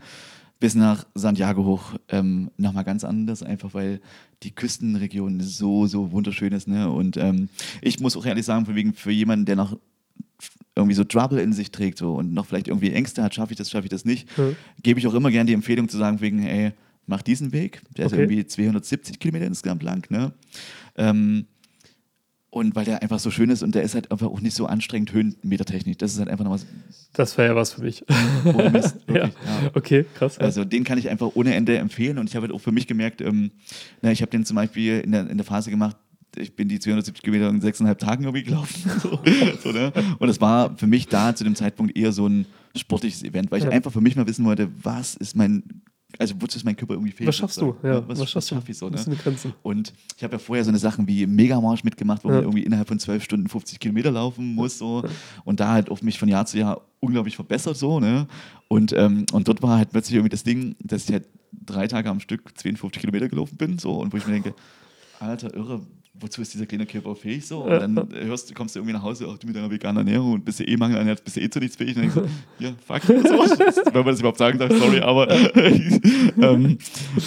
bis 0.59 0.75
nach 0.75 1.05
Santiago 1.15 1.65
hoch. 1.65 1.95
Ähm, 2.09 2.51
Nochmal 2.57 2.83
ganz 2.83 3.03
anders, 3.03 3.41
einfach 3.41 3.73
weil 3.73 3.99
die 4.43 4.51
Küstenregion 4.51 5.39
so, 5.41 5.87
so 5.87 6.11
wunderschön 6.11 6.53
ist. 6.53 6.67
Ne? 6.67 6.89
Und 6.89 7.17
ähm, 7.17 7.49
ich 7.81 7.99
muss 7.99 8.15
auch 8.15 8.25
ehrlich 8.25 8.45
sagen, 8.45 8.65
von 8.65 8.75
wegen 8.75 8.93
für 8.93 9.11
jemanden, 9.11 9.45
der 9.45 9.55
noch 9.55 9.75
irgendwie 10.81 10.95
so 10.95 11.03
Trouble 11.03 11.39
in 11.41 11.53
sich 11.53 11.71
trägt 11.71 11.97
so, 11.97 12.13
und 12.15 12.33
noch 12.33 12.45
vielleicht 12.45 12.67
irgendwie 12.67 12.91
Ängste 12.91 13.23
hat, 13.23 13.33
schaffe 13.35 13.53
ich 13.53 13.57
das, 13.57 13.69
schaffe 13.69 13.85
ich 13.85 13.89
das 13.91 14.05
nicht, 14.05 14.27
Ja. 14.37 14.51
gebe 14.83 14.99
ich 14.99 15.07
auch 15.07 15.13
immer 15.13 15.31
gerne 15.31 15.47
die 15.47 15.53
Empfehlung 15.53 15.87
zu 15.89 15.97
sagen, 15.97 16.21
wegen, 16.21 16.43
ey, 16.43 16.71
mach 17.07 17.21
diesen 17.21 17.51
Weg, 17.51 17.81
der 17.97 18.05
ist 18.07 18.13
Okay. 18.13 18.21
irgendwie 18.23 18.45
270 18.45 19.19
Kilometer 19.19 19.45
insgesamt 19.45 19.83
lang, 19.83 20.09
ne? 20.11 20.33
Ähm, 20.97 21.45
und 22.53 22.75
weil 22.75 22.83
der 22.83 23.01
einfach 23.01 23.19
so 23.19 23.31
schön 23.31 23.49
ist 23.49 23.63
und 23.63 23.75
der 23.75 23.83
ist 23.83 23.95
halt 23.95 24.11
einfach 24.11 24.27
auch 24.27 24.41
nicht 24.41 24.53
so 24.55 24.65
anstrengend 24.65 25.13
höhenmetertechnisch. 25.13 25.95
Das 25.97 26.11
ist 26.11 26.19
halt 26.19 26.27
einfach 26.27 26.43
noch 26.43 26.51
was 26.51 26.65
Das 27.13 27.37
wäre 27.37 27.47
ja 27.49 27.55
was 27.55 27.71
für 27.73 27.81
mich. 27.81 28.03
ohne 28.43 28.69
Mist, 28.69 28.97
ja. 29.07 29.15
ja. 29.27 29.31
Okay, 29.73 30.05
krass. 30.17 30.37
Also 30.37 30.65
den 30.65 30.83
kann 30.83 30.97
ich 30.97 31.09
einfach 31.09 31.31
ohne 31.33 31.55
Ende 31.55 31.77
empfehlen 31.77 32.17
und 32.17 32.27
ich 32.29 32.35
habe 32.35 32.47
halt 32.47 32.53
auch 32.53 32.59
für 32.59 32.73
mich 32.73 32.87
gemerkt, 32.87 33.21
ähm, 33.21 33.51
na, 34.01 34.11
ich 34.11 34.21
habe 34.21 34.31
den 34.31 34.43
zum 34.43 34.55
Beispiel 34.55 34.99
in 34.99 35.13
der, 35.13 35.29
in 35.29 35.37
der 35.37 35.45
Phase 35.45 35.69
gemacht, 35.69 35.95
ich 36.37 36.55
bin 36.55 36.67
die 36.69 36.79
270 36.79 37.23
Kilometer 37.23 37.49
in 37.49 37.61
sechseinhalb 37.61 37.99
Tagen 37.99 38.23
irgendwie 38.23 38.43
gelaufen. 38.43 38.89
so, 38.99 39.19
so, 39.61 39.71
ne? 39.71 39.91
Und 40.19 40.27
das 40.27 40.39
war 40.41 40.77
für 40.77 40.87
mich 40.87 41.07
da 41.07 41.35
zu 41.35 41.43
dem 41.43 41.55
Zeitpunkt 41.55 41.95
eher 41.97 42.11
so 42.11 42.27
ein 42.27 42.45
sportliches 42.75 43.23
Event, 43.23 43.51
weil 43.51 43.59
ich 43.59 43.65
Ja. 43.65 43.71
einfach 43.71 43.91
für 43.91 44.01
mich 44.01 44.15
mal 44.15 44.27
wissen 44.27 44.45
wollte, 44.45 44.69
was 44.81 45.15
ist 45.15 45.35
mein, 45.35 45.63
also 46.17 46.35
wozu 46.39 46.57
ist 46.57 46.63
mein 46.63 46.75
Körper 46.75 46.93
irgendwie 46.93 47.11
fähig? 47.11 47.27
was 47.27 47.35
schaffst 47.37 47.57
du? 47.57 47.67
sozusagen, 47.67 47.87
Ja, 47.87 48.01
ne? 48.01 48.07
was, 48.07 48.19
was 48.19 48.31
schaffst 48.31 48.51
du? 48.51 48.55
schaffe 48.55 48.71
ich 48.71 48.77
so? 48.77 48.91
Was 48.93 49.07
Ne? 49.07 49.17
Und 49.63 49.93
ich 50.17 50.23
habe 50.23 50.33
ja 50.33 50.39
vorher 50.39 50.63
so 50.63 50.69
eine 50.69 50.77
Sachen 50.77 51.07
wie 51.07 51.25
Megamarsch 51.27 51.83
mitgemacht, 51.83 52.23
wo 52.23 52.29
Ja. 52.29 52.35
man 52.35 52.43
irgendwie 52.43 52.63
innerhalb 52.63 52.87
von 52.87 52.99
zwölf 52.99 53.23
Stunden 53.23 53.47
50 53.49 53.79
Kilometer 53.79 54.11
laufen 54.11 54.55
muss. 54.55 54.77
So. 54.77 55.03
Und 55.43 55.59
da 55.59 55.71
halt 55.73 55.89
auf 55.89 56.01
mich 56.01 56.17
von 56.19 56.29
Jahr 56.29 56.45
zu 56.45 56.57
Jahr 56.57 56.81
unglaublich 57.01 57.35
verbessert. 57.35 57.75
So, 57.77 57.99
ne? 57.99 58.27
und, 58.69 58.93
ähm, 58.93 59.25
und 59.33 59.47
dort 59.47 59.61
war 59.61 59.77
halt 59.77 59.89
plötzlich 59.91 60.15
irgendwie 60.15 60.29
das 60.29 60.43
Ding, 60.43 60.75
dass 60.79 61.05
ich 61.05 61.11
halt 61.11 61.27
drei 61.51 61.87
Tage 61.87 62.09
am 62.09 62.19
Stück 62.21 62.57
52 62.57 63.01
Kilometer 63.01 63.27
gelaufen 63.27 63.57
bin. 63.57 63.77
So, 63.79 63.93
und 63.99 64.13
wo 64.13 64.17
ich 64.17 64.25
mir 64.25 64.33
denke, 64.33 64.53
alter 65.19 65.53
Irre, 65.53 65.81
wozu 66.21 66.41
ist 66.41 66.53
dieser 66.53 66.65
kleine 66.65 66.85
Körper 66.85 67.15
fähig? 67.15 67.45
So? 67.45 67.63
Und 67.63 67.71
dann 67.71 68.09
hörst, 68.13 68.53
kommst 68.55 68.75
du 68.75 68.79
irgendwie 68.79 68.93
nach 68.93 69.03
Hause, 69.03 69.27
auch 69.27 69.37
du 69.37 69.47
mit 69.47 69.55
deiner 69.55 69.69
veganen 69.69 70.05
Ernährung 70.05 70.33
und 70.33 70.45
bist 70.45 70.59
du 70.59 70.63
eh 70.63 70.77
mangelernährt, 70.77 71.23
bist 71.23 71.35
du 71.35 71.41
eh 71.41 71.49
zu 71.49 71.59
nichts 71.59 71.75
fähig. 71.75 71.95
Und 71.97 72.05
dann 72.05 72.13
denkst 72.13 72.31
du, 72.59 72.65
ja, 72.65 72.73
fuck, 72.85 73.01
so, 73.03 73.13
wenn 73.13 73.93
man 73.93 74.05
das 74.05 74.19
überhaupt 74.19 74.37
sagen 74.37 74.59
darf, 74.59 74.71
sorry, 74.77 74.99
aber 74.99 75.29
ähm, 76.41 76.77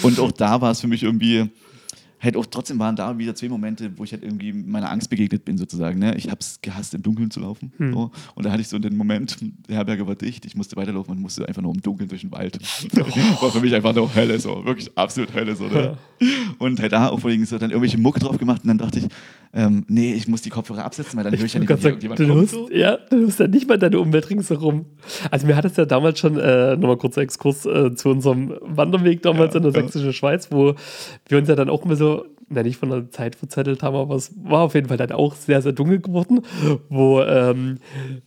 und 0.01 0.19
auch 0.19 0.31
da 0.31 0.61
war 0.61 0.71
es 0.71 0.81
für 0.81 0.87
mich 0.87 1.03
irgendwie 1.03 1.49
halt 2.25 2.35
auch 2.35 2.45
trotzdem 2.45 2.79
waren 2.79 2.95
da 2.95 3.17
wieder 3.17 3.35
zwei 3.35 3.47
Momente, 3.49 3.91
wo 3.95 4.03
ich 4.03 4.11
halt 4.11 4.23
irgendwie 4.23 4.51
meiner 4.51 4.91
Angst 4.91 5.09
begegnet 5.09 5.45
bin, 5.45 5.57
sozusagen. 5.57 5.99
Ne? 5.99 6.15
Ich 6.17 6.25
habe 6.29 6.39
es 6.41 6.59
gehasst, 6.61 6.93
im 6.93 7.03
Dunkeln 7.03 7.31
zu 7.31 7.39
laufen. 7.39 7.71
Hm. 7.77 7.93
So. 7.93 8.11
Und 8.35 8.45
da 8.45 8.51
hatte 8.51 8.61
ich 8.61 8.67
so 8.67 8.79
den 8.79 8.97
Moment, 8.97 9.37
die 9.39 9.73
Herberge 9.73 10.05
war 10.07 10.15
dicht, 10.15 10.45
ich 10.45 10.55
musste 10.55 10.75
weiterlaufen 10.75 11.13
und 11.15 11.21
musste 11.21 11.47
einfach 11.47 11.61
nur 11.61 11.73
im 11.73 11.81
Dunkeln 11.81 12.09
durch 12.09 12.21
den 12.21 12.31
Wald. 12.31 12.59
War 13.41 13.51
für 13.51 13.59
mich 13.59 13.73
einfach 13.73 13.93
nur 13.93 14.13
Hölle, 14.13 14.39
so. 14.39 14.65
Wirklich 14.65 14.89
absolut 14.97 15.33
Hölle, 15.33 15.55
so. 15.55 15.67
Ne? 15.67 15.97
Und 16.57 16.79
halt 16.79 16.91
da 16.91 17.09
auch 17.09 17.19
vorhin 17.19 17.45
so 17.45 17.57
dann 17.57 17.69
irgendwelche 17.69 17.97
Mucke 17.97 18.19
drauf 18.19 18.37
gemacht 18.37 18.61
und 18.63 18.67
dann 18.69 18.77
dachte 18.77 18.99
ich, 18.99 19.07
ähm, 19.53 19.85
nee, 19.87 20.13
ich 20.13 20.27
muss 20.27 20.41
die 20.41 20.49
Kopfhörer 20.49 20.83
absetzen, 20.83 21.15
weil 21.17 21.23
dann 21.23 21.37
höre 21.37 21.45
ich 21.45 21.53
ja 21.53 21.61
nicht, 21.61 21.69
irgendjemand 21.69 22.19
du 22.19 22.25
hörst, 22.25 22.51
So. 22.51 22.69
ja, 22.71 22.97
du 23.09 23.17
hörst 23.21 23.39
ja 23.39 23.47
nicht 23.47 23.69
mal 23.69 23.77
deine 23.77 23.99
Umwelt 23.99 24.29
ringsherum. 24.29 24.85
Also 25.31 25.47
mir 25.47 25.55
hat 25.55 25.63
es 25.63 25.77
ja 25.77 25.85
damals 25.85 26.19
schon, 26.19 26.37
äh, 26.37 26.75
nochmal 26.75 26.97
kurzer 26.97 27.21
Exkurs 27.21 27.65
äh, 27.65 27.95
zu 27.95 28.09
unserem 28.09 28.53
Wanderweg 28.61 29.21
damals 29.21 29.53
Ja, 29.53 29.57
in 29.59 29.63
der 29.63 29.71
ja. 29.71 29.81
sächsischen 29.81 30.11
Schweiz, 30.11 30.49
wo 30.51 30.75
wir 31.29 31.37
uns 31.37 31.47
ja 31.47 31.55
dann 31.55 31.69
auch 31.69 31.85
immer 31.85 31.95
so, 31.95 32.14
na, 32.47 32.63
nicht 32.63 32.77
von 32.77 32.89
der 32.89 33.09
Zeit 33.11 33.35
verzettelt 33.35 33.81
haben, 33.81 33.95
aber 33.95 34.15
es 34.15 34.31
war 34.43 34.61
auf 34.61 34.75
jeden 34.75 34.87
Fall 34.87 34.97
dann 34.97 35.11
auch 35.11 35.35
sehr, 35.35 35.61
sehr 35.61 35.71
dunkel 35.71 35.99
geworden, 35.99 36.41
wo 36.89 37.21
ähm, 37.21 37.79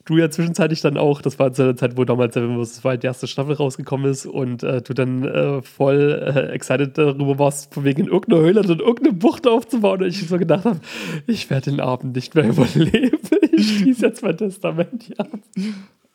du 0.04 0.16
ja 0.16 0.30
zwischenzeitlich 0.30 0.80
dann 0.80 0.96
auch, 0.96 1.22
das 1.22 1.38
war 1.38 1.52
zu 1.52 1.64
der 1.64 1.76
Zeit, 1.76 1.96
wo 1.96 2.04
damals 2.04 2.34
das 2.34 2.84
war 2.84 2.96
die 2.96 3.06
erste 3.06 3.26
Staffel 3.26 3.54
rausgekommen 3.54 4.10
ist 4.10 4.26
und 4.26 4.62
äh, 4.62 4.82
du 4.82 4.94
dann 4.94 5.24
äh, 5.24 5.62
voll 5.62 6.22
äh, 6.34 6.52
excited 6.52 6.98
darüber 6.98 7.38
warst, 7.38 7.72
von 7.72 7.84
wegen 7.84 8.02
in 8.02 8.08
irgendeiner 8.08 8.42
Höhle 8.42 8.62
dann 8.62 8.80
irgendeine 8.80 9.12
Bucht 9.12 9.46
aufzubauen 9.46 10.02
und 10.02 10.08
ich 10.08 10.26
so 10.26 10.38
gedacht 10.38 10.64
habe, 10.64 10.80
ich 11.26 11.48
werde 11.50 11.70
den 11.70 11.80
Abend 11.80 12.14
nicht 12.16 12.34
mehr 12.34 12.44
überleben. 12.48 13.18
Ich 13.52 13.78
schließe 13.78 14.06
jetzt 14.06 14.22
mein 14.22 14.36
Testament 14.36 15.02
hier 15.04 15.20
ab. 15.20 15.38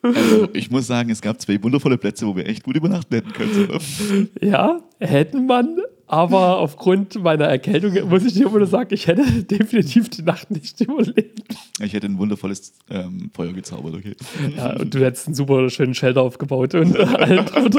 Also, 0.04 0.50
ich 0.52 0.70
muss 0.70 0.88
sagen, 0.88 1.10
es 1.10 1.22
gab 1.22 1.40
zwei 1.40 1.62
wundervolle 1.64 1.98
Plätze, 1.98 2.28
wo 2.28 2.36
wir 2.36 2.46
echt 2.46 2.64
gut 2.64 2.76
übernachten 2.76 3.16
hätten 3.16 3.32
können. 3.32 3.54
So. 3.54 4.46
Ja, 4.46 4.82
hätten 5.00 5.46
man, 5.46 5.80
aber 6.14 6.60
aufgrund 6.60 7.24
meiner 7.24 7.46
Erkältung 7.46 8.08
muss 8.08 8.24
ich 8.24 8.34
dir 8.34 8.46
immer 8.46 8.60
nur 8.60 8.68
sagen, 8.68 8.94
ich 8.94 9.08
hätte 9.08 9.24
definitiv 9.50 10.10
die 10.10 10.22
Nacht 10.22 10.52
nicht 10.52 10.80
überlebt. 10.80 11.56
Ich 11.82 11.94
hätte 11.94 12.06
ein 12.06 12.20
wundervolles 12.20 12.74
ähm, 12.92 13.32
Feuer 13.34 13.52
gezaubert, 13.52 13.96
okay. 13.96 14.16
Ja, 14.56 14.76
und 14.76 14.94
du 14.94 15.00
hättest 15.00 15.26
einen 15.26 15.36
super 15.36 15.68
schönen 15.72 15.96
Shelter 15.96 16.22
aufgebaut 16.22 16.76
und 16.76 16.96
allen 17.00 17.44
dran. 17.48 17.72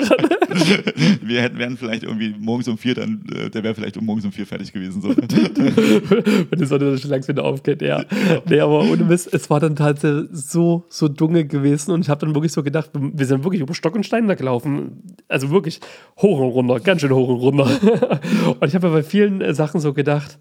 Wir 1.23 1.42
hätten, 1.42 1.59
wären 1.59 1.77
vielleicht 1.77 2.03
irgendwie 2.03 2.35
morgens 2.37 2.66
um 2.66 2.77
vier, 2.77 2.94
dann, 2.94 3.25
äh, 3.33 3.51
der 3.51 3.62
wäre 3.62 3.75
vielleicht 3.75 3.97
um 3.97 4.05
morgens 4.05 4.25
um 4.25 4.33
vier 4.33 4.47
fertig 4.47 4.73
gewesen. 4.73 5.01
So. 5.01 5.11
Wenn 5.11 6.59
die 6.59 6.64
Sonne 6.64 6.90
dann 6.90 6.99
schon 6.99 7.11
langsam 7.11 7.37
wieder 7.37 7.44
aufgeht, 7.44 7.83
ja. 7.83 8.05
Nee, 8.49 8.61
aber 8.61 8.81
ohne 8.81 9.05
Mist, 9.05 9.33
es 9.33 9.49
war 9.49 9.61
dann 9.61 9.77
tatsächlich 9.77 10.29
so, 10.33 10.85
so 10.88 11.07
dunkel 11.09 11.47
gewesen 11.47 11.92
und 11.92 12.01
ich 12.01 12.09
habe 12.09 12.27
dann 12.27 12.35
wirklich 12.35 12.53
so 12.53 12.64
gedacht, 12.64 12.90
wir 12.94 13.27
sind 13.27 13.44
wirklich 13.44 13.62
über 13.62 13.75
Stock 13.75 13.94
und 13.94 14.05
Stein 14.05 14.27
da 14.27 14.35
gelaufen. 14.35 15.03
Also 15.29 15.51
wirklich 15.51 15.81
hoch 16.18 16.40
und 16.40 16.49
runter, 16.49 16.81
ganz 16.81 17.01
schön 17.01 17.12
hoch 17.12 17.29
und 17.29 17.37
runter. 17.37 18.20
Und 18.61 18.67
ich 18.67 18.75
habe 18.75 18.89
ja 18.89 18.93
bei 18.93 19.03
vielen 19.03 19.41
äh, 19.41 19.55
Sachen 19.55 19.81
so 19.81 19.93
gedacht, 19.93 20.39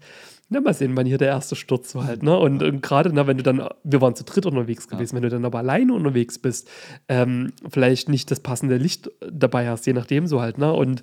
na, 0.50 0.60
mal 0.60 0.74
sehen, 0.74 0.94
wann 0.94 1.06
hier 1.06 1.16
der 1.16 1.28
erste 1.28 1.56
Sturz 1.56 1.94
war 1.94 2.06
halt, 2.06 2.22
ne? 2.22 2.36
Und, 2.38 2.62
und 2.62 2.82
gerade, 2.82 3.10
na, 3.12 3.26
wenn 3.26 3.38
du 3.38 3.42
dann, 3.42 3.66
wir 3.82 4.00
waren 4.02 4.14
zu 4.14 4.24
dritt 4.24 4.44
unterwegs 4.44 4.88
gewesen, 4.88 5.16
wenn 5.16 5.22
du 5.22 5.30
dann 5.30 5.44
aber 5.44 5.58
alleine 5.58 5.94
unterwegs 5.94 6.38
bist, 6.38 6.68
ähm, 7.08 7.52
vielleicht 7.68 8.10
nicht 8.10 8.30
das 8.30 8.40
passende 8.40 8.76
Licht 8.76 9.10
dabei 9.20 9.68
hast, 9.68 9.86
je 9.86 9.94
nachdem 9.94 10.26
so 10.26 10.42
halt, 10.42 10.58
ne? 10.58 10.72
Und 10.72 11.02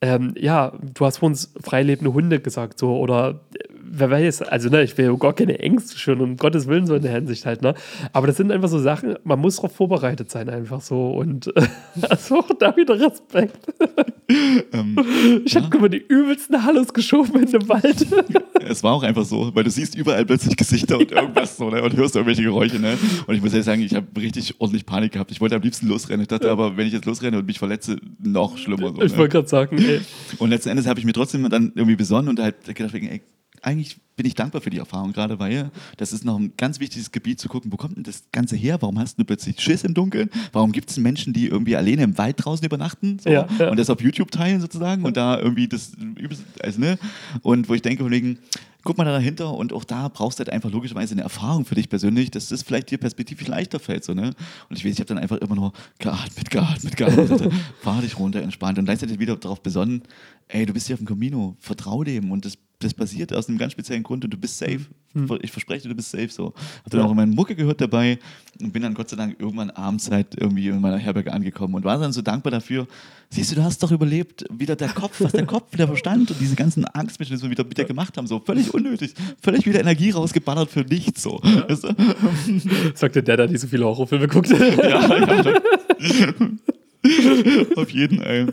ähm, 0.00 0.34
ja, 0.36 0.72
du 0.82 1.06
hast 1.06 1.18
vor 1.18 1.28
uns 1.28 1.52
freilebende 1.62 2.12
Hunde 2.12 2.40
gesagt, 2.40 2.78
so, 2.80 2.98
oder 2.98 3.46
äh, 3.54 3.72
wer 3.92 4.10
weiß, 4.10 4.42
also 4.42 4.68
ne, 4.68 4.82
ich 4.82 4.96
will 4.96 5.06
ja 5.06 5.12
gar 5.14 5.32
keine 5.32 5.58
Ängste 5.58 5.98
schüren, 5.98 6.20
um 6.20 6.36
Gottes 6.36 6.68
Willen 6.68 6.86
so 6.86 6.94
in 6.94 7.02
der 7.02 7.12
Hinsicht 7.12 7.44
halt, 7.44 7.62
ne? 7.62 7.74
Aber 8.12 8.26
das 8.26 8.36
sind 8.36 8.52
einfach 8.52 8.68
so 8.68 8.78
Sachen, 8.78 9.16
man 9.24 9.40
muss 9.40 9.56
darauf 9.56 9.74
vorbereitet 9.74 10.30
sein, 10.30 10.48
einfach 10.48 10.80
so. 10.80 11.10
Und 11.10 11.52
also 12.08 12.38
auch 12.38 12.50
da 12.58 12.76
wieder 12.76 12.98
Respekt. 12.98 13.58
ähm, 14.72 14.96
ich 15.44 15.56
habe 15.56 15.76
immer 15.76 15.88
die 15.88 16.04
übelsten 16.06 16.62
Hallos 16.62 16.94
geschoben 16.94 17.42
in 17.42 17.50
dem 17.50 17.68
Wald. 17.68 18.06
es 18.68 18.82
war 18.82 18.92
auch 18.92 19.02
einfach 19.02 19.24
so, 19.24 19.50
weil 19.54 19.64
du 19.64 19.70
siehst 19.70 19.96
überall 19.96 20.24
plötzlich 20.24 20.56
Gesichter 20.56 20.98
und 20.98 21.10
irgendwas 21.10 21.56
so, 21.56 21.68
ne? 21.68 21.82
Und 21.82 21.96
hörst 21.96 22.14
irgendwelche 22.14 22.42
Geräusche, 22.42 22.78
ne? 22.78 22.96
Und 23.26 23.34
ich 23.34 23.42
muss 23.42 23.52
ehrlich 23.52 23.66
sagen, 23.66 23.82
ich 23.82 23.94
habe 23.94 24.06
richtig 24.16 24.54
ordentlich 24.60 24.86
Panik 24.86 25.12
gehabt. 25.12 25.32
Ich 25.32 25.40
wollte 25.40 25.56
am 25.56 25.62
liebsten 25.62 25.88
losrennen. 25.88 26.22
Ich 26.22 26.28
dachte 26.28 26.50
aber, 26.50 26.76
wenn 26.76 26.86
ich 26.86 26.92
jetzt 26.92 27.06
losrenne 27.06 27.38
und 27.38 27.46
mich 27.46 27.58
verletze, 27.58 27.96
noch 28.22 28.56
schlimmer. 28.56 28.94
So, 28.94 29.02
ich 29.02 29.12
ne? 29.12 29.18
wollte 29.18 29.32
gerade 29.32 29.48
sagen, 29.48 29.78
ey. 29.78 30.00
Und 30.38 30.50
letzten 30.50 30.68
Endes 30.70 30.86
habe 30.86 31.00
ich 31.00 31.06
mir 31.06 31.12
trotzdem 31.12 31.48
dann 31.50 31.72
irgendwie 31.74 31.96
besonnen 31.96 32.28
und 32.28 32.40
halt 32.40 32.64
gedacht, 32.64 32.94
ey, 32.94 33.20
eigentlich 33.62 33.98
bin 34.16 34.26
ich 34.26 34.34
dankbar 34.34 34.60
für 34.60 34.70
die 34.70 34.78
Erfahrung 34.78 35.12
gerade, 35.12 35.38
weil 35.38 35.70
das 35.96 36.12
ist 36.12 36.24
noch 36.24 36.38
ein 36.38 36.52
ganz 36.56 36.78
wichtiges 36.78 37.10
Gebiet 37.10 37.40
zu 37.40 37.48
gucken, 37.48 37.72
wo 37.72 37.76
kommt 37.76 37.96
denn 37.96 38.04
das 38.04 38.24
Ganze 38.32 38.54
her? 38.54 38.76
Warum 38.80 38.98
hast 38.98 39.18
du 39.18 39.24
plötzlich 39.24 39.58
Schiss 39.60 39.82
im 39.82 39.94
Dunkeln? 39.94 40.28
Warum 40.52 40.72
gibt 40.72 40.90
es 40.90 40.98
Menschen, 40.98 41.32
die 41.32 41.46
irgendwie 41.46 41.74
alleine 41.74 42.02
im 42.02 42.18
Wald 42.18 42.36
draußen 42.44 42.64
übernachten 42.64 43.18
so, 43.18 43.30
Ja, 43.30 43.48
ja. 43.58 43.70
und 43.70 43.78
das 43.78 43.88
auf 43.88 44.02
YouTube 44.02 44.30
teilen 44.30 44.60
sozusagen 44.60 45.04
und 45.04 45.16
da 45.16 45.38
irgendwie 45.38 45.68
das 45.68 45.92
also, 46.62 46.80
ne? 46.80 46.98
Und 47.42 47.68
wo 47.68 47.74
ich 47.74 47.82
denke, 47.82 48.02
von 48.02 48.12
wegen, 48.12 48.38
guck 48.84 48.98
mal 48.98 49.04
da 49.04 49.12
dahinter 49.12 49.54
und 49.54 49.72
auch 49.72 49.84
da 49.84 50.08
brauchst 50.08 50.38
du 50.38 50.44
halt 50.44 50.50
einfach 50.50 50.70
logischerweise 50.70 51.14
eine 51.14 51.22
Erfahrung 51.22 51.64
für 51.64 51.74
dich 51.74 51.88
persönlich, 51.88 52.30
dass 52.30 52.48
das 52.48 52.62
vielleicht 52.62 52.90
dir 52.90 52.98
perspektivisch 52.98 53.46
leichter 53.46 53.78
fällt. 53.78 54.04
So, 54.04 54.14
ne? 54.14 54.34
Und 54.68 54.76
ich 54.76 54.84
weiß, 54.84 54.92
ich 54.92 54.98
habe 55.00 55.08
dann 55.08 55.18
einfach 55.18 55.38
immer 55.38 55.54
nur 55.54 55.72
geatmet, 55.98 56.50
geatmet, 56.50 56.96
geatmet. 56.96 57.52
Fahr 57.80 58.02
dich 58.02 58.18
runter, 58.18 58.42
entspannt 58.42 58.78
und 58.78 58.84
gleichzeitig 58.84 59.18
wieder 59.18 59.36
darauf 59.36 59.62
besonnen, 59.62 60.02
ey, 60.48 60.66
du 60.66 60.72
bist 60.72 60.86
hier 60.86 60.94
auf 60.94 61.00
dem 61.00 61.06
Camino, 61.06 61.56
vertrau 61.58 62.04
dem 62.04 62.30
und 62.30 62.44
das, 62.44 62.58
das 62.80 62.94
passiert 62.94 63.32
aus 63.34 63.48
einem 63.48 63.58
ganz 63.58 63.72
speziellen 63.72 64.02
Grund 64.02 64.24
und 64.24 64.30
du 64.32 64.36
bist 64.38 64.58
safe. 64.58 64.80
Ich 65.42 65.50
verspreche 65.50 65.82
dir, 65.82 65.88
du 65.90 65.94
bist 65.96 66.10
safe 66.12 66.28
so. 66.28 66.54
Hab 66.84 66.90
dann 66.90 67.00
Ja. 67.00 67.06
auch 67.06 67.14
meine 67.14 67.32
Mucke 67.34 67.54
gehört 67.56 67.80
dabei 67.80 68.18
und 68.60 68.72
bin 68.72 68.82
dann 68.82 68.94
Gott 68.94 69.08
sei 69.10 69.16
Dank 69.16 69.36
irgendwann 69.40 69.70
abends 69.70 70.10
halt 70.10 70.36
irgendwie 70.38 70.68
in 70.68 70.80
meiner 70.80 70.98
Herberge 70.98 71.32
angekommen 71.32 71.74
und 71.74 71.84
war 71.84 71.98
dann 71.98 72.12
so 72.12 72.22
dankbar 72.22 72.50
dafür. 72.52 72.86
Siehst 73.28 73.50
du, 73.52 73.56
du 73.56 73.62
hast 73.64 73.82
doch 73.82 73.90
überlebt, 73.92 74.44
wieder 74.50 74.76
der 74.76 74.88
Kopf, 74.88 75.20
was 75.20 75.32
der 75.32 75.46
Kopf, 75.46 75.76
der 75.76 75.86
Verstand 75.88 76.30
und 76.30 76.40
diese 76.40 76.56
ganzen 76.56 76.84
Angstmechanismen 76.84 77.50
wieder 77.50 77.64
mit 77.64 77.76
dir 77.76 77.84
gemacht 77.84 78.16
haben, 78.16 78.26
so 78.26 78.40
völlig 78.40 78.72
unnötig, 78.72 79.14
völlig 79.42 79.66
wieder 79.66 79.80
Energie 79.80 80.10
rausgeballert 80.10 80.70
für 80.70 80.80
nichts 80.80 81.22
so. 81.22 81.40
Weißt 81.42 81.84
du? 81.84 81.94
Sagte 82.94 83.22
der, 83.22 83.36
der 83.36 83.48
nicht 83.48 83.60
so 83.60 83.66
viele 83.68 83.84
Horrorfilme 83.84 84.26
guckt. 84.28 84.48
ja, 84.50 84.56
ja. 84.88 86.34
Auf 87.76 87.90
jeden 87.90 88.18
Fall. 88.18 88.52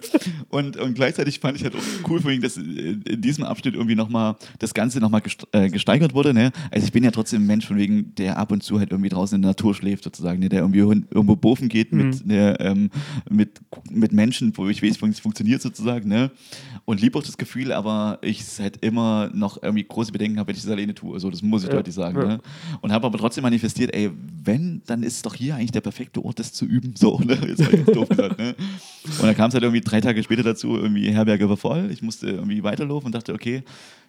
Und, 0.50 0.78
und 0.78 0.94
gleichzeitig 0.94 1.40
fand 1.40 1.58
ich 1.58 1.64
halt 1.64 1.76
auch 1.76 2.10
cool, 2.10 2.22
vor 2.22 2.32
allem, 2.32 2.42
dass 2.42 2.58
in 2.58 3.04
diesem 3.22 3.44
Abschnitt 3.44 3.74
irgendwie 3.76 3.96
nochmal 3.96 4.36
das 4.60 4.74
Ganze 4.74 5.00
nochmal 5.00 5.22
äh, 5.52 5.70
gesteigert 5.70 6.14
wurde. 6.14 6.34
Ne? 6.34 6.52
Also 6.72 6.86
ich 6.86 6.94
bin 6.94 7.04
ja 7.04 7.12
trotzdem 7.12 7.44
ein 7.44 7.48
Mensch, 7.48 7.66
von 7.68 7.78
wegen, 7.78 8.16
der 8.16 8.38
ab 8.38 8.52
und 8.52 8.64
zu 8.64 8.80
halt 8.80 8.92
irgendwie 8.92 9.10
draußen 9.10 9.36
in 9.36 9.42
der 9.42 9.52
Natur 9.52 9.76
schläft, 9.76 10.04
sozusagen, 10.04 10.40
ne? 10.40 10.50
der 10.50 10.62
irgendwie 10.62 10.80
irgendwo 10.80 11.36
bofen 11.36 11.68
geht 11.70 11.92
mit, 11.92 12.26
ne, 12.26 12.56
ähm, 12.60 12.90
mit, 13.30 13.60
mit 13.92 14.12
Menschen, 14.14 14.54
wo 14.56 14.68
ich 14.68 14.82
weiß, 14.82 15.02
wie 15.02 15.10
es 15.10 15.20
funktioniert 15.20 15.62
sozusagen. 15.62 16.08
Ne? 16.08 16.32
Und 16.86 17.02
liebe 17.02 17.18
auch 17.18 17.24
das 17.24 17.38
Gefühl, 17.38 17.72
aber 17.74 18.20
ich 18.22 18.44
halt 18.60 18.78
immer 18.84 19.30
noch 19.34 19.62
irgendwie 19.62 19.84
große 19.84 20.12
Bedenken 20.12 20.40
habe, 20.40 20.48
wenn 20.48 20.56
ich 20.56 20.62
das 20.62 20.72
alleine 20.72 20.96
tue. 20.96 21.14
Also 21.14 21.30
das 21.30 21.42
muss 21.42 21.64
ich 21.64 21.70
Ja, 21.70 21.76
deutlich 21.76 21.96
sagen. 21.96 22.18
ja. 22.18 22.28
Ne? 22.28 22.40
Und 22.82 22.92
habe 22.92 23.06
aber 23.06 23.18
trotzdem 23.18 23.42
manifestiert, 23.44 23.94
ey, 23.94 24.10
wenn, 24.44 24.82
dann 24.86 25.04
ist 25.04 25.26
doch 25.26 25.36
hier 25.36 25.56
eigentlich 25.56 25.72
der 25.72 25.82
perfekte 25.82 26.24
Ort, 26.24 26.40
das 26.40 26.54
zu 26.54 26.66
üben. 26.66 26.94
So, 26.98 27.20
ne? 27.20 27.38
Jetzt 27.48 27.60
mal 27.60 27.72
ganz 27.72 27.92
doof 27.92 28.08
gesagt, 28.10 28.37
ne? 28.38 28.56
Und 29.06 29.24
dann 29.24 29.36
kam 29.36 29.50
es 29.50 29.54
halt 29.54 29.64
irgendwie 29.64 29.82
drei 29.82 30.02
Tage 30.02 30.22
später 30.24 30.44
dazu, 30.44 30.76
irgendwie 30.76 31.10
Herberge 31.12 31.50
war 31.50 31.58
voll. 31.58 31.90
Ich 31.92 32.02
musste 32.02 32.28
irgendwie 32.28 32.64
weiterlaufen 32.64 33.08
und 33.08 33.16
dachte, 33.16 33.34
okay, 33.34 33.64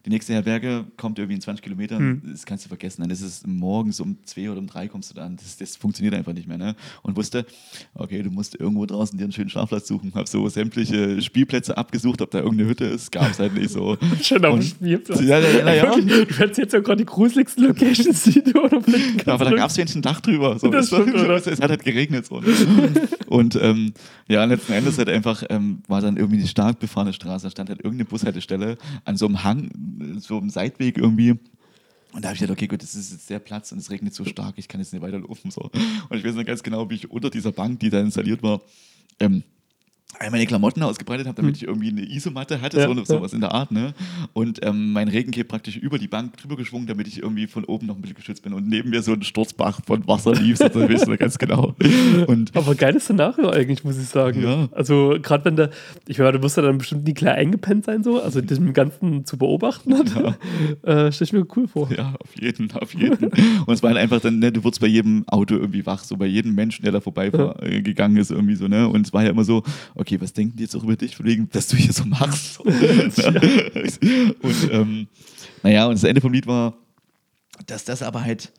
die 0.06 0.10
nächste 0.10 0.32
Herberge 0.32 0.84
kommt 0.96 1.18
irgendwie 1.18 1.34
in 1.34 1.40
20 1.40 1.62
Kilometern. 1.62 1.98
Hm. 1.98 2.22
Das 2.30 2.46
kannst 2.46 2.64
du 2.64 2.68
vergessen. 2.68 3.02
Dann 3.02 3.10
ist 3.10 3.20
es 3.20 3.44
morgens 3.46 4.00
um 4.00 4.16
zwei 4.24 4.48
oder 4.48 4.58
um 4.60 4.66
drei 4.66 4.86
kommst 4.88 5.10
du 5.10 5.14
da 5.14 5.26
an. 5.26 5.36
Das, 5.36 5.56
das 5.56 5.76
funktioniert 5.76 6.14
einfach 6.14 6.32
nicht 6.32 6.46
mehr. 6.46 6.56
Ne? 6.56 6.76
Und 7.02 7.16
wusste, 7.16 7.44
okay, 7.94 8.22
du 8.22 8.30
musst 8.30 8.54
irgendwo 8.58 8.86
draußen 8.86 9.18
dir 9.18 9.24
einen 9.24 9.32
schönen 9.32 9.50
Schlafplatz 9.50 9.88
suchen. 9.88 10.12
Hab 10.14 10.28
so 10.28 10.48
sämtliche 10.48 11.20
Spielplätze 11.20 11.76
abgesucht, 11.76 12.22
ob 12.22 12.30
da 12.30 12.38
irgendeine 12.38 12.70
Hütte 12.70 12.84
ist. 12.84 13.10
Gab 13.12 13.30
es 13.30 13.38
halt 13.38 13.54
nicht 13.54 13.70
so. 13.70 13.98
Schon 14.22 14.44
auf 14.44 14.58
dem 14.60 14.62
Spielplatz. 14.62 15.20
Ja, 15.20 15.40
ja, 15.40 15.48
ja, 15.50 15.74
ja. 15.74 15.96
Du 15.98 16.42
erzählst 16.42 16.72
ja 16.72 16.80
gerade 16.80 16.98
die 16.98 17.06
gruseligsten 17.06 17.64
Locations, 17.64 18.22
die 18.22 18.42
du 18.42 18.60
oder 18.62 18.80
kannst. 18.80 19.26
Ja, 19.26 19.34
aber 19.34 19.44
da 19.46 19.50
gab 19.52 19.70
es 19.70 19.76
wenigstens 19.76 19.98
ein 19.98 20.02
Dach 20.02 20.20
drüber. 20.20 20.58
So. 20.58 20.68
Das 20.68 20.86
Es 20.86 20.92
war- 20.92 21.02
stimmt, 21.02 21.16
oder? 21.16 21.34
es 21.34 21.46
hat 21.60 21.70
halt 21.70 21.84
geregnet. 21.84 22.26
So. 22.26 22.40
Und 23.26 23.56
ähm, 23.60 23.92
ja, 24.28 24.44
letzten 24.44 24.72
Endes 24.72 24.98
halt 24.98 25.08
einfach 25.08 25.42
ähm, 25.48 25.82
war 25.88 26.00
dann 26.00 26.16
irgendwie 26.16 26.38
eine 26.38 26.46
stark 26.46 26.78
befahrene 26.78 27.12
Straße. 27.12 27.46
Da 27.46 27.50
stand 27.50 27.70
halt 27.70 27.80
irgendeine 27.80 28.04
Bushaltestelle 28.04 28.76
an 29.04 29.16
so 29.16 29.26
einem 29.26 29.42
Hang, 29.42 30.18
so 30.20 30.38
einem 30.38 30.50
Seitweg 30.50 30.98
irgendwie. 30.98 31.38
Und 32.12 32.24
da 32.24 32.28
habe 32.28 32.34
ich 32.34 32.40
gedacht, 32.40 32.56
okay, 32.56 32.66
gut, 32.66 32.82
das 32.82 32.94
ist 32.94 33.12
jetzt 33.12 33.30
der 33.30 33.38
Platz 33.38 33.72
und 33.72 33.78
es 33.78 33.90
regnet 33.90 34.14
so 34.14 34.24
stark, 34.24 34.54
ich 34.56 34.68
kann 34.68 34.80
jetzt 34.80 34.92
nicht 34.92 35.02
weiterlaufen. 35.02 35.50
So. 35.50 35.70
Und 36.08 36.16
ich 36.16 36.24
weiß 36.24 36.34
noch 36.34 36.44
ganz 36.44 36.62
genau, 36.62 36.88
wie 36.90 36.94
ich 36.94 37.10
unter 37.10 37.30
dieser 37.30 37.52
Bank, 37.52 37.80
die 37.80 37.90
da 37.90 38.00
installiert 38.00 38.42
war, 38.42 38.60
ähm, 39.20 39.42
all 40.18 40.30
meine 40.30 40.46
Klamotten 40.46 40.82
ausgebreitet 40.82 41.26
habe, 41.26 41.36
damit 41.36 41.56
ich 41.56 41.64
irgendwie 41.64 41.90
eine 41.90 42.02
Isomatte 42.02 42.60
hatte, 42.60 42.78
Hm. 42.78 42.96
Ja, 42.96 43.04
so, 43.04 43.12
ja. 43.12 43.18
sowas 43.18 43.32
in 43.32 43.40
der 43.40 43.52
Art, 43.52 43.72
ne? 43.72 43.92
Und 44.32 44.64
ähm, 44.64 44.92
mein 44.92 45.08
Regencape 45.08 45.44
praktisch 45.44 45.76
über 45.76 45.98
die 45.98 46.08
Bank 46.08 46.36
drüber 46.36 46.56
geschwungen, 46.56 46.86
damit 46.86 47.06
ich 47.06 47.22
irgendwie 47.22 47.46
von 47.46 47.64
oben 47.64 47.86
noch 47.86 47.96
ein 47.96 48.00
bisschen 48.00 48.16
geschützt 48.16 48.42
bin. 48.42 48.52
Und 48.52 48.68
neben 48.68 48.90
mir 48.90 49.02
so 49.02 49.12
ein 49.12 49.22
Sturzbach 49.22 49.80
von 49.86 50.06
Wasser 50.06 50.34
lief, 50.34 50.58
so, 50.58 50.68
das 50.68 50.76
weißt 50.76 51.08
du 51.08 51.16
ganz 51.16 51.38
genau. 51.38 51.74
Und 52.26 52.56
Aber 52.56 52.74
geiles 52.74 53.04
Szenario 53.04 53.50
eigentlich, 53.50 53.84
muss 53.84 53.98
ich 53.98 54.08
sagen. 54.08 54.42
Ja. 54.42 54.68
Also 54.72 55.16
gerade 55.22 55.44
wenn 55.44 55.56
der, 55.56 55.70
ich 56.06 56.18
meine, 56.18 56.32
du 56.32 56.38
musst 56.38 56.56
ja 56.56 56.62
dann 56.62 56.78
bestimmt 56.78 57.04
nie 57.04 57.14
klar 57.14 57.34
eingepennt 57.34 57.84
sein, 57.84 58.02
so, 58.02 58.22
also 58.22 58.40
dem 58.40 58.72
Ganzen 58.72 59.24
zu 59.24 59.36
beobachten. 59.36 59.92
äh, 60.82 61.12
Stell 61.12 61.24
ich 61.24 61.32
mir 61.32 61.46
cool 61.56 61.68
vor. 61.68 61.90
ja, 61.92 62.14
auf 62.18 62.40
jeden, 62.40 62.70
auf 62.72 62.94
jeden. 62.94 63.28
Und 63.28 63.74
es 63.74 63.82
war 63.82 63.90
halt 63.90 63.98
einfach 64.00 64.20
dann, 64.20 64.38
ne, 64.38 64.52
du 64.52 64.64
wurdest 64.64 64.80
bei 64.80 64.86
jedem 64.86 65.28
Auto 65.28 65.54
irgendwie 65.56 65.84
wach, 65.84 66.04
so 66.04 66.16
bei 66.16 66.26
jedem 66.26 66.54
Menschen, 66.54 66.82
der 66.82 66.92
da 66.92 67.00
vorbei 67.00 67.32
war, 67.32 67.62
äh, 67.62 67.78
ist, 67.78 68.30
irgendwie 68.30 68.54
so, 68.54 68.68
ne? 68.68 68.88
Und 68.88 69.06
es 69.06 69.12
war 69.12 69.22
ja 69.22 69.30
immer 69.30 69.44
so, 69.44 69.62
okay, 69.98 70.20
was 70.20 70.32
denken 70.32 70.56
die 70.56 70.62
jetzt 70.62 70.74
auch 70.74 70.82
über 70.82 70.96
dich, 70.96 71.16
von 71.16 71.26
wegen, 71.26 71.50
dass 71.50 71.68
du 71.68 71.76
hier 71.76 71.92
so 71.92 72.04
machst? 72.04 72.60
Und 72.64 72.74
ähm, 74.70 75.08
naja, 75.62 75.86
und 75.86 75.94
das 75.94 76.04
Ende 76.04 76.20
vom 76.20 76.32
Lied 76.32 76.46
war, 76.46 76.74
dass 77.66 77.84
das 77.84 78.02
aber 78.02 78.22
halt 78.22 78.52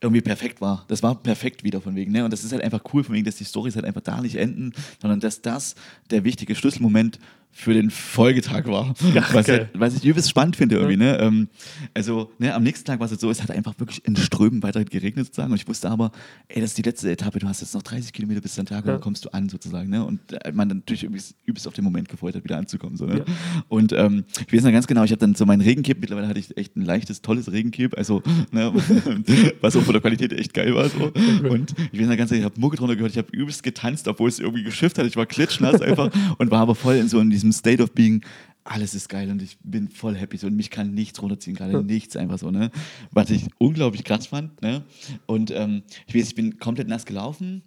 irgendwie 0.00 0.22
perfekt 0.22 0.60
war. 0.60 0.84
Das 0.88 1.02
war 1.02 1.14
perfekt 1.14 1.62
wieder 1.62 1.80
von 1.80 1.94
wegen. 1.94 2.12
Ne? 2.12 2.24
Und 2.24 2.32
das 2.32 2.42
ist 2.44 2.52
halt 2.52 2.64
einfach 2.64 2.80
cool 2.92 3.04
von 3.04 3.14
wegen, 3.14 3.26
dass 3.26 3.36
die 3.36 3.44
Storys 3.44 3.76
halt 3.76 3.84
einfach 3.84 4.00
da 4.00 4.20
nicht 4.22 4.36
enden, 4.36 4.72
sondern 5.00 5.20
dass 5.20 5.42
das 5.42 5.74
der 6.10 6.24
wichtige 6.24 6.54
Schlüsselmoment 6.54 7.18
für 7.52 7.74
den 7.74 7.90
Folgetag 7.90 8.66
war. 8.66 8.94
Ja, 9.14 9.24
was, 9.32 9.48
halt, 9.48 9.70
was 9.74 9.96
ich 9.96 10.04
übelst 10.04 10.30
spannend 10.30 10.56
finde 10.56 10.76
irgendwie. 10.76 10.96
Ne? 10.96 11.18
Ähm, 11.18 11.48
also 11.94 12.30
ne, 12.38 12.54
am 12.54 12.62
nächsten 12.62 12.86
Tag 12.86 13.00
war 13.00 13.06
es 13.06 13.10
halt 13.10 13.20
so, 13.20 13.28
es 13.30 13.42
hat 13.42 13.50
einfach 13.50 13.74
wirklich 13.78 14.04
in 14.06 14.14
Strömen 14.16 14.62
weiter 14.62 14.84
geregnet 14.84 15.26
sozusagen. 15.26 15.50
Und 15.52 15.58
ich 15.60 15.66
wusste 15.66 15.90
aber, 15.90 16.12
ey, 16.48 16.60
das 16.60 16.70
ist 16.70 16.78
die 16.78 16.82
letzte 16.82 17.10
Etappe, 17.10 17.38
du 17.40 17.48
hast 17.48 17.60
jetzt 17.60 17.74
noch 17.74 17.82
30 17.82 18.12
Kilometer 18.12 18.40
bis 18.40 18.54
zum 18.54 18.66
Tag 18.66 18.84
und 18.84 18.86
Ja. 18.86 18.92
dann 18.94 19.00
kommst 19.00 19.24
du 19.24 19.30
an 19.30 19.48
sozusagen. 19.48 19.90
Ne? 19.90 20.04
Und 20.04 20.20
äh, 20.44 20.52
man 20.52 20.68
natürlich 20.68 21.02
übelst, 21.02 21.34
auf 21.66 21.74
den 21.74 21.84
Moment 21.84 22.08
gefreut 22.08 22.34
hat, 22.36 22.44
wieder 22.44 22.56
anzukommen. 22.56 22.96
So, 22.96 23.06
ne? 23.06 23.18
Ja. 23.18 23.24
Und 23.68 23.92
ähm, 23.92 24.24
ich 24.46 24.52
weiß 24.52 24.62
noch 24.62 24.72
ganz 24.72 24.86
genau, 24.86 25.02
ich 25.04 25.10
habe 25.10 25.18
dann 25.20 25.34
so 25.34 25.44
meinen 25.44 25.60
Regencape, 25.60 25.98
mittlerweile 26.00 26.28
hatte 26.28 26.38
ich 26.38 26.56
echt 26.56 26.76
ein 26.76 26.82
leichtes, 26.82 27.20
tolles 27.20 27.50
Regencape, 27.50 27.96
also 27.98 28.22
ne, 28.52 28.72
was 29.60 29.74
auch 29.76 29.82
von 29.82 29.92
der 29.92 30.00
Qualität 30.00 30.32
echt 30.32 30.54
geil 30.54 30.74
war. 30.74 30.88
So. 30.88 31.12
Und 31.48 31.74
ich 31.92 32.00
weiß 32.00 32.06
noch 32.08 32.16
ganz 32.16 32.30
genau, 32.30 32.38
ich 32.40 32.44
habe 32.44 32.60
Mucke 32.60 32.76
drunter 32.76 32.94
gehört, 32.94 33.12
ich 33.12 33.18
habe 33.18 33.28
übelst 33.32 33.62
getanzt, 33.62 34.06
obwohl 34.08 34.28
es 34.28 34.38
irgendwie 34.38 34.62
geschifft 34.62 34.98
hat. 34.98 35.06
Ich 35.06 35.16
war 35.16 35.26
klitschnass 35.26 35.80
einfach 35.82 36.10
und 36.38 36.50
war 36.50 36.60
aber 36.60 36.74
voll 36.74 36.94
in 36.96 37.08
so 37.08 37.18
in 37.18 37.30
diesem 37.40 37.52
State 37.52 37.82
of 37.82 37.92
being, 37.92 38.22
alles 38.64 38.94
ist 38.94 39.08
geil 39.08 39.30
und 39.30 39.40
ich 39.42 39.56
bin 39.64 39.88
voll 39.88 40.14
happy 40.14 40.36
so 40.36 40.46
und 40.46 40.54
mich 40.54 40.70
kann 40.70 40.92
nichts 40.92 41.20
runterziehen, 41.22 41.56
gerade 41.56 41.72
Ja. 41.72 41.82
nichts 41.82 42.14
einfach 42.16 42.38
so, 42.38 42.50
ne? 42.50 42.70
Was 43.10 43.30
ich 43.30 43.46
unglaublich 43.58 44.04
krass 44.04 44.26
fand, 44.26 44.60
ne? 44.62 44.82
Und 45.26 45.50
ähm, 45.50 45.82
ich 46.06 46.14
weiß, 46.14 46.28
ich 46.28 46.34
bin 46.34 46.58
komplett 46.58 46.86
nass 46.88 47.06
gelaufen, 47.06 47.62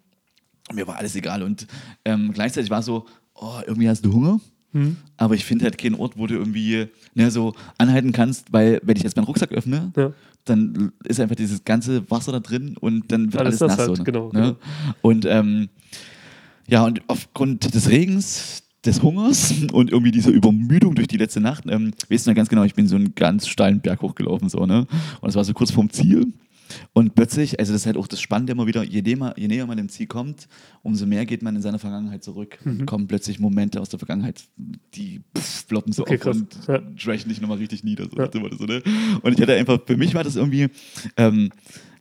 mir 0.73 0.87
war 0.87 0.97
alles 0.97 1.15
egal 1.15 1.41
und 1.43 1.67
ähm, 2.05 2.31
gleichzeitig 2.31 2.69
war 2.69 2.83
so, 2.83 3.05
oh, 3.35 3.59
irgendwie 3.65 3.89
hast 3.89 4.05
du 4.05 4.13
Hunger? 4.13 4.39
Hm? 4.71 4.97
Aber 5.17 5.35
ich 5.35 5.45
finde 5.45 5.65
halt 5.65 5.77
keinen 5.77 5.95
Ort, 5.95 6.17
wo 6.17 6.25
du 6.27 6.35
irgendwie 6.35 6.87
ne, 7.15 7.29
so 7.31 7.53
anhalten 7.77 8.11
kannst, 8.11 8.53
weil 8.53 8.79
wenn 8.83 8.95
ich 8.97 9.03
jetzt 9.03 9.15
meinen 9.15 9.25
Rucksack 9.25 9.51
öffne, 9.51 9.91
Ja. 9.97 10.13
dann 10.45 10.91
ist 11.03 11.19
einfach 11.19 11.35
dieses 11.35 11.63
ganze 11.65 12.09
Wasser 12.09 12.31
da 12.31 12.39
drin 12.39 12.77
und 12.79 13.11
dann 13.11 13.33
wird 13.33 13.41
Alles 13.45 13.61
alles, 13.61 13.77
nass 13.77 13.87
halt, 13.87 13.97
so, 13.97 14.03
genau, 14.03 14.31
ne? 14.31 14.39
genau. 14.41 14.55
Und 15.01 15.25
ähm, 15.25 15.69
ja, 16.67 16.85
und 16.85 17.01
aufgrund 17.07 17.73
des 17.75 17.89
Regens, 17.89 18.62
des 18.85 19.01
Hungers 19.01 19.53
und 19.73 19.91
irgendwie 19.91 20.11
dieser 20.11 20.31
Übermüdung 20.31 20.95
durch 20.95 21.07
die 21.07 21.17
letzte 21.17 21.39
Nacht, 21.39 21.63
ähm, 21.67 21.91
weißt 22.09 22.25
du 22.27 22.31
noch 22.31 22.35
ganz 22.35 22.49
genau, 22.49 22.63
ich 22.63 22.75
bin 22.75 22.87
so 22.87 22.95
einen 22.95 23.15
ganz 23.15 23.47
steilen 23.47 23.79
Berg 23.81 24.01
hochgelaufen, 24.01 24.49
so, 24.49 24.65
ne? 24.65 24.85
Und 25.21 25.29
es 25.29 25.35
war 25.35 25.43
so 25.43 25.53
kurz 25.53 25.71
vorm 25.71 25.89
Ziel. 25.89 26.27
Und 26.93 27.13
plötzlich, 27.13 27.59
also 27.59 27.71
das 27.71 27.81
ist 27.81 27.85
halt 27.85 27.97
auch 27.97 28.07
das 28.07 28.19
Spannende 28.19 28.53
immer 28.53 28.65
wieder, 28.65 28.83
je 28.83 29.01
näher, 29.03 29.33
je 29.37 29.47
näher 29.47 29.67
man 29.67 29.77
dem 29.77 29.89
Ziel 29.89 30.07
kommt, 30.07 30.47
umso 30.81 31.05
mehr 31.05 31.23
geht 31.25 31.43
man 31.43 31.55
in 31.55 31.61
seine 31.61 31.77
Vergangenheit 31.77 32.23
zurück 32.23 32.57
Mhm. 32.63 32.71
und 32.79 32.85
kommen 32.87 33.05
plötzlich 33.07 33.39
Momente 33.39 33.79
aus 33.79 33.89
der 33.89 33.99
Vergangenheit, 33.99 34.41
die 34.95 35.21
pff, 35.37 35.67
ploppen 35.67 35.93
so 35.93 36.01
Okay, 36.03 36.15
auf 36.15 36.21
krass. 36.21 36.37
und 36.37 36.57
Ja. 36.67 36.79
trashen 36.97 37.29
dich 37.29 37.41
nochmal 37.41 37.57
richtig 37.59 37.83
nieder. 37.83 38.05
So 38.09 38.17
Ja. 38.17 38.29
so, 38.31 38.65
ne? 38.65 38.81
Und 39.21 39.33
ich 39.33 39.41
hatte 39.41 39.53
einfach, 39.53 39.79
für 39.85 39.97
mich 39.97 40.15
war 40.15 40.23
das 40.23 40.35
irgendwie 40.35 40.67
ähm, 41.17 41.51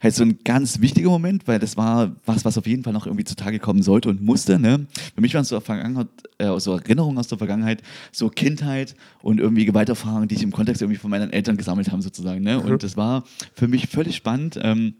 halt 0.02 0.14
so 0.14 0.24
ein 0.24 0.38
ganz 0.44 0.80
wichtiger 0.80 1.10
Moment, 1.10 1.46
weil 1.46 1.58
das 1.58 1.76
war 1.76 2.16
was, 2.26 2.44
was 2.44 2.58
auf 2.58 2.66
jeden 2.66 2.82
Fall 2.82 2.92
noch 2.92 3.06
irgendwie 3.06 3.24
zutage 3.24 3.58
kommen 3.58 3.82
sollte 3.82 4.08
und 4.08 4.20
musste. 4.20 4.58
Ne? 4.58 4.86
Für 5.14 5.20
mich 5.20 5.34
waren 5.34 5.42
es 5.42 5.48
so, 5.48 5.60
Vergangenheit, 5.60 6.08
äh, 6.38 6.58
so 6.58 6.76
Erinnerungen 6.76 7.18
aus 7.18 7.28
der 7.28 7.38
Vergangenheit, 7.38 7.82
so 8.10 8.28
Kindheit 8.28 8.96
und 9.22 9.38
irgendwie 9.38 9.64
Gewalterfahrungen, 9.64 10.28
die 10.28 10.34
ich 10.34 10.42
im 10.42 10.52
Kontext 10.52 10.82
irgendwie 10.82 10.98
von 10.98 11.10
meinen 11.10 11.32
Eltern 11.32 11.56
gesammelt 11.56 11.92
habe, 11.92 12.02
sozusagen. 12.02 12.42
Ne? 12.42 12.60
Und 12.60 12.82
das 12.82 12.96
war 12.96 13.24
für 13.54 13.68
mich 13.68 13.86
völlig 13.86 14.16
spannend, 14.16 14.58
ähm, 14.60 14.94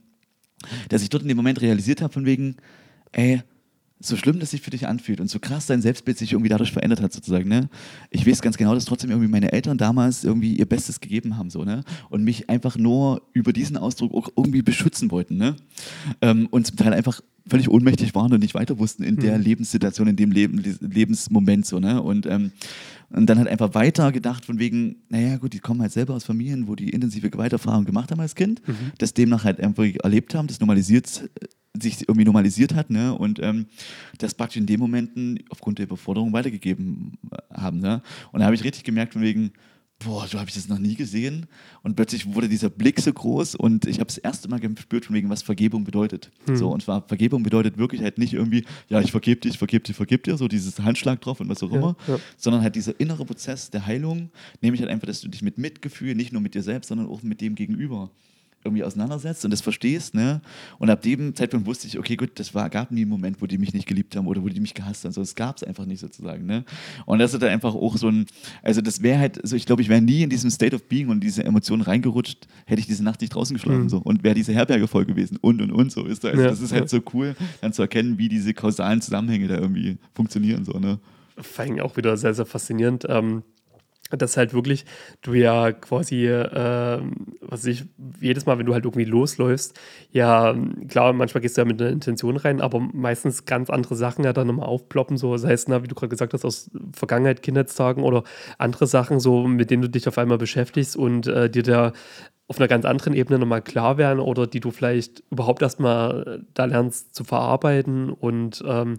dass 0.88 1.02
ich 1.02 1.10
dort 1.10 1.22
in 1.22 1.28
dem 1.28 1.36
Moment 1.36 1.60
realisiert 1.60 2.00
habe, 2.00 2.12
von 2.12 2.24
wegen, 2.24 2.56
ey, 3.10 3.42
so 4.02 4.16
schlimm 4.16 4.38
das 4.38 4.50
sich 4.50 4.60
für 4.60 4.70
dich 4.70 4.86
anfühlt 4.86 5.20
und 5.20 5.28
so 5.28 5.38
krass 5.38 5.66
dein 5.66 5.80
Selbstbild 5.82 6.18
sich 6.18 6.32
irgendwie 6.32 6.48
dadurch 6.48 6.72
verändert 6.72 7.00
hat, 7.00 7.12
sozusagen, 7.12 7.48
ne? 7.48 7.68
Ich 8.10 8.26
weiß 8.26 8.42
ganz 8.42 8.56
genau, 8.56 8.74
dass 8.74 8.84
trotzdem 8.84 9.10
irgendwie 9.10 9.30
meine 9.30 9.52
Eltern 9.52 9.78
damals 9.78 10.24
irgendwie 10.24 10.54
ihr 10.54 10.66
Bestes 10.66 11.00
gegeben 11.00 11.36
haben, 11.36 11.50
so, 11.50 11.64
ne? 11.64 11.84
Und 12.10 12.24
mich 12.24 12.50
einfach 12.50 12.76
nur 12.76 13.22
über 13.32 13.52
diesen 13.52 13.76
Ausdruck 13.76 14.12
auch 14.14 14.28
irgendwie 14.36 14.62
beschützen 14.62 15.10
wollten, 15.10 15.36
ne? 15.36 15.56
Ähm, 16.20 16.48
und 16.50 16.66
zum 16.66 16.76
Teil 16.76 16.92
einfach 16.92 17.20
völlig 17.46 17.68
ohnmächtig 17.68 18.14
waren 18.14 18.32
und 18.32 18.40
nicht 18.40 18.54
weiter 18.54 18.78
wussten 18.78 19.02
in 19.02 19.16
der 19.16 19.38
Lebenssituation, 19.38 20.06
in 20.08 20.16
dem 20.16 20.30
Leben, 20.30 20.62
Lebensmoment, 20.80 21.66
so, 21.66 21.78
ne? 21.78 22.02
Und, 22.02 22.26
ähm, 22.26 22.52
und 23.14 23.26
dann 23.26 23.38
halt 23.38 23.48
einfach 23.48 23.74
weiter 23.74 24.12
gedacht 24.12 24.44
von 24.44 24.58
wegen, 24.58 24.96
naja 25.08 25.36
gut, 25.36 25.52
die 25.52 25.60
kommen 25.60 25.80
halt 25.80 25.92
selber 25.92 26.14
aus 26.14 26.24
Familien, 26.24 26.66
wo 26.68 26.74
die 26.74 26.90
intensive 26.90 27.30
Gewalterfahrung 27.30 27.84
gemacht 27.84 28.10
haben 28.10 28.20
als 28.20 28.34
Kind, 28.34 28.62
das 28.98 29.14
demnach 29.14 29.44
halt 29.44 29.60
einfach 29.60 29.84
erlebt 30.02 30.34
haben, 30.34 30.46
das 30.46 30.60
normalisiert 30.60 31.28
sich 31.80 32.00
irgendwie 32.02 32.24
normalisiert 32.24 32.74
hat, 32.74 32.90
ne? 32.90 33.14
Und 33.14 33.38
ähm, 33.42 33.66
das 34.18 34.34
praktisch 34.34 34.58
in 34.58 34.66
den 34.66 34.78
Momenten 34.78 35.42
aufgrund 35.48 35.78
der 35.78 35.86
Überforderung 35.86 36.32
weitergegeben 36.32 37.18
haben, 37.52 37.78
ne? 37.78 38.02
Und 38.30 38.40
da 38.40 38.46
habe 38.46 38.54
ich 38.54 38.64
richtig 38.64 38.84
gemerkt, 38.84 39.14
von 39.14 39.22
wegen, 39.22 39.52
boah, 40.04 40.26
so 40.26 40.38
habe 40.38 40.48
ich 40.48 40.54
das 40.54 40.68
noch 40.68 40.78
nie 40.78 40.94
gesehen. 40.94 41.46
Und 41.82 41.96
plötzlich 41.96 42.34
wurde 42.34 42.48
dieser 42.48 42.70
Blick 42.70 43.00
so 43.00 43.12
groß 43.12 43.54
und 43.54 43.86
ich 43.86 43.96
habe 43.96 44.06
das 44.06 44.18
erste 44.18 44.48
Mal 44.48 44.60
gespürt, 44.60 45.06
von 45.06 45.14
wegen, 45.14 45.30
was 45.30 45.42
Vergebung 45.42 45.84
bedeutet. 45.84 46.30
So, 46.52 46.70
und 46.70 46.82
zwar 46.82 47.02
Vergebung 47.06 47.42
bedeutet 47.42 47.78
wirklich 47.78 48.02
halt 48.02 48.18
nicht 48.18 48.34
irgendwie, 48.34 48.64
ja, 48.88 49.00
ich 49.00 49.10
vergebe 49.10 49.40
dich, 49.40 49.52
ich 49.52 49.58
vergebe 49.58 49.84
dir, 49.84 49.94
vergebe 49.94 50.22
dir, 50.22 50.36
so 50.36 50.48
dieses 50.48 50.78
Handschlag 50.80 51.20
drauf 51.20 51.40
und 51.40 51.48
was 51.48 51.62
auch 51.62 51.70
Ja, 51.70 51.76
immer, 51.78 51.96
ja. 52.06 52.18
sondern 52.36 52.62
halt 52.62 52.76
dieser 52.76 52.98
innere 53.00 53.24
Prozess 53.24 53.70
der 53.70 53.86
Heilung, 53.86 54.30
nämlich 54.60 54.80
halt 54.80 54.90
einfach, 54.90 55.06
dass 55.06 55.20
du 55.20 55.28
dich 55.28 55.42
mit 55.42 55.58
Mitgefühl, 55.58 56.14
nicht 56.14 56.32
nur 56.32 56.42
mit 56.42 56.54
dir 56.54 56.62
selbst, 56.62 56.88
sondern 56.88 57.06
auch 57.08 57.22
mit 57.22 57.40
dem 57.40 57.54
Gegenüber 57.54 58.10
irgendwie 58.64 58.84
auseinandersetzt 58.84 59.44
und 59.44 59.50
das 59.50 59.60
verstehst, 59.60 60.14
ne? 60.14 60.40
Und 60.78 60.90
ab 60.90 61.02
dem 61.02 61.34
Zeitpunkt 61.34 61.66
wusste 61.66 61.86
ich, 61.86 61.98
okay, 61.98 62.16
gut, 62.16 62.30
das 62.36 62.54
war, 62.54 62.70
gab 62.70 62.90
nie 62.90 63.02
einen 63.02 63.10
Moment, 63.10 63.42
wo 63.42 63.46
die 63.46 63.58
mich 63.58 63.74
nicht 63.74 63.86
geliebt 63.86 64.14
haben 64.16 64.26
oder 64.26 64.42
wo 64.42 64.48
die 64.48 64.60
mich 64.60 64.74
gehasst 64.74 65.04
haben, 65.04 65.12
sondern 65.12 65.24
es 65.24 65.34
gab 65.34 65.56
es 65.56 65.64
einfach 65.64 65.84
nicht 65.86 66.00
sozusagen, 66.00 66.46
ne? 66.46 66.64
Und 67.06 67.18
das 67.18 67.34
ist 67.34 67.42
dann 67.42 67.50
einfach 67.50 67.74
auch 67.74 67.96
so 67.96 68.08
ein, 68.08 68.26
also 68.62 68.80
das 68.80 69.02
wäre 69.02 69.18
halt, 69.18 69.40
so 69.42 69.56
ich 69.56 69.66
glaube, 69.66 69.82
ich 69.82 69.88
wäre 69.88 70.00
nie 70.02 70.22
in 70.22 70.30
diesem 70.30 70.50
State 70.50 70.74
of 70.76 70.84
Being 70.84 71.08
und 71.08 71.20
diese 71.20 71.44
Emotionen 71.44 71.82
reingerutscht, 71.82 72.46
hätte 72.66 72.80
ich 72.80 72.86
diese 72.86 73.02
Nacht 73.04 73.20
nicht 73.20 73.34
draußen 73.34 73.54
geschlafen, 73.54 73.82
Mhm. 73.84 73.88
so 73.88 73.98
und 73.98 74.22
wäre 74.22 74.34
diese 74.34 74.52
Herberge 74.52 74.86
voll 74.88 75.04
gewesen 75.04 75.38
und 75.40 75.60
und 75.60 75.72
und 75.72 75.90
so 75.92 76.04
ist 76.04 76.24
da. 76.24 76.28
Also 76.28 76.42
Ja, 76.42 76.48
das 76.48 76.60
ist 76.60 76.72
halt 76.72 76.82
ja. 76.82 76.88
so 76.88 77.00
cool, 77.14 77.34
dann 77.60 77.72
zu 77.72 77.82
erkennen, 77.82 78.18
wie 78.18 78.28
diese 78.28 78.54
kausalen 78.54 79.00
Zusammenhänge 79.00 79.48
da 79.48 79.56
irgendwie 79.58 79.98
funktionieren, 80.14 80.64
so, 80.64 80.78
ne? 80.78 80.98
vor 81.38 81.64
allem 81.64 81.80
auch 81.80 81.96
wieder 81.96 82.16
sehr, 82.16 82.34
sehr 82.34 82.44
faszinierend. 82.46 83.06
Ähm, 83.08 83.42
dass 84.16 84.36
halt 84.36 84.54
wirklich 84.54 84.84
du 85.22 85.34
ja 85.34 85.72
quasi, 85.72 86.26
ähm, 86.28 87.12
was 87.40 87.64
ich, 87.64 87.84
jedes 88.20 88.46
Mal, 88.46 88.58
wenn 88.58 88.66
du 88.66 88.74
halt 88.74 88.84
irgendwie 88.84 89.04
losläufst, 89.04 89.78
ja, 90.10 90.54
klar, 90.88 91.12
manchmal 91.12 91.40
gehst 91.40 91.56
du 91.56 91.62
ja 91.62 91.64
mit 91.64 91.80
einer 91.80 91.90
Intention 91.90 92.36
rein, 92.36 92.60
aber 92.60 92.80
meistens 92.80 93.44
ganz 93.44 93.70
andere 93.70 93.96
Sachen 93.96 94.24
ja 94.24 94.32
dann 94.32 94.46
nochmal 94.46 94.66
aufploppen, 94.66 95.16
so, 95.16 95.36
sei 95.36 95.52
es, 95.52 95.68
na, 95.68 95.82
wie 95.82 95.88
du 95.88 95.94
gerade 95.94 96.10
gesagt 96.10 96.34
hast, 96.34 96.44
aus 96.44 96.70
Vergangenheit, 96.94 97.42
Kindheitstagen 97.42 98.02
oder 98.02 98.24
andere 98.58 98.86
Sachen, 98.86 99.20
so, 99.20 99.46
mit 99.46 99.70
denen 99.70 99.82
du 99.82 99.88
dich 99.88 100.08
auf 100.08 100.18
einmal 100.18 100.38
beschäftigst 100.38 100.96
und 100.96 101.26
äh, 101.26 101.48
dir 101.50 101.62
da 101.62 101.92
auf 102.48 102.58
einer 102.58 102.68
ganz 102.68 102.84
anderen 102.84 103.14
Ebene 103.14 103.38
nochmal 103.38 103.62
klar 103.62 103.96
werden 103.96 104.20
oder 104.20 104.46
die 104.46 104.60
du 104.60 104.70
vielleicht 104.70 105.22
überhaupt 105.30 105.62
erstmal 105.62 106.44
da 106.52 106.66
lernst 106.66 107.14
zu 107.14 107.24
verarbeiten 107.24 108.10
und 108.10 108.62
ähm, 108.66 108.98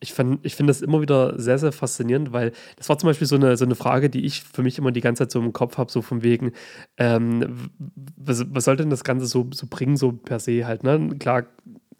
ich, 0.00 0.14
ich 0.42 0.54
finde 0.54 0.70
das 0.70 0.82
immer 0.82 1.00
wieder 1.00 1.38
sehr, 1.38 1.58
sehr 1.58 1.72
faszinierend, 1.72 2.32
weil 2.32 2.52
das 2.76 2.88
war 2.88 2.98
zum 2.98 3.08
Beispiel 3.08 3.26
so 3.26 3.36
eine, 3.36 3.56
so 3.56 3.64
eine 3.64 3.74
Frage, 3.74 4.10
die 4.10 4.24
ich 4.24 4.42
für 4.42 4.62
mich 4.62 4.78
immer 4.78 4.92
die 4.92 5.00
ganze 5.00 5.24
Zeit 5.24 5.32
so 5.32 5.40
im 5.40 5.52
Kopf 5.52 5.78
habe, 5.78 5.90
so 5.90 6.02
von 6.02 6.22
wegen, 6.22 6.52
ähm, 6.96 7.70
was, 8.16 8.44
was 8.54 8.64
soll 8.64 8.76
denn 8.76 8.90
das 8.90 9.04
Ganze 9.04 9.26
so, 9.26 9.48
so 9.52 9.66
bringen, 9.68 9.96
so 9.96 10.12
per 10.12 10.38
se 10.38 10.66
halt, 10.66 10.84
ne? 10.84 11.10
Klar 11.18 11.46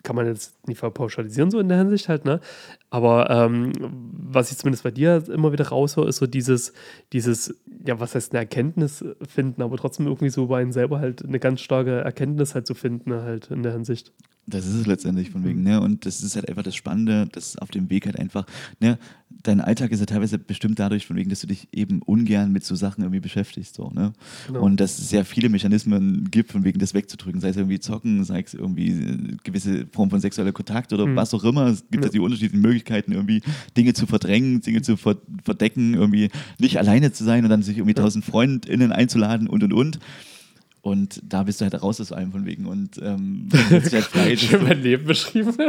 kann 0.05 0.15
man 0.15 0.27
jetzt 0.27 0.67
nicht 0.69 0.79
verpauschalisieren, 0.79 1.51
so 1.51 1.59
in 1.59 1.69
der 1.69 1.79
Hinsicht 1.79 2.09
halt, 2.09 2.25
ne? 2.25 2.41
Aber 2.89 3.29
ähm, 3.31 3.73
was 3.79 4.53
ich 4.53 4.59
zumindest 4.59 4.85
bei 4.85 4.91
dir 4.91 5.23
immer 5.29 5.53
wieder 5.53 5.69
raushöre, 5.69 6.09
ist 6.09 6.19
so 6.19 6.27
dieses, 6.27 6.73
dieses, 7.13 7.55
ja, 7.85 7.99
was 7.99 8.15
heißt 8.15 8.33
eine 8.33 8.41
Erkenntnis 8.41 9.05
finden, 9.29 9.61
aber 9.61 9.77
trotzdem 9.77 10.07
irgendwie 10.07 10.31
so 10.31 10.47
bei 10.47 10.61
einem 10.61 10.73
selber 10.73 11.01
halt 11.01 11.25
eine 11.25 11.41
ganz 11.41 11.61
starke 11.61 12.01
Erkenntnis 12.01 12.55
halt 12.55 12.67
zu 12.67 12.75
finden, 12.75 13.13
halt 13.13 13.51
in 13.51 13.63
der 13.63 13.73
Hinsicht. 13.73 14.13
Das 14.51 14.67
ist 14.67 14.75
es 14.75 14.87
letztendlich 14.87 15.31
von 15.31 15.45
wegen, 15.45 15.63
ne? 15.63 15.79
Und 15.81 16.07
das 16.07 16.23
ist 16.23 16.35
halt 16.35 16.49
einfach 16.49 16.63
das 16.63 16.75
Spannende, 16.75 17.29
dass 17.31 17.59
auf 17.59 17.71
dem 17.71 17.91
Weg 17.91 18.07
halt 18.07 18.19
einfach, 18.19 18.47
ne? 18.81 18.99
Dein 19.43 19.61
Alltag 19.61 19.93
ist 19.93 20.01
ja 20.01 20.07
teilweise 20.07 20.39
bestimmt 20.39 20.79
dadurch, 20.79 21.07
von 21.07 21.17
wegen, 21.17 21.29
dass 21.29 21.41
du 21.43 21.47
dich 21.47 21.69
eben 21.71 22.01
ungern 22.03 22.51
mit 22.51 22.65
so 22.65 22.75
Sachen 22.75 23.03
irgendwie 23.03 23.21
beschäftigst, 23.21 23.75
so, 23.75 23.91
ne? 23.91 24.15
Genau. 24.47 24.63
Und 24.63 24.81
dass 24.81 24.99
es 24.99 25.11
sehr 25.11 25.27
viele 25.27 25.51
Mechanismen 25.51 26.29
gibt, 26.31 26.51
von 26.51 26.65
wegen 26.65 26.79
das 26.79 26.95
wegzudrücken, 26.95 27.41
sei 27.43 27.51
es 27.51 27.57
irgendwie 27.59 27.79
zocken, 27.79 28.25
sei 28.25 28.41
es 28.41 28.55
irgendwie 28.55 28.89
äh, 28.91 29.37
gewisse 29.45 29.87
Form 29.93 30.09
von 30.09 30.21
sexueller 30.21 30.53
Kontakt 30.53 30.93
oder 30.95 31.07
Mhm. 31.07 31.17
was 31.17 31.35
auch 31.35 31.45
immer. 31.45 31.67
Es 31.67 31.85
gibt 31.91 32.05
Ja. 32.05 32.11
die 32.11 32.19
unterschiedlichen 32.21 32.63
Möglichkeiten, 32.63 33.13
irgendwie 33.13 33.43
Dinge 33.77 33.93
zu 33.93 34.07
verdrängen, 34.07 34.63
Dinge 34.63 34.81
zu 34.81 34.97
ver 34.97 35.19
verdecken, 35.45 35.93
irgendwie 35.95 36.31
nicht 36.59 36.79
alleine 36.79 37.13
zu 37.13 37.23
sein 37.23 37.45
und 37.45 37.51
dann 37.51 37.63
sich 37.63 37.77
irgendwie 37.77 37.97
Ja. 37.97 38.03
tausend 38.03 38.25
FreundInnen 38.25 38.93
einzuladen 38.93 39.47
und 39.47 39.63
und 39.63 39.75
und. 39.75 39.99
Und 40.89 41.21
da 41.23 41.43
bist 41.43 41.61
du 41.61 41.65
halt 41.65 41.83
raus 41.83 42.01
aus 42.01 42.13
allem 42.13 42.33
von 42.33 42.45
wegen 42.47 42.67
und 42.67 42.99
ähm, 43.03 43.49
halt 43.71 44.41
Schön 44.41 44.65
mein 44.65 44.83
Leben 44.83 45.07
beschrieben. 45.07 45.55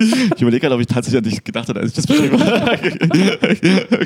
Ich 0.00 0.40
überlege 0.40 0.60
gerade, 0.60 0.74
ob 0.74 0.80
ich 0.80 0.86
tatsächlich 0.86 1.18
an 1.18 1.24
dich 1.24 1.44
gedacht 1.44 1.68
habe, 1.68 1.80
als 1.80 1.90
ich 1.90 1.96
das 1.96 2.06
beschrieben 2.06 2.40
habe. 2.42 2.78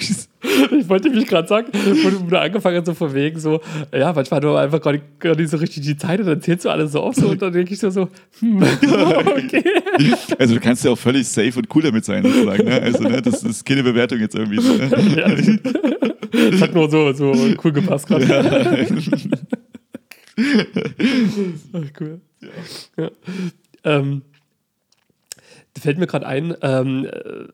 Ich 0.77 0.89
wollte 0.89 1.11
mich 1.11 1.27
gerade 1.27 1.47
sagen, 1.47 1.69
wo 1.73 2.29
du 2.29 2.39
angefangen 2.39 2.79
hast, 2.79 2.87
so 2.87 2.95
von 2.95 3.15
wegen 3.15 3.39
so, 3.39 3.61
ja, 3.93 4.13
manchmal 4.13 4.41
du 4.41 4.55
einfach 4.57 4.81
gar 4.81 4.93
nicht, 4.93 5.05
gar 5.21 5.37
nicht 5.37 5.51
so 5.51 5.57
richtig 5.57 5.85
die 5.85 5.97
Zeit 5.97 6.21
und 6.21 6.27
dann 6.27 6.41
zählst 6.43 6.65
du 6.65 6.71
alles 6.71 6.93
so 6.93 7.01
auf 7.01 7.15
so 7.15 7.29
und 7.29 7.41
dann 7.41 7.53
denke 7.53 7.73
ich 7.73 7.81
so, 7.81 7.91
so 7.91 8.09
hm, 8.41 8.63
okay. 8.63 9.63
also 10.39 10.55
du 10.55 10.61
kannst 10.61 10.85
ja 10.85 10.91
auch 10.91 10.99
völlig 10.99 11.29
safe 11.29 11.57
und 11.57 11.69
cool 11.75 11.83
damit 11.83 12.05
sein, 12.05 12.25
sozusagen. 12.25 12.65
Ne? 12.65 12.83
Also 12.83 13.03
ne, 13.05 13.23
das 13.23 13.43
ist 13.43 13.65
keine 13.65 13.83
Bewertung 13.83 14.19
jetzt 14.19 14.35
irgendwie. 14.35 14.59
Ne? 14.59 14.91
Ja, 15.17 16.51
das 16.51 16.61
hat 16.61 16.75
nur 16.75 16.91
so, 16.91 17.13
so 17.13 17.33
cool 17.63 17.73
gepasst 17.73 18.07
gerade. 18.07 18.27
Ach, 21.73 21.91
cool. 22.01 22.21
Ja. 22.97 23.11
Ähm, 23.85 24.23
da 25.75 25.81
fällt 25.81 25.99
mir 25.99 26.07
gerade 26.07 26.27
ein, 26.27 26.55
ähm, 26.63 27.07
äh, 27.07 27.49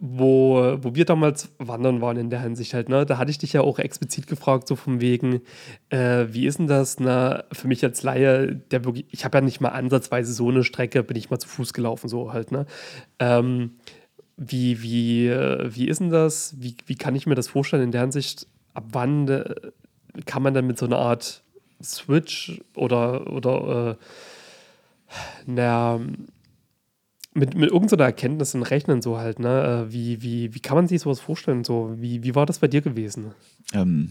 wo, 0.00 0.76
wo 0.82 0.94
wir 0.94 1.04
damals 1.04 1.50
wandern 1.58 2.00
waren 2.00 2.16
in 2.16 2.30
der 2.30 2.40
Hinsicht 2.40 2.74
halt, 2.74 2.88
ne, 2.88 3.06
da 3.06 3.16
hatte 3.16 3.30
ich 3.30 3.38
dich 3.38 3.52
ja 3.52 3.60
auch 3.62 3.78
explizit 3.78 4.26
gefragt, 4.26 4.68
so 4.68 4.76
von 4.76 5.00
wegen, 5.00 5.40
äh, 5.88 6.26
wie 6.28 6.46
ist 6.46 6.58
denn 6.58 6.66
das, 6.66 7.00
ne, 7.00 7.44
für 7.52 7.68
mich 7.68 7.82
als 7.84 8.02
Laie, 8.02 8.54
der 8.54 8.84
wirklich, 8.84 9.06
ich 9.10 9.24
habe 9.24 9.38
ja 9.38 9.40
nicht 9.42 9.60
mal 9.60 9.70
ansatzweise 9.70 10.32
so 10.32 10.50
eine 10.50 10.64
Strecke, 10.64 11.02
bin 11.02 11.16
ich 11.16 11.30
mal 11.30 11.38
zu 11.38 11.48
Fuß 11.48 11.72
gelaufen, 11.72 12.08
so 12.08 12.32
halt, 12.32 12.52
ne. 12.52 12.66
Ähm, 13.18 13.76
wie, 14.36 14.82
wie, 14.82 15.28
äh, 15.28 15.74
wie 15.74 15.88
ist 15.88 16.00
denn 16.00 16.10
das? 16.10 16.54
Wie, 16.58 16.76
wie 16.86 16.96
kann 16.96 17.14
ich 17.14 17.26
mir 17.26 17.36
das 17.36 17.48
vorstellen 17.48 17.84
in 17.84 17.92
der 17.92 18.00
Hinsicht, 18.02 18.46
ab 18.74 18.84
wann 18.92 19.28
äh, 19.28 19.54
kann 20.26 20.42
man 20.42 20.54
dann 20.54 20.66
mit 20.66 20.78
so 20.78 20.86
einer 20.86 20.98
Art 20.98 21.42
Switch 21.82 22.60
oder, 22.74 23.30
oder 23.32 23.98
äh, 23.98 24.04
na, 25.46 26.00
mit, 27.34 27.56
mit 27.56 27.70
irgendeiner 27.70 28.04
Erkenntnis 28.04 28.54
in 28.54 28.62
Rechnen 28.62 29.02
so 29.02 29.18
halt, 29.18 29.40
ne? 29.40 29.86
Äh, 29.88 29.92
wie, 29.92 30.22
wie, 30.22 30.54
wie 30.54 30.60
kann 30.60 30.76
man 30.76 30.86
sich 30.86 31.00
sowas 31.00 31.20
vorstellen? 31.20 31.64
So, 31.64 31.94
wie, 31.96 32.22
wie 32.22 32.34
war 32.34 32.46
das 32.46 32.60
bei 32.60 32.68
dir 32.68 32.80
gewesen? 32.80 33.32
Ähm, 33.72 34.10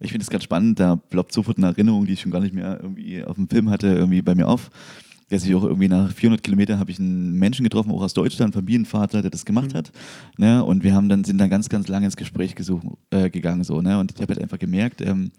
ich 0.00 0.10
finde 0.10 0.24
es 0.24 0.30
ganz 0.30 0.44
spannend, 0.44 0.80
da 0.80 0.96
ploppt 0.96 1.32
sofort 1.32 1.58
eine 1.58 1.68
Erinnerung, 1.68 2.06
die 2.06 2.14
ich 2.14 2.22
schon 2.22 2.32
gar 2.32 2.40
nicht 2.40 2.54
mehr 2.54 2.78
irgendwie 2.82 3.22
auf 3.22 3.36
dem 3.36 3.48
Film 3.48 3.70
hatte, 3.70 3.88
irgendwie 3.88 4.22
bei 4.22 4.34
mir 4.34 4.48
auf. 4.48 4.70
Der 5.30 5.40
sich 5.40 5.54
auch 5.54 5.64
irgendwie 5.64 5.88
nach 5.88 6.12
400 6.12 6.42
Kilometern 6.42 6.78
habe 6.78 6.90
ich 6.90 7.00
einen 7.00 7.32
Menschen 7.32 7.64
getroffen, 7.64 7.90
auch 7.90 8.02
aus 8.02 8.14
Deutschland, 8.14 8.54
Familienvater, 8.54 9.22
der 9.22 9.30
das 9.30 9.44
gemacht 9.44 9.72
mhm. 9.72 9.78
hat. 9.78 9.92
Ne? 10.38 10.64
Und 10.64 10.84
wir 10.84 10.94
haben 10.94 11.08
dann, 11.08 11.24
sind 11.24 11.38
dann 11.38 11.50
ganz, 11.50 11.68
ganz 11.68 11.88
lange 11.88 12.06
ins 12.06 12.16
Gespräch 12.16 12.54
gesucht, 12.54 12.86
äh, 13.10 13.28
gegangen. 13.28 13.64
So, 13.64 13.80
ne? 13.80 13.98
Und 13.98 14.12
ich 14.12 14.20
habe 14.20 14.32
halt 14.32 14.42
einfach 14.42 14.58
gemerkt, 14.58 15.00
ähm, 15.00 15.32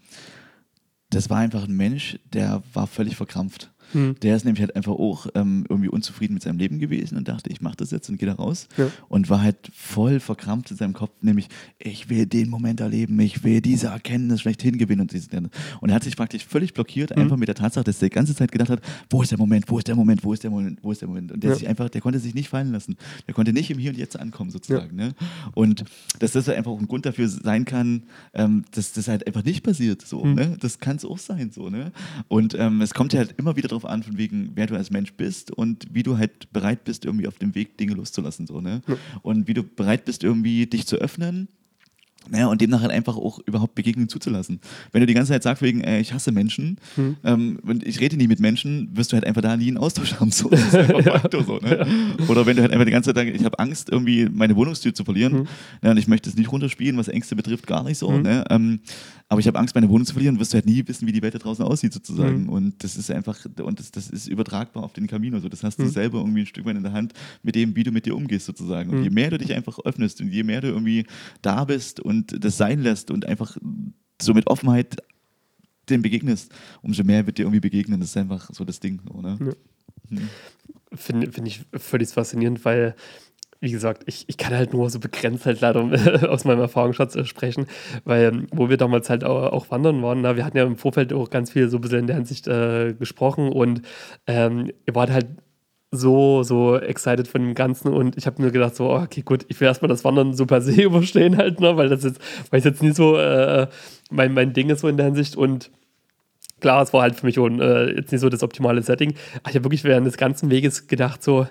das 1.10 1.30
war 1.30 1.38
einfach 1.38 1.64
ein 1.64 1.74
Mensch, 1.74 2.18
der 2.32 2.62
war 2.74 2.86
völlig 2.86 3.16
verkrampft. 3.16 3.70
Mhm. 3.92 4.16
Der 4.22 4.36
ist 4.36 4.44
nämlich 4.44 4.60
halt 4.60 4.76
einfach 4.76 4.92
auch 4.92 5.26
ähm, 5.34 5.64
irgendwie 5.68 5.88
unzufrieden 5.88 6.34
mit 6.34 6.42
seinem 6.42 6.58
Leben 6.58 6.78
gewesen 6.78 7.16
und 7.16 7.28
dachte, 7.28 7.50
ich 7.50 7.60
mache 7.60 7.76
das 7.76 7.90
jetzt 7.90 8.08
und 8.08 8.18
gehe 8.18 8.28
da 8.28 8.34
raus. 8.34 8.68
Ja. 8.76 8.90
Und 9.08 9.30
war 9.30 9.42
halt 9.42 9.56
voll 9.74 10.20
verkrampft 10.20 10.70
in 10.70 10.76
seinem 10.76 10.92
Kopf, 10.94 11.10
nämlich, 11.20 11.48
ich 11.78 12.08
will 12.08 12.26
den 12.26 12.48
Moment 12.48 12.80
erleben, 12.80 13.18
ich 13.20 13.44
will 13.44 13.60
diese 13.60 13.88
Erkenntnis 13.88 14.40
schlechthin 14.40 14.78
gewinnen. 14.78 15.02
Und, 15.02 15.12
diese, 15.12 15.28
und 15.80 15.88
er 15.88 15.94
hat 15.94 16.04
sich 16.04 16.16
praktisch 16.16 16.44
völlig 16.44 16.74
blockiert, 16.74 17.14
mhm. 17.14 17.22
einfach 17.22 17.36
mit 17.36 17.48
der 17.48 17.54
Tatsache, 17.54 17.84
dass 17.84 18.02
er 18.02 18.08
die 18.08 18.14
ganze 18.14 18.34
Zeit 18.34 18.52
gedacht 18.52 18.70
hat, 18.70 18.80
wo 19.10 19.22
ist 19.22 19.30
der 19.30 19.38
Moment, 19.38 19.64
wo 19.68 19.78
ist 19.78 19.88
der 19.88 19.96
Moment, 19.96 20.24
wo 20.24 20.32
ist 20.32 20.42
der 20.42 20.50
Moment, 20.50 20.78
wo 20.82 20.92
ist 20.92 21.00
der 21.00 21.08
Moment. 21.08 21.32
Und 21.32 21.42
der 21.42 21.50
ja. 21.50 21.56
sich 21.56 21.68
einfach, 21.68 21.88
der 21.88 22.00
konnte 22.00 22.18
sich 22.18 22.34
nicht 22.34 22.48
fallen 22.48 22.72
lassen. 22.72 22.96
Der 23.26 23.34
konnte 23.34 23.52
nicht 23.52 23.70
im 23.70 23.78
Hier 23.78 23.90
und 23.90 23.98
Jetzt 23.98 24.18
ankommen, 24.18 24.50
sozusagen. 24.50 24.98
Ja. 24.98 25.06
Ne? 25.06 25.14
Und 25.54 25.84
dass 26.18 26.32
das 26.32 26.48
halt 26.48 26.58
einfach 26.58 26.70
auch 26.70 26.80
ein 26.80 26.88
Grund 26.88 27.06
dafür 27.06 27.28
sein 27.28 27.64
kann, 27.64 28.04
ähm, 28.34 28.64
dass 28.72 28.92
das 28.92 29.08
halt 29.08 29.26
einfach 29.26 29.44
nicht 29.44 29.62
passiert. 29.62 30.02
So, 30.02 30.24
mhm. 30.24 30.34
ne? 30.34 30.56
Das 30.60 30.78
kann 30.78 30.96
es 30.96 31.04
auch 31.04 31.18
sein. 31.18 31.50
So, 31.52 31.70
ne? 31.70 31.92
Und 32.28 32.54
ähm, 32.54 32.80
es 32.80 32.94
kommt 32.94 33.12
ja 33.12 33.20
halt 33.20 33.34
immer 33.38 33.56
wieder 33.56 33.68
darauf 33.78 33.90
an, 33.90 34.02
von 34.02 34.18
wegen, 34.18 34.52
wer 34.54 34.66
du 34.66 34.76
als 34.76 34.90
Mensch 34.90 35.12
bist 35.14 35.50
und 35.50 35.86
wie 35.92 36.02
du 36.02 36.18
halt 36.18 36.52
bereit 36.52 36.84
bist, 36.84 37.04
irgendwie 37.04 37.28
auf 37.28 37.38
dem 37.38 37.54
Weg 37.54 37.78
Dinge 37.78 37.94
loszulassen. 37.94 38.46
So, 38.46 38.60
ne? 38.60 38.82
Ja. 38.86 38.96
Und 39.22 39.48
wie 39.48 39.54
du 39.54 39.62
bereit 39.62 40.04
bist, 40.04 40.24
irgendwie 40.24 40.66
dich 40.66 40.86
zu 40.86 40.96
öffnen 40.96 41.48
naja, 42.30 42.46
und 42.46 42.60
demnach 42.60 42.82
halt 42.82 42.90
einfach 42.90 43.16
auch 43.16 43.40
überhaupt 43.46 43.74
Begegnungen 43.74 44.08
zuzulassen. 44.08 44.60
Wenn 44.92 45.00
du 45.00 45.06
die 45.06 45.14
ganze 45.14 45.32
Zeit 45.32 45.42
sagst, 45.42 45.62
wegen, 45.62 45.80
äh, 45.80 46.00
ich 46.00 46.12
hasse 46.12 46.32
Menschen 46.32 46.78
hm. 46.94 47.16
ähm, 47.24 47.58
und 47.62 47.86
ich 47.86 48.00
rede 48.00 48.16
nie 48.16 48.28
mit 48.28 48.40
Menschen, 48.40 48.90
wirst 48.94 49.12
du 49.12 49.14
halt 49.14 49.26
einfach 49.26 49.42
da 49.42 49.56
nie 49.56 49.68
einen 49.68 49.78
Austausch 49.78 50.14
haben. 50.14 50.30
So. 50.30 50.48
Das 50.58 50.60
ist 50.60 50.74
einfach 50.74 51.32
ja. 51.32 51.44
so, 51.44 51.58
ne? 51.58 51.86
Oder 52.28 52.44
wenn 52.44 52.56
du 52.56 52.62
halt 52.62 52.72
einfach 52.72 52.84
die 52.84 52.90
ganze 52.90 53.14
Zeit 53.14 53.26
sagst, 53.26 53.40
ich 53.40 53.44
habe 53.44 53.58
Angst, 53.58 53.90
irgendwie 53.90 54.28
meine 54.28 54.56
Wohnungstür 54.56 54.92
zu 54.92 55.04
verlieren 55.04 55.32
hm. 55.32 55.48
ja, 55.82 55.90
und 55.92 55.96
ich 55.96 56.08
möchte 56.08 56.28
es 56.28 56.36
nicht 56.36 56.50
runterspielen, 56.50 56.96
was 56.96 57.08
Ängste 57.08 57.36
betrifft, 57.36 57.66
gar 57.66 57.84
nicht 57.84 57.98
so. 57.98 58.12
Hm. 58.12 58.22
Ne? 58.22 58.44
Ähm, 58.50 58.80
aber 59.30 59.40
ich 59.40 59.46
habe 59.46 59.58
Angst, 59.58 59.74
meine 59.74 59.90
Wohnung 59.90 60.06
zu 60.06 60.14
verlieren, 60.14 60.40
wirst 60.40 60.54
du 60.54 60.56
halt 60.56 60.64
nie 60.64 60.82
wissen, 60.86 61.06
wie 61.06 61.12
die 61.12 61.20
Welt 61.20 61.34
da 61.34 61.38
draußen 61.38 61.62
aussieht, 61.62 61.92
sozusagen. 61.92 62.44
Mhm. 62.44 62.48
Und 62.48 62.82
das 62.82 62.96
ist 62.96 63.10
einfach, 63.10 63.38
und 63.62 63.78
das, 63.78 63.90
das 63.90 64.08
ist 64.08 64.26
übertragbar 64.26 64.82
auf 64.82 64.94
den 64.94 65.06
Kamin. 65.06 65.34
Also 65.34 65.50
das 65.50 65.62
hast 65.62 65.78
du 65.78 65.86
selber 65.86 66.18
irgendwie 66.18 66.40
ein 66.40 66.46
Stück 66.46 66.64
weit 66.64 66.76
in 66.76 66.82
der 66.82 66.94
Hand 66.94 67.12
mit 67.42 67.54
dem, 67.54 67.76
wie 67.76 67.82
du 67.82 67.92
mit 67.92 68.06
dir 68.06 68.16
umgehst, 68.16 68.46
sozusagen. 68.46 68.88
Und 68.88 68.98
mhm. 68.98 69.04
je 69.04 69.10
mehr 69.10 69.30
du 69.30 69.36
dich 69.36 69.52
einfach 69.52 69.78
öffnest 69.80 70.22
und 70.22 70.28
je 70.28 70.44
mehr 70.44 70.62
du 70.62 70.68
irgendwie 70.68 71.04
da 71.42 71.64
bist 71.66 72.00
und 72.00 72.17
das 72.26 72.56
sein 72.56 72.80
lässt 72.80 73.10
und 73.10 73.26
einfach 73.26 73.56
so 74.20 74.34
mit 74.34 74.46
Offenheit 74.46 74.96
dem 75.88 76.02
begegnest, 76.02 76.52
umso 76.82 77.02
mehr 77.04 77.26
wird 77.26 77.38
dir 77.38 77.42
irgendwie 77.42 77.60
begegnen. 77.60 78.00
Das 78.00 78.10
ist 78.10 78.16
einfach 78.16 78.50
so 78.52 78.64
das 78.64 78.80
Ding. 78.80 79.00
Oder? 79.10 79.38
Ja. 79.40 79.52
Hm. 80.10 80.28
Finde 80.94 81.32
find 81.32 81.46
ich 81.46 81.64
völlig 81.74 82.08
faszinierend, 82.08 82.64
weil 82.64 82.94
wie 83.60 83.72
gesagt, 83.72 84.04
ich, 84.06 84.24
ich 84.28 84.36
kann 84.36 84.54
halt 84.54 84.72
nur 84.72 84.88
so 84.88 85.00
begrenzt 85.00 85.44
halt 85.44 85.60
leider 85.60 85.82
aus 86.30 86.44
meinem 86.44 86.60
Erfahrungsschatz 86.60 87.18
sprechen, 87.26 87.66
weil 88.04 88.24
ähm, 88.24 88.46
wo 88.52 88.68
wir 88.68 88.76
damals 88.76 89.10
halt 89.10 89.24
auch, 89.24 89.52
auch, 89.52 89.70
wandern 89.70 90.02
waren, 90.02 90.20
na, 90.20 90.36
wir 90.36 90.44
hatten 90.44 90.56
ja 90.56 90.64
im 90.64 90.76
Vorfeld 90.76 91.12
auch 91.12 91.28
ganz 91.30 91.50
viel 91.50 91.68
so 91.68 91.78
ein 91.78 91.80
bisschen 91.80 92.00
in 92.00 92.06
der 92.06 92.16
Hinsicht 92.16 92.46
äh, 92.46 92.94
gesprochen 92.94 93.50
und 93.50 93.82
ähm, 94.26 94.70
ihr 94.86 94.94
wart 94.94 95.10
halt 95.10 95.26
so, 95.90 96.42
so 96.42 96.76
excited 96.76 97.28
von 97.28 97.42
dem 97.42 97.54
Ganzen 97.54 97.92
und 97.92 98.16
ich 98.16 98.26
habe 98.26 98.42
mir 98.42 98.50
gedacht, 98.50 98.76
so, 98.76 98.90
okay, 98.90 99.22
gut, 99.22 99.46
ich 99.48 99.58
will 99.60 99.68
erstmal 99.68 99.88
das 99.88 100.04
Wandern 100.04 100.34
so 100.34 100.44
per 100.44 100.60
se 100.60 100.82
überstehen 100.82 101.36
halt, 101.36 101.60
ne, 101.60 101.76
weil 101.76 101.88
das 101.88 102.04
jetzt, 102.04 102.20
weil 102.50 102.58
es 102.58 102.64
jetzt 102.64 102.82
nie 102.82 102.92
so 102.92 103.16
äh, 103.16 103.68
mein, 104.10 104.34
mein 104.34 104.52
Ding 104.52 104.68
ist 104.70 104.80
so 104.80 104.88
in 104.88 104.96
der 104.96 105.06
Hinsicht 105.06 105.36
und 105.36 105.70
klar, 106.60 106.82
es 106.82 106.92
war 106.92 107.02
halt 107.02 107.16
für 107.16 107.26
mich 107.26 107.38
auch, 107.38 107.48
äh, 107.48 107.94
jetzt 107.96 108.12
nicht 108.12 108.20
so 108.20 108.28
das 108.28 108.42
optimale 108.42 108.82
Setting, 108.82 109.14
aber 109.40 109.50
ich 109.50 109.56
habe 109.56 109.64
wirklich 109.64 109.84
während 109.84 110.06
des 110.06 110.18
ganzen 110.18 110.50
Weges 110.50 110.88
gedacht, 110.88 111.22
so, 111.22 111.46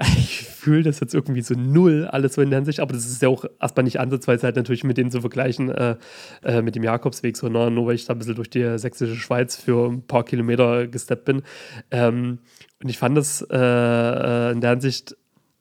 ich 0.16 0.42
fühle 0.42 0.82
das 0.82 1.00
jetzt 1.00 1.14
irgendwie 1.14 1.42
so 1.42 1.54
null, 1.54 2.08
alles 2.10 2.34
so 2.34 2.42
in 2.42 2.50
der 2.50 2.58
Hinsicht, 2.58 2.80
aber 2.80 2.92
das 2.92 3.06
ist 3.06 3.22
ja 3.22 3.28
auch 3.28 3.44
erstmal 3.60 3.84
nicht 3.84 4.00
ansatzweise 4.00 4.44
halt 4.44 4.56
natürlich 4.56 4.82
mit 4.82 4.96
denen 4.96 5.10
zu 5.10 5.20
vergleichen, 5.20 5.70
äh, 5.70 5.96
äh, 6.42 6.62
mit 6.62 6.74
dem 6.74 6.82
Jakobsweg, 6.82 7.36
so, 7.36 7.48
ne? 7.48 7.70
nur 7.70 7.86
weil 7.86 7.94
ich 7.94 8.06
da 8.06 8.14
ein 8.14 8.18
bisschen 8.18 8.34
durch 8.34 8.50
die 8.50 8.78
sächsische 8.78 9.16
Schweiz 9.16 9.56
für 9.56 9.90
ein 9.90 10.02
paar 10.02 10.24
Kilometer 10.24 10.86
gesteppt 10.86 11.24
bin. 11.24 11.42
Ähm, 11.90 12.38
und 12.82 12.88
ich 12.88 12.98
fand 12.98 13.16
das 13.16 13.42
äh, 13.50 13.56
äh 13.56 14.52
in 14.52 14.60
der 14.60 14.70
Hinsicht 14.70 15.16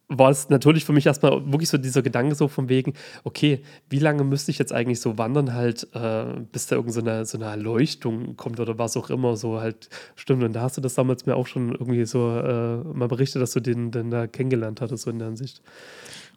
war 0.10 0.32
es 0.32 0.50
natürlich 0.50 0.86
für 0.86 0.92
mich 0.92 1.06
erstmal 1.06 1.52
wirklich 1.52 1.70
so 1.70 1.78
dieser 1.78 2.02
Gedanke 2.02 2.34
so 2.34 2.48
von 2.48 2.68
wegen, 2.68 2.94
okay, 3.24 3.62
wie 3.90 4.00
lange 4.00 4.24
müsste 4.24 4.50
ich 4.50 4.58
jetzt 4.58 4.74
eigentlich 4.74 5.00
so 5.00 5.20
wandern 5.20 5.54
halt, 5.54 5.88
äh, 5.94 6.26
bis 6.52 6.66
da 6.66 6.76
irgendeine 6.76 7.26
so, 7.26 7.38
so 7.38 7.44
eine 7.44 7.52
Erleuchtung 7.52 8.36
kommt 8.36 8.60
oder 8.60 8.80
was 8.80 8.98
auch 8.98 9.12
immer 9.12 9.38
so 9.38 9.62
halt 9.62 9.90
stimmt. 10.16 10.44
Und 10.44 10.54
da 10.54 10.62
hast 10.62 10.78
du 10.78 10.82
das 10.82 10.96
damals 10.96 11.28
mir 11.28 11.36
auch 11.36 11.46
schon 11.46 11.70
irgendwie 11.70 12.06
so 12.06 12.28
äh, 12.28 12.78
mal 12.78 13.08
berichtet, 13.08 13.42
dass 13.42 13.52
du 13.52 13.60
den, 13.60 13.92
den 13.92 14.10
da 14.10 14.26
kennengelernt 14.26 14.82
hattest, 14.82 15.04
so 15.04 15.12
in 15.12 15.20
der 15.20 15.28
Ansicht. 15.28 15.62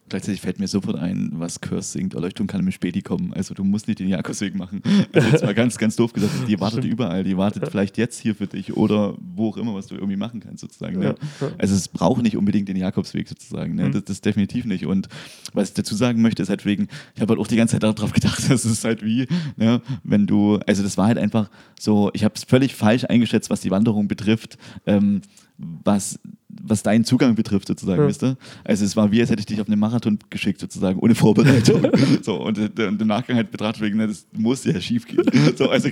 Gleichzeitig 0.09 0.41
fällt 0.41 0.59
mir 0.59 0.67
sofort 0.67 0.97
ein, 0.97 1.31
was 1.33 1.61
Curse 1.61 1.93
singt, 1.93 2.13
Erleuchtung 2.13 2.45
kann 2.45 2.61
im 2.61 2.71
Späti 2.71 3.01
kommen. 3.01 3.33
Also 3.33 3.53
du 3.53 3.63
musst 3.63 3.87
nicht 3.87 3.99
den 3.99 4.09
Jakobsweg 4.09 4.53
machen. 4.53 4.81
Also 5.13 5.29
jetzt 5.29 5.43
mal 5.43 5.53
ganz, 5.53 5.77
ganz 5.77 5.95
doof 5.95 6.13
gesagt, 6.13 6.31
die 6.47 6.59
wartet 6.59 6.79
Stimmt. 6.79 6.93
überall, 6.93 7.23
die 7.23 7.37
wartet 7.37 7.67
vielleicht 7.69 7.97
jetzt 7.97 8.19
hier 8.19 8.35
für 8.35 8.47
dich 8.47 8.75
oder 8.75 9.15
wo 9.19 9.49
auch 9.49 9.57
immer, 9.57 9.73
was 9.73 9.87
du 9.87 9.95
irgendwie 9.95 10.17
machen 10.17 10.39
kannst 10.39 10.61
sozusagen. 10.61 10.99
Ne? 10.99 11.15
Ja. 11.41 11.47
Also 11.57 11.75
es 11.75 11.87
braucht 11.87 12.21
nicht 12.21 12.35
unbedingt 12.35 12.67
den 12.67 12.75
Jakobsweg 12.75 13.27
sozusagen. 13.27 13.75
Ne? 13.75 13.85
Mhm. 13.85 13.91
Das, 13.93 14.03
das 14.03 14.21
definitiv 14.21 14.65
nicht. 14.65 14.85
Und 14.85 15.07
was 15.53 15.69
ich 15.69 15.73
dazu 15.75 15.95
sagen 15.95 16.21
möchte, 16.21 16.43
ist 16.43 16.49
halt 16.49 16.65
wegen, 16.65 16.89
ich 17.15 17.21
habe 17.21 17.31
halt 17.31 17.39
auch 17.39 17.47
die 17.47 17.55
ganze 17.55 17.79
Zeit 17.79 17.83
darauf 17.83 18.11
gedacht, 18.11 18.43
das 18.49 18.65
ist 18.65 18.83
halt 18.83 19.03
wie, 19.03 19.27
ne? 19.55 19.81
wenn 20.03 20.27
du, 20.27 20.59
also 20.67 20.83
das 20.83 20.97
war 20.97 21.07
halt 21.07 21.17
einfach 21.17 21.49
so, 21.79 22.11
ich 22.13 22.23
habe 22.23 22.35
es 22.35 22.43
völlig 22.43 22.75
falsch 22.75 23.05
eingeschätzt, 23.05 23.49
was 23.49 23.61
die 23.61 23.71
Wanderung 23.71 24.07
betrifft. 24.07 24.57
Ähm, 24.85 25.21
was 25.57 26.19
was 26.61 26.83
deinen 26.83 27.03
Zugang 27.03 27.35
betrifft, 27.35 27.67
sozusagen, 27.67 28.01
ja. 28.01 28.07
wisst 28.07 28.23
ihr? 28.23 28.37
Also 28.63 28.85
es 28.85 28.95
war 28.95 29.11
wie, 29.11 29.21
als 29.21 29.29
hätte 29.29 29.39
ich 29.39 29.45
dich 29.45 29.61
auf 29.61 29.67
einen 29.67 29.79
Marathon 29.79 30.19
geschickt, 30.29 30.59
sozusagen, 30.59 30.99
ohne 30.99 31.15
Vorbereitung. 31.15 31.87
so, 32.21 32.35
und, 32.35 32.57
und 32.57 33.01
im 33.01 33.07
Nachgang 33.07 33.37
halt 33.37 33.51
betrachtet 33.51 33.81
wegen, 33.81 33.99
das 33.99 34.25
muss 34.33 34.63
ja 34.65 34.79
schief 34.79 35.07
gehen. 35.07 35.23
so, 35.55 35.69
also 35.69 35.89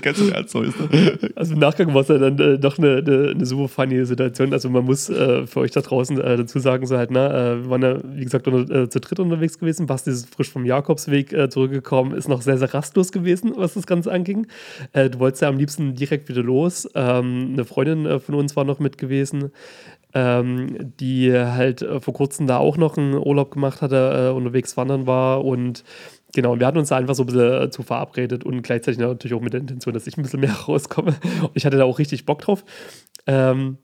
ganz 0.00 0.18
im 0.18 0.32
Ernst, 0.32 0.54
das. 0.54 0.74
Also 1.36 1.54
im 1.54 1.60
Nachgang 1.60 1.92
war 1.94 2.02
es 2.02 2.08
ja 2.08 2.18
dann 2.18 2.38
äh, 2.38 2.58
doch 2.58 2.78
eine, 2.78 2.96
eine, 2.96 3.30
eine, 3.30 3.46
super 3.46 3.68
funny 3.68 4.04
Situation. 4.04 4.52
Also 4.52 4.70
man 4.70 4.84
muss 4.84 5.08
äh, 5.08 5.46
für 5.46 5.60
euch 5.60 5.70
da 5.70 5.80
draußen 5.80 6.20
äh, 6.20 6.36
dazu 6.36 6.58
sagen, 6.58 6.86
so 6.86 6.96
halt, 6.96 7.10
na, 7.10 7.52
äh, 7.52 7.62
wir 7.62 7.70
waren 7.70 7.82
ja, 7.82 7.98
wie 8.14 8.24
gesagt, 8.24 8.48
unter, 8.48 8.82
äh, 8.82 8.88
zu 8.88 9.00
dritt 9.00 9.20
unterwegs 9.20 9.58
gewesen. 9.58 9.86
Basti 9.86 10.10
ist 10.10 10.34
frisch 10.34 10.50
vom 10.50 10.64
Jakobsweg 10.64 11.32
äh, 11.32 11.48
zurückgekommen, 11.48 12.12
ist 12.14 12.28
noch 12.28 12.42
sehr, 12.42 12.58
sehr 12.58 12.72
rastlos 12.72 13.12
gewesen, 13.12 13.52
was 13.56 13.74
das 13.74 13.86
Ganze 13.86 14.12
anging. 14.12 14.46
du 14.92 15.18
wolltest 15.18 15.42
ja 15.42 15.48
am 15.48 15.58
liebsten 15.58 15.94
direkt 15.94 16.28
wieder 16.28 16.42
los. 16.42 16.88
Ähm, 16.94 17.50
eine 17.52 17.64
Freundin 17.64 18.20
von 18.20 18.34
uns 18.34 18.56
war 18.56 18.64
noch 18.64 18.78
mit 18.78 18.98
gewesen 18.98 19.50
ähm, 20.14 20.92
die 20.98 21.32
halt 21.32 21.82
äh, 21.82 22.00
vor 22.00 22.14
kurzem 22.14 22.46
da 22.46 22.58
auch 22.58 22.76
noch 22.76 22.96
einen 22.96 23.14
Urlaub 23.14 23.50
gemacht 23.50 23.82
hatte, 23.82 24.28
äh, 24.30 24.36
unterwegs 24.36 24.76
wandern 24.76 25.06
war 25.06 25.44
und 25.44 25.84
Genau, 26.34 26.58
wir 26.60 26.66
hatten 26.66 26.76
uns 26.76 26.90
da 26.90 26.96
einfach 26.96 27.14
so 27.14 27.22
ein 27.22 27.26
bisschen 27.26 27.62
äh, 27.62 27.70
zu 27.70 27.82
verabredet 27.82 28.44
und 28.44 28.60
gleichzeitig 28.60 29.00
natürlich 29.00 29.34
auch 29.34 29.40
mit 29.40 29.54
der 29.54 29.60
Intention, 29.60 29.94
dass 29.94 30.06
ich 30.06 30.18
ein 30.18 30.22
bisschen 30.22 30.40
mehr 30.40 30.52
rauskomme. 30.68 31.14
Ich 31.54 31.64
hatte 31.64 31.78
da 31.78 31.84
auch 31.84 31.98
richtig 31.98 32.26
Bock 32.26 32.42
drauf. 32.42 32.64
Ähm, 33.26 33.78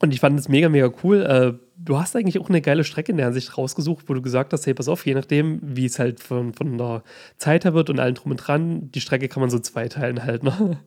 und 0.00 0.12
ich 0.12 0.20
fand 0.20 0.38
es 0.38 0.48
mega, 0.48 0.68
mega 0.68 0.90
cool. 1.02 1.22
Äh, 1.22 1.54
du 1.78 1.98
hast 1.98 2.16
eigentlich 2.16 2.38
auch 2.38 2.48
eine 2.48 2.60
geile 2.60 2.84
Strecke 2.84 3.12
in 3.12 3.18
der 3.18 3.28
Ansicht 3.28 3.56
rausgesucht, 3.56 4.08
wo 4.08 4.14
du 4.14 4.20
gesagt 4.20 4.52
hast, 4.52 4.66
hey, 4.66 4.74
pass 4.74 4.88
auf, 4.88 5.06
je 5.06 5.14
nachdem, 5.14 5.60
wie 5.62 5.86
es 5.86 5.98
halt 5.98 6.20
von, 6.20 6.52
von 6.52 6.76
der 6.76 7.02
Zeit 7.38 7.64
her 7.64 7.72
wird 7.72 7.88
und 7.88 7.98
allen 7.98 8.14
drum 8.14 8.32
und 8.32 8.36
dran, 8.36 8.90
die 8.92 9.00
Strecke 9.00 9.28
kann 9.28 9.40
man 9.40 9.48
so 9.48 9.58
zweiteilen 9.58 10.22
halt. 10.22 10.42
Ne? 10.42 10.78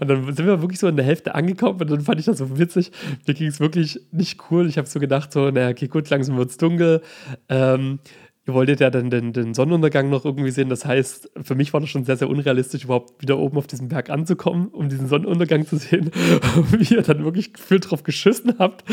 Und 0.00 0.08
dann 0.08 0.24
sind 0.24 0.46
wir 0.46 0.60
wirklich 0.60 0.80
so 0.80 0.88
in 0.88 0.96
der 0.96 1.04
Hälfte 1.04 1.34
angekommen 1.34 1.80
und 1.80 1.90
dann 1.90 2.00
fand 2.00 2.18
ich 2.18 2.26
das 2.26 2.38
so 2.38 2.58
witzig. 2.58 2.90
Mir 3.26 3.34
ging 3.34 3.48
es 3.48 3.60
wirklich 3.60 4.00
nicht 4.10 4.40
cool. 4.50 4.68
Ich 4.68 4.78
habe 4.78 4.88
so 4.88 4.98
gedacht, 4.98 5.32
so, 5.32 5.50
naja, 5.50 5.68
okay, 5.68 5.88
gut, 5.88 6.10
langsam 6.10 6.36
wird 6.36 6.50
es 6.50 6.56
dunkel. 6.56 7.02
Ähm, 7.48 8.00
ihr 8.48 8.54
wolltet 8.54 8.80
ja 8.80 8.88
dann 8.88 9.10
den, 9.10 9.34
den 9.34 9.52
Sonnenuntergang 9.52 10.08
noch 10.08 10.24
irgendwie 10.24 10.50
sehen. 10.50 10.70
Das 10.70 10.86
heißt, 10.86 11.30
für 11.42 11.54
mich 11.54 11.74
war 11.74 11.80
das 11.80 11.90
schon 11.90 12.04
sehr, 12.04 12.16
sehr 12.16 12.30
unrealistisch, 12.30 12.84
überhaupt 12.84 13.20
wieder 13.20 13.38
oben 13.38 13.58
auf 13.58 13.66
diesem 13.66 13.88
Berg 13.88 14.08
anzukommen, 14.08 14.68
um 14.68 14.88
diesen 14.88 15.06
Sonnenuntergang 15.06 15.66
zu 15.66 15.76
sehen. 15.76 16.10
Wie 16.70 16.94
ihr 16.94 17.02
dann 17.02 17.24
wirklich 17.24 17.52
gefühlt 17.52 17.90
drauf 17.90 18.02
geschissen 18.02 18.54
habt, 18.58 18.84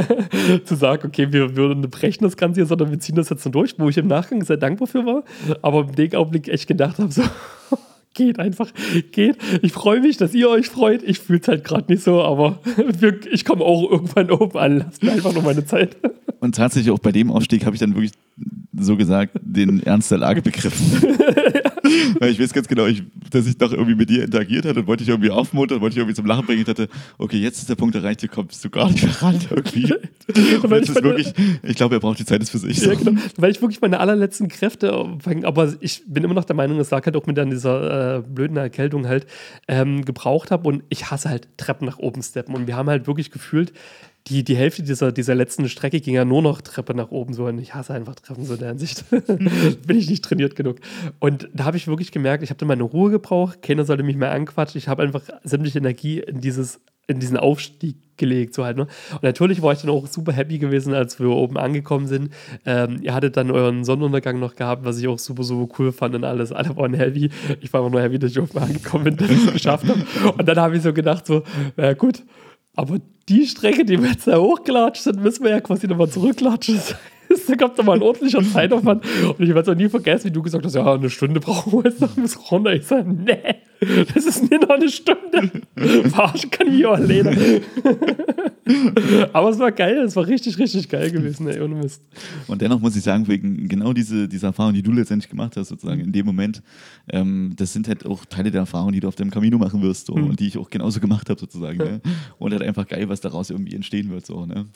zu 0.64 0.74
sagen, 0.74 1.08
okay, 1.08 1.32
wir 1.32 1.56
würden 1.56 1.80
brechen 1.90 2.24
das 2.24 2.36
Ganze 2.36 2.60
hier, 2.60 2.66
sondern 2.66 2.90
wir 2.90 3.00
ziehen 3.00 3.16
das 3.16 3.30
jetzt 3.30 3.44
noch 3.46 3.52
durch, 3.52 3.74
wo 3.78 3.88
ich 3.88 3.96
im 3.96 4.06
Nachgang 4.06 4.44
sehr 4.44 4.58
dankbar 4.58 4.86
für 4.86 5.06
war. 5.06 5.24
Aber 5.62 5.80
im 5.80 5.94
dem 5.94 6.14
Augenblick 6.14 6.48
echt 6.48 6.68
gedacht 6.68 6.98
habe, 6.98 7.10
so, 7.10 7.22
geht 8.14 8.38
einfach, 8.38 8.70
geht. 9.12 9.38
Ich 9.62 9.72
freue 9.72 10.00
mich, 10.00 10.18
dass 10.18 10.34
ihr 10.34 10.50
euch 10.50 10.68
freut. 10.68 11.02
Ich 11.02 11.20
fühle 11.20 11.40
es 11.40 11.48
halt 11.48 11.64
gerade 11.64 11.90
nicht 11.90 12.04
so, 12.04 12.22
aber 12.22 12.58
ich 13.32 13.46
komme 13.46 13.64
auch 13.64 13.90
irgendwann 13.90 14.30
oben 14.30 14.58
an. 14.58 14.78
Lasst 14.78 15.02
mir 15.02 15.12
einfach 15.12 15.32
nur 15.32 15.42
meine 15.42 15.64
Zeit. 15.64 15.96
Und 16.40 16.54
tatsächlich 16.54 16.90
auch 16.90 16.98
bei 16.98 17.12
dem 17.12 17.30
Aufstieg 17.30 17.66
habe 17.66 17.76
ich 17.76 17.80
dann 17.80 17.94
wirklich 17.94 18.12
so 18.78 18.96
gesagt 18.96 19.38
den 19.42 19.82
Ernst 19.82 20.10
der 20.10 20.18
Lage 20.18 20.42
begriffen. 20.42 21.02
Weil 22.18 22.30
ich 22.30 22.40
weiß 22.40 22.52
ganz 22.52 22.68
genau, 22.68 22.86
ich, 22.86 23.02
dass 23.30 23.46
ich 23.46 23.58
doch 23.58 23.72
irgendwie 23.72 23.94
mit 23.94 24.08
dir 24.10 24.24
interagiert 24.24 24.64
hatte 24.64 24.80
und 24.80 24.86
wollte 24.86 25.02
dich 25.02 25.08
irgendwie 25.08 25.30
aufmuntern, 25.30 25.80
wollte 25.80 25.94
ich 25.94 25.98
irgendwie 25.98 26.14
zum 26.14 26.26
Lachen 26.26 26.46
bringen. 26.46 26.60
Ich 26.60 26.66
dachte, 26.66 26.88
okay, 27.18 27.38
jetzt 27.38 27.58
ist 27.58 27.68
der 27.68 27.74
Punkt 27.74 27.94
erreicht, 27.94 28.20
hier 28.20 28.28
kommst 28.28 28.64
du 28.64 28.70
gar 28.70 28.90
nicht 28.90 29.02
mehr 29.02 29.22
ran 29.22 29.38
irgendwie. 29.50 29.92
Und 30.62 30.70
jetzt 30.70 30.90
ist 30.90 31.02
wirklich, 31.02 31.32
ich 31.62 31.76
glaube, 31.76 31.96
er 31.96 32.00
braucht 32.00 32.18
die 32.18 32.24
Zeit 32.24 32.46
für 32.48 32.58
sich. 32.58 32.78
Ja, 32.78 32.94
genau. 32.94 33.20
Weil 33.36 33.50
ich 33.50 33.60
wirklich 33.60 33.80
meine 33.80 33.98
allerletzten 33.98 34.48
Kräfte, 34.48 34.92
aber 35.42 35.74
ich 35.80 36.02
bin 36.06 36.22
immer 36.22 36.34
noch 36.34 36.44
der 36.44 36.56
Meinung, 36.56 36.78
es 36.78 36.90
lag 36.90 37.04
halt 37.04 37.16
auch 37.16 37.26
mit 37.26 37.36
dieser 37.36 38.18
äh, 38.18 38.22
blöden 38.22 38.56
Erkältung 38.56 39.08
halt 39.08 39.26
ähm, 39.66 40.04
gebraucht 40.04 40.50
habe 40.50 40.68
und 40.68 40.84
ich 40.88 41.10
hasse 41.10 41.28
halt 41.28 41.48
Treppen 41.56 41.86
nach 41.86 41.98
oben 41.98 42.22
steppen 42.22 42.54
und 42.54 42.66
wir 42.66 42.76
haben 42.76 42.88
halt 42.88 43.06
wirklich 43.06 43.30
gefühlt, 43.30 43.72
die, 44.26 44.44
die 44.44 44.56
Hälfte 44.56 44.82
dieser, 44.82 45.12
dieser 45.12 45.34
letzten 45.34 45.68
Strecke 45.68 46.00
ging 46.00 46.14
ja 46.14 46.24
nur 46.24 46.42
noch 46.42 46.60
Treppe 46.60 46.94
nach 46.94 47.10
oben 47.10 47.32
so 47.32 47.46
und 47.46 47.58
ich 47.58 47.74
hasse 47.74 47.94
einfach 47.94 48.14
Treppen 48.14 48.44
so 48.44 48.54
in 48.54 48.60
der 48.60 48.68
Hinsicht. 48.68 49.04
Bin 49.26 49.98
ich 49.98 50.10
nicht 50.10 50.24
trainiert 50.24 50.56
genug. 50.56 50.76
Und 51.18 51.48
da 51.54 51.64
habe 51.64 51.76
ich 51.76 51.88
wirklich 51.88 52.12
gemerkt, 52.12 52.42
ich 52.42 52.50
habe 52.50 52.58
dann 52.58 52.68
meine 52.68 52.82
Ruhe 52.82 53.10
gebraucht, 53.10 53.62
keiner 53.62 53.84
sollte 53.84 54.02
mich 54.02 54.16
mehr 54.16 54.30
anquatschen, 54.30 54.78
ich 54.78 54.88
habe 54.88 55.02
einfach 55.02 55.22
sämtliche 55.42 55.78
Energie 55.78 56.20
in 56.20 56.40
dieses 56.40 56.80
in 57.10 57.18
diesen 57.18 57.36
Aufstieg 57.36 57.96
gelegt. 58.16 58.54
So 58.54 58.64
halt, 58.64 58.76
ne? 58.76 58.86
Und 59.14 59.22
natürlich 59.24 59.62
war 59.62 59.72
ich 59.72 59.80
dann 59.80 59.90
auch 59.90 60.06
super 60.06 60.32
happy 60.32 60.58
gewesen, 60.58 60.94
als 60.94 61.18
wir 61.18 61.28
oben 61.28 61.58
angekommen 61.58 62.06
sind. 62.06 62.30
Ähm, 62.64 63.00
ihr 63.02 63.12
hattet 63.12 63.36
dann 63.36 63.50
euren 63.50 63.82
Sonnenuntergang 63.82 64.38
noch 64.38 64.54
gehabt, 64.54 64.84
was 64.84 64.98
ich 65.00 65.08
auch 65.08 65.18
super, 65.18 65.42
super 65.42 65.74
cool 65.78 65.90
fand 65.90 66.14
und 66.14 66.22
alles. 66.22 66.52
Alle 66.52 66.76
waren 66.76 66.94
happy. 66.94 67.30
Ich 67.60 67.72
war 67.72 67.80
aber 67.80 67.90
nur 67.90 68.00
happy, 68.00 68.20
dass 68.20 68.30
ich 68.30 68.38
oben 68.38 68.56
angekommen 68.58 69.04
bin, 69.04 69.16
dass 69.16 69.28
ich 69.28 69.44
es 69.44 69.52
geschafft 69.52 69.88
habe. 69.88 70.04
Und 70.38 70.46
dann 70.46 70.58
habe 70.58 70.76
ich 70.76 70.82
so 70.82 70.92
gedacht, 70.92 71.26
so, 71.26 71.42
na 71.76 71.94
gut, 71.94 72.22
aber 72.74 72.98
die 73.28 73.46
Strecke, 73.46 73.84
die 73.84 74.02
wir 74.02 74.10
jetzt 74.10 74.26
da 74.26 74.38
hochgelatscht 74.38 75.02
sind, 75.02 75.22
müssen 75.22 75.44
wir 75.44 75.50
ja 75.50 75.60
quasi 75.60 75.86
nochmal 75.86 76.08
zurücklatschen. 76.08 76.80
Da 77.48 77.56
kommt 77.56 77.78
nochmal 77.78 77.96
ein 77.96 78.02
ordentlicher 78.02 78.42
Zeitaufwand. 78.42 79.04
Und 79.24 79.40
ich 79.40 79.48
werde 79.48 79.60
es 79.60 79.68
auch 79.68 79.74
nie 79.74 79.88
vergessen, 79.88 80.26
wie 80.26 80.32
du 80.32 80.42
gesagt 80.42 80.64
hast, 80.64 80.74
ja, 80.74 80.94
eine 80.94 81.10
Stunde 81.10 81.40
brauchen 81.40 81.72
wir 81.72 81.90
jetzt 81.90 82.00
noch 82.00 82.10
bis 82.10 82.38
runter. 82.50 82.74
Ich 82.74 82.86
sage, 82.86 83.10
nee, 83.10 83.56
das 84.14 84.26
ist 84.26 84.50
nicht 84.50 84.62
noch 84.62 84.70
eine 84.70 84.88
Stunde. 84.88 85.50
Verarschen 86.10 86.50
kann 86.50 86.72
ich 86.72 86.84
auch 86.86 86.94
alleine. 86.94 87.62
Aber 89.32 89.50
es 89.50 89.58
war 89.58 89.72
geil, 89.72 89.98
es 89.98 90.14
war 90.16 90.26
richtig, 90.26 90.58
richtig 90.58 90.88
geil 90.88 91.10
gewesen, 91.10 91.48
ey, 91.48 91.60
ohne 91.60 91.74
Mist. 91.74 92.02
Und 92.46 92.60
dennoch 92.60 92.80
muss 92.80 92.94
ich 92.94 93.02
sagen, 93.02 93.26
wegen 93.26 93.68
genau 93.68 93.92
diese, 93.92 94.28
diese 94.28 94.46
Erfahrung, 94.46 94.74
die 94.74 94.82
du 94.82 94.92
letztendlich 94.92 95.30
gemacht 95.30 95.56
hast, 95.56 95.68
sozusagen 95.68 96.00
in 96.00 96.12
dem 96.12 96.26
Moment, 96.26 96.62
ähm, 97.08 97.52
das 97.56 97.72
sind 97.72 97.88
halt 97.88 98.06
auch 98.06 98.24
Teile 98.26 98.50
der 98.50 98.60
Erfahrung, 98.60 98.92
die 98.92 99.00
du 99.00 99.08
auf 99.08 99.16
dem 99.16 99.30
Camino 99.30 99.58
machen 99.58 99.82
wirst 99.82 100.06
so, 100.06 100.14
mhm. 100.14 100.30
und 100.30 100.40
die 100.40 100.48
ich 100.48 100.58
auch 100.58 100.70
genauso 100.70 101.00
gemacht 101.00 101.28
habe, 101.30 101.40
sozusagen. 101.40 101.78
Ne? 101.78 102.00
Und 102.38 102.52
halt 102.52 102.62
einfach 102.62 102.86
geil, 102.86 103.08
was 103.08 103.20
daraus 103.20 103.50
irgendwie 103.50 103.74
entstehen 103.74 104.10
wird. 104.10 104.26
So, 104.26 104.46
ne? 104.46 104.66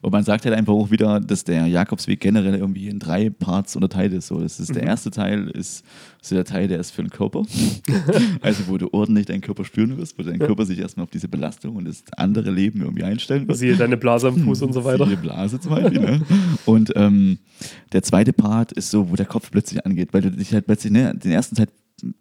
Und 0.00 0.12
man 0.12 0.24
sagt 0.24 0.44
halt 0.44 0.54
einfach 0.54 0.72
auch 0.72 0.90
wieder, 0.90 1.20
dass 1.20 1.44
der 1.44 1.66
Jakobsweg 2.02 2.20
generell 2.20 2.54
irgendwie 2.54 2.88
in 2.88 2.98
drei 2.98 3.30
Parts 3.30 3.76
unterteilt 3.76 4.12
ist. 4.12 4.28
So. 4.28 4.40
Das 4.40 4.60
ist 4.60 4.74
der 4.74 4.82
mhm. 4.82 4.88
erste 4.88 5.10
Teil 5.10 5.48
ist 5.48 5.84
so 6.20 6.34
der 6.34 6.44
Teil, 6.44 6.68
der 6.68 6.78
ist 6.78 6.92
für 6.92 7.02
den 7.02 7.10
Körper. 7.10 7.42
also 8.40 8.68
wo 8.68 8.78
du 8.78 8.88
ordentlich 8.92 9.26
deinen 9.26 9.40
Körper 9.40 9.64
spüren 9.64 9.96
wirst, 9.96 10.18
wo 10.18 10.22
dein 10.22 10.38
Körper 10.38 10.64
sich 10.64 10.78
erstmal 10.78 11.04
auf 11.04 11.10
diese 11.10 11.28
Belastung 11.28 11.76
und 11.76 11.84
das 11.86 12.04
andere 12.16 12.50
Leben 12.50 12.80
irgendwie 12.82 13.04
einstellen 13.04 13.48
wird. 13.48 13.58
Siehe 13.58 13.76
deine 13.76 13.96
Blase 13.96 14.28
am 14.28 14.36
Fuß 14.36 14.62
und 14.62 14.72
so 14.72 14.84
weiter. 14.84 15.06
Siehe 15.06 15.16
Blase 15.16 15.60
zum 15.60 15.74
Beispiel. 15.74 16.00
Ne? 16.00 16.22
Und 16.64 16.92
ähm, 16.96 17.38
der 17.92 18.02
zweite 18.02 18.32
Part 18.32 18.72
ist 18.72 18.90
so, 18.90 19.10
wo 19.10 19.16
der 19.16 19.26
Kopf 19.26 19.50
plötzlich 19.50 19.84
angeht, 19.84 20.10
weil 20.12 20.22
du 20.22 20.30
dich 20.30 20.52
halt 20.52 20.66
plötzlich, 20.66 20.92
ne, 20.92 21.14
den 21.14 21.32
ersten 21.32 21.56
Zeit 21.56 21.70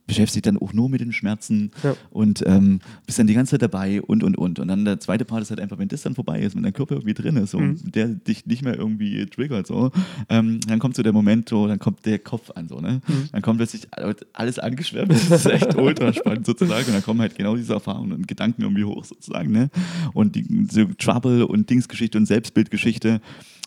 beschäftigt 0.08 0.46
dann 0.46 0.58
auch 0.58 0.74
nur 0.74 0.90
mit 0.90 1.02
den 1.02 1.14
Schmerzen 1.14 1.72
ja. 1.84 1.96
und 2.10 2.44
ähm, 2.46 2.80
bist 3.06 3.20
dann 3.20 3.28
die 3.28 3.34
ganze 3.34 3.52
Zeit 3.52 3.62
dabei 3.62 4.02
und 4.02 4.24
und 4.24 4.38
und. 4.38 4.60
Und 4.60 4.68
dann 4.68 4.86
der 4.86 5.00
zweite 5.00 5.26
Part 5.26 5.42
ist 5.42 5.50
halt 5.50 5.60
einfach, 5.60 5.78
wenn 5.80 5.88
das 5.88 6.02
dann 6.02 6.16
vorbei 6.16 6.42
ist, 6.42 6.56
wenn 6.56 6.64
dein 6.64 6.74
Körper 6.74 6.96
irgendwie 6.96 7.14
drin 7.14 7.38
ist, 7.38 7.52
so, 7.52 7.60
mhm. 7.60 7.80
der 7.84 8.08
dich 8.08 8.46
nicht 8.46 8.64
mehr 8.64 8.76
irgendwie 8.76 9.26
triggert, 9.26 9.68
so, 9.68 9.92
ähm, 10.30 10.60
dann 10.68 10.80
kommt 10.80 10.96
so 10.96 11.04
der 11.04 11.14
Moment, 11.14 11.50
so, 11.50 11.68
dann 11.68 11.80
kommt 11.80 12.06
der 12.06 12.20
Kopf 12.20 12.52
an, 12.52 12.68
so, 12.68 12.80
ne? 12.80 13.02
Mhm. 13.08 13.30
Dann 13.32 13.42
kommt 13.42 13.58
plötzlich 13.58 13.88
alles 14.34 14.60
angeschwärmt, 14.60 15.12
das 15.12 15.32
ist 15.32 15.46
echt 15.46 15.76
ultra 15.76 16.14
spannend 16.14 16.46
sozusagen. 16.46 16.86
Und 16.88 16.94
dann 16.94 17.04
kommen 17.04 17.22
halt 17.22 17.36
genau 17.36 17.56
diese 17.56 17.74
Erfahrungen 17.74 18.12
und 18.12 18.28
Gedanken 18.28 18.62
irgendwie 18.64 18.84
hoch 18.84 19.06
sozusagen, 19.06 19.52
ne? 19.52 19.70
Und 20.14 20.36
die 20.36 20.46
so 20.70 20.86
Trouble 20.98 21.48
und 21.48 21.70
Dingsgeschichte 21.70 22.18
und 22.18 22.26
Selbstbildgeschichte 22.26 23.22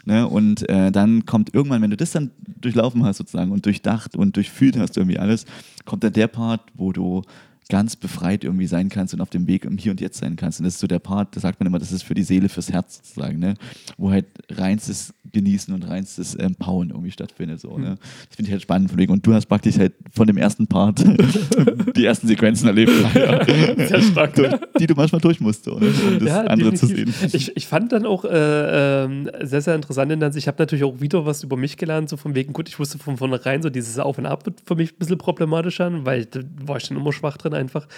Ne? 0.07 0.29
Und 0.29 0.69
äh, 0.69 0.91
dann 0.93 1.27
kommt 1.27 1.55
irgendwann, 1.55 1.83
wenn 1.83 1.91
du 1.91 1.97
das 1.97 2.13
dann 2.13 2.31
durchlaufen 2.61 3.05
hast 3.05 3.19
sozusagen 3.19 3.51
und 3.53 3.65
durchdacht 3.67 4.17
und 4.17 4.37
durchfühlt 4.37 4.79
hast 4.79 4.97
irgendwie 4.97 5.19
alles, 5.19 5.47
kommt 5.85 6.05
dann 6.05 6.13
der 6.13 6.29
Part, 6.29 6.61
wo 6.75 6.93
du 6.93 7.23
ganz 7.69 7.97
befreit 7.97 8.45
irgendwie 8.45 8.67
sein 8.67 8.89
kannst 8.89 9.15
und 9.15 9.21
auf 9.21 9.31
dem 9.31 9.47
Weg 9.47 9.65
im 9.65 9.79
Hier 9.79 9.93
und 9.93 10.01
Jetzt 10.01 10.19
sein 10.19 10.37
kannst. 10.37 10.61
Und 10.61 10.65
das 10.65 10.75
ist 10.75 10.81
so 10.81 10.87
der 10.87 10.99
Part, 10.99 11.35
da 11.37 11.41
sagt 11.41 11.61
man 11.61 11.67
immer, 11.67 11.79
das 11.79 11.93
ist 11.93 12.03
für 12.03 12.15
die 12.15 12.23
Seele, 12.23 12.49
fürs 12.49 12.71
Herz 12.71 12.97
sozusagen, 12.97 13.39
ne? 13.39 13.55
wo 13.97 14.11
halt 14.11 14.27
reinstes 14.51 15.15
Genießen 15.33 15.75
und 15.75 15.89
reinstes 15.89 16.35
Empowern 16.35 16.91
irgendwie 16.91 17.11
stattfindet. 17.11 17.61
So, 17.61 17.79
ne? 17.79 17.97
Das 18.29 18.37
finde 18.37 18.49
ich 18.49 18.53
halt 18.53 18.63
spannend 18.63 18.91
von 18.91 18.99
wegen. 18.99 19.13
Und 19.13 19.27
du 19.27 19.35
hast 19.35 19.47
praktisch 19.47 19.79
halt 19.79 19.95
von 20.13 20.27
dem 20.27 20.37
ersten 20.37 20.67
Part 20.67 21.05
die 21.97 22.05
ersten 22.05 22.29
Sequenzen 22.29 22.69
erlebt, 22.69 22.93
ja. 23.15 23.45
Sehr 23.87 24.03
stark, 24.03 24.37
ne? 24.37 24.61
die 24.79 24.87
du 24.87 24.95
manchmal 24.95 25.21
durch 25.21 25.41
musst, 25.41 25.65
so, 25.65 25.79
ne? 25.79 25.87
um 25.87 26.19
das 26.19 26.29
ja, 26.29 26.41
andere 26.43 26.71
definitiv. 26.71 27.19
zu 27.19 27.27
sehen. 27.27 27.31
Ich, 27.33 27.57
ich 27.57 27.67
fand 27.67 27.93
dann 27.93 28.07
auch 28.07 28.25
äh, 28.25 29.05
äh, 29.05 29.47
sehr, 29.47 29.63
sehr 29.63 29.75
interessant, 29.75 30.11
denn 30.11 30.33
ich 30.37 30.47
habe 30.47 30.57
natürlich 30.59 30.85
auch 30.85 31.01
wieder 31.01 31.25
was 31.27 31.43
über 31.43 31.57
mich 31.57 31.77
gelernt, 31.77 32.09
so 32.09 32.17
von 32.17 32.35
wegen, 32.35 32.53
gut, 32.53 32.69
ich 32.69 32.79
wusste 32.79 32.99
von 32.99 33.17
vornherein, 33.17 33.63
so 33.63 33.71
dieses 33.71 33.99
Auf 33.99 34.19
und 34.19 34.27
Ab 34.27 34.47
wird 34.47 34.61
für 34.65 34.77
mich 34.77 34.93
ein 34.93 34.99
bisschen 34.99 35.19
problematischer, 35.19 35.91
weil 36.05 36.27
da 36.27 36.41
war 36.67 36.77
ich 36.77 36.89
dann 36.89 36.97
immer 36.97 37.13
schwach 37.13 37.37
drin 37.37 37.54
einfach. 37.55 37.89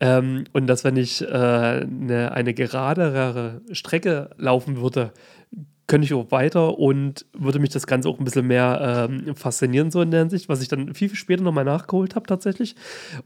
Ähm, 0.00 0.44
und 0.52 0.66
dass, 0.66 0.84
wenn 0.84 0.96
ich 0.96 1.22
äh, 1.22 1.26
eine, 1.26 2.32
eine 2.32 2.54
geradere 2.54 3.60
Strecke 3.72 4.30
laufen 4.36 4.80
würde, 4.80 5.12
könnte 5.92 6.06
ich 6.06 6.14
auch 6.14 6.30
weiter 6.30 6.78
und 6.78 7.26
würde 7.34 7.58
mich 7.58 7.70
das 7.70 7.86
Ganze 7.86 8.08
auch 8.08 8.18
ein 8.18 8.24
bisschen 8.24 8.46
mehr 8.46 9.08
ähm, 9.10 9.34
faszinieren, 9.34 9.90
so 9.90 10.00
in 10.00 10.10
der 10.10 10.20
Hinsicht, 10.20 10.48
was 10.48 10.62
ich 10.62 10.68
dann 10.68 10.94
viel, 10.94 11.08
viel 11.08 11.18
später 11.18 11.42
nochmal 11.42 11.64
nachgeholt 11.64 12.14
habe 12.14 12.26
tatsächlich 12.26 12.76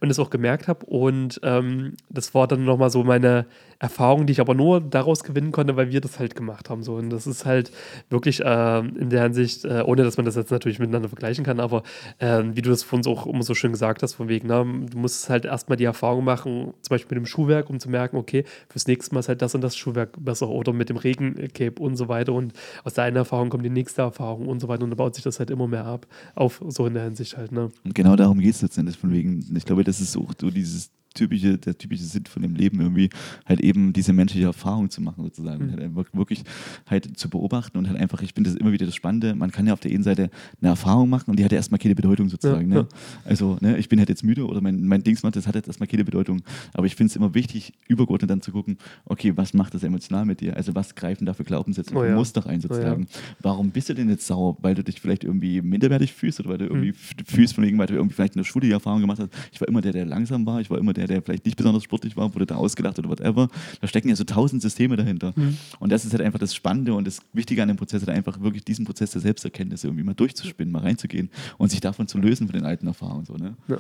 und 0.01 0.11
es 0.11 0.19
auch 0.19 0.31
gemerkt 0.31 0.67
habe. 0.67 0.85
Und 0.87 1.39
ähm, 1.45 1.95
das 2.09 2.35
war 2.35 2.49
dann 2.49 2.65
nochmal 2.65 2.91
so 2.91 3.05
meine 3.05 3.47
Erfahrung, 3.79 4.27
die 4.27 4.33
ich 4.33 4.41
aber 4.41 4.55
nur 4.55 4.81
daraus 4.81 5.25
gewinnen 5.25 5.53
konnte, 5.53 5.77
weil 5.77 5.91
wir 5.91 6.01
das 6.01 6.19
halt 6.19 6.35
gemacht 6.35 6.71
haben. 6.71 6.83
So. 6.83 6.95
Und 6.95 7.11
das 7.11 7.27
ist 7.27 7.45
halt 7.45 7.71
wirklich 8.11 8.41
äh, 8.41 8.79
in 8.79 9.11
der 9.11 9.23
Hinsicht, 9.23 9.65
äh, 9.65 9.83
ohne 9.85 10.05
dass 10.05 10.17
man 10.17 10.27
das 10.27 10.37
jetzt 10.37 10.51
natürlich 10.51 10.79
miteinander 10.79 11.09
vergleichen 11.09 11.45
kann, 11.45 11.61
aber 11.61 11.83
äh, 12.19 12.43
wie 12.53 12.63
du 12.63 12.71
das 12.71 12.83
von 12.83 13.01
uns 13.01 13.07
auch 13.07 13.27
immer 13.27 13.43
so 13.43 13.55
schön 13.55 13.73
gesagt 13.73 14.03
hast, 14.03 14.15
von 14.15 14.29
wegen, 14.29 14.49
na, 14.49 14.65
du 14.65 14.99
musst 14.99 15.29
halt 15.29 15.45
erstmal 15.45 15.77
die 15.77 15.85
Erfahrung 15.85 16.25
machen, 16.25 16.75
zum 16.83 16.95
Beispiel 16.95 17.17
mit 17.17 17.27
dem 17.27 17.29
Schuhwerk, 17.29 17.71
um 17.71 17.81
zu 17.81 17.91
merken, 17.91 18.17
okay, 18.17 18.45
fürs 18.69 18.87
nächste 18.87 19.15
Mal 19.15 19.21
ist 19.21 19.29
halt 19.29 19.43
das 19.43 19.55
und 19.55 19.61
das 19.61 19.77
Schuhwerk 19.77 20.13
besser 20.19 20.49
oder 20.49 20.73
mit 20.73 20.89
dem 20.89 20.97
Regencape 20.97 21.81
und 21.81 21.97
so 21.97 22.09
weiter. 22.09 22.33
Und 22.33 22.53
aus 22.85 22.95
der 22.95 23.05
einen 23.05 23.17
Erfahrung 23.17 23.51
kommt 23.51 23.65
die 23.65 23.71
nächste 23.71 24.03
Erfahrung 24.03 24.47
und 24.47 24.61
so 24.61 24.69
weiter. 24.69 24.85
Und 24.85 24.91
dann 24.91 24.97
baut 24.97 25.15
sich 25.15 25.25
das 25.25 25.39
halt 25.39 25.51
immer 25.51 25.69
mehr 25.69 25.85
ab, 25.85 26.07
auf 26.35 26.63
so 26.69 26.87
in 26.87 26.95
der 26.95 27.05
Hinsicht 27.05 27.37
halt. 27.37 27.53
Ne? 27.53 27.71
Und 27.85 27.95
genau 27.95 28.17
darum 28.17 28.39
geht 28.39 28.55
es 28.55 28.63
letztendlich 28.63 28.97
von 28.97 29.13
wegen, 29.13 29.45
ich 29.55 29.65
glaube, 29.65 29.85
das 29.85 30.01
ist 30.01 30.17
auch 30.17 30.33
so 30.39 30.51
dieses 30.51 30.91
typische, 31.17 31.59
der 31.59 31.77
typische 31.77 32.05
Sinn 32.05 32.27
von 32.27 32.43
dem 32.43 32.55
Leben 32.55 32.81
irgendwie, 32.81 33.11
halt 33.45 33.61
eben 33.61 33.93
diese 33.93 34.13
menschliche 34.13 34.47
Erfahrung 34.47 34.91
zu 34.91 35.03
machen 35.03 35.25
sozusagen. 35.25 35.67
Mhm. 35.67 35.95
Halt 35.97 36.15
wirklich 36.15 36.45
halt 36.89 37.19
zu 37.19 37.29
beobachten 37.29 37.79
und 37.79 37.89
halt 37.89 37.99
einfach, 37.99 38.23
ich 38.23 38.35
finde 38.35 38.51
das 38.51 38.59
immer 38.59 38.73
wieder 38.73 38.87
das 38.87 38.95
Spannende, 38.95 39.35
man 39.35 39.51
kann 39.51 39.67
ja 39.67 39.73
auf 39.73 39.81
der 39.81 39.91
einen 39.91 40.03
Seite 40.03 40.31
eine 40.61 40.71
Erfahrung 40.71 41.09
machen 41.09 41.31
und 41.31 41.39
die 41.39 41.45
hat 41.45 41.53
ja 41.53 41.57
erstmal 41.57 41.79
keine 41.79 41.95
Bedeutung 41.95 42.29
sozusagen. 42.29 42.71
Ja, 42.71 42.83
ne? 42.83 42.89
ja. 42.91 42.99
Also 43.25 43.59
ne, 43.61 43.79
ich 43.79 43.89
bin 43.89 43.99
halt 43.99 44.09
jetzt 44.09 44.23
müde 44.23 44.47
oder 44.47 44.61
mein, 44.61 44.87
mein 44.87 45.03
Dings 45.03 45.23
macht, 45.23 45.37
das 45.37 45.47
hat 45.47 45.55
jetzt 45.55 45.67
erstmal 45.67 45.89
keine 45.89 46.05
Bedeutung. 46.05 46.43
Aber 46.73 46.87
ich 46.87 46.95
finde 46.95 47.11
es 47.11 47.17
immer 47.17 47.35
wichtig, 47.35 47.73
übergeordnet 47.89 48.31
dann 48.31 48.41
zu 48.41 48.53
gucken, 48.53 48.79
okay, 49.05 49.33
was 49.37 49.55
macht 49.55 49.75
das 49.75 49.83
emotional 49.83 50.25
mit 50.25 50.41
dir? 50.41 50.57
Also 50.57 50.75
was 50.75 50.95
greifen 50.95 51.27
da 51.27 51.35
für 51.35 51.45
Glaubenssätze 51.45 51.95
oh, 51.95 52.05
ja. 52.05 52.15
Muster 52.15 52.47
ein 52.47 52.61
sozusagen? 52.61 53.07
Oh, 53.11 53.19
Warum 53.43 53.71
bist 53.71 53.89
du 53.89 53.95
denn 53.95 54.09
jetzt 54.09 54.27
sauer? 54.27 54.57
Weil 54.61 54.75
du 54.75 54.85
dich 54.85 55.01
vielleicht 55.01 55.25
irgendwie 55.25 55.63
minderwertig 55.63 56.13
fühlst 56.13 56.41
oder 56.41 56.51
weil 56.51 56.59
du 56.59 56.67
irgendwie 56.67 56.93
mhm. 56.93 57.25
fühlst 57.27 57.55
von 57.55 57.65
wegen, 57.65 57.79
weil 57.79 57.87
du 57.87 57.95
irgendwie 57.95 58.15
vielleicht 58.15 58.35
eine 58.35 58.45
Schule 58.45 58.67
die 58.67 58.73
Erfahrung 58.73 59.01
gemacht 59.01 59.19
hast. 59.21 59.31
Ich 59.53 59.61
war 59.61 59.69
immer 59.69 59.81
der, 59.81 59.93
der 59.93 60.05
langsam 60.05 60.47
war, 60.47 60.61
ich 60.61 60.71
war 60.71 60.79
immer 60.79 60.93
der, 60.93 61.06
der, 61.07 61.23
vielleicht 61.23 61.45
nicht 61.45 61.57
besonders 61.57 61.83
sportlich 61.83 62.17
war, 62.17 62.35
wurde 62.35 62.47
da 62.47 62.57
ausgelacht 62.57 62.99
oder 62.99 63.09
whatever. 63.09 63.49
Da 63.81 63.87
stecken 63.89 64.09
ja 64.09 64.17
so 64.17 64.25
tausend 64.25 64.63
Systeme 64.63 64.97
dahinter. 64.97 65.33
Mhm. 65.37 65.57
Und 65.79 65.91
das 65.91 66.05
ist 66.05 66.13
halt 66.13 66.23
einfach 66.23 66.39
das 66.39 66.55
Spannende 66.55 66.95
und 66.95 67.07
das 67.07 67.21
Wichtige 67.33 67.63
an 67.63 67.69
dem 67.69 67.77
Prozess, 67.77 68.07
halt 68.07 68.17
einfach 68.17 68.41
wirklich 68.41 68.65
diesen 68.65 68.85
Prozess 68.85 69.11
der 69.11 69.21
Selbsterkenntnis 69.21 69.85
irgendwie 69.85 70.05
mal 70.05 70.15
durchzuspinnen, 70.15 70.73
mal 70.73 70.83
reinzugehen 70.83 71.31
und 71.59 71.71
sich 71.71 71.81
davon 71.81 72.09
zu 72.09 72.19
lösen 72.19 72.47
von 72.47 72.55
den 72.55 72.65
alten 72.65 72.87
Erfahrungen. 72.87 73.25
So, 73.25 73.35
ne? 73.35 73.57
ja. 73.69 73.79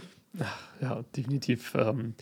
ja, 0.80 1.04
definitiv. 1.16 1.74
Ähm, 1.74 2.14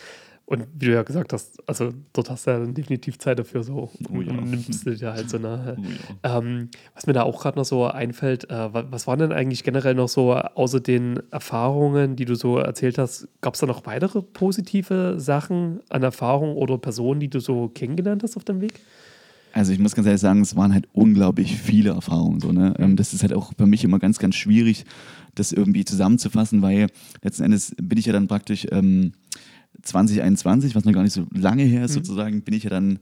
Und 0.47 0.67
wie 0.79 0.87
du 0.87 0.93
ja 0.93 1.03
gesagt 1.05 1.33
hast, 1.33 1.67
also 1.67 1.95
dort 2.13 2.29
hast 2.29 2.47
du 2.47 2.51
ja 2.51 2.59
dann 2.59 2.75
definitiv 2.75 3.19
Zeit 3.19 3.39
dafür 3.39 3.63
so 3.63 3.91
Oh 4.13 4.21
ja. 4.21 4.31
und 4.33 4.51
nimmst 4.51 4.85
du 4.87 4.95
dir 4.95 5.15
halt 5.15 5.31
so 5.31 5.39
eine. 5.39 5.79
Oh 5.79 5.83
ja. 6.29 6.39
Ähm, 6.39 6.69
was 6.95 7.07
mir 7.07 7.15
da 7.15 7.23
auch 7.23 7.41
gerade 7.41 7.59
noch 7.59 7.65
so 7.65 7.87
einfällt, 7.87 8.51
äh, 8.51 8.75
wa- 8.75 8.85
was 8.91 9.07
waren 9.07 9.19
denn 9.21 9.33
eigentlich 9.33 9.65
generell 9.65 9.95
noch 9.95 10.09
so, 10.09 10.35
außer 10.35 10.81
den 10.81 11.19
Erfahrungen, 11.31 12.15
die 12.17 12.27
du 12.27 12.35
so 12.35 12.59
erzählt 12.59 12.99
hast, 12.99 13.27
gab 13.41 13.55
es 13.55 13.61
da 13.61 13.67
noch 13.67 13.87
weitere 13.87 14.21
positive 14.21 15.15
Sachen 15.19 15.81
an 15.89 16.03
Erfahrungen 16.03 16.57
oder 16.57 16.77
Personen, 16.77 17.21
die 17.21 17.29
du 17.29 17.41
so 17.41 17.69
kennengelernt 17.69 18.23
hast 18.23 18.37
auf 18.37 18.45
dem 18.45 18.61
Weg? 18.61 18.75
Also 19.55 19.73
ich 19.73 19.79
muss 19.79 19.95
ganz 19.95 20.07
ehrlich 20.07 20.21
sagen, 20.21 20.43
es 20.43 20.57
waren 20.57 20.75
halt 20.75 20.89
unglaublich 20.93 21.57
viele 21.57 21.91
Erfahrungen. 21.91 22.41
So, 22.41 22.53
ne? 22.53 22.75
Ähm, 22.79 22.97
Das 22.97 23.15
ist 23.15 23.23
halt 23.23 23.33
auch 23.33 23.53
für 23.57 23.67
mich 23.67 23.83
immer 23.85 23.99
ganz, 24.01 24.19
ganz 24.19 24.35
schwierig, 24.35 24.85
das 25.37 25.53
irgendwie 25.53 25.85
zusammenzufassen, 25.87 26.61
weil 26.61 26.89
letzten 27.23 27.45
Endes 27.45 27.75
bin 27.81 27.97
ich 27.99 28.07
ja 28.07 28.13
dann 28.13 28.27
praktisch 28.29 28.67
ähm, 28.73 29.13
2021, 29.83 30.75
was 30.75 30.85
noch 30.85 30.93
gar 30.93 31.03
nicht 31.03 31.13
so 31.13 31.27
lange 31.33 31.65
her 31.65 31.85
ist 31.85 31.93
Mhm. 31.93 32.05
sozusagen, 32.05 32.43
bin 32.43 32.55
ich 32.55 32.65
ja 32.65 32.71
dann 32.71 32.99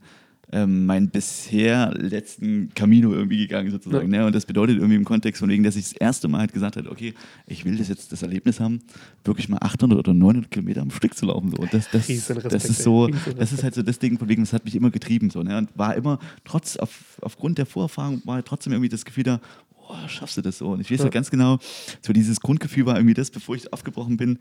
ähm, 0.55 0.85
meinen 0.85 1.09
bisher 1.09 1.95
letzten 1.95 2.69
Camino 2.75 3.11
irgendwie 3.13 3.39
gegangen 3.39 3.71
sozusagen. 3.71 4.13
Ja. 4.13 4.21
Ne? 4.21 4.27
Und 4.27 4.35
das 4.35 4.45
bedeutet 4.45 4.77
irgendwie 4.77 4.97
im 4.97 5.05
Kontext 5.05 5.41
von 5.41 5.49
wegen, 5.49 5.63
dass 5.63 5.77
ich 5.77 5.85
das 5.85 5.93
erste 5.95 6.29
Mal 6.29 6.41
halt 6.41 6.53
gesagt 6.53 6.77
habe, 6.77 6.91
okay, 6.91 7.15
ich 7.47 7.65
will 7.65 7.79
das 7.79 7.89
jetzt 7.89 8.13
das 8.13 8.21
Erlebnis 8.21 8.61
haben, 8.61 8.81
wirklich 9.25 9.49
mal 9.49 9.57
800 9.63 9.99
oder 9.99 10.13
900 10.13 10.51
Kilometer 10.51 10.83
am 10.83 10.91
Stück 10.91 11.17
zu 11.17 11.25
laufen. 11.25 11.53
So. 11.53 11.57
Und 11.57 11.73
das, 11.73 11.89
das, 11.91 12.07
Respekt, 12.07 12.53
das 12.53 12.67
ist 12.67 12.83
so, 12.83 13.09
das 13.39 13.53
ist 13.53 13.63
halt 13.63 13.75
so 13.75 13.83
das 13.83 13.99
Ding 13.99 14.19
von 14.19 14.29
wegen, 14.29 14.43
das 14.43 14.53
hat 14.53 14.67
mich 14.67 14.75
immer 14.77 14.91
getrieben 14.91 15.31
so, 15.31 15.43
ne? 15.43 15.57
Und 15.57 15.71
war 15.75 15.95
immer, 15.97 16.19
trotz, 16.45 16.77
auf, 16.77 17.19
aufgrund 17.23 17.57
der 17.57 17.65
Vorerfahrung, 17.65 18.21
war 18.27 18.35
halt 18.35 18.47
trotzdem 18.47 18.75
irgendwie 18.75 18.91
das 18.91 19.07
Gefühl 19.07 19.25
da, 19.25 19.41
oh, 19.89 20.09
schaffst 20.09 20.37
du 20.37 20.43
das 20.43 20.59
so? 20.59 20.69
Und 20.73 20.81
ich 20.83 20.91
weiß 20.91 20.99
ja. 20.99 21.05
Ja. 21.05 21.11
ganz 21.11 21.31
genau, 21.31 21.61
so 22.03 22.13
dieses 22.13 22.41
Grundgefühl 22.41 22.85
war 22.85 22.97
irgendwie 22.97 23.15
das, 23.15 23.31
bevor 23.31 23.57
ich 23.57 23.73
aufgebrochen 23.73 24.19
bin, 24.19 24.39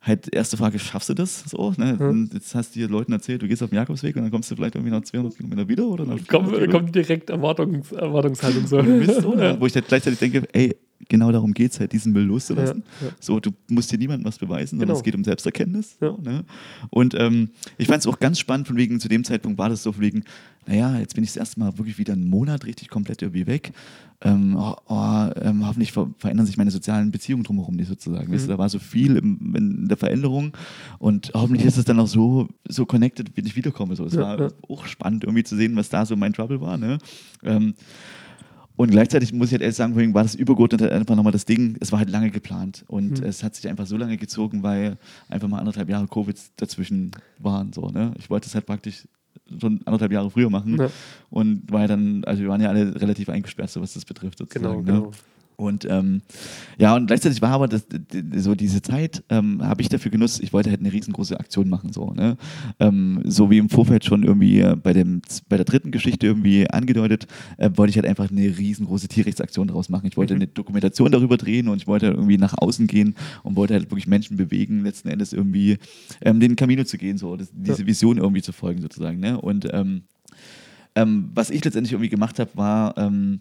halt 0.00 0.32
erste 0.32 0.56
Frage, 0.56 0.78
schaffst 0.78 1.08
du 1.08 1.14
das 1.14 1.40
so? 1.40 1.72
Ne? 1.76 1.96
Und 1.98 2.32
jetzt 2.32 2.54
hast 2.54 2.74
du 2.74 2.80
dir 2.80 2.88
Leuten 2.88 3.12
erzählt, 3.12 3.42
du 3.42 3.48
gehst 3.48 3.62
auf 3.62 3.70
den 3.70 3.76
Jakobsweg 3.76 4.16
und 4.16 4.22
dann 4.22 4.30
kommst 4.30 4.50
du 4.50 4.56
vielleicht 4.56 4.74
irgendwie 4.74 4.92
nach 4.92 5.02
200 5.02 5.36
Kilometer 5.36 5.68
wieder 5.68 5.86
oder 5.86 6.04
nach 6.06 6.18
400 6.18 6.28
Komm, 6.28 6.70
kommt 6.70 6.94
direkt 6.94 7.30
Erwartungs 7.30 7.92
Erwartungshaltung 7.92 8.66
so. 8.66 8.82
Mist, 8.82 9.24
oder? 9.24 9.60
Wo 9.60 9.66
ich 9.66 9.74
halt 9.74 9.88
gleichzeitig 9.88 10.18
denke, 10.18 10.42
ey, 10.52 10.76
genau 11.08 11.32
darum 11.32 11.54
geht 11.54 11.72
es 11.72 11.80
halt, 11.80 11.92
diesen 11.92 12.12
Müll 12.12 12.24
loszulassen. 12.24 12.84
Ja, 13.00 13.06
ja. 13.08 13.12
So, 13.20 13.40
du 13.40 13.50
musst 13.68 13.90
dir 13.92 13.98
niemandem 13.98 14.26
was 14.26 14.38
beweisen, 14.38 14.78
sondern 14.78 14.88
Genau. 14.88 14.98
es 14.98 15.04
geht 15.04 15.14
um 15.14 15.24
Selbsterkenntnis. 15.24 15.96
Ja. 16.00 16.08
So, 16.10 16.18
ne? 16.22 16.44
Und 16.90 17.14
ähm, 17.18 17.50
ich 17.78 17.86
fand 17.88 18.00
es 18.00 18.06
auch 18.06 18.18
ganz 18.18 18.38
spannend, 18.38 18.66
von 18.66 18.76
wegen, 18.76 19.00
zu 19.00 19.08
dem 19.08 19.24
Zeitpunkt 19.24 19.58
war 19.58 19.68
das 19.68 19.82
so 19.82 19.92
von 19.92 20.02
wegen, 20.02 20.24
naja, 20.66 20.98
jetzt 20.98 21.14
bin 21.14 21.24
ich 21.24 21.30
das 21.30 21.36
erste 21.38 21.60
Mal 21.60 21.78
wirklich 21.78 21.96
wieder 21.98 22.12
einen 22.12 22.28
Monat 22.28 22.66
richtig 22.66 22.88
komplett 22.90 23.22
irgendwie 23.22 23.46
weg. 23.46 23.72
Ähm, 24.20 24.56
oh, 24.58 24.74
oh, 24.88 25.30
ähm, 25.40 25.66
hoffentlich 25.66 25.92
ver 25.92 26.10
verändern 26.18 26.44
sich 26.44 26.56
meine 26.56 26.70
sozialen 26.72 27.10
Beziehungen 27.12 27.44
drumherum 27.44 27.76
nicht 27.76 27.86
sozusagen. 27.88 28.30
Weißt 28.32 28.44
du, 28.44 28.48
Mhm. 28.48 28.52
da 28.52 28.58
war 28.58 28.68
so 28.68 28.78
viel 28.80 29.16
im, 29.16 29.54
in 29.56 29.88
der 29.88 29.96
Veränderung 29.96 30.52
und 30.98 31.30
hoffentlich 31.34 31.64
ist 31.64 31.76
es 31.78 31.84
dann 31.84 31.98
auch 32.00 32.08
so, 32.08 32.48
so 32.68 32.84
connected, 32.84 33.30
wenn 33.36 33.46
ich 33.46 33.54
wiederkomme. 33.56 33.94
So. 33.96 34.04
Es 34.04 34.16
war 34.16 34.52
auch 34.68 34.86
spannend 34.86 35.22
irgendwie 35.24 35.44
zu 35.44 35.56
sehen, 35.56 35.74
was 35.76 35.88
da 35.88 36.04
so 36.04 36.16
mein 36.16 36.32
Trouble 36.32 36.60
war. 36.60 36.76
Ne? 36.76 36.98
Und 38.78 38.90
gleichzeitig 38.92 39.32
muss 39.32 39.48
ich 39.48 39.52
halt 39.52 39.62
ehrlich 39.62 39.76
sagen, 39.76 39.92
vorhin 39.92 40.14
war 40.14 40.22
das 40.22 40.34
übergeordnet 40.36 40.80
halt 40.82 40.92
einfach 40.92 41.16
nochmal 41.16 41.32
das 41.32 41.44
Ding, 41.44 41.76
es 41.80 41.90
war 41.92 41.98
halt 41.98 42.08
lange 42.10 42.30
geplant 42.30 42.84
und 42.86 43.20
Mhm. 43.20 43.26
es 43.26 43.42
hat 43.42 43.54
sich 43.56 43.66
einfach 43.68 43.86
so 43.86 43.96
lange 43.96 44.16
gezogen, 44.16 44.62
weil 44.62 44.96
einfach 45.28 45.48
mal 45.48 45.58
anderthalb 45.58 45.88
Jahre 45.90 46.06
Covid 46.06 46.38
dazwischen 46.56 47.10
waren. 47.40 47.72
So, 47.72 47.90
ne? 47.90 48.12
Ich 48.18 48.30
wollte 48.30 48.46
es 48.46 48.54
halt 48.54 48.66
praktisch 48.66 49.06
schon 49.60 49.80
anderthalb 49.84 50.12
Jahre 50.12 50.30
früher 50.30 50.48
machen 50.48 50.78
Ja, 50.78 50.90
und 51.30 51.70
war 51.72 51.88
dann, 51.88 52.22
also 52.24 52.40
wir 52.42 52.48
waren 52.48 52.60
ja 52.60 52.68
alle 52.68 53.00
relativ 53.00 53.28
eingesperrt, 53.28 53.70
so 53.70 53.80
was 53.80 53.94
das 53.94 54.04
betrifft 54.04 54.38
sozusagen. 54.38 54.84
genau, 54.84 54.98
ne? 54.98 55.00
genau. 55.00 55.12
Und 55.58 55.88
ähm, 55.90 56.22
ja, 56.78 56.94
und 56.94 57.08
gleichzeitig 57.08 57.42
war 57.42 57.50
aber 57.50 57.66
das, 57.66 57.84
so 58.36 58.54
diese 58.54 58.80
Zeit, 58.80 59.24
ähm, 59.28 59.60
habe 59.60 59.82
ich 59.82 59.88
dafür 59.88 60.12
genutzt, 60.12 60.40
ich 60.40 60.52
wollte 60.52 60.70
halt 60.70 60.78
eine 60.78 60.92
riesengroße 60.92 61.38
Aktion 61.38 61.68
machen, 61.68 61.92
so, 61.92 62.12
ne? 62.14 62.36
Ähm, 62.78 63.22
so 63.24 63.50
wie 63.50 63.58
im 63.58 63.68
Vorfeld 63.68 64.04
schon 64.04 64.22
irgendwie 64.22 64.60
äh, 64.60 64.76
bei, 64.76 64.92
dem, 64.92 65.20
bei 65.48 65.56
der 65.56 65.64
dritten 65.64 65.90
Geschichte 65.90 66.28
irgendwie 66.28 66.70
angedeutet, 66.70 67.26
äh, 67.56 67.70
wollte 67.74 67.90
ich 67.90 67.96
halt 67.96 68.06
einfach 68.06 68.30
eine 68.30 68.56
riesengroße 68.56 69.08
Tierrechtsaktion 69.08 69.66
daraus 69.66 69.88
machen. 69.88 70.06
Ich 70.06 70.16
wollte 70.16 70.34
Mhm. 70.34 70.42
eine 70.42 70.46
Dokumentation 70.46 71.10
darüber 71.10 71.36
drehen 71.36 71.66
und 71.66 71.78
ich 71.78 71.88
wollte 71.88 72.06
halt 72.06 72.16
irgendwie 72.16 72.38
nach 72.38 72.54
außen 72.56 72.86
gehen 72.86 73.16
und 73.42 73.56
wollte 73.56 73.74
halt 73.74 73.90
wirklich 73.90 74.06
Menschen 74.06 74.36
bewegen, 74.36 74.84
letzten 74.84 75.08
Endes 75.08 75.32
irgendwie 75.32 75.78
ähm, 76.20 76.38
den 76.38 76.54
Camino 76.54 76.84
zu 76.84 76.98
gehen, 76.98 77.18
so, 77.18 77.36
das, 77.36 77.48
diese 77.52 77.84
Vision 77.84 78.18
irgendwie 78.18 78.42
zu 78.42 78.52
folgen 78.52 78.80
sozusagen, 78.80 79.18
ne? 79.18 79.40
Und 79.40 79.66
ähm, 79.72 80.02
ähm, 80.94 81.30
was 81.34 81.50
ich 81.50 81.64
letztendlich 81.64 81.92
irgendwie 81.92 82.10
gemacht 82.10 82.38
habe, 82.38 82.50
war, 82.54 82.96
ähm, 82.96 83.40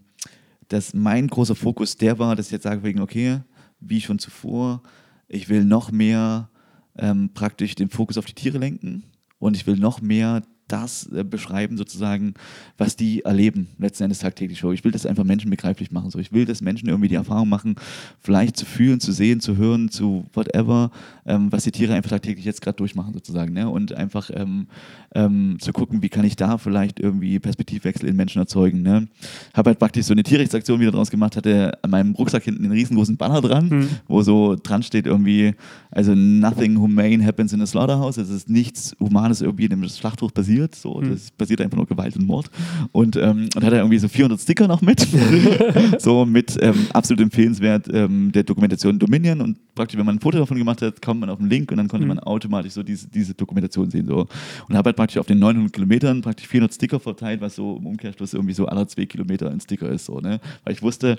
dass 0.67 0.93
mein 0.93 1.27
großer 1.27 1.55
Fokus 1.55 1.97
der 1.97 2.19
war, 2.19 2.35
dass 2.35 2.47
ich 2.47 2.51
jetzt 2.51 2.63
sage, 2.63 2.83
wegen, 2.83 3.01
okay, 3.01 3.41
wie 3.79 4.01
schon 4.01 4.19
zuvor, 4.19 4.81
ich 5.27 5.49
will 5.49 5.63
noch 5.63 5.91
mehr 5.91 6.49
ähm, 6.97 7.31
praktisch 7.33 7.75
den 7.75 7.89
Fokus 7.89 8.17
auf 8.17 8.25
die 8.25 8.33
Tiere 8.33 8.57
lenken 8.57 9.03
und 9.39 9.55
ich 9.55 9.67
will 9.67 9.77
noch 9.77 10.01
mehr 10.01 10.41
das 10.67 11.07
äh, 11.11 11.23
beschreiben, 11.23 11.77
sozusagen, 11.77 12.33
was 12.77 12.95
die 12.95 13.23
erleben, 13.23 13.67
letzten 13.77 14.03
Endes 14.03 14.19
tagtäglich. 14.19 14.63
Ich 14.63 14.83
will 14.83 14.91
das 14.91 15.05
einfach 15.05 15.23
Menschen 15.23 15.49
begreiflich 15.49 15.91
machen. 15.91 16.09
So. 16.09 16.19
Ich 16.19 16.31
will, 16.31 16.45
dass 16.45 16.61
Menschen 16.61 16.89
irgendwie 16.89 17.07
die 17.09 17.15
Erfahrung 17.15 17.49
machen, 17.49 17.75
vielleicht 18.19 18.57
zu 18.57 18.65
fühlen, 18.65 18.99
zu 18.99 19.11
sehen, 19.11 19.39
zu 19.39 19.57
hören, 19.57 19.89
zu 19.89 20.25
whatever, 20.33 20.91
ähm, 21.25 21.51
was 21.51 21.63
die 21.63 21.71
Tiere 21.71 21.93
einfach 21.93 22.09
tagtäglich 22.09 22.45
jetzt 22.45 22.61
gerade 22.61 22.77
durchmachen, 22.77 23.13
sozusagen. 23.13 23.53
Ne? 23.53 23.69
Und 23.69 23.93
einfach 23.93 24.29
ähm, 24.33 24.67
ähm, 25.15 25.57
zu 25.59 25.71
gucken, 25.73 26.01
wie 26.01 26.09
kann 26.09 26.25
ich 26.25 26.35
da 26.35 26.57
vielleicht 26.57 26.99
irgendwie 26.99 27.39
Perspektivwechsel 27.39 28.09
in 28.09 28.15
Menschen 28.15 28.39
erzeugen. 28.39 28.81
Ne? 28.81 29.07
Habe 29.53 29.69
halt 29.69 29.79
praktisch 29.79 30.05
so 30.05 30.13
eine 30.13 30.23
Tierrechtsaktion 30.23 30.79
wieder 30.79 30.91
draus 30.91 31.09
gemacht, 31.09 31.35
hatte 31.35 31.77
an 31.81 31.89
meinem 31.89 32.13
Rucksack 32.15 32.43
hinten 32.43 32.63
einen 32.63 32.73
riesengroßen 32.73 33.17
Banner 33.17 33.41
dran, 33.41 33.69
Mhm. 33.69 33.89
wo 34.07 34.21
so 34.21 34.55
dran 34.61 34.83
steht 34.83 35.05
irgendwie, 35.05 35.53
also 35.91 36.13
nothing 36.15 36.77
humane 36.79 37.23
happens 37.25 37.53
in 37.53 37.61
a 37.61 37.65
slaughterhouse, 37.65 38.17
es 38.17 38.29
ist 38.29 38.49
nichts 38.49 38.95
Humanes 38.99 39.41
irgendwie 39.41 39.65
in 39.65 39.73
einem 39.73 39.87
Schlachthof 39.89 40.33
passiert, 40.33 40.56
so, 40.75 40.99
Mhm. 41.01 41.11
das 41.11 41.31
passiert 41.31 41.61
einfach 41.61 41.77
nur 41.77 41.85
Gewalt 41.87 42.15
und 42.15 42.25
Mord. 42.25 42.49
Und, 42.91 43.15
ähm, 43.15 43.49
und 43.55 43.63
hat 43.63 43.73
er 43.73 43.79
irgendwie 43.79 43.99
so 43.99 44.07
400 44.07 44.39
Sticker 44.39 44.67
noch 44.67 44.81
mit, 44.81 45.05
so 45.99 46.25
mit 46.25 46.57
ähm, 46.61 46.87
absolut 46.93 47.21
empfehlenswert 47.21 47.87
ähm, 47.93 48.31
der 48.31 48.43
Dokumentation 48.43 48.99
Dominion 48.99 49.41
und 49.41 49.57
praktisch, 49.75 49.97
wenn 49.97 50.05
man 50.05 50.15
ein 50.15 50.19
Foto 50.19 50.37
davon 50.39 50.57
gemacht 50.57 50.81
hat, 50.81 51.01
kommt 51.01 51.19
man 51.19 51.29
auf 51.29 51.37
den 51.37 51.49
Link 51.49 51.71
und 51.71 51.77
dann 51.77 51.87
konnte 51.87 52.05
Mhm. 52.05 52.09
man 52.15 52.19
automatisch 52.19 52.73
so 52.73 52.83
diese, 52.83 53.07
diese 53.07 53.33
Dokumentation 53.33 53.89
sehen. 53.91 54.07
So. 54.07 54.27
Und 54.67 54.75
habe 54.75 54.87
halt 54.87 54.95
praktisch 54.95 55.17
auf 55.17 55.27
den 55.27 55.39
900 55.39 55.71
Kilometern 55.73 56.21
praktisch 56.21 56.47
400 56.47 56.73
Sticker 56.73 56.99
verteilt, 56.99 57.41
was 57.41 57.55
so 57.55 57.77
im 57.77 57.85
Umkehrschluss 57.85 58.33
irgendwie 58.33 58.53
so 58.53 58.65
alle 58.65 58.87
zwei 58.87 59.05
Kilometer 59.05 59.49
ein 59.51 59.59
Sticker 59.59 59.89
ist. 59.89 60.05
So, 60.05 60.19
ne? 60.19 60.39
Weil 60.63 60.73
ich 60.73 60.81
wusste, 60.81 61.17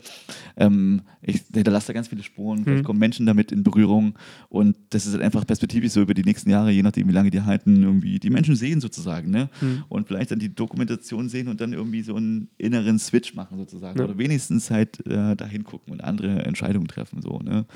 ähm, 0.57 1.03
ich 1.22 1.43
hinterlasse 1.53 1.89
da 1.89 1.93
ganz 1.93 2.09
viele 2.09 2.22
Spuren, 2.22 2.64
vielleicht 2.64 2.82
Mhm. 2.82 2.86
kommen 2.86 2.99
Menschen 2.99 3.26
damit 3.26 3.53
in 3.53 3.62
Berührung 3.62 4.14
und 4.49 4.76
das 4.91 5.07
ist 5.07 5.12
halt 5.12 5.22
einfach 5.22 5.47
perspektivisch 5.47 5.93
so 5.93 6.01
über 6.01 6.14
die 6.14 6.22
nächsten 6.22 6.51
Jahre, 6.51 6.70
je 6.70 6.82
nachdem, 6.82 7.09
wie 7.09 7.12
lange 7.12 7.30
die 7.30 7.43
halten, 7.43 7.82
irgendwie 7.82 8.18
die 8.18 8.30
Menschen 8.30 8.57
sehen 8.57 8.80
sozusagen. 8.80 9.28
Ne? 9.31 9.49
Mhm. 9.61 9.85
Und 9.89 10.09
vielleicht 10.09 10.31
dann 10.31 10.39
die 10.39 10.55
Dokumentation 10.55 11.29
sehen 11.29 11.49
und 11.49 11.61
dann 11.61 11.72
irgendwie 11.72 12.03
so 12.03 12.16
einen 12.16 12.49
inneren 12.59 12.99
Switch 12.99 13.35
machen 13.35 13.59
sozusagen. 13.59 13.99
Ja. 13.99 14.05
Oder 14.05 14.18
wenigstens 14.18 14.70
halt 14.70 15.05
äh, 15.07 15.37
dahin 15.37 15.64
gucken 15.64 15.93
und 15.93 16.03
andere 16.03 16.45
Entscheidungen 16.45 16.89
treffen. 16.89 17.22
So, 17.22 17.39
ne? 17.39 17.66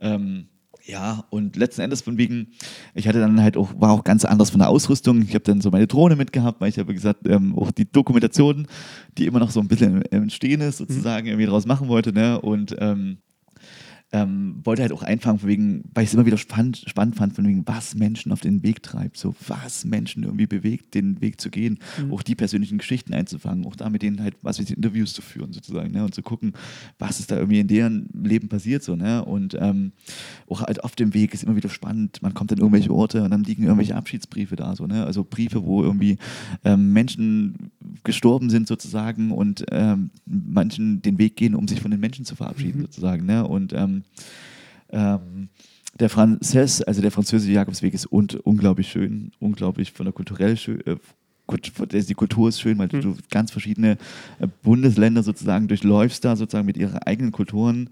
ähm, 0.00 0.46
ja, 0.84 1.24
und 1.30 1.56
letzten 1.56 1.82
Endes 1.82 2.02
von 2.02 2.18
wegen, 2.18 2.48
ich 2.94 3.06
hatte 3.06 3.20
dann 3.20 3.40
halt 3.40 3.56
auch, 3.56 3.72
war 3.80 3.92
auch 3.92 4.04
ganz 4.04 4.24
anders 4.24 4.50
von 4.50 4.58
der 4.58 4.68
Ausrüstung. 4.68 5.22
Ich 5.22 5.34
habe 5.34 5.44
dann 5.44 5.60
so 5.60 5.70
meine 5.70 5.86
Drohne 5.86 6.16
mitgehabt, 6.16 6.60
weil 6.60 6.70
ich 6.70 6.78
habe 6.78 6.92
gesagt, 6.92 7.28
ähm, 7.28 7.56
auch 7.56 7.70
die 7.70 7.90
Dokumentation, 7.90 8.66
die 9.16 9.26
immer 9.26 9.38
noch 9.38 9.50
so 9.50 9.60
ein 9.60 9.68
bisschen 9.68 10.02
im, 10.02 10.22
im 10.22 10.30
Stehen 10.30 10.60
ist, 10.60 10.78
sozusagen, 10.78 11.28
irgendwie 11.28 11.46
draus 11.46 11.66
machen 11.66 11.88
wollte, 11.88 12.12
ne? 12.12 12.40
Und 12.40 12.74
ähm, 12.78 13.18
ähm, 14.12 14.56
wollte 14.64 14.82
halt 14.82 14.92
auch 14.92 15.02
einfangen, 15.02 15.38
von 15.38 15.48
wegen, 15.48 15.84
weil 15.94 16.04
ich 16.04 16.10
es 16.10 16.14
immer 16.14 16.26
wieder 16.26 16.36
spannend, 16.36 16.84
spannend 16.86 17.16
fand, 17.16 17.34
von 17.34 17.46
wegen, 17.46 17.66
was 17.66 17.94
Menschen 17.94 18.30
auf 18.30 18.40
den 18.40 18.62
Weg 18.62 18.82
treibt, 18.82 19.16
so 19.16 19.34
was 19.48 19.84
Menschen 19.86 20.22
irgendwie 20.24 20.46
bewegt, 20.46 20.94
den 20.94 21.20
Weg 21.22 21.40
zu 21.40 21.48
gehen, 21.50 21.78
Mhm. 21.98 22.12
auch 22.12 22.22
die 22.22 22.34
persönlichen 22.34 22.78
Geschichten 22.78 23.14
einzufangen, 23.14 23.64
auch 23.66 23.74
da 23.76 23.88
mit 23.88 24.02
denen 24.02 24.20
halt, 24.20 24.34
was 24.42 24.58
weiß 24.58 24.68
ich, 24.70 24.76
Interviews 24.76 25.14
zu 25.14 25.22
führen, 25.22 25.52
sozusagen, 25.52 25.92
ne, 25.92 26.04
und 26.04 26.14
zu 26.14 26.22
gucken, 26.22 26.52
was 26.98 27.20
ist 27.20 27.30
da 27.30 27.36
irgendwie 27.38 27.60
in 27.60 27.68
deren 27.68 28.08
Leben 28.12 28.48
passiert, 28.48 28.82
so, 28.82 28.96
ne, 28.96 29.24
und 29.24 29.56
ähm, 29.58 29.92
auch 30.48 30.60
halt 30.60 30.84
auf 30.84 30.94
dem 30.94 31.14
Weg 31.14 31.32
ist 31.32 31.42
immer 31.44 31.56
wieder 31.56 31.70
spannend, 31.70 32.20
man 32.22 32.34
kommt 32.34 32.52
an 32.52 32.58
irgendwelche 32.58 32.92
Orte 32.92 33.22
und 33.22 33.30
dann 33.30 33.44
liegen 33.44 33.62
irgendwelche 33.64 33.96
Abschiedsbriefe 33.96 34.56
da, 34.56 34.76
so, 34.76 34.86
ne, 34.86 35.06
also 35.06 35.24
Briefe, 35.24 35.64
wo 35.64 35.82
irgendwie 35.82 36.18
ähm, 36.64 36.92
Menschen 36.92 37.70
gestorben 38.04 38.50
sind, 38.50 38.68
sozusagen, 38.68 39.30
und 39.30 39.64
ähm, 39.70 40.10
manchen 40.26 41.00
den 41.00 41.18
Weg 41.18 41.36
gehen, 41.36 41.54
um 41.54 41.66
sich 41.66 41.80
von 41.80 41.90
den 41.90 42.00
Menschen 42.00 42.24
zu 42.26 42.36
verabschieden, 42.36 42.80
Mhm. 42.80 42.82
sozusagen, 42.82 43.24
ne, 43.26 43.46
und 43.46 43.72
ähm, 44.90 45.20
ähm, 45.20 45.48
der 45.98 46.08
Franzess, 46.08 46.82
also 46.82 47.02
der 47.02 47.10
französische 47.10 47.52
Jakobsweg 47.52 47.94
ist 47.94 48.10
un 48.10 48.28
unglaublich 48.44 48.88
schön, 48.90 49.32
unglaublich 49.40 49.92
von 49.92 50.06
der 50.06 50.12
kulturell 50.12 50.56
schön. 50.56 50.80
Äh, 50.86 50.96
die 51.50 52.14
Kultur 52.14 52.48
ist 52.48 52.60
schön, 52.60 52.78
weil 52.78 52.88
du, 52.88 52.96
Mhm. 52.96 53.02
du 53.02 53.16
ganz 53.30 53.50
verschiedene 53.50 53.98
äh, 54.38 54.48
Bundesländer 54.62 55.22
sozusagen 55.22 55.68
durchläufst 55.68 56.24
da 56.24 56.34
sozusagen 56.34 56.66
mit 56.66 56.78
ihren 56.78 56.96
eigenen 56.98 57.32
Kulturen. 57.32 57.90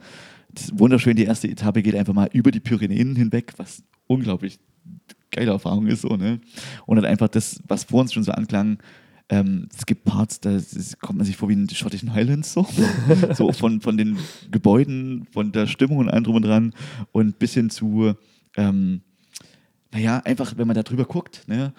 Wunderschön, 0.73 1.17
die 1.17 1.25
erste 1.25 1.49
Etappe 1.49 1.83
geht 1.83 1.95
einfach 1.95 2.15
mal 2.15 2.31
über 2.33 2.51
die 2.51 2.61
Pyrenäen 2.61 3.17
hinweg, 3.17 3.53
was 3.59 3.83
unglaublich 4.07 4.59
geile 5.31 5.53
Erfahrung 5.53 5.87
ist 5.87 6.01
so, 6.01 6.17
ne? 6.17 6.41
Und 6.87 6.97
dann 6.97 7.05
einfach 7.05 7.29
das, 7.29 7.61
was 7.69 7.85
vor 7.85 8.01
uns 8.01 8.13
schon 8.13 8.25
so 8.25 8.33
anklang, 8.33 8.79
ähm, 9.31 9.69
es 9.75 9.87
gibt 9.87 10.05
Parts, 10.05 10.41
da 10.41 10.59
kommt 11.01 11.19
man 11.19 11.27
sich 11.27 11.37
vor 11.37 11.49
wie 11.49 11.55
in 11.55 11.67
den 11.67 11.75
schottischen 11.75 12.13
Highlands 12.13 12.53
so. 12.53 12.67
so 13.35 13.53
von, 13.53 13.81
von 13.81 13.97
den 13.97 14.19
Gebäuden, 14.51 15.27
von 15.31 15.53
der 15.53 15.67
Stimmung 15.67 15.99
und 15.99 16.09
allem 16.09 16.25
drum 16.25 16.37
und 16.37 16.43
dran 16.43 16.75
und 17.13 17.39
bis 17.39 17.55
hin 17.55 17.71
zu 17.71 18.15
ähm, 18.57 19.03
naja, 19.93 20.19
einfach, 20.25 20.57
wenn 20.57 20.67
man 20.67 20.77
da 20.77 20.83
drüber 20.83 21.05
guckt, 21.05 21.45
ne? 21.47 21.73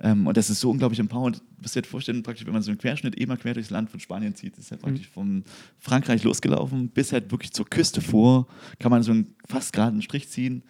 Ähm, 0.00 0.26
und 0.26 0.36
das 0.36 0.50
ist 0.50 0.60
so 0.60 0.70
unglaublich 0.70 0.98
empowernd. 0.98 1.38
Du 1.38 1.62
musst 1.62 1.76
dir 1.76 1.82
vorstellen, 1.84 2.22
praktisch, 2.22 2.46
wenn 2.46 2.52
man 2.52 2.62
so 2.62 2.70
einen 2.70 2.78
Querschnitt 2.78 3.14
immer 3.14 3.36
quer 3.36 3.54
durchs 3.54 3.70
Land 3.70 3.90
von 3.90 4.00
Spanien 4.00 4.34
zieht, 4.34 4.56
ist 4.58 4.70
halt 4.70 4.80
praktisch 4.80 5.08
von 5.08 5.44
Frankreich 5.78 6.24
losgelaufen 6.24 6.88
bis 6.88 7.12
halt 7.12 7.30
wirklich 7.30 7.52
zur 7.52 7.66
Küste 7.66 8.00
vor, 8.00 8.48
kann 8.80 8.90
man 8.90 9.02
so 9.02 9.12
einen 9.12 9.34
fast 9.46 9.72
geraden 9.72 10.02
Strich 10.02 10.28
ziehen 10.28 10.64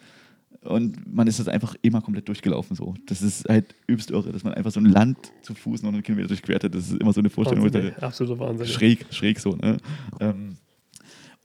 und 0.61 1.13
man 1.13 1.27
ist 1.27 1.39
das 1.39 1.47
einfach 1.47 1.75
immer 1.81 2.01
komplett 2.01 2.27
durchgelaufen 2.27 2.75
so. 2.75 2.93
Das 3.05 3.21
ist 3.21 3.47
halt 3.49 3.75
übelst 3.87 4.11
irre, 4.11 4.31
dass 4.31 4.43
man 4.43 4.53
einfach 4.53 4.71
so 4.71 4.79
ein 4.79 4.85
Land 4.85 5.17
zu 5.41 5.53
Fuß 5.53 5.83
noch 5.83 5.91
einen 5.91 6.03
Kilometer 6.03 6.29
durchquert 6.29 6.63
hat. 6.63 6.73
Das 6.73 6.89
ist 6.89 7.01
immer 7.01 7.13
so 7.13 7.19
eine 7.19 7.29
Vorstellung. 7.29 7.65
Wahnsinn, 7.65 7.93
ey. 7.97 8.03
Absoluter 8.03 8.39
Wahnsinn. 8.39 8.67
schräg, 8.67 9.05
schräg 9.11 9.39
so, 9.39 9.55
ne? 9.55 9.77
Ähm, 10.19 10.57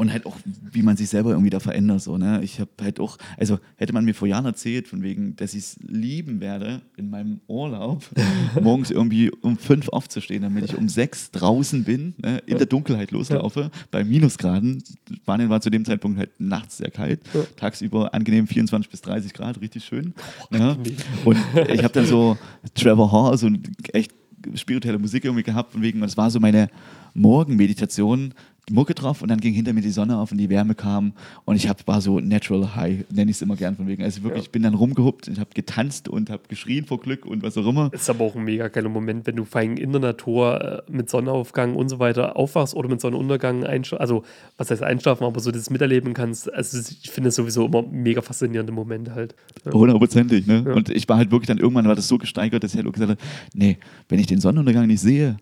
und 0.01 0.13
halt 0.13 0.27
auch, 0.27 0.37
wie 0.73 0.83
man 0.83 0.97
sich 0.97 1.09
selber 1.09 1.31
irgendwie 1.31 1.51
da 1.51 1.59
verändert, 1.59 2.01
so, 2.01 2.17
ne? 2.19 2.41
Ich 2.45 2.61
habe 2.61 2.71
halt 2.81 3.01
auch, 3.01 3.19
also 3.37 3.59
hätte 3.77 3.93
man 3.93 4.05
mir 4.05 4.15
vor 4.15 4.29
Jahren 4.29 4.45
erzählt, 4.45 4.87
von 4.87 5.03
wegen, 5.03 5.35
dass 5.35 5.55
ich 5.55 5.59
es 5.65 5.77
lieben 5.83 6.41
werde, 6.41 6.83
in 6.97 7.11
meinem 7.11 7.41
Urlaub 7.49 8.05
morgens 8.63 8.93
irgendwie 8.93 9.29
um 9.33 9.57
fünf 9.59 9.89
aufzustehen, 9.89 10.43
damit 10.43 10.67
ich 10.67 10.77
um 10.79 10.89
sechs 10.89 11.33
draußen 11.33 11.83
bin, 11.83 12.15
ne? 12.19 12.39
in 12.47 12.59
der 12.59 12.67
Dunkelheit 12.69 13.11
loslaufe, 13.11 13.73
bei 13.91 14.05
Minusgraden. 14.05 14.85
Spanien 15.17 15.51
war 15.51 15.61
zu 15.61 15.69
dem 15.69 15.85
Zeitpunkt 15.85 16.17
halt 16.17 16.31
nachts 16.39 16.77
sehr 16.77 16.93
kalt, 16.93 17.21
Ja. 17.35 17.41
tagsüber 17.57 18.15
angenehm 18.15 18.47
24 18.47 18.89
bis 18.89 19.01
30 19.01 19.35
Grad, 19.35 19.61
richtig 19.61 19.85
schön. 19.85 20.15
ne? 20.51 20.77
Und 21.25 21.37
ich 21.69 21.83
habe 21.83 21.93
dann 21.93 22.07
so 22.07 22.39
Trevor 22.75 23.11
Hall, 23.11 23.37
so 23.37 23.51
echt 23.93 24.13
spirituelle 24.55 25.01
Musik 25.01 25.25
irgendwie 25.25 25.43
gehabt, 25.43 25.73
von 25.73 25.83
wegen, 25.83 26.01
es 26.05 26.17
war 26.17 26.31
so 26.31 26.39
meine 26.39 26.69
Morgenmeditation, 27.15 28.33
Mucke 28.71 28.95
drauf 28.95 29.23
und 29.23 29.29
dann 29.29 29.41
ging 29.41 29.55
hinter 29.55 29.73
mir 29.73 29.81
die 29.81 29.91
Sonne 29.91 30.19
auf 30.19 30.33
und 30.33 30.39
die 30.39 30.49
Wärme 30.51 30.75
kam 30.75 31.13
und 31.45 31.57
ich 31.57 31.69
hab, 31.69 31.87
war 31.87 32.01
so 32.01 32.21
natural 32.21 32.75
high, 32.77 33.05
nenne 33.13 33.31
ich 33.31 33.37
es 33.39 33.43
immer 33.43 33.57
gern 33.57 33.77
von 33.77 33.87
wegen. 33.89 34.03
Also 34.03 34.23
wirklich, 34.23 34.43
Ja. 34.43 34.45
ich 34.47 34.51
bin 34.51 34.63
dann 34.63 34.75
rumgehuppt, 34.75 35.29
ich 35.29 35.39
habe 35.41 35.51
getanzt 35.55 36.09
und 36.09 36.31
habe 36.31 36.43
geschrien 36.49 36.85
vor 36.85 37.01
Glück 37.01 37.25
und 37.27 37.43
was 37.43 37.57
auch 37.57 37.67
immer. 37.67 37.91
Ist 37.93 38.09
aber 38.11 38.25
auch 38.25 38.37
ein 38.37 38.45
mega 38.45 38.69
geiler 38.69 38.89
Moment, 38.89 39.27
wenn 39.27 39.37
du 39.37 39.45
vor 39.45 39.61
allem 39.61 39.77
in 39.77 39.93
der 39.93 40.01
Natur 40.01 40.85
äh, 40.89 40.91
mit 40.93 41.09
Sonnenaufgang 41.11 41.75
und 41.77 41.89
so 41.89 41.99
weiter 41.99 42.37
aufwachst 42.37 42.75
oder 42.75 42.89
mit 42.89 43.01
Sonnenuntergang 43.01 43.65
einschlafen, 43.65 44.01
also 44.01 44.23
was 44.57 44.71
heißt 44.71 44.83
einschlafen, 44.83 45.25
aber 45.25 45.41
so 45.41 45.51
das 45.51 45.71
miterleben 45.71 46.15
kannst. 46.15 46.53
Also 46.53 46.79
ich 46.79 47.11
finde 47.11 47.29
es 47.31 47.35
sowieso 47.37 47.67
immer 47.67 47.83
mega 47.83 48.21
faszinierende 48.23 48.73
Momente 48.73 49.15
halt. 49.15 49.35
Hundertprozentig, 49.73 50.47
ne? 50.47 50.65
Ja. 50.67 50.73
Und 50.75 50.89
ich 50.91 51.09
war 51.09 51.17
halt 51.17 51.31
wirklich 51.31 51.47
dann 51.49 51.59
irgendwann 51.59 51.87
war 51.87 51.95
das 51.95 52.09
so 52.09 52.19
gesteigert, 52.19 52.63
dass 52.65 52.73
ich 52.73 52.77
halt 52.79 52.87
auch 52.87 52.93
gesagt 52.93 53.11
habe, 53.11 53.21
nee, 53.55 53.79
wenn 54.09 54.19
ich 54.19 54.27
den 54.27 54.41
Sonnenuntergang 54.41 54.87
nicht 54.87 55.01
sehe, 55.01 55.37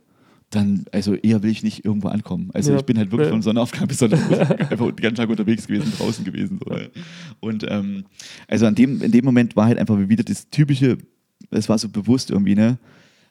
dann, 0.50 0.84
also 0.92 1.14
eher 1.14 1.42
will 1.42 1.50
ich 1.50 1.62
nicht 1.62 1.84
irgendwo 1.84 2.08
ankommen. 2.08 2.50
Also 2.54 2.72
Ja. 2.72 2.78
ich 2.78 2.84
bin 2.84 2.96
halt 2.98 3.10
wirklich 3.10 3.26
Ja. 3.26 3.32
von 3.32 3.42
Sonnenaufgang 3.42 3.88
bis 3.88 3.98
Sonnenuntergang 3.98 4.58
einfach 4.70 4.86
den 4.86 4.96
ganzen 4.96 5.16
Tag 5.16 5.28
unterwegs 5.28 5.66
gewesen, 5.66 5.92
draußen 5.96 6.24
gewesen. 6.24 6.60
So? 6.64 6.76
Und 7.40 7.66
ähm, 7.68 8.04
also 8.46 8.66
an 8.66 8.74
dem, 8.74 9.02
in 9.02 9.10
dem 9.10 9.24
Moment 9.24 9.56
war 9.56 9.66
halt 9.66 9.78
einfach 9.78 9.98
wieder 10.08 10.22
das 10.24 10.48
typische, 10.50 10.98
es 11.50 11.68
war 11.68 11.78
so 11.78 11.88
bewusst 11.88 12.30
irgendwie, 12.30 12.54
ne? 12.54 12.78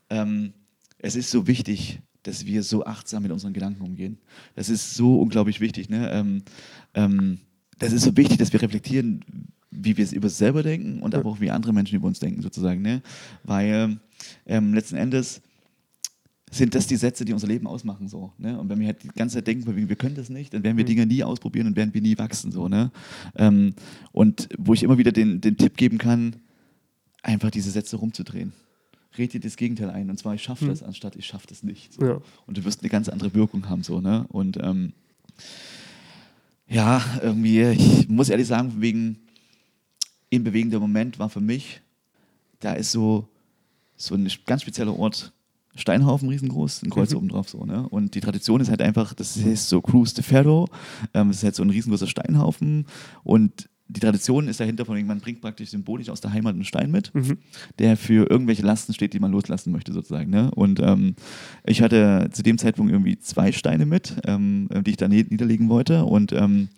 Ähm, 0.09 0.53
es 0.99 1.15
ist 1.15 1.31
so 1.31 1.47
wichtig, 1.47 1.99
dass 2.23 2.45
wir 2.45 2.63
so 2.63 2.85
achtsam 2.85 3.23
mit 3.23 3.31
unseren 3.31 3.53
Gedanken 3.53 3.83
umgehen. 3.83 4.17
Das 4.55 4.69
ist 4.69 4.95
so 4.95 5.19
unglaublich 5.19 5.59
wichtig, 5.61 5.89
ne? 5.89 6.11
Ähm, 6.11 6.41
ähm, 6.95 7.39
das 7.79 7.93
ist 7.93 8.03
so 8.03 8.15
wichtig, 8.17 8.37
dass 8.37 8.51
wir 8.53 8.61
reflektieren, 8.61 9.23
wie 9.71 9.97
wir 9.97 10.03
es 10.03 10.13
über 10.13 10.27
uns 10.27 10.37
selber 10.37 10.63
denken 10.63 11.01
und 11.01 11.13
aber 11.15 11.29
auch 11.29 11.41
wie 11.41 11.51
andere 11.51 11.73
Menschen 11.73 11.95
über 11.97 12.07
uns 12.07 12.19
denken, 12.19 12.41
sozusagen. 12.41 12.81
Ne? 12.81 13.01
Weil 13.43 13.97
ähm, 14.45 14.73
letzten 14.73 14.95
Endes 14.95 15.41
sind 16.51 16.75
das 16.75 16.87
die 16.87 16.95
Sätze, 16.95 17.25
die 17.25 17.33
unser 17.33 17.47
Leben 17.47 17.67
ausmachen. 17.67 18.07
So, 18.07 18.31
ne? 18.37 18.57
Und 18.59 18.69
wenn 18.69 18.79
wir 18.79 18.87
halt 18.87 19.03
die 19.03 19.07
ganze 19.09 19.35
Zeit 19.35 19.47
denken, 19.47 19.89
wir 19.89 19.95
können 19.95 20.15
das 20.15 20.29
nicht, 20.29 20.53
dann 20.53 20.63
werden 20.63 20.77
wir 20.77 20.83
Mhm. 20.83 20.89
Dinge 20.89 21.05
nie 21.05 21.23
ausprobieren 21.23 21.67
und 21.67 21.75
werden 21.75 21.93
wir 21.93 22.01
nie 22.01 22.17
wachsen. 22.17 22.51
So, 22.51 22.67
ne? 22.69 22.91
ähm, 23.35 23.73
und 24.11 24.47
wo 24.57 24.73
ich 24.73 24.83
immer 24.83 24.97
wieder 24.97 25.11
den, 25.11 25.41
den 25.41 25.57
Tipp 25.57 25.75
geben 25.75 25.97
kann, 25.97 26.37
einfach 27.23 27.49
diese 27.49 27.71
Sätze 27.71 27.97
rumzudrehen. 27.97 28.53
Red 29.17 29.33
dir 29.33 29.39
das 29.39 29.55
Gegenteil 29.55 29.89
ein. 29.89 30.09
Und 30.09 30.19
zwar, 30.19 30.35
ich 30.35 30.43
schaffe 30.43 30.65
Mhm. 30.65 30.69
das, 30.69 30.83
anstatt 30.83 31.15
ich 31.15 31.25
schaffe 31.25 31.47
das 31.47 31.63
nicht. 31.63 31.93
So. 31.93 32.05
Ja. 32.05 32.21
Und 32.45 32.57
du 32.57 32.63
wirst 32.63 32.81
eine 32.81 32.89
ganz 32.89 33.09
andere 33.09 33.33
Wirkung 33.33 33.67
haben. 33.67 33.81
So, 33.81 33.99
ne? 34.01 34.25
Und 34.29 34.57
ähm, 34.61 34.93
ja, 36.67 37.03
irgendwie, 37.21 37.61
ich 37.63 38.09
muss 38.09 38.29
ehrlich 38.29 38.47
sagen, 38.47 38.81
wegen 38.81 39.19
in 40.29 40.43
bewegender 40.43 40.79
Moment 40.79 41.19
war 41.19 41.29
für 41.29 41.41
mich, 41.41 41.81
da 42.59 42.73
ist 42.73 42.91
so, 42.91 43.27
so 43.95 44.15
ein 44.15 44.29
ganz 44.45 44.63
spezieller 44.63 44.97
Ort, 44.97 45.31
Steinhaufen 45.75 46.29
riesengroß, 46.29 46.83
ein 46.83 46.89
Kreuz 46.89 47.11
Mhm. 47.11 47.17
oben 47.17 47.27
drauf 47.29 47.49
so, 47.49 47.65
ne? 47.65 47.87
Und 47.89 48.15
die 48.15 48.21
Tradition 48.21 48.61
ist 48.61 48.69
halt 48.69 48.81
einfach, 48.81 49.13
das 49.13 49.35
heißt 49.43 49.67
so 49.69 49.81
Cruz 49.81 50.13
de 50.13 50.23
Ferro, 50.23 50.67
ähm, 51.13 51.27
das 51.29 51.37
ist 51.37 51.43
halt 51.43 51.55
so 51.55 51.63
ein 51.63 51.69
riesengroßer 51.69 52.07
Steinhaufen 52.07 52.85
und 53.23 53.69
die 53.87 53.99
Tradition 53.99 54.47
ist 54.47 54.59
dahinter, 54.59 54.83
von 54.83 54.95
wegen, 54.95 55.05
man 55.05 55.19
bringt 55.19 55.41
praktisch 55.41 55.69
symbolisch 55.69 56.09
aus 56.09 56.19
der 56.19 56.33
Heimat 56.33 56.55
einen 56.55 56.63
Stein 56.63 56.89
mit, 56.89 57.13
Mhm. 57.13 57.37
der 57.77 57.97
für 57.97 58.27
irgendwelche 58.31 58.63
Lasten 58.63 58.95
steht, 58.95 59.13
die 59.13 59.19
man 59.19 59.31
loslassen 59.31 59.71
möchte, 59.71 59.93
sozusagen. 59.93 60.31
Ne? 60.31 60.49
Und 60.55 60.79
ähm, 60.79 61.13
ich 61.65 61.83
hatte 61.83 62.29
zu 62.31 62.41
dem 62.41 62.57
Zeitpunkt 62.57 62.91
irgendwie 62.91 63.19
zwei 63.19 63.51
Steine 63.51 63.85
mit, 63.85 64.15
ähm, 64.25 64.69
die 64.83 64.89
ich 64.89 64.97
da 64.97 65.07
nie- 65.07 65.27
niederlegen 65.29 65.69
wollte. 65.69 66.03
Und 66.05 66.31
ähm, 66.33 66.69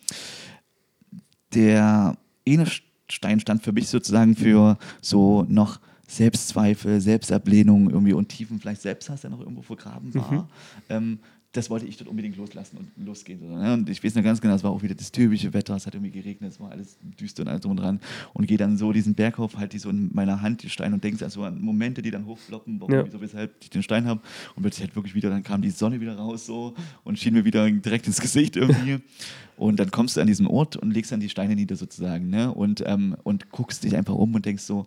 der 1.54 2.18
eine 2.48 2.66
Stein 3.10 3.40
stand 3.40 3.64
für 3.64 3.72
mich 3.72 3.88
sozusagen 3.88 4.36
für 4.36 4.78
so 5.02 5.46
noch 5.48 5.80
Selbstzweifel, 6.08 7.02
Selbstablehnung 7.02 7.90
irgendwie 7.90 8.14
und 8.14 8.30
tiefen 8.30 8.60
vielleicht 8.60 8.82
Selbsthass, 8.82 9.22
der 9.22 9.30
noch 9.30 9.42
irgendwo 9.42 9.62
vergraben 9.62 10.14
war. 10.16 10.32
Mhm. 10.32 10.44
Ähm, 10.90 11.20
das 11.54 11.70
wollte 11.70 11.86
ich 11.86 11.98
dort 11.98 12.10
unbedingt 12.10 12.38
loslassen 12.38 12.78
und 12.78 13.06
losgehen. 13.06 13.40
Ne? 13.50 13.74
Und 13.74 13.90
ich 13.90 14.04
weiß 14.04 14.14
noch 14.16 14.24
ganz 14.24 14.40
genau, 14.42 14.54
es 14.54 14.64
war 14.64 14.72
auch 14.72 14.84
wieder 14.84 14.94
das 14.94 15.12
typische 15.12 15.54
Wetter, 15.54 15.76
es 15.76 15.88
hat 15.88 15.96
irgendwie 15.96 16.12
geregnet, 16.12 16.52
es 16.52 16.60
war 16.60 16.72
alles 16.72 16.98
düster 17.20 17.42
und 17.42 17.48
alles 17.48 17.62
drum 17.62 17.72
und 17.72 17.78
dran. 17.78 18.00
Und 18.34 18.46
gehe 18.48 18.58
dann 18.58 18.78
so 18.78 18.92
diesen 18.92 19.16
Berg 19.16 19.38
hoch, 19.38 19.52
halt 19.56 19.74
die 19.74 19.80
so 19.80 19.90
in 19.90 20.14
meiner 20.14 20.42
Hand, 20.42 20.64
die 20.64 20.70
Steine 20.70 20.96
und 20.96 21.04
denke 21.04 21.24
also 21.24 21.44
an 21.44 21.60
Momente, 21.60 22.02
die 22.02 22.12
dann 22.12 22.26
hochploppen, 22.26 22.80
warum, 22.80 22.94
Ja. 22.94 23.06
wieso, 23.06 23.20
weshalb 23.22 23.56
ich 23.62 23.70
den 23.70 23.82
Stein 23.82 24.06
habe. 24.06 24.22
Und 24.56 24.62
plötzlich 24.62 24.86
halt 24.86 24.96
wirklich 24.96 25.16
wieder, 25.16 25.30
dann 25.30 25.42
kam 25.44 25.62
die 25.62 25.72
Sonne 25.72 26.00
wieder 26.00 26.16
raus 26.16 26.46
so 26.46 26.76
und 27.04 27.18
schien 27.18 27.34
mir 27.34 27.44
wieder 27.44 27.70
direkt 27.70 28.08
ins 28.08 28.22
Gesicht 28.22 28.56
irgendwie. 28.56 29.00
und 29.58 29.80
dann 29.80 29.90
kommst 29.90 30.18
du 30.18 30.22
an 30.22 30.28
diesen 30.28 30.46
Ort 30.46 30.76
und 30.76 30.92
legst 30.92 31.12
dann 31.12 31.22
die 31.22 31.30
Steine 31.30 31.56
nieder 31.56 31.76
sozusagen. 31.76 32.30
Ne? 32.30 32.54
Und, 32.54 32.84
ähm, 32.86 33.16
und 33.24 33.50
guckst 33.50 33.84
dich 33.84 33.96
einfach 33.96 34.16
um 34.16 34.36
und 34.36 34.46
denkst 34.46 34.64
so, 34.64 34.86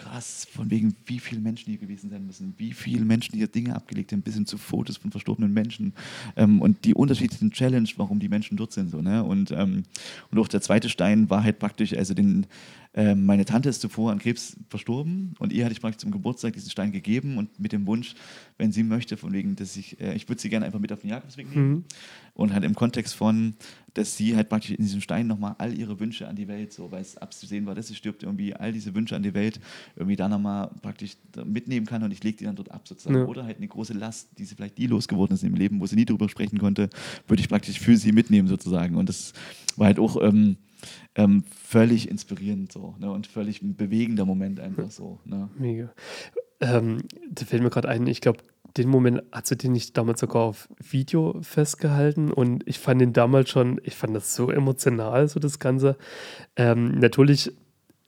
krass, 0.00 0.46
von 0.50 0.70
wegen, 0.70 0.96
wie 1.04 1.18
viele 1.18 1.40
Menschen 1.40 1.70
hier 1.70 1.78
gewesen 1.78 2.10
sein 2.10 2.26
müssen, 2.26 2.54
wie 2.56 2.72
viele 2.72 3.04
Menschen 3.04 3.36
hier 3.36 3.48
Dinge 3.48 3.74
abgelegt 3.74 4.12
haben, 4.12 4.22
bis 4.22 4.34
hin 4.34 4.46
zu 4.46 4.56
Fotos 4.56 4.96
von 4.96 5.10
verstorbenen 5.10 5.52
Menschen 5.52 5.92
ähm, 6.36 6.62
und 6.62 6.84
die 6.84 6.94
unterschiedlichen 6.94 7.50
Challenge, 7.50 7.88
warum 7.96 8.18
die 8.18 8.28
Menschen 8.28 8.56
dort 8.56 8.72
sind. 8.72 8.90
So, 8.90 9.02
ne? 9.02 9.22
und, 9.22 9.50
ähm, 9.50 9.84
und 10.30 10.38
auch 10.38 10.48
der 10.48 10.62
zweite 10.62 10.88
Stein 10.88 11.28
war 11.28 11.44
halt 11.44 11.58
praktisch, 11.58 11.92
also 11.92 12.14
den, 12.14 12.46
ähm, 12.92 13.24
meine 13.24 13.44
Tante 13.44 13.68
ist 13.68 13.80
zuvor 13.80 14.10
an 14.10 14.18
Krebs 14.18 14.56
verstorben 14.68 15.34
und 15.38 15.52
ihr 15.52 15.64
hatte 15.64 15.72
ich 15.72 15.80
praktisch 15.80 16.00
zum 16.00 16.10
Geburtstag 16.10 16.54
diesen 16.54 16.70
Stein 16.70 16.90
gegeben 16.90 17.38
und 17.38 17.60
mit 17.60 17.72
dem 17.72 17.86
Wunsch, 17.86 18.14
wenn 18.58 18.72
sie 18.72 18.82
möchte, 18.82 19.16
von 19.16 19.32
wegen, 19.32 19.54
dass 19.54 19.76
ich, 19.76 20.00
äh, 20.00 20.14
ich 20.14 20.28
würde 20.28 20.40
sie 20.42 20.48
gerne 20.48 20.66
einfach 20.66 20.80
mit 20.80 20.92
auf 20.92 21.00
den 21.00 21.10
Jakobsweg 21.10 21.48
nehmen 21.54 21.70
Mhm. 21.70 21.84
und 22.34 22.52
halt 22.52 22.64
im 22.64 22.74
Kontext 22.74 23.14
von, 23.14 23.54
dass 23.94 24.16
sie 24.16 24.34
halt 24.34 24.48
praktisch 24.48 24.72
in 24.72 24.82
diesem 24.82 25.00
Stein 25.00 25.28
nochmal 25.28 25.54
all 25.58 25.72
ihre 25.76 26.00
Wünsche 26.00 26.26
an 26.26 26.34
die 26.34 26.48
Welt, 26.48 26.72
so, 26.72 26.90
weil 26.90 27.00
es 27.02 27.16
abzusehen 27.16 27.64
war, 27.66 27.76
dass 27.76 27.86
sie 27.88 27.94
stirbt, 27.94 28.24
irgendwie 28.24 28.54
all 28.54 28.72
diese 28.72 28.92
Wünsche 28.94 29.14
an 29.14 29.22
die 29.22 29.34
Welt 29.34 29.60
irgendwie 29.94 30.16
da 30.16 30.28
nochmal 30.28 30.70
praktisch 30.82 31.12
mitnehmen 31.44 31.86
kann 31.86 32.02
und 32.02 32.10
ich 32.12 32.22
lege 32.24 32.38
die 32.38 32.44
dann 32.44 32.56
dort 32.56 32.72
ab 32.72 32.88
sozusagen. 32.88 33.16
Ja. 33.18 33.24
Oder 33.26 33.44
halt 33.44 33.58
eine 33.58 33.68
große 33.68 33.92
Last, 33.92 34.30
die 34.38 34.44
sie 34.44 34.56
vielleicht 34.56 34.78
nie 34.78 34.86
losgeworden 34.88 35.34
ist 35.34 35.44
im 35.44 35.54
Leben, 35.54 35.78
wo 35.80 35.86
sie 35.86 35.94
nie 35.96 36.04
drüber 36.06 36.28
sprechen 36.28 36.58
konnte, 36.58 36.90
würde 37.28 37.40
ich 37.40 37.48
praktisch 37.48 37.78
für 37.78 37.96
sie 37.96 38.10
mitnehmen 38.10 38.48
sozusagen. 38.48 38.96
Und 38.96 39.08
das 39.08 39.32
war 39.76 39.86
halt 39.86 39.98
auch 40.00 40.20
ähm, 40.22 40.56
ähm, 41.14 41.44
völlig 41.50 42.08
inspirierend 42.08 42.72
so 42.72 42.94
ne? 42.98 43.10
und 43.10 43.26
völlig 43.26 43.62
ein 43.62 43.76
bewegender 43.76 44.24
Moment 44.24 44.60
einfach 44.60 44.90
so. 44.90 45.20
Ne? 45.24 45.50
Mega. 45.58 45.92
Ähm, 46.60 47.02
da 47.30 47.44
fällt 47.44 47.62
mir 47.62 47.70
gerade 47.70 47.88
ein, 47.88 48.06
ich 48.06 48.20
glaube, 48.20 48.38
den 48.76 48.88
Moment 48.88 49.22
hast 49.32 49.50
du 49.50 49.56
den 49.56 49.72
nicht 49.72 49.96
damals 49.96 50.20
sogar 50.20 50.42
auf 50.42 50.68
Video 50.78 51.40
festgehalten 51.42 52.32
und 52.32 52.66
ich 52.66 52.78
fand 52.78 53.00
den 53.00 53.12
damals 53.12 53.50
schon, 53.50 53.80
ich 53.84 53.96
fand 53.96 54.14
das 54.14 54.34
so 54.34 54.50
emotional, 54.50 55.26
so 55.28 55.40
das 55.40 55.58
Ganze. 55.58 55.96
Ähm, 56.56 56.98
natürlich, 56.98 57.52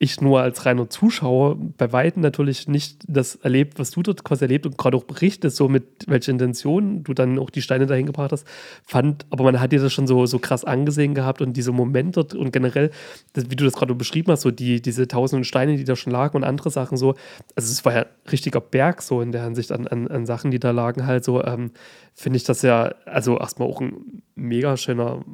ich 0.03 0.21
nur 0.21 0.41
als 0.41 0.67
reiner 0.67 0.91
Zuschauer 0.91 1.57
bei 1.79 1.93
Weitem 1.93 2.23
natürlich 2.23 2.67
nicht 2.67 3.05
das 3.07 3.37
erlebt, 3.37 3.79
was 3.79 3.93
du 3.93 4.03
dort 4.03 4.25
quasi 4.25 4.45
erlebt 4.45 4.67
und 4.67 4.77
gerade 4.77 4.97
auch 4.97 5.05
berichtest, 5.05 5.57
so 5.57 5.69
mit 5.69 5.85
welcher 6.09 6.33
Intention 6.33 7.05
du 7.05 7.15
dann 7.15 7.39
auch 7.39 7.51
die 7.51 7.63
Steine 7.63 7.87
dahin 7.87 8.07
gebracht 8.07 8.33
hast, 8.33 8.45
fand, 8.85 9.25
aber 9.31 9.45
man 9.45 9.61
hat 9.61 9.71
dir 9.71 9.81
das 9.81 9.93
schon 9.93 10.09
so, 10.09 10.27
so 10.27 10.41
krass 10.41 10.65
angesehen 10.65 11.15
gehabt 11.15 11.41
und 11.41 11.57
diese 11.57 11.71
Momente 11.71 12.27
und 12.37 12.53
generell, 12.53 12.91
das, 13.35 13.49
wie 13.49 13.55
du 13.55 13.65
das 13.65 13.75
gerade 13.75 13.95
beschrieben 13.95 14.33
hast, 14.33 14.41
so 14.41 14.51
die, 14.51 14.83
diese 14.83 15.07
tausenden 15.07 15.45
Steine, 15.45 15.77
die 15.77 15.85
da 15.85 15.95
schon 15.95 16.13
lagen 16.13 16.37
und 16.37 16.43
andere 16.43 16.71
Sachen 16.71 16.97
so, 16.97 17.15
also 17.55 17.71
es 17.71 17.85
war 17.85 17.93
ja 17.93 18.01
ein 18.01 18.31
richtiger 18.33 18.61
Berg 18.61 19.03
so 19.03 19.21
in 19.21 19.31
der 19.31 19.45
Hinsicht 19.45 19.71
an, 19.71 19.87
an, 19.87 20.09
an 20.09 20.27
Sachen, 20.27 20.51
die 20.51 20.59
da 20.59 20.73
lagen 20.73 21.07
halt 21.07 21.25
so, 21.25 21.45
ähm, 21.45 21.71
finde 22.13 22.39
ich 22.39 22.45
das 22.45 22.63
ja, 22.63 22.93
also 23.05 23.39
erstmal 23.39 23.69
auch 23.69 23.81
ein 23.81 24.23
mega 24.35 24.77
schöner 24.77 25.25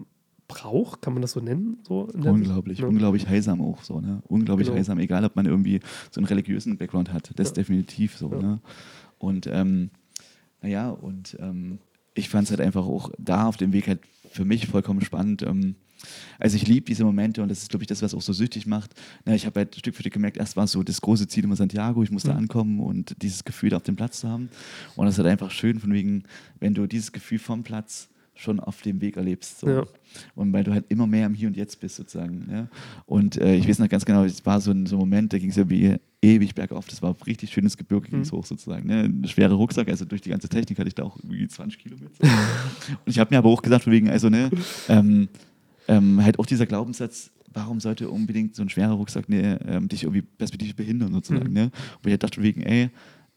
Brauch, 0.49 1.01
kann 1.03 1.13
man 1.13 1.21
das 1.23 1.33
so 1.33 1.41
nennen? 1.41 1.79
So? 1.87 2.09
Unglaublich, 2.15 2.79
Ja. 2.79 2.87
unglaublich 2.87 3.29
heilsam 3.29 3.61
auch 3.61 3.83
so, 3.83 4.01
ne? 4.01 4.23
Unglaublich 4.29 4.67
Genau. 4.69 4.77
heilsam, 4.77 4.99
egal 4.99 5.25
ob 5.25 5.37
man 5.37 5.45
irgendwie 5.47 5.81
so 6.11 6.21
einen 6.21 6.27
religiösen 6.27 6.79
Background 6.79 7.13
hat. 7.13 7.31
Das 7.37 7.49
Ja. 7.49 7.55
definitiv 7.55 8.17
so, 8.17 8.33
Ja. 8.33 8.41
ne? 8.41 8.61
Und 9.19 9.47
ähm, 9.47 9.91
naja, 10.63 10.91
und 10.91 11.37
ähm, 11.39 11.79
ich 12.15 12.29
fand 12.31 12.45
es 12.47 12.51
halt 12.51 12.61
einfach 12.63 12.87
auch 12.87 13.11
da 13.19 13.47
auf 13.47 13.57
dem 13.59 13.73
Weg 13.73 13.89
halt 13.89 14.01
für 14.31 14.45
mich 14.45 14.67
vollkommen 14.67 15.03
spannend, 15.03 15.43
ähm, 15.43 15.75
also 16.39 16.55
ich 16.57 16.67
liebe 16.69 16.87
diese 16.87 17.05
Momente 17.05 17.43
und 17.43 17.49
das 17.49 17.63
ist, 17.63 17.71
glaube 17.71 17.83
ich, 17.83 17.89
das, 17.89 18.03
was 18.03 18.15
auch 18.15 18.23
so 18.23 18.33
süchtig 18.33 18.67
macht. 18.67 18.95
Na, 19.25 19.35
ich 19.35 19.47
habe 19.47 19.59
halt 19.61 19.75
Stück 19.75 19.97
für 19.97 20.03
Stück 20.03 20.13
gemerkt, 20.13 20.37
erst 20.37 20.57
war 20.57 20.63
es 20.65 20.71
so 20.73 20.83
das 20.85 21.01
große 21.01 21.27
Ziel 21.27 21.43
immer 21.43 21.57
Santiago, 21.57 22.03
ich 22.05 22.13
musste 22.13 22.31
Mhm. 22.31 22.37
ankommen 22.39 22.81
und 22.81 23.21
dieses 23.21 23.45
Gefühl 23.45 23.75
auf 23.75 23.83
dem 23.83 23.97
Platz 23.97 24.21
zu 24.21 24.29
haben. 24.29 24.49
Und 24.95 25.07
das 25.07 25.15
ist 25.15 25.19
halt 25.19 25.29
einfach 25.29 25.51
schön, 25.51 25.81
von 25.81 25.93
wegen, 25.93 26.23
wenn 26.61 26.73
du 26.73 26.87
dieses 26.87 27.11
Gefühl 27.11 27.41
vom 27.41 27.65
Platz 27.65 28.09
schon 28.39 28.61
auf 28.61 28.83
dem 28.83 29.01
Weg 29.01 29.17
erlebst. 29.17 29.61
So. 29.61 29.69
Ja. 29.69 29.85
Und 30.35 30.53
weil 30.53 30.63
du 30.65 30.73
halt 30.73 30.85
immer 30.89 31.07
mehr 31.07 31.27
im 31.27 31.35
Hier 31.35 31.49
und 31.49 31.57
Jetzt 31.57 31.81
bist, 31.81 31.97
sozusagen. 31.97 32.49
Ja? 32.51 32.69
Und 33.05 33.37
äh, 33.37 33.57
ich 33.57 33.69
weiß 33.69 33.81
noch 33.81 33.89
ganz 33.89 34.05
genau, 34.05 34.25
es 34.25 34.47
war 34.47 34.61
so 34.61 34.71
ein, 34.71 34.87
so 34.87 34.97
ein 34.97 35.01
Moment, 35.01 35.33
da 35.33 35.39
ging 35.39 35.51
es 35.51 35.57
ja 35.57 35.69
wie 35.69 35.97
ewig 36.23 36.55
bergauf. 36.55 36.87
Das 36.87 37.03
war 37.03 37.11
ein 37.11 37.23
richtig 37.27 37.51
schönes 37.53 37.77
Gebirge, 37.77 38.09
ging 38.11 38.21
es 38.21 38.31
Mhm. 38.33 38.37
hoch 38.37 38.47
sozusagen. 38.47 38.87
Ne? 38.87 39.05
Ein 39.05 39.27
schwerer 39.27 39.55
Rucksack, 39.55 39.89
also 39.89 40.05
durch 40.05 40.21
die 40.21 40.31
ganze 40.31 40.49
Technik 40.49 40.79
hatte 40.79 40.89
ich 40.89 40.95
da 40.95 41.03
auch 41.03 41.17
irgendwie 41.17 41.49
20 41.49 41.79
Kilo 41.81 41.97
mit. 42.01 42.11
und 42.21 42.29
ich 43.07 43.19
habe 43.19 43.35
mir 43.35 43.39
aber 43.39 43.49
auch 43.51 43.61
gesagt, 43.63 43.85
von 43.85 43.93
wegen, 43.93 44.09
also, 44.09 44.29
ne, 44.29 44.51
ähm, 44.89 45.29
ähm, 45.89 46.23
halt 46.23 46.39
auch 46.39 46.47
dieser 46.47 46.67
Glaubenssatz, 46.67 47.31
warum 47.53 47.81
sollte 47.81 48.09
unbedingt 48.09 48.55
so 48.55 48.63
ein 48.63 48.69
schwerer 48.69 48.93
Rucksack 48.93 49.29
ne, 49.29 49.59
ähm, 49.67 49.89
dich 49.89 50.05
irgendwie 50.05 50.23
perspektivisch 50.23 50.77
behindern, 50.77 51.13
sozusagen. 51.13 51.49
Mhm. 51.49 51.55
Ne? 51.55 51.71
Und 52.05 52.11
ich 52.11 52.19
dachte 52.19 52.37
von 52.37 52.45
wegen, 52.45 52.63
ey, 52.63 52.91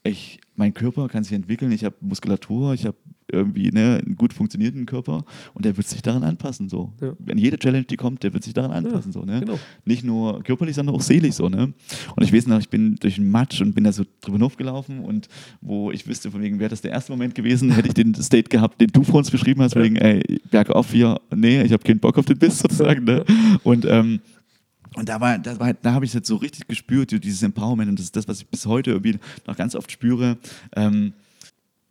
ich, 0.04 0.39
mein 0.56 0.74
Körper 0.74 1.08
kann 1.08 1.24
sich 1.24 1.34
entwickeln, 1.34 1.72
ich 1.72 1.84
habe 1.86 1.95
Muskulatur, 2.02 2.74
ich 2.74 2.86
habe 2.86 2.97
irgendwie 3.32 3.72
ne, 3.72 4.02
einen 4.06 4.16
gut 4.18 4.34
funktionierenden 4.34 4.86
Körper 4.86 5.24
und 5.54 5.64
der 5.64 5.78
wird 5.78 5.88
sich 5.88 6.02
daran 6.02 6.24
anpassen. 6.24 6.68
So. 6.68 6.91
Ja. 6.99 7.14
Wenn 7.20 7.38
jede 7.38 7.58
Challenge, 7.58 7.86
die 7.86 7.95
kommt, 7.95 8.24
der 8.24 8.34
wird 8.34 8.43
sich 8.43 8.54
daran 8.54 8.72
anpassen. 8.72 9.12
so, 9.14 9.24
ne? 9.24 9.39
Genau. 9.39 9.58
Nicht 9.86 10.04
nur 10.04 10.43
körperlich, 10.43 10.76
sondern 10.76 10.95
auch 10.95 11.02
seelisch. 11.02 11.36
So, 11.36 11.47
ne? 11.47 11.72
Und 12.16 12.24
ich 12.24 12.34
weiß 12.34 12.47
noch, 12.47 12.60
ich 12.60 12.68
bin 12.68 12.95
durch 12.99 13.16
den 13.16 13.30
Matsch 13.30 13.62
und 13.62 13.74
bin 13.74 13.84
da 13.86 13.93
so 13.93 14.04
drüber 14.20 14.38
hinaufgelaufen 14.38 14.99
und 14.99 15.30
wo 15.62 15.91
ich 15.91 16.08
wüsste, 16.08 16.30
von 16.30 16.41
wegen, 16.41 16.60
wäre 16.60 16.70
das 16.72 16.82
der 16.82 16.91
erste 16.91 17.12
Moment 17.14 17.34
gewesen, 17.36 17.72
hätte 17.72 17.88
ich 17.88 17.93
den 17.93 18.14
State 18.22 18.49
gehabt, 18.49 18.82
den 18.82 18.89
du 18.91 19.04
vor 19.04 19.16
uns 19.20 19.32
beschrieben 19.32 19.62
hast, 19.62 19.76
Ja. 19.76 19.84
wegen, 19.84 19.95
ey, 19.95 20.41
bergauf 20.49 20.91
hier, 20.91 21.22
nee, 21.34 21.62
ich 21.62 21.72
habe 21.72 21.84
keinen 21.84 21.99
Bock 21.99 22.18
auf 22.18 22.26
den 22.26 22.38
Biss 22.38 22.60
sozusagen. 22.60 23.06
Ne? 23.06 23.24
Und 23.64 23.86
ähm, 23.86 24.20
und 24.96 25.08
da 25.08 25.22
war, 25.22 25.39
da, 25.39 25.58
war, 25.60 25.74
da 25.74 25.94
habe 25.94 26.06
ich 26.06 26.12
es 26.12 26.16
jetzt 26.16 26.28
so 26.28 26.36
richtig 26.36 26.68
gespürt, 26.68 27.12
dieses 27.24 27.44
Empowerment. 27.44 27.89
Und 27.89 28.00
das 28.00 28.06
ist 28.06 28.16
das, 28.16 28.28
was 28.28 28.42
ich 28.42 28.48
bis 28.48 28.66
heute 28.66 28.92
irgendwie 28.92 29.20
noch 29.48 29.56
ganz 29.56 29.76
oft 29.76 29.92
spüre. 29.92 30.38
Ähm, 30.76 31.14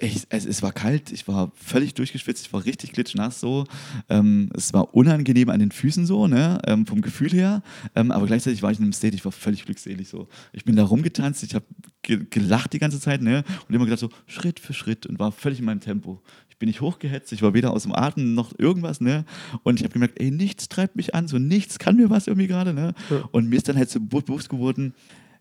ich, 0.03 0.27
es, 0.31 0.47
es 0.47 0.63
war 0.63 0.73
kalt, 0.73 1.13
ich 1.13 1.29
war 1.29 1.53
völlig 1.55 1.95
durchgeschwitzt, 1.95 2.47
ich 2.47 2.53
war 2.53 2.65
richtig 2.65 2.93
klitschnass 2.93 3.41
so. 3.41 3.67
Ähm, 4.09 4.51
es 4.55 4.73
war 4.73 4.95
unangenehm 4.95 5.51
an 5.51 5.61
den 5.61 5.71
Füßen 5.71 6.07
so, 6.07 6.27
ne, 6.27 6.61
ähm, 6.67 6.87
vom 6.87 7.03
Gefühl 7.03 7.31
her. 7.31 7.63
Ähm, 7.95 8.11
aber 8.11 8.27
gleichzeitig 8.27 8.63
war 8.63 8.71
ich 8.71 8.79
in 8.79 8.85
einem 8.85 8.93
State, 8.93 9.15
ich 9.15 9.25
war 9.25 9.33
völlig 9.33 9.65
glückselig 9.65 10.09
so. 10.09 10.29
Ich 10.53 10.65
bin 10.65 10.77
da 10.77 10.85
rumgetanzt, 10.85 11.43
ich 11.43 11.55
habe 11.55 11.67
ge 12.03 12.27
gelacht 12.29 12.73
die 12.73 12.79
ganze 12.79 13.01
Zeit, 13.01 13.23
ne, 13.23 13.45
und 13.69 13.75
immer 13.75 13.85
gedacht 13.85 14.01
so 14.01 14.11
Schritt 14.27 14.61
für 14.61 14.73
Schritt 14.73 15.07
und 15.07 15.19
war 15.19 15.33
völlig 15.33 15.59
in 15.59 15.65
meinem 15.67 15.81
Tempo. 15.81 16.23
Ich 16.61 16.67
bin 16.67 16.69
nicht 16.69 16.83
hochgehetzt, 16.83 17.33
ich 17.33 17.41
war 17.41 17.55
weder 17.55 17.73
aus 17.73 17.85
dem 17.85 17.95
Atem 17.95 18.35
noch 18.35 18.53
irgendwas, 18.59 19.01
ne. 19.01 19.25
Und 19.63 19.81
ich 19.81 19.85
habe 19.85 19.95
gemerkt, 19.95 20.21
ey, 20.21 20.31
nichts 20.31 20.69
treibt 20.69 20.95
mich 20.95 21.15
an, 21.15 21.27
so 21.27 21.39
nichts 21.39 21.79
kann 21.79 21.97
mir 21.97 22.11
was 22.11 22.27
irgendwie 22.27 22.49
gerade, 22.49 22.75
ne. 22.75 22.93
Ja. 23.09 23.27
Und 23.33 23.49
mir 23.49 23.57
ist 23.57 23.67
dann 23.67 23.79
halt 23.79 23.89
so 23.89 23.99
bewusst 23.99 24.51
geworden, 24.51 24.93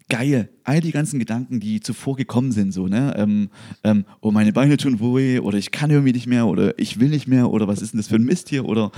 geil, 0.07 0.47
all 0.63 0.79
die 0.79 0.91
ganzen 0.93 1.19
Gedanken, 1.19 1.59
die 1.59 1.81
zuvor 1.81 2.15
gekommen 2.15 2.53
sind, 2.53 2.71
so, 2.71 2.87
ne, 2.87 3.13
ähm, 3.17 3.49
ähm, 3.83 4.05
oh, 4.21 4.31
meine 4.31 4.53
Beine 4.53 4.77
tun 4.77 5.01
weh, 5.01 5.39
oder 5.39 5.57
ich 5.57 5.71
kann 5.71 5.91
irgendwie 5.91 6.13
nicht 6.13 6.25
mehr, 6.25 6.47
oder 6.47 6.79
ich 6.79 7.01
will 7.01 7.09
nicht 7.09 7.27
mehr, 7.27 7.51
oder 7.51 7.67
was 7.67 7.81
ist 7.81 7.91
denn 7.93 7.97
das 7.99 8.07
für 8.07 8.15
ein 8.15 8.23
Mist 8.23 8.47
hier, 8.47 8.63
oder 8.63 8.89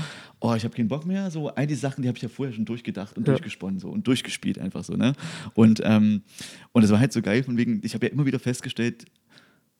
oh, 0.42 0.54
ich 0.54 0.64
habe 0.64 0.76
keinen 0.76 0.90
Bock 0.90 1.08
mehr, 1.08 1.32
so, 1.32 1.48
all 1.50 1.66
die 1.66 1.74
Sachen, 1.74 2.04
die 2.04 2.08
habe 2.08 2.18
ich 2.20 2.22
ja 2.22 2.30
vorher 2.30 2.54
schon 2.54 2.66
durchgedacht 2.66 3.18
und 3.18 3.28
Ja. 3.28 3.34
durchgesponnen, 3.34 3.80
so, 3.80 3.90
und 3.90 4.06
durchgespielt 4.06 4.60
einfach 4.60 4.84
so, 4.84 4.94
ne, 4.94 5.14
und, 5.56 5.82
ähm, 5.84 6.22
und 6.72 6.84
es 6.84 6.92
war 6.92 7.00
halt 7.00 7.14
so 7.14 7.24
geil, 7.24 7.42
von 7.42 7.58
wegen, 7.58 7.82
ich 7.84 7.96
habe 7.96 8.06
ja 8.06 8.12
immer 8.14 8.28
wieder 8.28 8.38
festgestellt, 8.38 9.06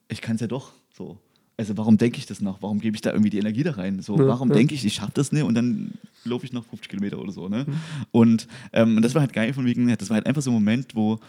ich 0.08 0.20
kann 0.20 0.34
es 0.34 0.40
ja 0.40 0.48
doch, 0.48 0.72
so. 0.92 1.20
Also 1.62 1.76
warum 1.76 1.96
denke 1.96 2.18
ich 2.18 2.26
das 2.26 2.40
noch? 2.40 2.60
Warum 2.60 2.80
gebe 2.80 2.96
ich 2.96 3.02
da 3.02 3.10
irgendwie 3.10 3.30
die 3.30 3.38
Energie 3.38 3.62
da 3.62 3.72
rein? 3.72 4.02
So, 4.02 4.18
Ja, 4.18 4.26
warum 4.26 4.48
ja. 4.48 4.54
denke 4.56 4.74
ich, 4.74 4.84
ich 4.84 4.94
schaffe 4.94 5.12
das 5.14 5.30
nicht 5.30 5.44
und 5.44 5.54
dann 5.54 5.92
laufe 6.24 6.44
ich 6.44 6.52
noch 6.52 6.64
50 6.64 6.88
Kilometer 6.88 7.20
oder 7.20 7.30
so, 7.30 7.48
ne? 7.48 7.66
Mhm. 7.68 7.74
Und 8.10 8.48
ähm, 8.72 9.00
das 9.00 9.14
war 9.14 9.20
halt 9.22 9.32
geil 9.32 9.52
von 9.52 9.64
wegen, 9.64 9.86
das 9.96 10.10
war 10.10 10.16
halt 10.16 10.26
einfach 10.26 10.42
so 10.42 10.50
ein 10.50 10.54
Moment, 10.54 10.96
wo 10.96 11.20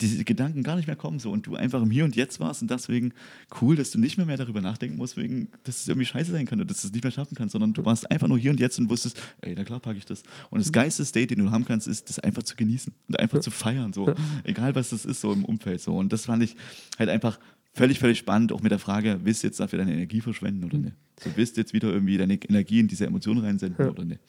diese 0.00 0.24
Gedanken 0.24 0.62
gar 0.62 0.76
nicht 0.76 0.86
mehr 0.86 0.96
kommen 0.96 1.18
so 1.18 1.30
und 1.30 1.46
du 1.46 1.56
einfach 1.56 1.82
im 1.82 1.90
Hier 1.90 2.04
und 2.04 2.14
Jetzt 2.14 2.40
warst 2.40 2.62
und 2.62 2.70
deswegen 2.70 3.12
cool, 3.60 3.76
dass 3.76 3.90
du 3.90 3.98
nicht 3.98 4.16
mehr, 4.16 4.26
mehr 4.26 4.36
darüber 4.36 4.60
nachdenken 4.60 4.96
musst, 4.96 5.16
wegen, 5.16 5.48
dass 5.64 5.80
es 5.80 5.88
irgendwie 5.88 6.06
scheiße 6.06 6.30
sein 6.32 6.46
könnte, 6.46 6.66
dass 6.66 6.82
du 6.82 6.88
es 6.88 6.92
nicht 6.92 7.02
mehr 7.02 7.10
schaffen 7.10 7.34
kannst, 7.36 7.52
sondern 7.52 7.72
du 7.72 7.84
warst 7.84 8.10
einfach 8.10 8.28
nur 8.28 8.38
hier 8.38 8.50
und 8.50 8.60
jetzt 8.60 8.78
und 8.78 8.90
wusstest, 8.90 9.20
ey, 9.40 9.54
na 9.56 9.64
klar 9.64 9.80
packe 9.80 9.98
ich 9.98 10.06
das. 10.06 10.22
Und 10.50 10.60
das 10.60 10.72
geilste 10.72 11.04
State, 11.04 11.34
den 11.34 11.44
du 11.44 11.50
haben 11.50 11.64
kannst, 11.64 11.88
ist, 11.88 12.08
das 12.08 12.18
einfach 12.18 12.42
zu 12.42 12.54
genießen 12.56 12.92
und 13.08 13.18
einfach 13.18 13.40
zu 13.40 13.50
feiern, 13.50 13.92
so. 13.92 14.12
Egal 14.44 14.74
was 14.74 14.90
das 14.90 15.04
ist, 15.04 15.20
so 15.20 15.32
im 15.32 15.44
Umfeld, 15.44 15.80
so. 15.80 15.96
Und 15.96 16.12
das 16.12 16.26
fand 16.26 16.42
ich 16.42 16.54
halt 16.98 17.10
einfach 17.10 17.38
völlig, 17.78 17.98
völlig 17.98 18.18
spannend, 18.18 18.52
auch 18.52 18.60
mit 18.60 18.70
der 18.72 18.78
Frage, 18.78 19.20
willst 19.24 19.42
du 19.42 19.46
jetzt 19.46 19.58
dafür 19.60 19.78
deine 19.78 19.92
Energie 19.94 20.20
verschwenden 20.20 20.64
oder 20.64 20.76
nicht? 20.78 20.94
So, 21.20 21.30
willst 21.34 21.56
du 21.56 21.60
jetzt 21.60 21.72
wieder 21.72 21.88
irgendwie 21.88 22.16
deine 22.18 22.34
Energie 22.34 22.80
in 22.80 22.88
diese 22.88 23.06
Emotionen 23.06 23.40
reinsenden 23.44 23.84
Ja. 23.84 23.90
oder 23.90 24.04
nicht? 24.04 24.20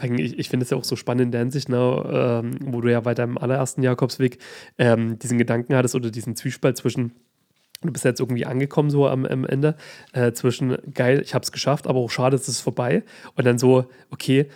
Allem, 0.00 0.18
Ich, 0.18 0.38
ich 0.38 0.48
finde 0.48 0.64
es 0.64 0.70
ja 0.70 0.76
auch 0.76 0.84
so 0.84 0.96
spannend 0.96 1.22
in 1.22 1.30
der 1.30 1.40
Hinsicht, 1.40 1.68
ne, 1.68 2.42
ähm, 2.44 2.58
wo 2.64 2.80
du 2.80 2.90
ja 2.90 3.00
bei 3.00 3.14
deinem 3.14 3.38
allerersten 3.38 3.82
Jakobsweg 3.82 4.38
ähm, 4.78 5.18
diesen 5.18 5.38
Gedanken 5.38 5.74
hattest 5.74 5.94
oder 5.94 6.10
diesen 6.10 6.34
Zwiespalt 6.34 6.76
zwischen, 6.76 7.12
du 7.82 7.92
bist 7.92 8.04
jetzt 8.04 8.20
irgendwie 8.20 8.46
angekommen 8.46 8.90
so 8.90 9.06
am, 9.06 9.24
am 9.24 9.44
Ende, 9.44 9.76
äh, 10.12 10.32
zwischen 10.32 10.76
geil, 10.94 11.20
ich 11.24 11.34
habe 11.34 11.42
es 11.44 11.52
geschafft, 11.52 11.86
aber 11.86 12.00
auch 12.00 12.10
schade, 12.10 12.36
es 12.36 12.48
ist 12.48 12.60
vorbei. 12.60 13.04
Und 13.36 13.44
dann 13.46 13.58
so, 13.58 13.86
okay, 14.10 14.46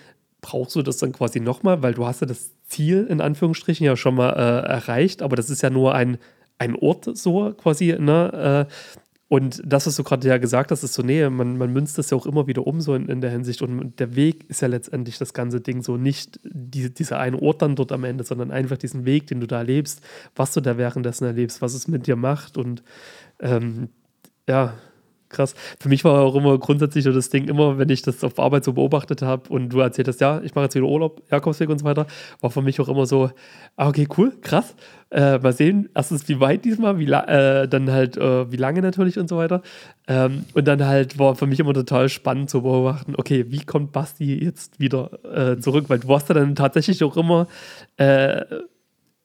brauchst 0.40 0.74
du 0.76 0.82
das 0.82 0.96
dann 0.98 1.12
quasi 1.12 1.40
nochmal, 1.40 1.82
weil 1.82 1.94
du 1.94 2.06
hast 2.06 2.20
ja 2.20 2.26
das 2.26 2.52
Ziel 2.68 3.06
in 3.08 3.20
Anführungsstrichen 3.20 3.86
ja 3.86 3.96
schon 3.96 4.14
mal 4.16 4.30
äh, 4.30 4.66
erreicht, 4.68 5.22
aber 5.22 5.36
das 5.36 5.50
ist 5.50 5.62
ja 5.62 5.70
nur 5.70 5.94
ein, 5.94 6.18
ein 6.58 6.76
Ort 6.76 7.16
so 7.16 7.52
quasi, 7.52 7.96
ne? 7.98 8.66
Äh, 8.68 8.72
und 9.28 9.60
das, 9.64 9.88
was 9.88 9.96
du 9.96 10.04
gerade 10.04 10.28
ja 10.28 10.38
gesagt 10.38 10.70
hast, 10.70 10.84
ist 10.84 10.94
so, 10.94 11.02
nee, 11.02 11.28
man, 11.28 11.58
man 11.58 11.72
münzt 11.72 11.98
das 11.98 12.10
ja 12.10 12.16
auch 12.16 12.26
immer 12.26 12.46
wieder 12.46 12.64
um, 12.64 12.80
so 12.80 12.94
in, 12.94 13.08
in 13.08 13.20
der 13.20 13.30
Hinsicht. 13.30 13.60
Und 13.60 13.98
der 13.98 14.14
Weg 14.14 14.48
ist 14.48 14.62
ja 14.62 14.68
letztendlich 14.68 15.18
das 15.18 15.34
ganze 15.34 15.60
Ding 15.60 15.82
so 15.82 15.96
nicht 15.96 16.38
die, 16.44 16.94
dieser 16.94 17.18
eine 17.18 17.42
Ort 17.42 17.60
dann 17.60 17.74
dort 17.74 17.90
am 17.90 18.04
Ende, 18.04 18.22
sondern 18.22 18.52
einfach 18.52 18.78
diesen 18.78 19.04
Weg, 19.04 19.26
den 19.26 19.40
du 19.40 19.48
da 19.48 19.58
erlebst, 19.58 20.00
was 20.36 20.52
du 20.52 20.60
da 20.60 20.78
währenddessen 20.78 21.24
erlebst, 21.24 21.60
was 21.60 21.74
es 21.74 21.88
mit 21.88 22.06
dir 22.06 22.14
macht. 22.14 22.56
Und 22.56 22.84
ähm, 23.40 23.88
ja, 24.48 24.74
krass. 25.28 25.54
Für 25.80 25.88
mich 25.88 26.04
war 26.04 26.22
auch 26.22 26.34
immer 26.34 26.58
grundsätzlich 26.58 27.04
so 27.04 27.12
das 27.12 27.30
Ding, 27.30 27.48
immer 27.48 27.78
wenn 27.78 27.88
ich 27.88 28.02
das 28.02 28.22
auf 28.24 28.38
Arbeit 28.38 28.64
so 28.64 28.72
beobachtet 28.72 29.22
habe 29.22 29.48
und 29.48 29.70
du 29.70 29.80
erzählt 29.80 30.08
hast, 30.08 30.20
ja, 30.20 30.40
ich 30.42 30.54
mache 30.54 30.64
jetzt 30.64 30.74
wieder 30.74 30.86
Urlaub, 30.86 31.22
Jakobsweg 31.30 31.68
und 31.68 31.78
so 31.78 31.84
weiter, 31.84 32.06
war 32.40 32.50
für 32.50 32.62
mich 32.62 32.80
auch 32.80 32.88
immer 32.88 33.06
so, 33.06 33.30
ah, 33.76 33.88
okay, 33.88 34.08
cool, 34.16 34.32
krass. 34.40 34.74
Äh, 35.10 35.38
mal 35.38 35.52
sehen, 35.52 35.88
erstens, 35.94 36.28
wie 36.28 36.40
weit 36.40 36.64
diesmal, 36.64 36.98
wie 36.98 37.10
äh, 37.10 37.68
dann 37.68 37.90
halt, 37.92 38.16
äh, 38.16 38.50
wie 38.50 38.56
lange 38.56 38.82
natürlich 38.82 39.18
und 39.18 39.28
so 39.28 39.36
weiter. 39.36 39.62
Ähm, 40.08 40.44
und 40.54 40.66
dann 40.66 40.84
halt 40.84 41.18
war 41.18 41.36
für 41.36 41.46
mich 41.46 41.60
immer 41.60 41.74
total 41.74 42.08
spannend 42.08 42.50
zu 42.50 42.62
beobachten, 42.62 43.14
okay, 43.16 43.46
wie 43.48 43.64
kommt 43.64 43.92
Basti 43.92 44.42
jetzt 44.42 44.80
wieder 44.80 45.10
äh, 45.24 45.58
zurück? 45.58 45.84
Weil 45.88 46.00
du 46.00 46.08
warst 46.08 46.28
ja 46.28 46.34
dann 46.34 46.54
tatsächlich 46.56 47.04
auch 47.04 47.16
immer, 47.16 47.46
äh, 47.96 48.44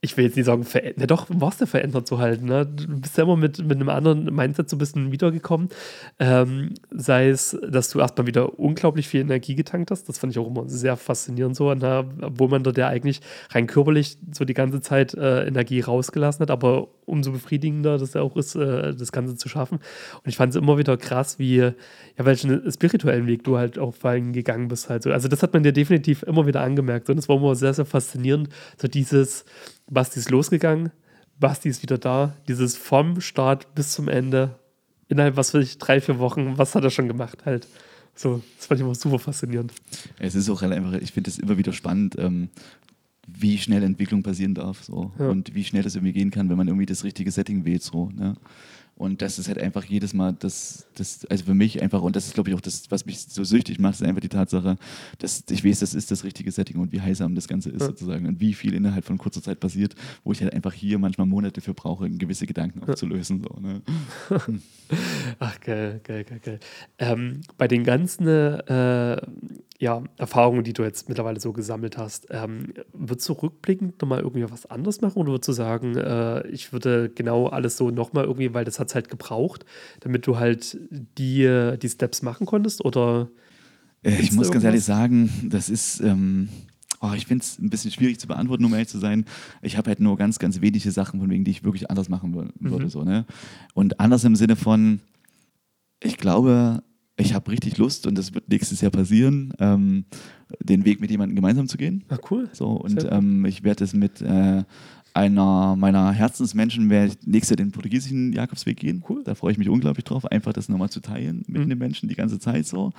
ich 0.04 0.18
will 0.18 0.26
jetzt 0.26 0.36
nicht 0.36 0.48
sagen, 0.48 0.64
verändert, 0.64 0.98
ne, 0.98 1.06
doch, 1.06 1.28
warst 1.30 1.62
du 1.62 1.68
verändert 1.68 2.08
zu 2.08 2.18
halten. 2.18 2.46
Ne? 2.46 2.66
Du 2.66 3.00
bist 3.00 3.16
ja 3.20 3.24
immer 3.24 3.38
mit, 3.38 3.60
mit 3.60 3.78
einem 3.78 3.90
anderen 3.90 4.34
Mindset 4.34 4.68
so 4.68 4.76
ein 4.76 4.80
bisschen 4.80 5.12
wiedergekommen. 5.12 5.70
Ähm, 6.18 6.74
sei 6.90 7.30
es, 7.30 7.56
dass 7.68 7.92
du 7.92 8.00
erstmal 8.00 8.26
wieder 8.26 8.58
unglaublich 8.58 9.08
viel 9.08 9.22
Energie 9.22 9.54
getankt 9.54 9.92
hast. 9.92 10.10
Das 10.10 10.18
fand 10.18 10.34
ich 10.34 10.40
auch 10.40 10.48
immer 10.48 10.68
sehr 10.68 10.98
faszinierend 10.98 11.56
so, 11.56 11.72
ne? 11.76 12.10
obwohl 12.22 12.50
man 12.50 12.64
dort 12.64 12.80
ja 12.80 12.88
eigentlich 12.88 13.22
rein 13.52 13.68
körperlich 13.68 14.18
so 14.32 14.44
die 14.44 14.56
ganze 14.56 14.82
Zeit 14.82 15.14
äh, 15.14 15.46
Energie 15.46 15.82
rausgelassen 15.82 16.42
hat, 16.42 16.50
aber 16.50 16.88
umso 17.06 17.32
befriedigender 17.32 18.00
das 18.00 18.16
ja 18.16 18.22
auch 18.22 18.36
ist, 18.38 18.56
äh, 18.56 18.96
das 18.96 19.12
Ganze 19.12 19.36
zu 19.36 19.50
schaffen. 19.50 19.78
Und 19.78 20.28
ich 20.28 20.38
fand 20.38 20.50
es 20.50 20.56
immer 20.56 20.80
wieder 20.80 20.98
krass, 20.98 21.38
wie, 21.38 21.58
ja, 21.58 21.74
welchen 22.18 22.72
spirituellen 22.72 23.28
Weg 23.28 23.44
du 23.44 23.58
halt 23.58 23.78
auch 23.78 23.94
vor 23.94 24.12
allem 24.12 24.34
gegangen 24.34 24.68
bist 24.68 24.90
halt 24.90 25.04
so. 25.04 25.12
Also 25.12 25.28
das 25.28 25.44
hat 25.44 25.54
man 25.54 25.62
dir 25.62 25.74
definitiv 25.74 26.24
immer 26.24 26.48
wieder 26.48 26.62
angemerkt 26.62 27.08
und 27.12 27.18
das 27.18 27.30
war 27.30 27.38
immer 27.38 27.54
sehr, 27.54 27.76
sehr 27.76 27.86
faszinierend, 27.86 28.50
so 28.78 28.88
dieses, 28.88 29.46
Basti 29.92 30.20
ist 30.20 30.32
losgegangen, 30.32 30.92
Basti 31.40 31.70
ist 31.70 31.84
wieder 31.84 31.98
da, 31.98 32.36
dieses 32.48 32.76
vom 32.76 33.22
Start 33.22 33.76
bis 33.76 33.92
zum 33.92 34.08
Ende, 34.08 34.58
innerhalb, 35.10 35.36
was 35.36 35.54
weiß 35.54 35.64
ich, 35.64 35.78
drei, 35.78 36.02
vier 36.02 36.18
Wochen, 36.18 36.58
was 36.58 36.74
hat 36.74 36.84
er 36.84 36.90
schon 36.90 37.08
gemacht 37.08 37.46
halt. 37.46 37.68
So, 38.16 38.42
das 38.58 38.66
fand 38.68 38.80
ich 38.80 38.86
immer 38.86 38.96
super 38.96 39.20
faszinierend. 39.20 39.74
Es 40.18 40.36
ist 40.36 40.50
auch 40.50 40.62
halt 40.62 40.74
einfach, 40.74 40.94
ich 40.94 41.12
finde 41.12 41.30
es 41.30 41.40
immer 41.40 41.58
wieder 41.58 41.74
spannend, 41.74 42.16
ähm, 42.18 42.50
wie 43.28 43.58
schnell 43.58 43.84
Entwicklung 43.84 44.24
passieren 44.24 44.56
darf 44.56 44.84
so. 44.84 45.12
Ja. 45.20 45.30
und 45.30 45.54
wie 45.54 45.64
schnell 45.64 45.84
das 45.84 45.96
irgendwie 45.96 46.14
gehen 46.14 46.32
kann, 46.32 46.50
wenn 46.50 46.58
man 46.58 46.68
irgendwie 46.68 46.86
das 46.86 47.04
richtige 47.04 47.32
Setting 47.32 47.66
wählt. 47.66 47.84
So, 47.84 48.10
ne? 48.10 48.36
Und 49.02 49.24
das 49.24 49.40
ist 49.40 49.48
halt 49.48 49.58
einfach 49.58 49.84
jedes 49.84 50.14
Mal 50.14 50.34
das, 50.38 50.86
das, 50.94 51.26
also 51.26 51.46
für 51.46 51.56
mich 51.56 51.82
einfach, 51.82 52.04
und 52.04 52.16
das 52.16 52.28
ist 52.28 52.36
glaube 52.36 52.52
ich 52.52 52.56
auch 52.56 52.62
das, 52.62 52.84
was 52.92 53.08
mich 53.08 53.20
so 53.20 53.44
süchtig 53.44 53.80
macht, 53.80 53.96
ist 53.96 54.04
einfach 54.04 54.22
die 54.22 54.30
Tatsache, 54.30 54.76
dass 55.18 55.44
ich 55.50 55.66
weiß, 55.66 55.80
das 55.80 55.96
ist 55.96 56.12
das 56.12 56.24
richtige 56.24 56.52
Setting 56.52 56.78
und 56.78 56.92
wie 56.92 57.02
heilsam 57.02 57.34
das 57.34 57.48
Ganze 57.48 57.72
ist 57.72 57.82
Ja. 57.82 57.88
sozusagen 57.88 58.28
und 58.28 58.40
wie 58.40 58.54
viel 58.54 58.76
innerhalb 58.76 59.04
von 59.04 59.18
kurzer 59.18 59.42
Zeit 59.42 59.60
passiert, 59.60 59.96
wo 60.24 60.34
ich 60.34 60.44
halt 60.44 60.54
einfach 60.54 60.74
hier 60.74 61.00
manchmal 61.00 61.26
Monate 61.26 61.62
für 61.62 61.74
brauche, 61.74 62.08
gewisse 62.12 62.46
Gedanken 62.46 62.84
aufzulösen. 62.88 63.42
So, 63.42 63.60
ne? 63.60 63.82
Ach, 65.40 65.60
geil, 65.62 66.00
geil, 66.04 66.24
geil, 66.24 66.40
geil. 66.44 66.60
Ähm, 67.00 67.42
bei 67.58 67.68
den 67.68 67.84
ganzen 67.84 68.28
äh, 68.28 69.20
ja, 69.82 70.04
Erfahrungen, 70.18 70.64
die 70.64 70.74
du 70.74 70.84
jetzt 70.84 71.10
mittlerweile 71.10 71.40
so 71.40 71.54
gesammelt 71.54 71.98
hast, 71.98 72.28
ähm, 72.30 72.72
würdest 72.94 73.28
du 73.28 73.34
rückblickend 73.34 74.00
nochmal 74.00 74.20
irgendwie 74.20 74.46
was 74.50 74.68
anderes 74.68 75.02
machen 75.02 75.18
oder 75.18 75.32
würdest 75.32 75.48
du 75.48 75.54
sagen, 75.54 75.98
äh, 75.98 76.48
ich 76.50 76.72
würde 76.72 77.10
genau 77.10 77.48
alles 77.48 77.78
so 77.78 77.90
nochmal 77.90 78.26
irgendwie, 78.26 78.54
weil 78.54 78.64
das 78.64 78.80
hat 78.80 78.90
es 78.90 78.96
halt 78.96 79.10
gebraucht, 79.10 79.66
damit 80.02 80.28
du 80.28 80.38
halt 80.38 80.78
die, 81.18 81.76
die 81.82 81.90
Steps 81.90 82.22
machen 82.22 82.46
konntest 82.46 82.86
oder 82.86 83.30
Äh, 84.04 84.20
ich 84.22 84.32
muss 84.34 84.52
ganz 84.52 84.64
ehrlich 84.64 84.84
sagen, 84.84 85.32
das 85.50 85.68
ist, 85.68 86.00
ähm, 86.02 86.50
oh, 87.02 87.14
ich 87.16 87.26
finde 87.26 87.44
es 87.44 87.58
ein 87.58 87.72
bisschen 87.72 87.90
schwierig 87.90 88.20
zu 88.20 88.28
beantworten, 88.28 88.64
um 88.66 88.74
ehrlich 88.74 88.88
zu 88.88 89.00
sein. 89.00 89.26
Ich 89.64 89.78
habe 89.78 89.90
halt 89.90 90.00
nur 90.00 90.16
ganz, 90.16 90.38
ganz 90.38 90.62
wenige 90.62 90.92
Sachen, 90.92 91.20
von 91.20 91.30
wegen, 91.32 91.44
die 91.44 91.52
ich 91.52 91.64
wirklich 91.64 91.90
anders 91.90 92.08
machen 92.08 92.36
wür- 92.36 92.52
würde. 92.60 92.86
Mhm. 92.86 92.90
So, 92.90 93.04
ne? 93.04 93.26
Und 93.74 94.00
anders 94.00 94.24
im 94.26 94.36
Sinne 94.36 94.56
von, 94.56 95.02
ich 96.04 96.18
glaube, 96.18 96.84
ich 97.22 97.34
habe 97.34 97.52
richtig 97.52 97.78
Lust 97.78 98.08
und 98.08 98.18
das 98.18 98.34
wird 98.34 98.50
nächstes 98.50 98.82
Jahr 98.82 98.92
passieren, 98.92 99.54
ähm, 99.60 100.06
den 100.60 100.84
Weg 100.86 101.00
mit 101.02 101.12
jemandem 101.12 101.36
gemeinsam 101.36 101.68
zu 101.68 101.78
gehen. 101.78 102.04
Ah, 102.10 102.18
cool. 102.30 102.50
So, 102.54 102.68
und 102.72 103.08
ähm, 103.10 103.46
ich 103.46 103.64
werde 103.64 103.84
es 103.84 103.94
mit 103.94 104.22
äh, 104.22 104.64
einer 105.14 105.76
meiner 105.76 106.12
Herzensmenschen, 106.12 106.90
werde 106.90 107.08
ich 107.14 107.28
nächstes 107.28 107.52
Jahr 107.52 107.58
den 107.66 107.72
portugiesischen 107.72 108.34
Jakobsweg 108.34 108.78
gehen. 108.78 109.04
Cool. 109.08 109.24
Da 109.24 109.36
freue 109.36 109.52
ich 109.52 109.58
mich 109.58 109.70
unglaublich 109.70 110.06
drauf, 110.06 110.26
einfach 110.26 110.54
das 110.54 110.70
nochmal 110.70 110.90
zu 110.90 111.00
teilen 111.02 111.44
mit 111.48 111.64
Mhm. 111.66 111.70
den 111.70 111.78
Menschen 111.78 112.08
die 112.10 112.16
ganze 112.16 112.40
Zeit 112.40 112.66
so. 112.66 112.92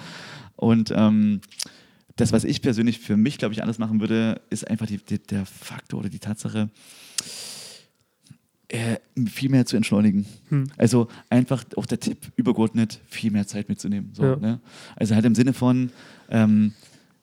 Und 0.56 0.92
ähm, 0.94 1.40
das, 2.16 2.32
was 2.32 2.44
ich 2.44 2.60
persönlich 2.60 2.98
für 2.98 3.16
mich, 3.16 3.38
glaube 3.38 3.54
ich, 3.54 3.62
anders 3.62 3.78
machen 3.78 4.00
würde, 4.00 4.40
ist 4.50 4.68
einfach 4.68 4.86
die, 4.86 4.98
die, 4.98 5.18
der 5.18 5.46
Faktor 5.46 6.00
oder 6.00 6.10
die 6.10 6.18
Tatsache, 6.18 6.68
äh, 8.72 8.96
viel 9.28 9.50
mehr 9.50 9.66
zu 9.66 9.76
entschleunigen. 9.76 10.24
Hm. 10.48 10.68
Also 10.78 11.08
einfach 11.28 11.64
auch 11.76 11.86
der 11.86 12.00
Tipp, 12.00 12.32
übergeordnet 12.36 13.00
viel 13.06 13.30
mehr 13.30 13.46
Zeit 13.46 13.68
mitzunehmen. 13.68 14.10
So, 14.14 14.22
Ja. 14.24 14.36
ne? 14.36 14.60
Also 14.96 15.14
halt 15.14 15.24
im 15.26 15.34
Sinne 15.34 15.52
von, 15.52 15.90
ähm, 16.30 16.72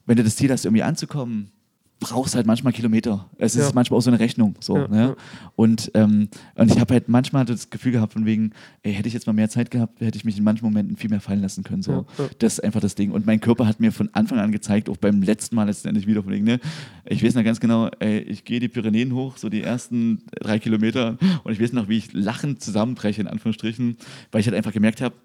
wenn 0.06 0.16
du 0.18 0.24
das 0.24 0.36
Ziel 0.36 0.52
hast, 0.52 0.66
irgendwie 0.66 0.84
anzukommen, 0.84 1.52
brauchst 2.00 2.34
halt 2.36 2.48
manchmal 2.48 2.72
Kilometer. 2.72 3.30
Es 3.38 3.56
ist 3.56 3.68
Ja. 3.68 3.72
manchmal 3.76 3.98
auch 3.98 4.02
so 4.02 4.10
eine 4.10 4.20
Rechnung. 4.20 4.56
So, 4.62 4.78
Ja, 4.78 4.88
ne? 4.88 5.02
ja. 5.02 5.16
Und, 5.58 5.92
ähm, 5.96 6.30
und 6.56 6.72
ich 6.72 6.80
habe 6.80 6.94
halt 6.94 7.10
manchmal 7.10 7.44
das 7.44 7.70
Gefühl 7.70 7.92
gehabt, 7.92 8.14
von 8.14 8.26
wegen, 8.26 8.52
ey, 8.84 8.94
hätte 8.94 9.08
ich 9.10 9.14
jetzt 9.14 9.28
mal 9.28 9.34
mehr 9.34 9.50
Zeit 9.50 9.70
gehabt, 9.70 10.00
hätte 10.00 10.18
ich 10.18 10.24
mich 10.24 10.38
in 10.38 10.44
manchen 10.46 10.64
Momenten 10.66 10.96
viel 10.96 11.10
mehr 11.10 11.20
fallen 11.20 11.42
lassen 11.42 11.64
können. 11.64 11.82
So. 11.82 12.06
Das 12.40 12.54
ist 12.54 12.64
einfach 12.64 12.80
das 12.80 12.96
Ding. 12.96 13.12
Und 13.12 13.26
mein 13.26 13.42
Körper 13.42 13.68
hat 13.68 13.82
mir 13.82 13.92
von 13.92 14.10
Anfang 14.14 14.40
an 14.40 14.52
gezeigt, 14.54 14.90
auch 14.90 14.96
beim 14.98 15.22
letzten 15.22 15.56
Mal 15.58 15.66
letztendlich 15.66 16.08
wieder 16.08 16.24
von 16.24 16.32
wegen, 16.32 16.46
ne? 16.46 16.60
Ich 17.06 17.22
weiß 17.24 17.36
noch 17.36 17.44
ganz 17.44 17.60
genau, 17.60 17.90
ey, 18.00 18.20
ich 18.20 18.46
gehe 18.46 18.60
die 18.62 18.70
Pyrenäen 18.70 19.14
hoch, 19.14 19.36
so 19.38 19.50
die 19.50 19.62
ersten 19.62 20.24
drei 20.40 20.58
Kilometer, 20.60 21.18
und 21.44 21.52
ich 21.52 21.60
weiß 21.60 21.74
noch, 21.74 21.90
wie 21.90 21.98
ich 21.98 22.14
lachend 22.14 22.62
zusammenbreche, 22.62 23.20
in 23.22 23.28
Anführungsstrichen, 23.28 23.98
weil 24.32 24.42
ich 24.42 24.48
halt 24.48 24.56
einfach 24.56 24.72
gemerkt 24.74 25.02
habe, 25.02 25.16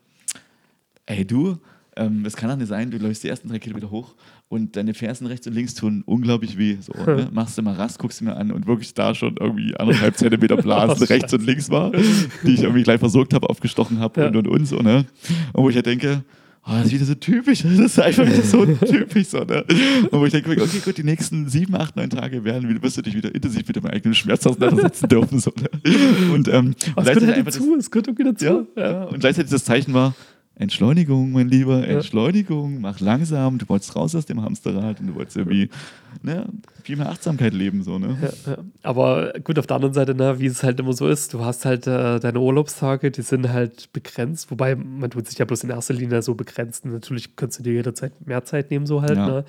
ey 1.07 1.25
du, 1.25 1.59
ähm, 1.97 2.25
es 2.27 2.37
kann 2.37 2.49
doch 2.51 2.57
nicht 2.57 2.69
sein, 2.69 2.91
du 2.91 2.99
läufst 2.99 3.25
die 3.25 3.29
ersten 3.29 3.49
drei 3.49 3.59
Kilometer 3.59 3.91
hoch 3.91 4.15
und 4.49 4.77
deine 4.77 4.95
Fersen 4.95 5.27
rechts 5.27 5.47
und 5.47 5.55
links 5.55 5.75
tun 5.75 6.03
unglaublich 6.07 6.59
weh. 6.59 6.77
So, 6.81 6.93
ne? 7.05 7.29
Machst 7.33 7.57
du 7.59 7.63
mal 7.63 7.75
Rast, 7.75 7.99
guckst 7.99 8.21
du 8.21 8.25
mir 8.25 8.37
an 8.37 8.51
und 8.53 8.67
wirklich 8.67 8.95
da 8.95 9.15
schon 9.15 9.37
irgendwie 9.39 9.77
anderthalb 9.77 10.17
Zentimeter 10.17 10.57
Blasen 10.57 11.03
Oh, 11.03 11.07
rechts 11.07 11.33
und 11.33 11.45
links 11.45 11.71
war, 11.71 11.91
die 11.93 12.55
ich 12.55 12.63
irgendwie 12.63 12.83
gleich 12.83 13.01
versorgt 13.01 13.35
habe, 13.35 13.49
aufgestochen 13.49 13.99
habe 14.01 14.21
Ja. 14.21 14.27
und 14.29 14.37
und 14.37 14.49
und 14.49 14.67
so, 14.67 14.79
ne? 14.81 15.07
Und 15.53 15.65
wo 15.65 15.69
ich 15.71 15.77
halt 15.77 15.87
denke, 15.87 16.25
Oh, 16.67 16.71
das 16.73 16.87
ist 16.87 16.93
wieder 16.93 17.05
so 17.05 17.15
typisch. 17.15 17.61
Das 17.63 17.79
ist 17.79 18.01
einfach 18.01 18.25
wieder 18.25 18.41
so 18.41 18.65
typisch. 18.65 19.27
So, 19.27 19.45
ne? 19.45 19.65
Und 20.11 20.19
wo 20.19 20.25
ich 20.25 20.33
denke, 20.33 20.51
okay, 20.51 20.79
gut, 20.83 20.97
die 20.97 21.05
nächsten 21.05 21.47
sieben, 21.47 21.75
acht, 21.75 21.95
neun 21.95 22.09
Tage 22.09 22.43
werden, 22.43 22.83
wirst 22.83 22.97
du 22.97 23.03
dich 23.03 23.15
wieder 23.15 23.35
intensiv 23.35 23.67
mit 23.67 23.77
deinem 23.77 23.89
eigenen 23.89 24.15
Schmerz 24.15 24.47
auseinandersetzen 24.47 25.07
dürfen. 25.11 25.41
So, 25.41 25.53
ne? 25.61 25.69
Und 26.33 26.49
ähm, 26.49 26.75
Aber 26.97 27.11
es 27.11 27.19
gehört 27.19 27.37
halt 27.37 27.47
dazu, 27.47 27.77
es 27.79 27.91
gehört 27.91 28.07
irgendwie 28.07 28.25
dazu. 28.25 28.67
ja, 28.77 28.91
ja. 28.91 29.05
Und 29.05 29.21
gleichzeitig 29.21 29.51
das 29.51 29.65
Zeichen 29.65 29.93
war, 29.93 30.15
Entschleunigung, 30.57 31.33
mein 31.33 31.49
Lieber. 31.49 31.87
Entschleunigung, 31.87 32.81
mach 32.81 33.01
langsam, 33.01 33.59
du 33.59 33.69
wolltest 33.69 33.97
raus 33.97 34.15
aus 34.15 34.27
dem 34.27 34.41
Hamsterrad 34.41 35.01
und 35.01 35.09
du 35.09 35.15
wolltest 35.15 35.37
irgendwie 35.37 35.69
ne, 36.23 36.47
viel 36.83 36.97
mehr 36.97 37.09
Achtsamkeit 37.09 37.53
leben. 37.53 37.83
So, 37.83 37.99
ne? 37.99 38.17
Ja, 38.21 38.53
ja. 38.53 38.59
Aber 38.83 39.33
gut, 39.43 39.59
auf 39.59 39.67
der 39.67 39.77
anderen 39.77 39.95
Seite, 39.95 40.15
ne, 40.15 40.39
wie 40.39 40.47
es 40.47 40.63
halt 40.63 40.79
immer 40.81 40.93
so 40.93 41.09
ist, 41.09 41.33
du 41.35 41.45
hast 41.45 41.65
halt 41.65 41.87
äh, 41.87 42.21
deine 42.21 42.41
Urlaubstage, 42.41 43.11
die 43.11 43.23
sind 43.23 43.51
halt 43.53 43.93
begrenzt, 43.93 44.51
wobei 44.51 44.75
man 44.77 45.11
tut 45.11 45.27
sich 45.27 45.39
ja 45.39 45.45
bloß 45.45 45.65
in 45.65 45.71
erster 45.71 45.95
Linie 45.95 46.23
so 46.23 46.35
begrenzt. 46.35 46.85
Und 46.85 46.93
natürlich 46.93 47.37
kannst 47.37 47.59
du 47.59 47.63
dir 47.63 47.73
jederzeit 47.73 48.13
mehr 48.27 48.45
Zeit 48.45 48.71
nehmen, 48.71 48.87
so 48.87 49.03
halt. 49.03 49.17
Ja. 49.17 49.27
Ne? 49.27 49.45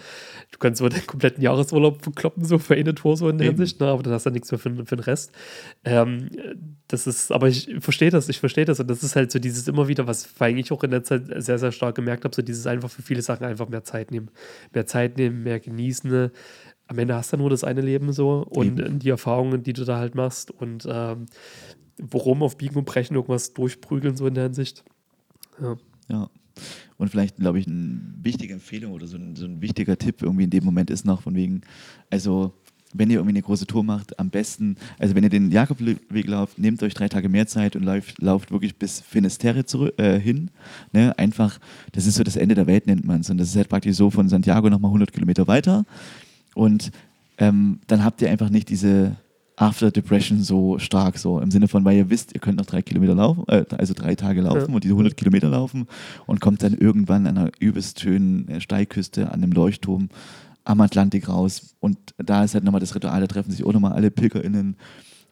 Du 0.51 0.57
kannst 0.59 0.79
so 0.79 0.89
den 0.89 1.05
kompletten 1.05 1.43
Jahresurlaub 1.43 2.01
verkloppen, 2.01 2.45
so 2.45 2.57
für 2.57 2.75
eine 2.75 2.95
Tour, 2.95 3.17
so 3.17 3.29
in 3.29 3.37
der 3.37 3.47
Eben. 3.47 3.57
Hinsicht, 3.57 3.79
ne? 3.79 3.87
aber 3.87 4.03
dann 4.03 4.13
hast 4.13 4.25
du 4.25 4.29
nichts 4.29 4.51
mehr 4.51 4.59
für, 4.59 4.73
für 4.85 4.95
den 4.95 5.03
Rest. 5.03 5.31
Ähm, 5.83 6.29
das 6.87 7.07
ist, 7.07 7.31
aber 7.31 7.47
ich 7.47 7.75
verstehe 7.79 8.11
das, 8.11 8.29
ich 8.29 8.39
verstehe 8.39 8.65
das. 8.65 8.79
Und 8.79 8.89
das 8.89 9.03
ist 9.03 9.15
halt 9.15 9.31
so 9.31 9.39
dieses 9.39 9.67
immer 9.67 9.87
wieder, 9.87 10.07
was 10.07 10.29
ich 10.55 10.71
auch 10.71 10.83
in 10.83 10.91
der 10.91 11.03
Zeit 11.03 11.23
sehr, 11.37 11.57
sehr 11.57 11.71
stark 11.71 11.95
gemerkt 11.95 12.23
habe, 12.23 12.35
so 12.35 12.41
dieses 12.41 12.67
einfach 12.67 12.89
für 12.89 13.01
viele 13.01 13.21
Sachen 13.21 13.45
einfach 13.45 13.67
mehr 13.69 13.83
Zeit 13.83 14.11
nehmen. 14.11 14.29
Mehr 14.73 14.85
Zeit 14.85 15.17
nehmen, 15.17 15.43
mehr 15.43 15.59
genießen. 15.59 16.31
Am 16.87 16.99
Ende 16.99 17.15
hast 17.15 17.33
du 17.33 17.37
nur 17.37 17.49
das 17.49 17.63
eine 17.63 17.81
Leben 17.81 18.13
so 18.13 18.45
und 18.49 18.79
Eben. 18.79 18.99
die 18.99 19.09
Erfahrungen, 19.09 19.63
die 19.63 19.73
du 19.73 19.85
da 19.85 19.97
halt 19.97 20.15
machst 20.15 20.51
und 20.51 20.87
ähm, 20.89 21.25
worum 21.97 22.43
auf 22.43 22.57
Biegen 22.57 22.77
und 22.77 22.85
Brechen 22.85 23.15
irgendwas 23.15 23.53
durchprügeln, 23.53 24.15
so 24.15 24.27
in 24.27 24.35
der 24.35 24.43
Hinsicht. 24.45 24.83
Ja. 25.61 25.77
Ja. 26.09 26.29
Und 26.97 27.09
vielleicht, 27.09 27.37
glaube 27.37 27.59
ich, 27.59 27.67
eine 27.67 27.99
wichtige 28.21 28.53
Empfehlung 28.53 28.93
oder 28.93 29.07
so 29.07 29.17
ein, 29.17 29.35
so 29.35 29.45
ein 29.45 29.61
wichtiger 29.61 29.97
Tipp 29.97 30.21
irgendwie 30.21 30.45
in 30.45 30.49
dem 30.49 30.63
Moment 30.63 30.89
ist 30.89 31.05
noch 31.05 31.21
von 31.21 31.35
wegen, 31.35 31.61
also 32.09 32.53
wenn 32.97 33.09
ihr 33.09 33.17
irgendwie 33.17 33.33
eine 33.33 33.41
große 33.41 33.67
Tour 33.67 33.83
macht, 33.83 34.17
am 34.19 34.29
besten, 34.29 34.77
also 34.97 35.15
wenn 35.15 35.23
ihr 35.23 35.29
den 35.29 35.51
Jakobweg 35.51 36.27
lauft, 36.27 36.57
nehmt 36.57 36.81
euch 36.81 36.93
drei 36.93 37.09
Tage 37.09 37.27
mehr 37.27 37.47
Zeit 37.47 37.75
und 37.75 37.83
lauft, 37.83 38.21
lauft 38.21 38.51
wirklich 38.51 38.77
bis 38.77 39.01
Finisterre 39.01 39.65
zurück, 39.65 39.99
äh, 39.99 40.19
hin. 40.19 40.49
Ne? 40.93 41.17
Einfach, 41.17 41.59
das 41.91 42.05
ist 42.05 42.15
so 42.15 42.23
das 42.23 42.37
Ende 42.37 42.55
der 42.55 42.67
Welt, 42.67 42.87
nennt 42.87 43.05
man 43.05 43.21
es. 43.21 43.29
Und 43.29 43.37
das 43.37 43.49
ist 43.49 43.55
halt 43.57 43.69
praktisch 43.69 43.97
so 43.97 44.09
von 44.09 44.29
Santiago 44.29 44.69
nochmal 44.69 44.89
100 44.89 45.11
Kilometer 45.11 45.47
weiter. 45.47 45.85
Und 46.55 46.91
ähm, 47.37 47.79
dann 47.85 48.03
habt 48.03 48.21
ihr 48.23 48.31
einfach 48.31 48.49
nicht 48.49 48.69
diese 48.69 49.17
After 49.57 49.91
Depression 49.91 50.41
so 50.41 50.79
stark, 50.79 51.17
so 51.17 51.39
im 51.39 51.51
Sinne 51.51 51.67
von, 51.67 51.85
weil 51.85 51.95
ihr 51.95 52.09
wisst, 52.09 52.33
ihr 52.33 52.41
könnt 52.41 52.57
noch 52.57 52.65
drei 52.65 52.81
Kilometer 52.81 53.13
laufen, 53.15 53.43
äh, 53.47 53.63
also 53.77 53.93
drei 53.93 54.15
Tage 54.15 54.41
laufen 54.41 54.69
Ja. 54.69 54.75
und 54.75 54.83
diese 54.83 54.93
100 54.95 55.15
Kilometer 55.15 55.47
laufen 55.49 55.87
und 56.25 56.41
kommt 56.41 56.61
dann 56.63 56.73
irgendwann 56.73 57.27
an 57.27 57.37
einer 57.37 57.51
übelst 57.59 57.99
schönen 58.01 58.49
äh, 58.49 58.59
Steilküste 58.59 59.27
an 59.31 59.43
einem 59.43 59.51
Leuchtturm 59.51 60.09
am 60.65 60.81
Atlantik 60.81 61.29
raus. 61.29 61.75
Und 61.79 61.97
da 62.17 62.43
ist 62.43 62.53
halt 62.55 62.63
nochmal 62.63 62.81
das 62.81 62.95
Ritual, 62.95 63.21
da 63.21 63.27
treffen 63.27 63.51
sich 63.51 63.63
auch 63.63 63.71
nochmal 63.71 63.93
alle 63.93 64.11
PilgerInnen 64.11 64.75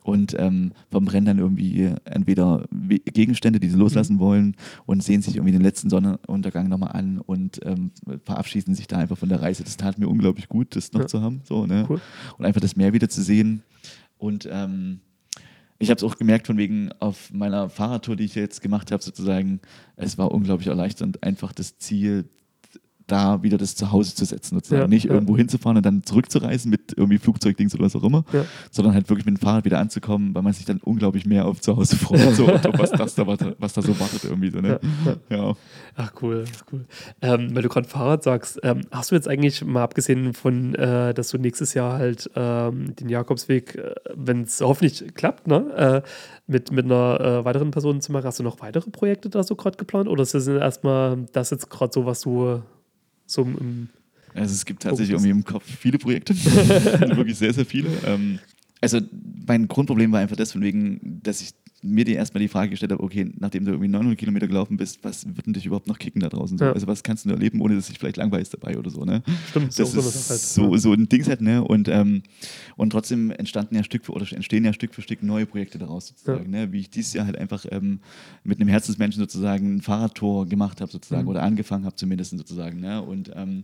und 0.04 0.36
ähm, 0.38 0.74
verbrennen 0.90 1.26
dann 1.26 1.40
irgendwie 1.40 1.92
entweder 2.06 2.66
We- 2.70 3.00
Gegenstände, 3.00 3.60
die 3.60 3.70
sie 3.70 3.78
loslassen 3.78 4.20
wollen 4.20 4.56
und 4.86 5.04
sehen 5.04 5.22
sich 5.22 5.36
irgendwie 5.36 5.54
den 5.54 5.62
letzten 5.62 5.90
Sonnenuntergang 5.90 6.68
nochmal 6.70 6.92
an 6.92 7.20
und 7.20 7.60
ähm, 7.66 7.92
verabschieden 8.24 8.76
sich 8.76 8.88
da 8.88 8.98
einfach 8.98 9.18
von 9.18 9.30
der 9.30 9.42
Reise. 9.42 9.64
Das 9.64 9.78
tat 9.78 9.98
mir 9.98 10.08
unglaublich 10.08 10.50
gut, 10.50 10.76
das 10.76 10.92
noch 10.94 11.02
Ja. 11.02 11.08
zu 11.08 11.22
haben. 11.22 11.42
So, 11.46 11.66
ne? 11.66 11.86
Cool. 11.90 12.02
Und 12.38 12.46
einfach 12.46 12.62
das 12.62 12.76
Meer 12.76 12.94
wieder 12.94 13.10
zu 13.10 13.22
sehen. 13.24 13.64
Und 14.18 14.48
ähm, 14.52 15.00
ich 15.80 15.90
habe 15.90 15.98
es 15.98 16.04
auch 16.04 16.18
gemerkt, 16.18 16.48
von 16.48 16.58
wegen 16.58 16.92
auf 17.00 17.34
meiner 17.34 17.70
Fahrradtour, 17.70 18.16
die 18.16 18.24
ich 18.24 18.36
jetzt 18.36 18.62
gemacht 18.62 18.92
habe, 18.92 19.04
sozusagen, 19.04 19.60
es 19.98 20.18
war 20.18 20.32
unglaublich 20.32 20.68
erleichternd, 20.68 21.24
einfach 21.24 21.52
das 21.52 21.78
Ziel, 21.78 22.30
da 23.14 23.44
wieder 23.44 23.58
das 23.58 23.76
Zuhause 23.76 24.16
zu 24.16 24.26
setzen, 24.26 24.56
sozusagen. 24.56 24.82
Ja, 24.82 24.88
Nicht 24.88 25.06
ja. 25.06 25.12
irgendwo 25.12 25.38
hinzufahren 25.38 25.78
und 25.78 25.86
dann 25.86 26.04
zurückzureisen 26.04 26.72
mit 26.72 26.94
irgendwie 26.98 27.20
Flugzeugdings 27.20 27.76
oder 27.76 27.86
was 27.86 27.96
auch 27.96 28.04
immer, 28.04 28.26
Ja. 28.34 28.46
sondern 28.72 28.94
halt 28.96 29.10
wirklich 29.10 29.26
mit 29.26 29.38
dem 29.38 29.42
Fahrrad 29.42 29.66
wieder 29.66 29.80
anzukommen, 29.80 30.34
weil 30.34 30.42
man 30.42 30.54
sich 30.54 30.66
dann 30.66 30.80
unglaublich 30.84 31.26
mehr 31.26 31.46
auf 31.46 31.62
Zuhause 31.62 31.96
freut, 31.96 32.20
so, 32.36 32.48
was, 32.48 32.92
das 32.92 33.16
da, 33.16 33.28
was 33.28 33.74
da 33.74 33.82
so 33.82 34.00
wartet 34.00 34.24
irgendwie. 34.24 34.50
So, 34.50 34.60
ne? 34.60 34.80
ja. 35.30 35.54
Ach 35.96 36.12
cool, 36.22 36.46
cool. 36.72 36.86
Ähm, 37.22 37.56
weil 37.56 37.62
du 37.62 37.70
gerade 37.70 37.88
Fahrrad 37.88 38.24
sagst, 38.24 38.60
ähm, 38.64 38.82
hast 38.92 39.12
du 39.12 39.16
jetzt 39.16 39.28
eigentlich 39.28 39.64
mal 39.64 39.84
abgesehen 39.84 40.34
von, 40.34 40.74
äh, 40.76 41.14
dass 41.14 41.30
du 41.30 41.38
nächstes 41.38 41.76
Jahr 41.76 41.94
halt 41.98 42.30
ähm, 42.36 42.96
den 42.96 43.10
Jakobsweg, 43.10 43.76
äh, 43.76 43.94
wenn 44.16 44.42
es 44.42 44.60
hoffentlich 44.62 45.14
klappt, 45.14 45.48
ne, 45.48 46.02
äh, 46.04 46.10
mit, 46.48 46.72
mit 46.72 46.86
einer 46.86 47.20
äh, 47.22 47.46
weiteren 47.46 47.72
Person 47.72 48.02
zu 48.02 48.12
machen, 48.12 48.26
hast 48.26 48.40
du 48.40 48.44
noch 48.44 48.60
weitere 48.60 48.90
Projekte 48.90 49.30
da 49.30 49.44
so 49.44 49.56
gerade 49.56 49.78
geplant? 49.78 50.10
Oder 50.10 50.24
ist 50.24 50.34
das 50.34 50.48
erstmal 50.48 51.26
das 51.32 51.52
jetzt 51.52 51.70
gerade 51.70 51.94
so, 51.94 52.06
was 52.06 52.22
du 52.22 52.62
so 53.34 53.42
im, 53.42 53.58
im 53.58 53.90
Also 54.34 54.54
es 54.54 54.66
gibt 54.66 54.84
tatsächlich 54.84 55.12
irgendwie 55.12 55.32
im 55.32 55.44
Kopf 55.44 55.64
viele 55.66 55.98
Projekte, 55.98 56.34
also 57.00 57.18
wirklich 57.18 57.38
sehr, 57.38 57.54
sehr 57.54 57.66
viele. 57.66 57.90
Ähm, 58.06 58.40
also 58.82 59.00
mein 59.48 59.68
Grundproblem 59.68 60.12
war 60.12 60.20
einfach 60.20 60.36
das, 60.36 60.52
von 60.52 60.62
wegen, 60.62 61.22
dass 61.24 61.42
ich 61.42 61.52
mir 61.84 62.06
die 62.06 62.14
erstmal 62.14 62.42
die 62.42 62.48
Frage 62.48 62.70
gestellt 62.72 62.92
habe, 62.92 63.04
okay, 63.04 63.30
nachdem 63.40 63.66
du 63.66 63.72
irgendwie 63.72 63.90
900 63.90 64.18
Kilometer 64.18 64.48
gelaufen 64.48 64.78
bist, 64.78 65.00
was 65.04 65.26
wird 65.36 65.46
denn 65.46 65.54
dich 65.54 65.66
überhaupt 65.66 65.88
noch 65.88 66.00
kicken 66.00 66.22
da 66.22 66.30
draußen? 66.30 66.58
So? 66.58 66.66
Ja. 66.66 66.72
Also 66.74 66.88
was 66.88 67.04
kannst 67.04 67.26
du 67.26 67.30
erleben, 67.30 67.62
ohne 67.62 67.76
dass 67.76 67.88
dich 67.88 68.00
vielleicht 68.00 68.18
langweilst 68.18 68.54
dabei 68.54 68.78
oder 68.78 68.90
so, 68.90 69.04
ne? 69.06 69.22
Stimmt, 69.50 69.68
Das 69.68 69.92
so 69.92 70.00
ist 70.00 70.28
Sache 70.28 70.38
so, 70.38 70.72
halt. 70.72 70.82
so 70.82 70.94
ein 70.94 71.10
Ding 71.10 71.26
halt, 71.28 71.42
ne? 71.42 71.64
Und, 71.64 71.88
ähm, 71.90 72.24
und 72.78 72.92
trotzdem 72.92 73.32
entstanden 73.32 73.76
ja 73.76 73.84
Stück 73.84 74.06
für, 74.06 74.14
oder 74.14 74.26
entstehen 74.32 74.66
ja 74.66 74.74
Stück 74.74 74.94
für 74.96 75.02
Stück 75.02 75.22
neue 75.24 75.46
Projekte 75.46 75.78
daraus 75.78 76.08
sozusagen, 76.08 76.50
ne? 76.50 76.72
Wie 76.72 76.80
ich 76.80 76.90
dieses 76.90 77.14
Jahr 77.14 77.26
halt 77.26 77.38
einfach 77.38 77.66
ähm, 77.72 78.00
mit 78.44 78.60
einem 78.60 78.70
Herzensmenschen 78.70 79.20
sozusagen 79.22 79.76
ein 79.76 79.82
Fahrradtour 79.82 80.48
gemacht 80.48 80.80
habe 80.82 80.92
sozusagen 80.92 81.24
Mhm. 81.24 81.30
oder 81.30 81.44
angefangen 81.44 81.86
habe 81.86 81.96
zumindest 81.96 82.38
sozusagen, 82.38 82.80
ne? 82.80 83.02
Und 83.02 83.32
ähm, 83.36 83.64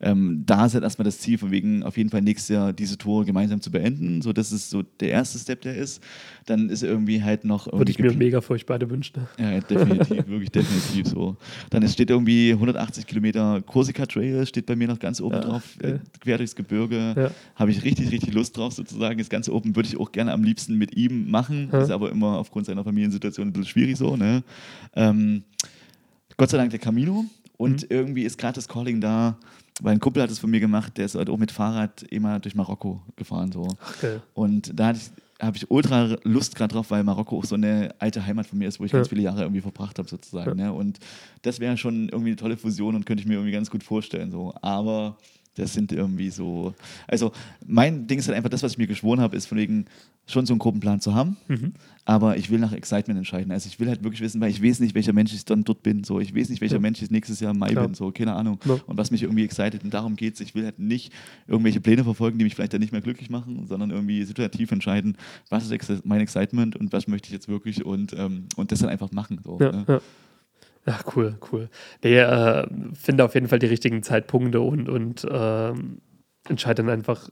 ähm, 0.00 0.42
da 0.46 0.66
ist 0.66 0.74
halt 0.74 0.84
erstmal 0.84 1.04
das 1.04 1.18
Ziel 1.18 1.38
von 1.38 1.50
wegen 1.50 1.82
auf 1.82 1.96
jeden 1.96 2.10
Fall 2.10 2.22
nächstes 2.22 2.48
Jahr 2.48 2.72
diese 2.72 2.96
Tour 2.98 3.24
gemeinsam 3.24 3.60
zu 3.60 3.70
beenden, 3.70 4.22
so 4.22 4.32
das 4.32 4.52
ist 4.52 4.70
so 4.70 4.82
der 4.82 5.10
erste 5.10 5.38
Step, 5.38 5.60
der 5.62 5.76
ist. 5.76 6.02
Dann 6.46 6.70
ist 6.70 6.82
irgendwie 6.82 7.22
halt 7.22 7.44
noch 7.44 7.57
Würde 7.66 7.90
irgendwie 7.90 7.92
ich 7.92 7.98
mir 7.98 8.12
mega 8.16 8.40
für 8.40 8.52
euch 8.54 8.66
beide 8.66 8.88
wünschen. 8.90 9.26
ja, 9.38 9.60
definitiv, 9.60 10.26
wirklich 10.26 10.50
definitiv 10.50 11.06
so. 11.06 11.36
Dann 11.70 11.82
es 11.82 11.92
steht 11.92 12.10
irgendwie 12.10 12.52
180 12.52 13.06
Kilometer 13.06 13.60
Corsica 13.62 14.06
Trail, 14.06 14.46
steht 14.46 14.66
bei 14.66 14.76
mir 14.76 14.88
noch 14.88 14.98
ganz 14.98 15.20
oben 15.20 15.34
Ja, 15.36 15.40
drauf, 15.40 15.62
äh, 15.80 15.82
geil. 15.82 16.00
quer 16.20 16.38
durchs 16.38 16.54
Gebirge. 16.56 17.14
Ja. 17.16 17.30
Habe 17.56 17.70
ich 17.70 17.82
richtig, 17.84 18.10
richtig 18.10 18.32
Lust 18.34 18.56
drauf 18.56 18.72
sozusagen. 18.72 19.18
Das 19.18 19.28
ganze 19.28 19.54
Open 19.54 19.74
würde 19.76 19.88
ich 19.88 19.98
auch 19.98 20.12
gerne 20.12 20.32
am 20.32 20.42
liebsten 20.44 20.76
mit 20.76 20.96
ihm 20.96 21.30
machen, 21.30 21.68
Ja. 21.72 21.80
ist 21.82 21.90
aber 21.90 22.10
immer 22.10 22.38
aufgrund 22.38 22.66
seiner 22.66 22.84
Familiensituation 22.84 23.48
ein 23.48 23.52
bisschen 23.52 23.66
schwierig 23.68 23.96
so. 23.96 24.16
Ne? 24.16 24.42
Ähm, 24.94 25.42
Gott 26.36 26.50
sei 26.50 26.58
Dank 26.58 26.70
der 26.70 26.78
Camino 26.78 27.24
Und 27.56 27.82
Mhm. 27.82 27.86
irgendwie 27.90 28.22
ist 28.22 28.38
gerade 28.38 28.54
das 28.54 28.68
Calling 28.68 29.00
da, 29.00 29.36
weil 29.80 29.92
ein 29.94 29.98
Kumpel 29.98 30.22
hat 30.22 30.30
es 30.30 30.38
von 30.38 30.48
mir 30.48 30.60
gemacht, 30.60 30.96
der 30.96 31.06
ist 31.06 31.16
halt 31.16 31.28
auch 31.28 31.36
mit 31.38 31.50
Fahrrad 31.50 32.04
immer 32.04 32.38
durch 32.38 32.54
Marokko 32.54 33.02
gefahren. 33.16 33.50
So. 33.50 33.66
Geil. 34.00 34.22
Und 34.34 34.70
da 34.78 34.86
hatte 34.88 35.00
ich 35.02 35.10
habe 35.40 35.56
ich 35.56 35.70
ultra 35.70 36.16
Lust 36.24 36.56
gerade 36.56 36.74
drauf, 36.74 36.90
weil 36.90 37.04
Marokko 37.04 37.38
auch 37.38 37.44
so 37.44 37.54
eine 37.54 37.94
alte 37.98 38.24
Heimat 38.26 38.46
von 38.46 38.58
mir 38.58 38.68
ist, 38.68 38.80
wo 38.80 38.84
ich 38.84 38.92
Ja. 38.92 38.98
ganz 38.98 39.08
viele 39.08 39.22
Jahre 39.22 39.42
irgendwie 39.42 39.60
verbracht 39.60 39.98
habe 39.98 40.08
sozusagen. 40.08 40.56
Ne? 40.56 40.72
Und 40.72 40.98
das 41.42 41.60
wäre 41.60 41.76
schon 41.76 42.08
irgendwie 42.08 42.30
eine 42.30 42.36
tolle 42.36 42.56
Fusion 42.56 42.94
und 42.96 43.06
könnte 43.06 43.22
ich 43.22 43.28
mir 43.28 43.34
irgendwie 43.34 43.52
ganz 43.52 43.70
gut 43.70 43.84
vorstellen. 43.84 44.30
So. 44.32 44.52
Aber 44.62 45.16
das 45.54 45.74
sind 45.74 45.92
irgendwie 45.92 46.30
so. 46.30 46.74
Also 47.06 47.32
mein 47.66 48.06
Ding 48.06 48.18
ist 48.18 48.26
halt 48.28 48.36
einfach 48.36 48.50
das, 48.50 48.62
was 48.62 48.72
ich 48.72 48.78
mir 48.78 48.86
geschworen 48.86 49.20
habe, 49.20 49.36
ist 49.36 49.46
von 49.46 49.58
wegen 49.58 49.86
schon 50.26 50.44
so 50.46 50.52
einen 50.52 50.58
groben 50.60 50.80
Plan 50.80 51.00
zu 51.00 51.14
haben. 51.14 51.36
Mhm. 51.48 51.72
Aber 52.08 52.38
ich 52.38 52.48
will 52.48 52.58
nach 52.58 52.72
Excitement 52.72 53.18
entscheiden. 53.18 53.52
Also 53.52 53.66
ich 53.68 53.78
will 53.78 53.86
halt 53.88 54.02
wirklich 54.02 54.22
wissen, 54.22 54.40
weil 54.40 54.48
ich 54.48 54.62
weiß 54.62 54.80
nicht, 54.80 54.94
welcher 54.94 55.12
Mensch 55.12 55.34
ich 55.34 55.44
dann 55.44 55.62
dort 55.62 55.82
bin. 55.82 56.04
So, 56.04 56.20
ich 56.20 56.34
weiß 56.34 56.48
nicht, 56.48 56.62
welcher 56.62 56.76
Ja. 56.76 56.80
Mensch 56.80 57.02
ich 57.02 57.10
nächstes 57.10 57.38
Jahr 57.40 57.50
im 57.52 57.58
Mai 57.58 57.68
Klar. 57.72 57.84
bin. 57.84 57.92
So, 57.92 58.10
keine 58.12 58.32
Ahnung. 58.32 58.58
Ja. 58.64 58.78
Und 58.86 58.96
was 58.96 59.10
mich 59.10 59.22
irgendwie 59.24 59.44
excited. 59.44 59.84
Und 59.84 59.92
darum 59.92 60.16
geht 60.16 60.32
es. 60.32 60.40
Ich 60.40 60.54
will 60.54 60.64
halt 60.64 60.78
nicht 60.78 61.12
irgendwelche 61.46 61.82
Pläne 61.82 62.04
verfolgen, 62.04 62.38
die 62.38 62.44
mich 62.44 62.54
vielleicht 62.54 62.72
dann 62.72 62.80
nicht 62.80 62.92
mehr 62.92 63.02
glücklich 63.02 63.28
machen, 63.28 63.66
sondern 63.66 63.90
irgendwie 63.90 64.24
situativ 64.24 64.72
entscheiden, 64.72 65.18
was 65.50 65.70
ist 65.70 66.06
mein 66.06 66.22
Excitement 66.22 66.76
und 66.76 66.94
was 66.94 67.08
möchte 67.08 67.26
ich 67.26 67.32
jetzt 67.34 67.46
wirklich 67.46 67.84
und, 67.84 68.14
ähm, 68.14 68.46
und 68.56 68.72
das 68.72 68.78
dann 68.78 68.88
einfach 68.88 69.12
machen. 69.12 69.40
So, 69.44 69.58
Ja, 69.60 69.70
ne? 69.72 69.84
ja. 69.86 70.00
ja, 70.86 71.00
cool, 71.14 71.36
cool. 71.52 71.68
Nee, 72.02 72.16
äh, 72.16 72.66
finde 72.94 73.22
auf 73.24 73.34
jeden 73.34 73.48
Fall 73.48 73.58
die 73.58 73.66
richtigen 73.66 74.02
Zeitpunkte 74.02 74.62
und, 74.62 74.88
und 74.88 75.26
ähm, 75.30 75.98
entscheide 76.48 76.82
dann 76.82 76.90
einfach, 76.90 77.28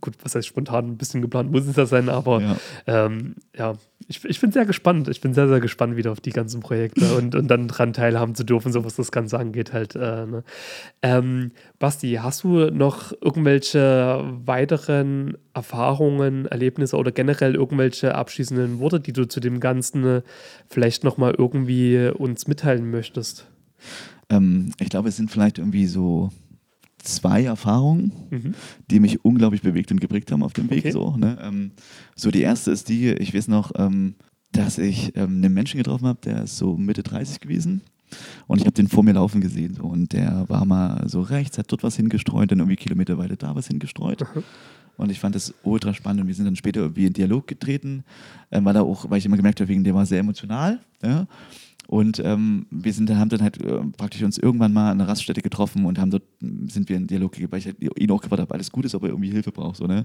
gut, 0.00 0.14
was 0.22 0.36
heißt 0.36 0.46
spontan, 0.46 0.86
ein 0.90 0.96
bisschen 0.98 1.20
geplant 1.20 1.50
muss 1.50 1.66
es 1.66 1.74
ja 1.74 1.86
sein, 1.86 2.08
aber 2.08 2.40
Ja. 2.40 2.56
ähm, 2.86 3.34
ja, 3.58 3.74
ich, 4.10 4.24
ich 4.24 4.40
bin 4.40 4.50
sehr 4.50 4.66
gespannt. 4.66 5.08
Ich 5.08 5.20
bin 5.20 5.34
sehr, 5.34 5.48
sehr 5.48 5.60
gespannt 5.60 5.96
wieder 5.96 6.10
auf 6.10 6.20
die 6.20 6.32
ganzen 6.32 6.60
Projekte 6.60 7.14
und, 7.16 7.36
und 7.36 7.46
dann 7.48 7.68
dran 7.68 7.92
teilhaben 7.92 8.34
zu 8.34 8.44
dürfen, 8.44 8.72
so 8.72 8.84
was 8.84 8.96
das 8.96 9.12
Ganze 9.12 9.38
angeht 9.38 9.72
halt. 9.72 9.94
Äh, 9.94 10.26
ne. 10.26 10.42
ähm, 11.00 11.52
Basti, 11.78 12.18
hast 12.20 12.42
du 12.42 12.70
noch 12.70 13.12
irgendwelche 13.20 14.24
weiteren 14.44 15.38
Erfahrungen, 15.54 16.46
Erlebnisse 16.46 16.96
oder 16.96 17.12
generell 17.12 17.54
irgendwelche 17.54 18.16
abschließenden 18.16 18.80
Worte, 18.80 18.98
die 18.98 19.12
du 19.12 19.28
zu 19.28 19.38
dem 19.38 19.60
Ganzen 19.60 20.04
äh, 20.04 20.22
vielleicht 20.68 21.04
nochmal 21.04 21.34
irgendwie 21.38 22.10
uns 22.12 22.48
mitteilen 22.48 22.90
möchtest? 22.90 23.46
Ähm, 24.28 24.72
ich 24.80 24.88
glaube, 24.88 25.08
es 25.08 25.16
sind 25.16 25.30
vielleicht 25.30 25.58
irgendwie 25.58 25.86
so 25.86 26.30
zwei 27.02 27.44
Erfahrungen, 27.44 28.12
Mhm. 28.30 28.54
die 28.90 29.00
mich 29.00 29.24
unglaublich 29.24 29.62
bewegt 29.62 29.90
und 29.92 30.00
geprägt 30.00 30.30
haben 30.32 30.42
auf 30.42 30.52
dem 30.52 30.70
Weg. 30.70 30.80
Okay. 30.80 30.92
So, 30.92 31.16
ne? 31.16 31.38
ähm, 31.42 31.72
so 32.16 32.30
die 32.30 32.42
erste 32.42 32.70
ist 32.70 32.88
die, 32.88 33.08
ich 33.10 33.34
weiß 33.34 33.48
noch, 33.48 33.72
ähm, 33.76 34.14
dass 34.52 34.78
ich 34.78 35.16
ähm, 35.16 35.36
einen 35.42 35.54
Menschen 35.54 35.78
getroffen 35.78 36.06
habe, 36.06 36.18
der 36.24 36.44
ist 36.44 36.56
so 36.56 36.76
Mitte 36.76 37.02
30 37.02 37.40
gewesen. 37.40 37.82
Und 38.48 38.58
ich 38.58 38.64
habe 38.66 38.74
den 38.74 38.88
vor 38.88 39.04
mir 39.04 39.12
laufen 39.12 39.40
gesehen. 39.40 39.74
So, 39.74 39.84
und 39.84 40.12
der 40.12 40.44
war 40.48 40.64
mal 40.64 41.08
so 41.08 41.20
rechts, 41.20 41.58
hat 41.58 41.70
dort 41.70 41.84
was 41.84 41.94
hingestreut, 41.94 42.50
dann 42.50 42.58
irgendwie 42.58 42.74
Kilometer 42.76 43.16
weiter 43.18 43.36
da 43.36 43.54
was 43.54 43.68
hingestreut. 43.68 44.24
Und 44.96 45.10
ich 45.12 45.20
fand 45.20 45.36
das 45.36 45.54
ultra 45.62 45.94
spannend. 45.94 46.22
Und 46.22 46.26
wir 46.26 46.34
sind 46.34 46.44
dann 46.46 46.56
später 46.56 46.80
irgendwie 46.80 47.06
in 47.06 47.12
Dialog 47.12 47.46
getreten, 47.46 48.02
ähm, 48.50 48.64
weil, 48.64 48.74
er 48.74 48.82
auch, 48.82 49.08
weil 49.08 49.18
ich 49.18 49.26
immer 49.26 49.36
gemerkt 49.36 49.60
habe, 49.60 49.68
wegen 49.68 49.84
der 49.84 49.94
war 49.94 50.04
sehr 50.06 50.18
emotional. 50.18 50.80
Ja? 51.02 51.28
Und 51.90 52.22
ähm, 52.24 52.66
wir 52.70 52.92
sind, 52.92 53.10
haben 53.10 53.30
dann 53.30 53.42
halt 53.42 53.60
äh, 53.60 53.80
praktisch 53.96 54.22
uns 54.22 54.38
irgendwann 54.38 54.72
mal 54.72 54.92
an 54.92 55.00
einer 55.00 55.10
Raststätte 55.10 55.42
getroffen 55.42 55.86
und 55.86 55.98
haben 55.98 56.12
dort, 56.12 56.22
sind 56.38 56.88
wir 56.88 56.96
in 56.96 57.08
Dialog 57.08 57.32
gegangen, 57.32 57.50
weil 57.50 57.58
ich 57.58 57.66
halt 57.66 57.78
ihn 57.80 58.10
auch 58.12 58.20
gefragt 58.22 58.40
habe, 58.40 58.54
alles 58.54 58.70
gut 58.70 58.84
ist, 58.84 58.94
ob 58.94 59.02
er 59.02 59.08
irgendwie 59.08 59.28
Hilfe 59.32 59.50
braucht. 59.50 59.78
So, 59.78 59.88
ne? 59.88 59.96
Und 59.96 60.04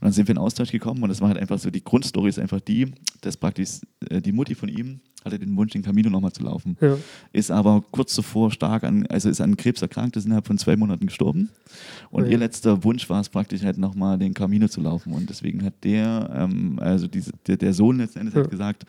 dann 0.00 0.10
sind 0.10 0.26
wir 0.26 0.32
in 0.32 0.38
Austausch 0.38 0.72
gekommen 0.72 1.00
und 1.00 1.10
das 1.10 1.20
war 1.20 1.28
halt 1.28 1.38
einfach 1.38 1.60
so, 1.60 1.70
die 1.70 1.84
Grundstory 1.84 2.28
ist 2.28 2.40
einfach 2.40 2.58
die, 2.58 2.90
dass 3.20 3.36
praktisch 3.36 3.82
äh, 4.10 4.20
die 4.20 4.32
Mutti 4.32 4.56
von 4.56 4.68
ihm 4.68 4.98
hatte 5.24 5.38
den 5.38 5.56
Wunsch, 5.56 5.70
den 5.70 5.82
Camino 5.82 6.10
nochmal 6.10 6.32
zu 6.32 6.42
laufen. 6.42 6.76
Ja. 6.80 6.96
Ist 7.32 7.52
aber 7.52 7.84
kurz 7.92 8.14
zuvor 8.14 8.50
stark 8.50 8.82
an, 8.82 9.06
also 9.06 9.28
ist 9.28 9.40
an 9.40 9.56
Krebs 9.56 9.80
erkrankt, 9.80 10.16
ist 10.16 10.24
innerhalb 10.26 10.48
von 10.48 10.58
zwei 10.58 10.76
Monaten 10.76 11.06
gestorben. 11.06 11.50
Und 12.10 12.24
ja. 12.24 12.32
ihr 12.32 12.38
letzter 12.38 12.82
Wunsch 12.82 13.08
war 13.08 13.20
es 13.20 13.28
praktisch 13.28 13.62
halt 13.62 13.78
nochmal 13.78 14.18
den 14.18 14.34
Camino 14.34 14.66
zu 14.66 14.80
laufen. 14.80 15.12
Und 15.12 15.30
deswegen 15.30 15.64
hat 15.64 15.74
der, 15.84 16.28
ähm, 16.34 16.80
also 16.80 17.06
diese, 17.06 17.30
der, 17.46 17.58
der 17.58 17.74
Sohn 17.74 17.98
letzten 17.98 18.18
Endes 18.18 18.34
Ja. 18.34 18.42
hat 18.42 18.50
gesagt, 18.50 18.86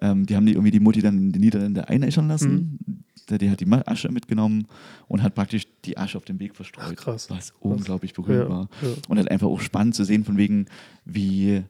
ähm, 0.00 0.26
die 0.26 0.36
haben 0.36 0.46
die 0.46 0.52
irgendwie 0.52 0.70
die 0.70 0.80
Mutti 0.80 1.00
dann 1.00 1.16
in 1.18 1.32
die 1.32 1.38
Niederlande 1.38 1.88
einäschern 1.88 2.28
lassen. 2.28 2.78
Mhm. 2.86 3.04
Der, 3.30 3.38
die 3.38 3.50
hat 3.50 3.60
die 3.60 3.70
Asche 3.70 4.10
mitgenommen 4.10 4.66
und 5.06 5.22
hat 5.22 5.34
praktisch 5.34 5.66
die 5.84 5.96
Asche 5.96 6.18
auf 6.18 6.24
dem 6.24 6.40
Weg 6.40 6.56
verstreut. 6.56 6.84
Ach, 6.88 6.94
krass. 6.96 7.30
Was 7.30 7.52
unglaublich 7.60 8.14
berührend 8.14 8.44
Ja, 8.44 8.48
war. 8.50 8.68
ja. 8.82 8.88
Und 9.08 9.16
halt 9.16 9.30
einfach 9.30 9.46
auch 9.46 9.60
spannend 9.60 9.94
zu 9.94 10.02
sehen, 10.04 10.24
von 10.24 10.36
wegen, 10.36 10.66
wie, 11.04 11.62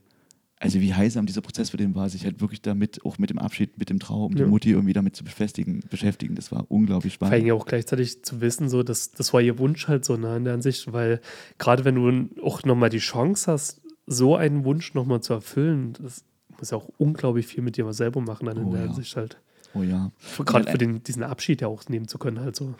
also 0.59 0.81
wie 0.81 0.95
heilsam 0.95 1.27
dieser 1.27 1.43
Prozess 1.43 1.69
für 1.71 1.77
den 1.77 1.95
war, 1.95 2.09
sich 2.09 2.25
halt 2.25 2.41
wirklich 2.41 2.63
damit, 2.63 3.05
auch 3.05 3.19
mit 3.19 3.29
dem 3.29 3.39
Abschied, 3.39 3.77
mit 3.79 3.91
dem 3.91 3.99
Trauer 3.99 4.27
um 4.27 4.33
Ja. 4.37 4.45
die 4.45 4.51
Mutti 4.51 4.71
irgendwie 4.71 4.95
damit 4.95 5.15
zu 5.15 5.25
beschäftigen, 5.25 5.81
beschäftigen. 5.91 6.35
Das 6.37 6.51
war 6.53 6.65
unglaublich 6.71 7.19
Vor 7.19 7.27
allem 7.29 7.33
spannend. 7.35 7.49
ja 7.49 7.55
auch 7.55 7.67
gleichzeitig 7.67 8.25
zu 8.25 8.41
wissen, 8.41 8.71
so, 8.71 8.83
dass 8.83 9.11
das 9.13 9.33
war 9.35 9.43
ihr 9.43 9.59
Wunsch 9.59 9.89
halt 9.89 10.07
so 10.07 10.17
ne, 10.17 10.37
in 10.39 10.45
der 10.45 10.55
Ansicht, 10.55 10.91
weil 10.93 11.21
gerade 11.59 11.85
wenn 11.85 11.97
du 11.97 12.43
auch 12.43 12.65
nochmal 12.65 12.89
die 12.89 12.99
Chance 12.99 13.53
hast, 13.53 13.83
so 14.07 14.37
einen 14.37 14.65
Wunsch 14.65 14.95
nochmal 14.95 15.21
zu 15.21 15.35
erfüllen, 15.35 15.93
das 16.03 16.25
muss 16.63 16.71
ja 16.71 16.79
auch 16.79 16.89
unglaublich 16.97 17.47
viel 17.47 17.63
mit 17.63 17.77
dir 17.77 17.93
selber 17.93 18.21
machen 18.21 18.47
dann 18.47 18.57
in 18.57 18.65
Oh 18.67 18.71
der 18.71 18.81
ja. 18.83 18.87
Hinsicht 18.87 19.17
halt. 19.17 19.37
Oh 19.75 19.83
ja. 19.83 20.11
Gerade 20.39 20.71
für 20.71 20.79
den, 20.79 21.03
diesen 21.03 21.23
Abschied 21.23 21.61
ja 21.61 21.69
auch 21.69 21.89
nehmen 21.89 22.07
zu 22.09 22.19
können 22.19 22.41
halt 22.41 22.55
so. 22.57 22.75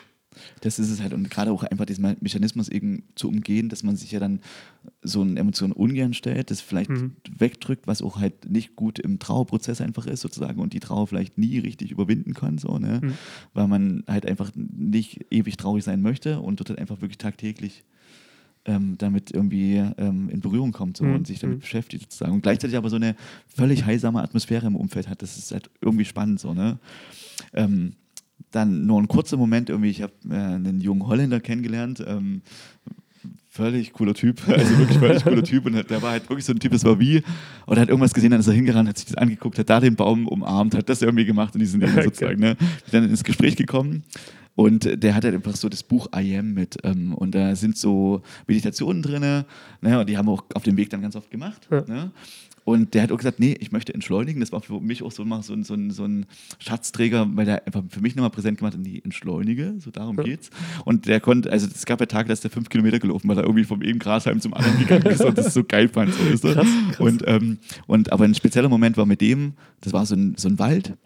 Das 0.61 0.79
ist 0.79 0.89
es 0.91 1.03
halt. 1.03 1.13
Und 1.13 1.29
gerade 1.31 1.51
auch 1.53 1.63
einfach 1.63 1.85
diesen 1.85 2.17
Mechanismus 2.21 2.69
eben 2.69 3.03
zu 3.17 3.29
umgehen, 3.29 3.69
dass 3.69 3.83
man 3.83 3.97
sich 3.97 4.13
ja 4.13 4.21
dann 4.21 4.41
so 5.03 5.21
eine 5.21 5.39
Emotion 5.39 5.73
ungern 5.73 6.15
stellt, 6.15 6.51
das 6.51 6.61
vielleicht 6.63 6.89
Mhm. 6.91 7.17
wegdrückt, 7.39 7.87
was 7.87 8.01
auch 8.01 8.19
halt 8.19 8.49
nicht 8.49 8.75
gut 8.77 8.99
im 8.99 9.19
Trauerprozess 9.19 9.81
einfach 9.83 10.07
ist, 10.07 10.21
sozusagen, 10.23 10.61
und 10.61 10.73
die 10.73 10.81
Trauer 10.81 11.07
vielleicht 11.07 11.37
nie 11.37 11.59
richtig 11.59 11.91
überwinden 11.91 12.33
kann, 12.35 12.57
so, 12.57 12.79
ne? 12.79 13.01
Mhm. 13.03 13.15
Weil 13.53 13.69
man 13.69 14.05
halt 14.07 14.25
einfach 14.25 14.53
nicht 14.55 15.27
ewig 15.31 15.57
traurig 15.59 15.85
sein 15.85 16.01
möchte 16.01 16.41
und 16.41 16.61
dort 16.61 16.71
halt 16.71 16.79
einfach 16.79 17.01
wirklich 17.03 17.19
tagtäglich 17.19 17.85
ähm, 18.65 18.97
damit 18.99 19.31
irgendwie 19.33 19.77
ähm, 19.99 20.29
in 20.31 20.41
Berührung 20.41 20.73
kommt 20.73 20.97
so, 20.97 21.05
Mhm. 21.05 21.15
und 21.15 21.27
sich 21.27 21.41
damit 21.41 21.57
Mhm. 21.59 21.61
beschäftigt 21.61 22.05
sozusagen. 22.05 22.33
Und 22.33 22.43
gleichzeitig 22.43 22.77
aber 22.77 22.91
so 22.91 22.97
eine 22.97 23.17
völlig 23.47 23.85
heilsame 23.85 24.23
Atmosphäre 24.23 24.67
im 24.67 24.77
Umfeld 24.77 25.09
hat. 25.09 25.21
Das 25.23 25.37
ist 25.37 25.51
halt 25.53 25.71
irgendwie 25.81 26.05
spannend 26.05 26.39
so, 26.41 26.55
ne? 26.55 26.79
Ähm, 27.53 27.95
dann 28.51 28.87
nur 28.87 29.01
ein 29.01 29.09
kurzer 29.09 29.37
Moment 29.37 29.71
irgendwie, 29.71 29.89
ich 29.91 30.03
habe 30.03 30.13
äh, 30.29 30.35
einen 30.35 30.81
jungen 30.81 31.07
Holländer 31.07 31.41
kennengelernt, 31.41 32.05
ähm, 32.07 32.43
völlig 33.55 33.93
cooler 33.93 34.15
Typ, 34.15 34.41
also 34.49 34.79
wirklich 34.79 34.99
völlig 34.99 35.23
cooler 35.23 35.43
Typ 35.45 35.67
und 35.67 35.75
der 35.91 36.01
war 36.03 36.13
halt 36.13 36.29
wirklich 36.31 36.47
so 36.47 36.53
ein 36.55 36.59
Typ, 36.59 36.73
das 36.73 36.85
war 36.85 36.99
wie, 36.99 37.23
und 37.67 37.77
er 37.77 37.83
hat 37.83 37.89
irgendwas 37.91 38.15
gesehen, 38.15 38.31
dann 38.31 38.41
ist 38.41 38.47
er 38.47 38.55
hingerannt, 38.55 38.89
hat 38.89 38.97
sich 38.97 39.07
das 39.07 39.15
angeguckt, 39.17 39.59
hat 39.59 39.69
da 39.69 39.79
den 39.79 39.95
Baum 39.95 40.27
umarmt, 40.27 40.75
hat 40.75 40.89
das 40.89 41.03
irgendwie 41.03 41.27
gemacht 41.27 41.53
und 41.55 41.61
die 41.61 41.67
sind 41.67 41.83
dann 41.83 41.91
Okay. 41.93 42.05
sozusagen, 42.05 42.41
ne, 42.41 42.57
dann 42.91 43.05
ins 43.05 43.23
Gespräch 43.23 43.55
gekommen 43.57 44.05
und 44.55 45.03
der 45.03 45.15
hat 45.15 45.25
halt 45.25 45.35
einfach 45.35 45.55
so 45.57 45.69
das 45.69 45.83
Buch 45.83 46.09
I 46.17 46.39
Am 46.39 46.55
mit 46.55 46.79
ähm, 46.83 47.15
und 47.15 47.35
da 47.35 47.55
sind 47.55 47.77
so 47.77 48.23
Meditationen 48.47 49.03
drin, 49.03 49.21
ne, 49.21 49.45
und 50.01 50.09
die 50.09 50.17
haben 50.17 50.27
wir 50.27 50.33
auch 50.33 50.45
auf 50.55 50.63
dem 50.63 50.79
Weg 50.79 50.89
dann 50.89 51.03
ganz 51.03 51.15
oft 51.15 51.31
gemacht, 51.31 51.69
Ja. 51.71 51.83
ne, 51.87 52.11
und 52.65 52.95
der 52.95 53.03
hat 53.03 53.13
auch 53.13 53.17
gesagt, 53.17 53.41
nee, 53.41 53.57
ich 53.59 53.73
möchte 53.73 53.93
entschleunigen. 53.93 54.41
Das 54.41 54.53
war 54.53 54.61
für 54.61 54.81
mich 54.81 55.03
auch 55.03 55.11
so, 55.11 55.25
so, 55.43 55.53
ein, 55.55 55.65
so, 55.65 55.75
ein, 55.75 55.91
so 55.91 56.05
ein 56.05 56.27
Schatzträger, 56.59 57.29
weil 57.35 57.45
der 57.45 57.67
einfach 57.67 57.83
für 57.89 58.01
mich 58.01 58.15
nochmal 58.15 58.31
präsent 58.31 58.59
gemacht 58.59 58.75
hat, 58.75 58.81
nee, 58.81 59.01
entschleunige, 59.03 59.75
so 59.79 59.91
darum 59.91 60.17
Ja. 60.19 60.23
geht's. 60.23 60.51
Und 60.85 61.07
der 61.07 61.21
konnte, 61.21 61.51
also 61.51 61.67
es 61.67 61.85
gab 61.87 62.01
ja 62.01 62.07
Tage, 62.07 62.29
da 62.29 62.33
ist 62.33 62.45
der 62.45 62.51
fünf 62.51 62.69
Kilometer 62.69 62.99
gelaufen, 62.99 63.29
weil 63.29 63.37
er 63.39 63.45
irgendwie 63.45 63.65
vom 63.65 63.83
eben 63.83 63.99
Grasheim 63.99 64.41
zum 64.41 64.55
anderen 64.55 64.79
gegangen 64.79 65.07
ist 65.07 65.25
und 65.25 65.37
das 65.37 65.53
so 65.55 65.65
geil 65.65 65.89
fand. 65.89 66.15
So? 66.15 66.53
Krass, 66.53 66.67
krass. 66.93 67.01
Und, 67.01 67.23
ähm, 67.27 67.59
und 67.87 68.13
aber 68.13 68.25
ein 68.25 68.35
spezieller 68.35 68.69
Moment 68.69 68.97
war 68.97 69.07
mit 69.07 69.21
dem, 69.21 69.55
das 69.81 69.93
war 69.93 70.07
so 70.07 70.15
ein, 70.15 70.35
so 70.37 70.49
ein 70.49 70.59
Wald. 70.59 70.97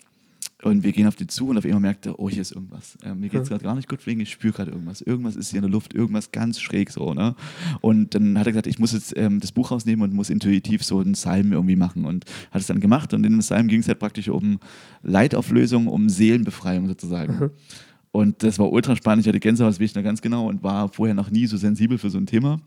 Und 0.63 0.85
wir 0.85 0.93
gehen 0.93 1.07
auf 1.07 1.17
die 1.17 1.27
zu 1.27 1.49
und 1.49 1.59
auf 1.59 1.67
einmal 1.67 1.81
merkt 1.81 2.07
er, 2.07 2.19
oh, 2.19 2.31
hier 2.31 2.41
ist 2.41 2.53
irgendwas. 2.53 2.97
Ähm, 3.05 3.21
mir 3.21 3.29
geht 3.29 3.43
es 3.43 3.49
gerade 3.51 3.63
gar 3.63 3.75
nicht 3.75 3.89
gut, 3.89 4.07
wegen 4.07 4.21
ich 4.21 4.31
spüre 4.31 4.55
gerade 4.55 4.71
irgendwas. 4.71 5.03
Irgendwas 5.03 5.37
ist 5.37 5.51
hier 5.51 5.59
in 5.59 5.65
der 5.65 5.71
Luft, 5.71 5.93
irgendwas 5.93 6.33
ganz 6.33 6.61
schräg 6.61 6.91
so. 6.91 7.13
Ne? 7.13 7.35
Und 7.83 8.15
dann 8.15 8.39
hat 8.39 8.47
er 8.47 8.53
gesagt, 8.53 8.67
ich 8.67 8.79
muss 8.79 8.93
jetzt 8.93 9.15
ähm, 9.17 9.39
das 9.39 9.53
Buch 9.53 9.71
rausnehmen 9.71 10.03
und 10.03 10.15
muss 10.15 10.31
intuitiv 10.31 10.83
so 10.83 11.01
einen 11.01 11.13
Psalm 11.13 11.53
irgendwie 11.53 11.77
machen. 11.77 12.07
Und 12.07 12.25
hat 12.51 12.63
es 12.63 12.69
dann 12.69 12.81
gemacht. 12.81 13.13
Und 13.13 13.25
in 13.25 13.33
dem 13.35 13.41
Psalm 13.41 13.69
ging 13.69 13.81
es 13.81 13.89
halt 13.89 13.99
praktisch 13.99 14.29
um 14.31 14.59
Leitauflösung, 15.03 15.89
um 15.89 16.09
Seelenbefreiung 16.09 16.89
sozusagen. 16.89 17.39
Mhm. 17.39 17.51
Und 18.17 18.43
das 18.43 18.59
war 18.59 18.73
ultra 18.73 18.97
spannend. 18.97 19.27
Ich 19.27 19.29
hatte 19.29 19.41
Gänsehaut, 19.41 19.69
das 19.73 19.79
weiß 19.79 19.91
ich 19.91 19.95
noch 19.95 20.03
ganz 20.03 20.23
genau 20.23 20.49
und 20.49 20.63
war 20.63 20.89
vorher 20.89 21.15
noch 21.15 21.31
nie 21.31 21.47
so 21.47 21.59
sensibel 21.59 21.99
für 21.99 22.09
so 22.09 22.17
ein 22.17 22.25
Thema. 22.25 22.59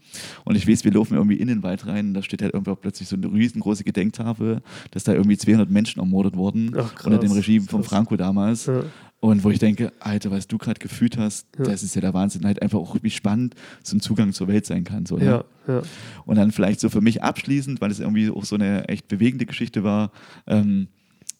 Und 0.46 0.56
ich 0.56 0.68
weiß, 0.68 0.84
wir 0.86 0.92
laufen 0.92 1.16
irgendwie 1.16 1.38
in 1.38 1.48
den 1.48 1.64
Wald 1.64 1.88
rein. 1.88 2.14
Da 2.14 2.22
steht 2.22 2.44
halt 2.44 2.54
irgendwie 2.54 2.70
auch 2.70 2.80
plötzlich 2.80 3.10
so 3.10 3.16
eine 3.16 3.34
riesengroße 3.34 3.84
Gedenktafel, 3.84 4.62
dass 4.92 5.06
da 5.06 5.14
irgendwie 5.14 5.38
200 5.38 5.68
Menschen 5.68 6.02
ermordet 6.02 6.36
wurden 6.36 6.74
Ach, 6.78 7.04
unter 7.04 7.18
dem 7.18 7.32
Regime 7.32 7.66
von. 7.66 7.84
Franco 7.84 8.16
damals. 8.16 8.68
Ja. 8.68 8.84
Und 9.22 9.44
wo 9.44 9.50
ich 9.50 9.58
denke, 9.58 9.92
Alter, 10.00 10.30
was 10.30 10.48
du 10.48 10.60
gerade 10.60 10.80
gefühlt 10.80 11.18
hast, 11.18 11.48
Ja. 11.58 11.64
das 11.66 11.82
ist 11.82 11.96
ja 11.96 12.02
der 12.02 12.14
Wahnsinn. 12.14 12.46
Halt 12.46 12.62
einfach 12.62 12.78
auch, 12.78 12.96
wie 13.02 13.10
spannend 13.10 13.56
so 13.82 13.98
ein 13.98 14.02
Zugang 14.02 14.34
zur 14.34 14.48
Welt 14.50 14.68
sein 14.68 14.84
kann. 14.84 15.08
So, 15.08 15.18
ne? 15.18 15.26
Ja, 15.26 15.44
ja. 15.68 15.82
Und 16.26 16.36
dann 16.36 16.52
vielleicht 16.52 16.80
so 16.80 16.90
für 16.90 17.02
mich 17.02 17.24
abschließend, 17.24 17.82
weil 17.82 17.90
es 17.90 18.00
irgendwie 18.00 18.30
auch 18.30 18.46
so 18.46 18.54
eine 18.54 18.88
echt 18.88 19.08
bewegende 19.08 19.48
Geschichte 19.48 19.84
war, 19.84 20.12
ähm, 20.46 20.90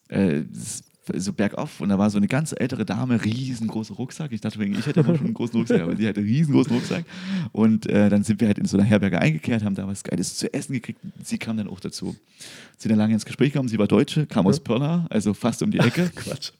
äh, 0.08 0.42
das 0.52 0.82
so 1.14 1.32
bergauf 1.32 1.80
und 1.80 1.88
da 1.88 1.98
war 1.98 2.10
so 2.10 2.18
eine 2.18 2.28
ganz 2.28 2.54
ältere 2.56 2.84
Dame, 2.84 3.24
riesengroßer 3.24 3.94
Rucksack. 3.94 4.32
Ich 4.32 4.40
dachte, 4.40 4.62
ich 4.62 4.86
hätte 4.86 5.00
immer 5.00 5.16
schon 5.16 5.26
einen 5.26 5.34
großen 5.34 5.58
Rucksack, 5.58 5.80
aber 5.80 5.96
sie 5.96 6.06
hatte 6.06 6.20
einen 6.20 6.28
riesengroßen 6.28 6.72
Rucksack. 6.72 7.04
Und 7.52 7.86
äh, 7.86 8.08
dann 8.08 8.22
sind 8.22 8.40
wir 8.40 8.48
halt 8.48 8.58
in 8.58 8.66
so 8.66 8.76
einer 8.76 8.86
Herberge 8.86 9.18
eingekehrt, 9.18 9.64
haben 9.64 9.74
da 9.74 9.86
was 9.86 10.04
Geiles 10.04 10.36
zu 10.36 10.52
essen 10.52 10.74
gekriegt. 10.74 11.00
Sie 11.22 11.38
kam 11.38 11.56
dann 11.56 11.68
auch 11.68 11.80
dazu. 11.80 12.16
Sie 12.76 12.88
dann 12.88 12.98
lange 12.98 13.14
ins 13.14 13.24
Gespräch 13.24 13.52
gekommen, 13.52 13.68
sie 13.68 13.78
war 13.78 13.88
Deutsche, 13.88 14.26
kam 14.26 14.46
aus 14.46 14.60
Pirna, 14.60 15.06
also 15.10 15.34
fast 15.34 15.62
um 15.62 15.70
die 15.70 15.78
Ecke. 15.78 16.10
Quatsch. 16.14 16.52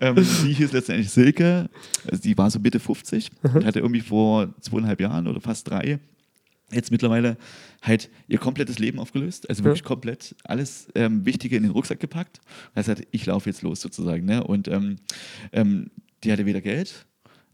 ähm, 0.00 0.16
die 0.16 0.52
hieß 0.52 0.72
letztendlich 0.72 1.10
Silke, 1.10 1.68
also 2.10 2.22
die 2.22 2.36
war 2.36 2.50
so 2.50 2.58
Mitte 2.58 2.80
50 2.80 3.30
und 3.42 3.64
hatte 3.64 3.80
irgendwie 3.80 4.00
vor 4.00 4.52
zweieinhalb 4.60 5.00
Jahren 5.00 5.26
oder 5.28 5.40
fast 5.40 5.70
drei 5.70 5.98
jetzt 6.72 6.90
mittlerweile 6.90 7.36
halt 7.82 8.10
ihr 8.28 8.38
komplettes 8.38 8.78
Leben 8.78 8.98
aufgelöst, 8.98 9.48
also 9.50 9.64
wirklich 9.64 9.82
Ja. 9.82 9.86
komplett 9.88 10.34
alles 10.44 10.88
ähm, 10.94 11.26
Wichtige 11.26 11.56
in 11.56 11.64
den 11.64 11.72
Rucksack 11.72 12.00
gepackt. 12.00 12.40
Das 12.74 12.88
heißt, 12.88 13.02
ich 13.10 13.26
laufe 13.26 13.50
jetzt 13.50 13.62
los 13.62 13.80
sozusagen. 13.80 14.24
Ne? 14.24 14.42
Und 14.44 14.68
ähm, 14.68 14.96
ähm, 15.52 15.90
die 16.24 16.32
hatte 16.32 16.46
weder 16.46 16.60
Geld, 16.60 17.06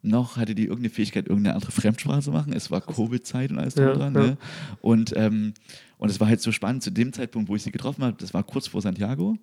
noch 0.03 0.37
hatte 0.37 0.55
die 0.55 0.65
irgendeine 0.65 0.91
Fähigkeit, 0.91 1.27
irgendeine 1.27 1.55
andere 1.55 1.73
Fremdsprache 1.73 2.23
zu 2.23 2.31
machen. 2.31 2.53
Es 2.53 2.71
war 2.71 2.81
Covid-Zeit 2.81 3.51
und 3.51 3.59
alles 3.59 3.75
drum 3.75 3.87
Ja, 3.87 3.95
dran. 3.95 4.15
ja. 4.15 4.21
Ne? 4.21 4.37
Und, 4.81 5.13
ähm, 5.17 5.55
und 5.99 6.09
es 6.09 6.21
war 6.21 6.29
halt 6.29 6.41
so 6.41 6.53
spannend 6.53 6.85
zu 6.85 6.93
dem 6.93 7.13
Zeitpunkt, 7.13 7.49
wo 7.49 7.57
ich 7.57 7.63
sie 7.65 7.73
getroffen 7.73 8.05
habe, 8.05 8.17
das 8.21 8.33
war 8.33 8.45
kurz 8.45 8.69
vor 8.69 8.81
Santiago, 8.81 9.37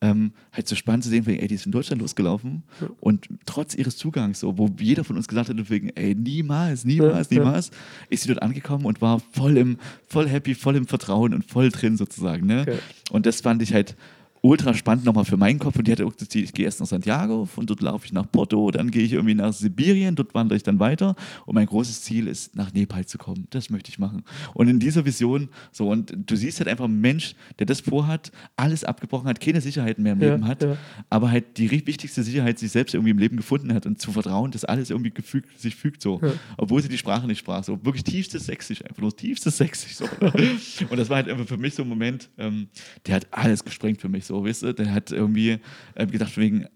ähm, 0.00 0.32
halt 0.52 0.66
so 0.66 0.74
spannend 0.74 1.04
zu 1.04 1.10
sehen, 1.10 1.26
wegen, 1.26 1.38
ey, 1.42 1.48
die 1.48 1.56
ist 1.56 1.66
in 1.66 1.72
Deutschland 1.72 2.00
losgelaufen 2.00 2.62
und 3.00 3.28
trotz 3.44 3.74
ihres 3.74 3.98
Zugangs, 3.98 4.40
so, 4.40 4.56
wo 4.56 4.70
jeder 4.80 5.04
von 5.04 5.16
uns 5.16 5.28
gesagt 5.28 5.50
hat, 5.50 5.70
wegen, 5.70 5.90
ey, 5.90 6.14
niemals, 6.14 6.86
niemals, 6.86 7.28
Ja, 7.30 7.36
ja. 7.36 7.44
niemals, 7.44 7.70
ist 8.08 8.22
sie 8.22 8.28
dort 8.28 8.40
angekommen 8.42 8.86
und 8.86 9.02
war 9.02 9.20
voll 9.32 9.58
im, 9.58 9.76
voll 10.08 10.26
happy, 10.26 10.54
voll 10.54 10.76
im 10.76 10.86
Vertrauen 10.86 11.34
und 11.34 11.44
voll 11.44 11.68
drin 11.68 11.98
sozusagen. 11.98 12.46
Ne? 12.46 12.62
Okay. 12.62 12.78
Und 13.10 13.26
das 13.26 13.42
fand 13.42 13.60
ich 13.60 13.74
halt 13.74 13.94
ultra 14.42 14.74
spannend 14.74 15.04
nochmal 15.04 15.24
für 15.24 15.36
meinen 15.36 15.58
Kopf. 15.58 15.76
Und 15.76 15.86
die 15.86 15.92
hatte 15.92 16.06
auch 16.06 16.14
das 16.14 16.28
Ziel, 16.28 16.44
ich 16.44 16.52
gehe 16.52 16.64
erst 16.64 16.80
nach 16.80 16.86
Santiago, 16.86 17.46
von 17.46 17.66
dort 17.66 17.80
laufe 17.82 18.06
ich 18.06 18.12
nach 18.12 18.30
Porto, 18.30 18.70
dann 18.70 18.90
gehe 18.90 19.02
ich 19.02 19.12
irgendwie 19.12 19.34
nach 19.34 19.52
Sibirien, 19.52 20.14
dort 20.14 20.34
wandere 20.34 20.56
ich 20.56 20.62
dann 20.62 20.80
weiter. 20.80 21.16
Und 21.46 21.54
mein 21.54 21.66
großes 21.66 22.02
Ziel 22.02 22.26
ist, 22.28 22.56
nach 22.56 22.72
Nepal 22.72 23.06
zu 23.06 23.18
kommen. 23.18 23.46
Das 23.50 23.70
möchte 23.70 23.90
ich 23.90 23.98
machen. 23.98 24.22
Und 24.54 24.68
in 24.68 24.78
dieser 24.78 25.04
Vision, 25.04 25.48
so, 25.72 25.88
und 25.88 26.14
du 26.26 26.36
siehst 26.36 26.60
halt 26.60 26.68
einfach 26.68 26.84
einen 26.84 27.00
Mensch, 27.00 27.34
der 27.58 27.66
das 27.66 27.80
vorhat, 27.80 28.32
alles 28.56 28.84
abgebrochen 28.84 29.28
hat, 29.28 29.40
keine 29.40 29.60
Sicherheiten 29.60 30.02
mehr 30.02 30.12
im 30.12 30.20
Ja, 30.20 30.32
Leben 30.32 30.46
hat, 30.46 30.62
ja. 30.62 30.76
aber 31.10 31.30
halt 31.30 31.58
die 31.58 31.70
wichtigste 31.70 32.22
Sicherheit 32.22 32.58
sich 32.58 32.70
selbst 32.70 32.94
irgendwie 32.94 33.10
im 33.10 33.18
Leben 33.18 33.36
gefunden 33.36 33.72
hat 33.74 33.86
und 33.86 34.00
zu 34.00 34.12
vertrauen, 34.12 34.50
dass 34.50 34.64
alles 34.64 34.90
irgendwie 34.90 35.10
gefügt, 35.10 35.58
sich 35.58 35.74
fügt 35.74 36.02
so. 36.02 36.20
Ja. 36.22 36.32
Obwohl 36.56 36.82
sie 36.82 36.88
die 36.88 36.98
Sprache 36.98 37.26
nicht 37.26 37.38
sprach. 37.38 37.64
So 37.64 37.84
wirklich 37.84 38.04
tiefstes 38.04 38.46
Sächsisch, 38.46 38.84
einfach 38.84 39.02
nur 39.02 39.14
tiefstes 39.16 39.56
Sächsisch. 39.56 39.96
So. 39.96 40.04
und 40.20 40.96
das 40.96 41.08
war 41.08 41.16
halt 41.16 41.28
einfach 41.28 41.46
für 41.46 41.56
mich 41.56 41.74
so 41.74 41.82
ein 41.82 41.88
Moment, 41.88 42.30
ähm, 42.38 42.68
der 43.06 43.16
hat 43.16 43.26
alles 43.30 43.64
gesprengt 43.64 44.00
für 44.00 44.08
mich, 44.08 44.24
so, 44.28 44.44
weißt 44.44 44.62
du? 44.62 44.74
Der 44.74 44.92
hat 44.92 45.10
irgendwie 45.10 45.58
äh, 45.94 46.06
gedacht, 46.06 46.36
wegen, 46.36 46.66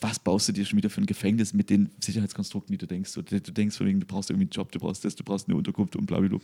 was 0.00 0.18
baust 0.18 0.48
du 0.48 0.52
dir 0.52 0.64
schon 0.64 0.76
wieder 0.76 0.90
für 0.90 1.00
ein 1.00 1.06
Gefängnis 1.06 1.54
mit 1.54 1.70
den 1.70 1.90
Sicherheitskonstrukten, 2.00 2.72
die 2.72 2.78
du 2.78 2.86
denkst? 2.86 3.12
Du, 3.14 3.22
du 3.22 3.40
denkst 3.40 3.76
von 3.76 3.86
wegen, 3.86 4.00
du 4.00 4.06
brauchst 4.06 4.30
irgendwie 4.30 4.46
einen 4.46 4.50
Job, 4.50 4.72
du 4.72 4.80
brauchst 4.80 5.04
das, 5.04 5.14
du 5.14 5.22
brauchst 5.22 5.48
eine 5.48 5.56
Unterkunft 5.56 5.94
und 5.94 6.06
blablabla. 6.06 6.38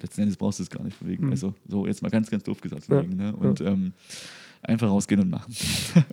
Letzten 0.00 0.22
Endes 0.22 0.36
brauchst 0.36 0.58
du 0.58 0.62
es 0.62 0.70
gar 0.70 0.84
nicht 0.84 0.96
von 0.96 1.08
wegen. 1.08 1.26
Mhm. 1.26 1.30
Also, 1.32 1.54
so 1.66 1.86
jetzt 1.86 2.02
mal 2.02 2.10
ganz, 2.10 2.30
ganz 2.30 2.44
doof 2.44 2.60
gesagt 2.60 2.88
Ja, 2.88 3.02
wegen. 3.02 3.16
Ne? 3.16 3.34
Und 3.34 3.60
ähm, 3.60 3.92
einfach 4.62 4.88
rausgehen 4.88 5.20
und 5.20 5.30
machen. 5.30 5.54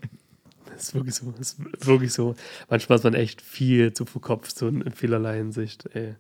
Das 0.74 0.88
ist 0.88 0.96
wirklich 0.96 1.14
so. 1.14 1.32
Das 1.38 1.54
ist 1.54 1.86
wirklich 1.86 2.12
so. 2.12 2.36
Manchmal 2.68 2.98
ist 2.98 3.04
man 3.04 3.14
echt 3.14 3.44
viel 3.44 3.94
zu 3.94 4.06
verkopft, 4.06 4.58
so 4.58 4.68
in, 4.68 4.92
vielerlei 4.92 5.38
Hinsicht. 5.38 5.88
Ey. 5.94 6.16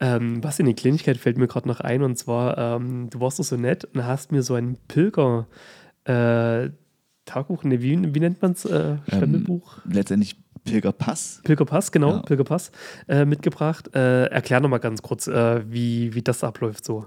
Ähm, 0.00 0.44
was 0.44 0.58
in 0.58 0.66
die 0.66 0.74
Kleinigkeit 0.74 1.16
fällt 1.16 1.38
mir 1.38 1.46
gerade 1.48 1.66
noch 1.66 1.80
ein, 1.80 2.02
und 2.02 2.16
zwar, 2.16 2.56
ähm, 2.58 3.10
du 3.10 3.20
warst 3.20 3.38
doch 3.38 3.44
so 3.44 3.56
nett 3.56 3.86
und 3.86 4.04
hast 4.04 4.32
mir 4.32 4.42
so 4.42 4.54
ein 4.54 4.76
Pilger 4.86 5.46
äh, 6.04 6.70
Tagbuch, 7.24 7.64
ne, 7.64 7.80
wie, 7.82 8.14
wie 8.14 8.20
nennt 8.20 8.42
man 8.42 8.52
es? 8.52 8.64
Äh, 8.64 8.96
Stemmelbuch? 9.06 9.78
Letztendlich 9.84 10.36
Pilgerpass. 10.64 11.40
Pilgerpass, 11.44 11.90
genau, 11.92 12.16
Ja. 12.16 12.18
Pilgerpass 12.22 12.70
äh, 13.08 13.24
mitgebracht. 13.24 13.94
Äh, 13.94 14.26
erklär 14.26 14.60
noch 14.60 14.68
mal 14.68 14.78
ganz 14.78 15.00
kurz, 15.02 15.26
äh, 15.26 15.62
wie, 15.70 16.14
wie 16.14 16.22
das 16.22 16.44
abläuft 16.44 16.84
so. 16.84 17.04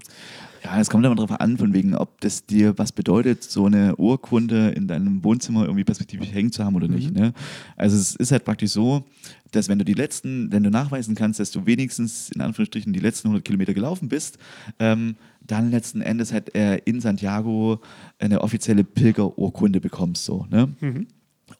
Ja, 0.64 0.80
es 0.80 0.88
kommt 0.88 1.04
immer 1.04 1.14
darauf 1.14 1.38
an, 1.40 1.58
von 1.58 1.74
wegen, 1.74 1.94
ob 1.94 2.20
das 2.22 2.46
dir 2.46 2.78
was 2.78 2.90
bedeutet, 2.90 3.44
so 3.44 3.66
eine 3.66 3.96
Urkunde 3.96 4.70
in 4.70 4.88
deinem 4.88 5.22
Wohnzimmer 5.22 5.64
irgendwie 5.64 5.84
perspektivisch 5.84 6.32
hängen 6.32 6.52
zu 6.52 6.64
haben 6.64 6.74
oder 6.74 6.88
nicht. 6.88 7.10
Mhm. 7.10 7.20
Ne? 7.20 7.32
Also 7.76 7.98
es 7.98 8.16
ist 8.16 8.32
halt 8.32 8.46
praktisch 8.46 8.70
so, 8.70 9.04
dass 9.50 9.68
wenn 9.68 9.78
du 9.78 9.84
die 9.84 9.92
letzten, 9.92 10.50
wenn 10.50 10.62
du 10.62 10.70
nachweisen 10.70 11.14
kannst, 11.14 11.38
dass 11.38 11.50
du 11.50 11.66
wenigstens 11.66 12.30
in 12.30 12.40
Anführungsstrichen 12.40 12.94
die 12.94 13.00
letzten 13.00 13.28
100 13.28 13.44
Kilometer 13.44 13.74
gelaufen 13.74 14.08
bist, 14.08 14.38
ähm, 14.78 15.16
dann 15.46 15.70
letzten 15.70 16.00
Endes 16.00 16.32
halt 16.32 16.54
äh, 16.54 16.78
in 16.86 17.02
Santiago 17.02 17.80
eine 18.18 18.40
offizielle 18.40 18.84
Pilgerurkunde 18.84 19.82
bekommst. 19.82 20.24
So, 20.24 20.46
ne? 20.50 20.72
Mhm. 20.80 21.06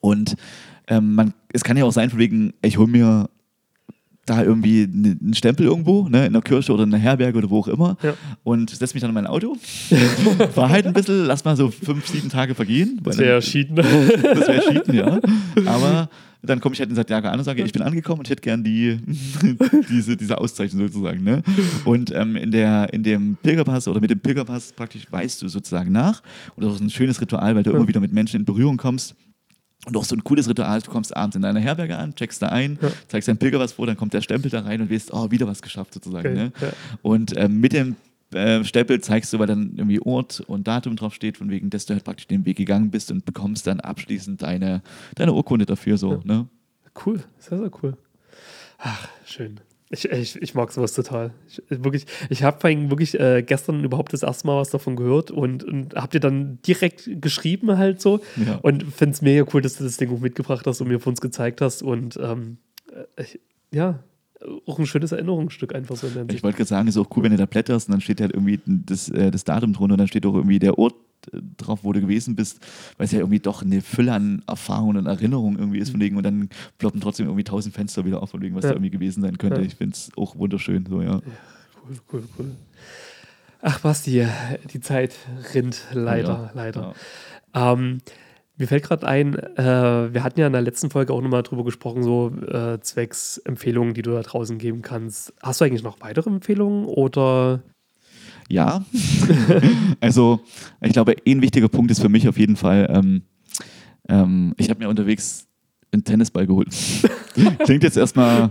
Und 0.00 0.34
ähm, 0.88 1.14
man, 1.14 1.34
es 1.52 1.62
kann 1.62 1.76
ja 1.76 1.84
auch 1.84 1.92
sein, 1.92 2.08
von 2.08 2.18
wegen, 2.18 2.54
ich 2.62 2.78
hole 2.78 2.88
mir 2.88 3.28
da 4.26 4.42
irgendwie 4.42 4.88
ne- 4.90 5.16
einen 5.20 5.34
Stempel 5.34 5.66
irgendwo, 5.66 6.08
ne, 6.08 6.26
in 6.26 6.32
der 6.32 6.42
Kirche 6.42 6.72
oder 6.72 6.84
in 6.84 6.90
der 6.90 7.00
Herberge 7.00 7.38
oder 7.38 7.50
wo 7.50 7.58
auch 7.60 7.68
immer 7.68 7.96
Ja. 8.02 8.14
und 8.42 8.70
setze 8.70 8.94
mich 8.94 9.00
dann 9.02 9.10
in 9.10 9.14
mein 9.14 9.26
Auto, 9.26 9.56
fahr 10.54 10.68
halt 10.70 10.86
ein 10.86 10.92
bisschen, 10.92 11.26
lass 11.26 11.44
mal 11.44 11.56
so 11.56 11.70
fünf, 11.70 12.06
sieben 12.06 12.28
Tage 12.30 12.54
vergehen. 12.54 13.00
Das 13.02 13.18
wäre 13.18 13.34
erschieden. 13.34 13.76
das 13.76 13.86
wäre 13.86 14.62
Schieden, 14.62 14.94
ja. 14.94 15.20
Aber 15.66 16.08
dann 16.42 16.60
komme 16.60 16.74
ich 16.74 16.80
halt 16.80 16.90
in 16.90 16.96
Santiago 16.96 17.28
an 17.28 17.38
und 17.38 17.44
sage, 17.44 17.62
ich 17.62 17.72
bin 17.72 17.80
angekommen 17.80 18.18
und 18.20 18.26
ich 18.26 18.30
hätte 18.30 18.42
gern 18.42 18.62
die, 18.62 18.98
diese, 19.90 20.16
diese 20.16 20.36
Auszeichnung 20.38 20.86
sozusagen. 20.88 21.22
Ne? 21.24 21.42
Und 21.86 22.10
ähm, 22.14 22.36
in, 22.36 22.50
der, 22.50 22.92
in 22.92 23.02
dem 23.02 23.36
Pilgerpass 23.42 23.88
oder 23.88 24.00
mit 24.00 24.10
dem 24.10 24.20
Pilgerpass 24.20 24.72
praktisch 24.72 25.06
weißt 25.10 25.40
du 25.42 25.48
sozusagen 25.48 25.90
nach. 25.92 26.22
Und 26.56 26.64
das 26.64 26.74
ist 26.74 26.80
ein 26.80 26.90
schönes 26.90 27.20
Ritual, 27.20 27.54
weil 27.56 27.62
du 27.62 27.70
Ja. 27.70 27.76
immer 27.78 27.88
wieder 27.88 28.00
mit 28.00 28.12
Menschen 28.12 28.40
in 28.40 28.44
Berührung 28.44 28.76
kommst. 28.76 29.14
Und 29.86 29.96
auch 29.96 30.04
so 30.04 30.16
ein 30.16 30.24
cooles 30.24 30.48
Ritual, 30.48 30.80
du 30.80 30.90
kommst 30.90 31.14
abends 31.16 31.36
in 31.36 31.42
deiner 31.42 31.60
Herberge 31.60 31.96
an, 31.98 32.14
checkst 32.14 32.40
da 32.40 32.48
ein, 32.48 32.78
Ja. 32.80 32.90
zeigst 33.08 33.28
deinen 33.28 33.36
Pilgerpass 33.38 33.72
vor, 33.72 33.86
dann 33.86 33.96
kommt 33.96 34.14
der 34.14 34.22
Stempel 34.22 34.50
da 34.50 34.60
rein 34.60 34.80
und 34.80 34.90
weißt, 34.90 35.12
oh, 35.12 35.30
wieder 35.30 35.46
was 35.46 35.60
geschafft 35.60 35.92
sozusagen. 35.94 36.26
Okay, 36.28 36.34
Ne? 36.36 36.52
ja. 36.60 36.68
Und 37.02 37.36
ähm, 37.36 37.60
mit 37.60 37.72
dem 37.74 37.96
äh, 38.32 38.64
Stempel 38.64 39.00
zeigst 39.00 39.32
du, 39.32 39.38
weil 39.38 39.46
dann 39.46 39.74
irgendwie 39.76 40.00
Ort 40.00 40.40
und 40.46 40.66
Datum 40.66 40.96
drauf 40.96 41.14
steht, 41.14 41.36
von 41.36 41.50
wegen, 41.50 41.68
dass 41.70 41.84
du 41.86 41.94
halt 41.94 42.02
praktisch 42.04 42.26
den 42.26 42.44
Weg 42.46 42.56
gegangen 42.56 42.90
bist 42.90 43.10
und 43.10 43.24
bekommst 43.26 43.66
dann 43.66 43.80
abschließend 43.80 44.42
deine, 44.42 44.82
deine 45.16 45.32
Urkunde 45.34 45.66
dafür 45.66 45.98
so. 45.98 46.12
Ja. 46.14 46.20
Ne? 46.24 46.46
Cool, 47.04 47.22
sehr, 47.38 47.58
sehr 47.58 47.70
cool. 47.82 47.96
Ach, 48.78 49.08
schön. 49.26 49.60
Ich, 49.94 50.04
ich, 50.10 50.42
ich 50.42 50.54
mag 50.54 50.72
sowas 50.72 50.92
total. 50.92 51.32
Ich, 51.48 51.62
wirklich, 51.70 52.06
ich 52.28 52.42
habe 52.42 52.60
vorhin 52.60 52.90
wirklich 52.90 53.18
äh, 53.18 53.42
gestern 53.42 53.82
überhaupt 53.84 54.12
das 54.12 54.22
erste 54.22 54.46
Mal 54.46 54.58
was 54.60 54.70
davon 54.70 54.96
gehört 54.96 55.30
und, 55.30 55.64
und 55.64 55.94
habe 55.94 56.08
dir 56.08 56.20
dann 56.20 56.58
direkt 56.66 57.08
geschrieben 57.22 57.78
halt 57.78 58.00
so 58.00 58.20
Ja. 58.44 58.56
und 58.62 58.82
finde 58.92 59.14
es 59.14 59.22
mega 59.22 59.44
cool, 59.54 59.62
dass 59.62 59.76
du 59.78 59.84
das 59.84 59.96
Ding 59.96 60.12
auch 60.14 60.20
mitgebracht 60.20 60.66
hast 60.66 60.80
und 60.80 60.88
mir 60.88 61.00
von 61.00 61.12
uns 61.12 61.20
gezeigt 61.20 61.60
hast 61.60 61.82
und 61.82 62.18
ähm, 62.22 62.58
äh, 63.16 63.22
ich, 63.22 63.40
ja, 63.72 64.00
auch 64.66 64.78
ein 64.78 64.84
schönes 64.86 65.12
Erinnerungsstück 65.12 65.74
einfach 65.74 65.96
so 65.96 66.06
in 66.06 66.14
der 66.14 66.26
Ich 66.34 66.42
wollte 66.42 66.58
gerade 66.58 66.68
sagen, 66.68 66.88
ist 66.88 66.98
auch 66.98 67.08
cool, 67.16 67.22
wenn 67.22 67.30
du 67.30 67.38
da 67.38 67.46
blätterst 67.46 67.88
und 67.88 67.92
dann 67.92 68.00
steht 68.02 68.20
halt 68.20 68.32
irgendwie 68.32 68.60
das, 68.66 69.08
äh, 69.08 69.30
das 69.30 69.44
Datum 69.44 69.72
drunter 69.72 69.94
und 69.94 69.98
dann 69.98 70.08
steht 70.08 70.26
auch 70.26 70.34
irgendwie 70.34 70.58
der 70.58 70.78
Ort 70.78 70.94
drauf, 71.56 71.80
wo 71.82 71.92
du 71.92 72.00
gewesen 72.00 72.34
bist, 72.36 72.60
weil 72.96 73.06
es 73.06 73.12
ja 73.12 73.18
irgendwie 73.20 73.38
doch 73.40 73.62
eine 73.62 73.80
Fülle 73.80 74.12
an 74.12 74.42
Erfahrungen 74.46 74.96
und 74.98 75.06
Erinnerungen 75.06 75.58
irgendwie 75.58 75.78
ist 75.78 75.90
von 75.90 76.00
wegen 76.00 76.16
und 76.16 76.22
dann 76.24 76.48
ploppen 76.78 77.00
trotzdem 77.00 77.26
irgendwie 77.26 77.44
tausend 77.44 77.74
Fenster 77.74 78.04
wieder 78.04 78.22
auf 78.22 78.30
von 78.30 78.42
wegen, 78.42 78.54
was 78.54 78.64
Ja. 78.64 78.70
da 78.70 78.76
irgendwie 78.76 78.90
gewesen 78.90 79.22
sein 79.22 79.38
könnte. 79.38 79.60
Ja. 79.60 79.66
Ich 79.66 79.74
finde 79.76 79.94
es 79.94 80.10
auch 80.16 80.36
wunderschön, 80.36 80.86
so, 80.88 81.00
ja. 81.02 81.20
Cool, 81.86 81.96
cool, 82.12 82.22
cool. 82.38 82.50
Ach, 83.62 83.80
Basti, 83.80 84.26
die 84.72 84.80
Zeit 84.80 85.14
rinnt 85.54 85.80
leider, 85.92 86.28
Ja, 86.28 86.50
leider. 86.54 86.94
ja. 87.54 87.72
Ähm, 87.72 87.98
mir 88.56 88.68
fällt 88.68 88.84
gerade 88.84 89.06
ein, 89.06 89.34
äh, 89.34 90.14
wir 90.14 90.22
hatten 90.22 90.38
ja 90.38 90.46
in 90.46 90.52
der 90.52 90.62
letzten 90.62 90.90
Folge 90.90 91.12
auch 91.12 91.20
nochmal 91.20 91.42
drüber 91.42 91.64
gesprochen, 91.64 92.02
so 92.02 92.30
äh, 92.46 92.78
zwecks 92.80 93.38
Empfehlungen, 93.38 93.94
die 93.94 94.02
du 94.02 94.12
da 94.12 94.22
draußen 94.22 94.58
geben 94.58 94.82
kannst. 94.82 95.32
Hast 95.42 95.60
du 95.60 95.64
eigentlich 95.64 95.82
noch 95.82 96.00
weitere 96.00 96.30
Empfehlungen 96.30 96.84
oder? 96.84 97.62
Ja, 98.48 98.84
also 100.00 100.40
ich 100.80 100.92
glaube, 100.92 101.16
ein 101.26 101.42
wichtiger 101.42 101.68
Punkt 101.68 101.90
ist 101.90 102.00
für 102.00 102.08
mich 102.08 102.28
auf 102.28 102.38
jeden 102.38 102.56
Fall, 102.56 102.88
ähm, 102.90 103.22
ähm, 104.08 104.54
ich 104.58 104.70
habe 104.70 104.80
mir 104.80 104.88
unterwegs 104.88 105.46
einen 105.92 106.04
Tennisball 106.04 106.46
geholt. 106.46 106.68
Klingt 107.60 107.82
jetzt 107.82 107.96
erstmal 107.96 108.50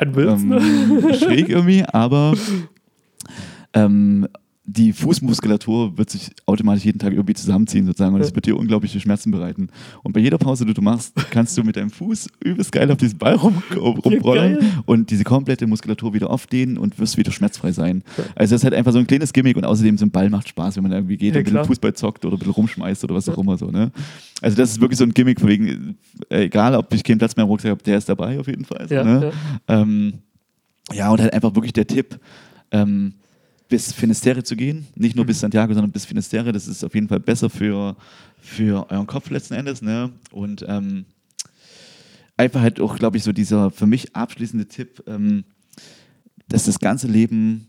ne? 0.00 0.22
ähm, 0.22 1.14
schräg 1.14 1.48
irgendwie, 1.48 1.84
aber 1.84 2.34
ähm, 3.74 4.28
die 4.66 4.94
Fußmuskulatur 4.94 5.98
wird 5.98 6.08
sich 6.08 6.30
automatisch 6.46 6.84
jeden 6.86 6.98
Tag 6.98 7.12
irgendwie 7.12 7.34
zusammenziehen 7.34 7.84
sozusagen 7.84 8.14
und 8.14 8.22
es 8.22 8.34
wird 8.34 8.46
dir 8.46 8.56
unglaubliche 8.56 8.98
Schmerzen 8.98 9.30
bereiten. 9.30 9.68
Und 10.02 10.14
bei 10.14 10.20
jeder 10.20 10.38
Pause, 10.38 10.64
die 10.64 10.72
du 10.72 10.80
machst, 10.80 11.12
kannst 11.30 11.56
du 11.58 11.62
mit 11.62 11.76
deinem 11.76 11.90
Fuß 11.90 12.28
übelst 12.42 12.72
geil 12.72 12.90
auf 12.90 12.96
diesen 12.96 13.18
Ball 13.18 13.34
rum, 13.34 13.62
rumrollern 13.76 14.58
geil. 14.58 14.70
und 14.86 15.10
diese 15.10 15.22
komplette 15.22 15.66
Muskulatur 15.66 16.14
wieder 16.14 16.30
aufdehnen 16.30 16.78
und 16.78 16.98
wirst 16.98 17.18
wieder 17.18 17.30
schmerzfrei 17.30 17.72
sein. 17.72 18.02
Also 18.34 18.54
das 18.54 18.60
ist 18.60 18.64
halt 18.64 18.72
einfach 18.72 18.92
so 18.92 18.98
ein 18.98 19.06
kleines 19.06 19.34
Gimmick 19.34 19.58
und 19.58 19.66
außerdem 19.66 19.98
so 19.98 20.06
ein 20.06 20.10
Ball 20.10 20.30
macht 20.30 20.48
Spaß, 20.48 20.76
wenn 20.76 20.84
man 20.84 20.92
irgendwie 20.92 21.18
geht 21.18 21.34
Ja, 21.34 21.40
und 21.40 21.52
dem 21.52 21.64
Fußball 21.66 21.92
zockt 21.92 22.24
oder 22.24 22.36
ein 22.36 22.38
bisschen 22.38 22.54
rumschmeißt 22.54 23.04
oder 23.04 23.14
was 23.16 23.28
auch 23.28 23.36
immer 23.36 23.58
so. 23.58 23.70
Ne? 23.70 23.92
Also 24.40 24.56
das 24.56 24.70
ist 24.70 24.80
wirklich 24.80 24.98
so 24.98 25.04
ein 25.04 25.12
Gimmick, 25.12 25.40
von 25.40 25.50
wegen, 25.50 25.98
äh, 26.30 26.44
egal 26.44 26.74
ob 26.74 26.92
ich 26.94 27.04
keinen 27.04 27.18
Platz 27.18 27.36
mehr 27.36 27.44
im 27.44 27.50
Rucksack 27.50 27.72
habe, 27.72 27.82
der 27.82 27.98
ist 27.98 28.08
dabei 28.08 28.40
auf 28.40 28.46
jeden 28.46 28.64
Fall. 28.64 28.88
So, 28.88 28.94
Ja, 28.94 29.04
ne? 29.04 29.32
ja. 29.68 29.80
Ähm, 29.82 30.14
ja, 30.92 31.10
und 31.10 31.20
halt 31.20 31.34
einfach 31.34 31.54
wirklich 31.54 31.74
der 31.74 31.86
Tipp, 31.86 32.18
ähm, 32.70 33.12
bis 33.68 33.92
Finisterre 33.92 34.42
zu 34.42 34.56
gehen. 34.56 34.86
Nicht 34.94 35.16
nur 35.16 35.24
bis 35.24 35.40
Santiago, 35.40 35.72
sondern 35.72 35.92
bis 35.92 36.04
Finisterre. 36.04 36.52
Das 36.52 36.68
ist 36.68 36.84
auf 36.84 36.94
jeden 36.94 37.08
Fall 37.08 37.20
besser 37.20 37.50
für, 37.50 37.96
für 38.38 38.90
euren 38.90 39.06
Kopf 39.06 39.30
letzten 39.30 39.54
Endes. 39.54 39.82
Ne? 39.82 40.10
Und 40.30 40.64
ähm, 40.68 41.06
einfach 42.36 42.60
halt 42.60 42.80
auch, 42.80 42.96
glaube 42.96 43.16
ich, 43.16 43.22
so 43.22 43.32
dieser 43.32 43.70
für 43.70 43.86
mich 43.86 44.14
abschließende 44.14 44.66
Tipp, 44.66 45.02
ähm, 45.06 45.44
dass 46.48 46.64
das 46.64 46.78
ganze 46.78 47.06
Leben, 47.06 47.68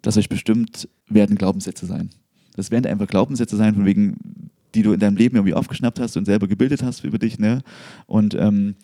das 0.00 0.16
euch 0.16 0.28
bestimmt, 0.28 0.88
werden 1.08 1.36
Glaubenssätze 1.36 1.86
sein. 1.86 2.10
Das 2.54 2.70
werden 2.70 2.86
einfach 2.86 3.06
Glaubenssätze 3.06 3.56
sein, 3.56 3.74
von 3.74 3.84
wegen, 3.84 4.50
die 4.74 4.82
du 4.82 4.92
in 4.92 5.00
deinem 5.00 5.16
Leben 5.16 5.36
irgendwie 5.36 5.54
aufgeschnappt 5.54 6.00
hast 6.00 6.16
und 6.16 6.24
selber 6.24 6.46
gebildet 6.46 6.82
hast 6.82 7.04
über 7.04 7.18
dich. 7.18 7.38
Ne? 7.38 7.62
Und 8.06 8.34
ähm, 8.34 8.76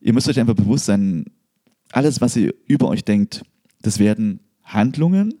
ihr 0.00 0.12
müsst 0.12 0.28
euch 0.28 0.40
einfach 0.40 0.54
bewusst 0.54 0.86
sein, 0.86 1.26
alles, 1.92 2.20
was 2.20 2.36
ihr 2.36 2.54
über 2.66 2.88
euch 2.88 3.04
denkt, 3.04 3.42
das 3.82 3.98
werden 3.98 4.40
Handlungen 4.64 5.34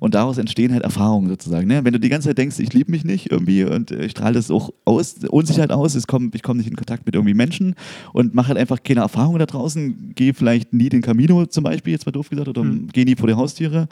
und 0.00 0.14
daraus 0.14 0.38
entstehen 0.38 0.72
halt 0.72 0.82
Erfahrungen 0.82 1.28
sozusagen. 1.28 1.66
Ne? 1.66 1.84
Wenn 1.84 1.92
du 1.92 2.00
die 2.00 2.08
ganze 2.08 2.28
Zeit 2.28 2.38
denkst, 2.38 2.58
ich 2.58 2.72
liebe 2.72 2.90
mich 2.90 3.04
nicht 3.04 3.30
irgendwie 3.30 3.64
und 3.64 3.90
ich 3.90 4.12
strahle 4.12 4.34
das 4.34 4.50
auch 4.50 4.70
aus, 4.84 5.16
Unsicherheit 5.28 5.72
aus, 5.72 5.94
ich 5.94 6.06
komme 6.06 6.30
komm 6.42 6.58
nicht 6.58 6.68
in 6.68 6.76
Kontakt 6.76 7.06
mit 7.06 7.14
irgendwie 7.14 7.34
Menschen 7.34 7.74
und 8.12 8.34
mache 8.34 8.48
halt 8.48 8.58
einfach 8.58 8.82
keine 8.82 9.00
Erfahrungen 9.00 9.38
da 9.38 9.46
draußen, 9.46 10.14
gehe 10.14 10.34
vielleicht 10.34 10.72
nie 10.72 10.88
den 10.88 11.02
Camino 11.02 11.46
zum 11.46 11.64
Beispiel, 11.64 11.92
jetzt 11.92 12.06
mal 12.06 12.12
doof 12.12 12.30
gesagt, 12.30 12.48
oder 12.48 12.62
mhm. 12.62 12.88
gehe 12.88 13.04
nie 13.04 13.16
vor 13.16 13.28
die 13.28 13.34
Haustiere, 13.34 13.88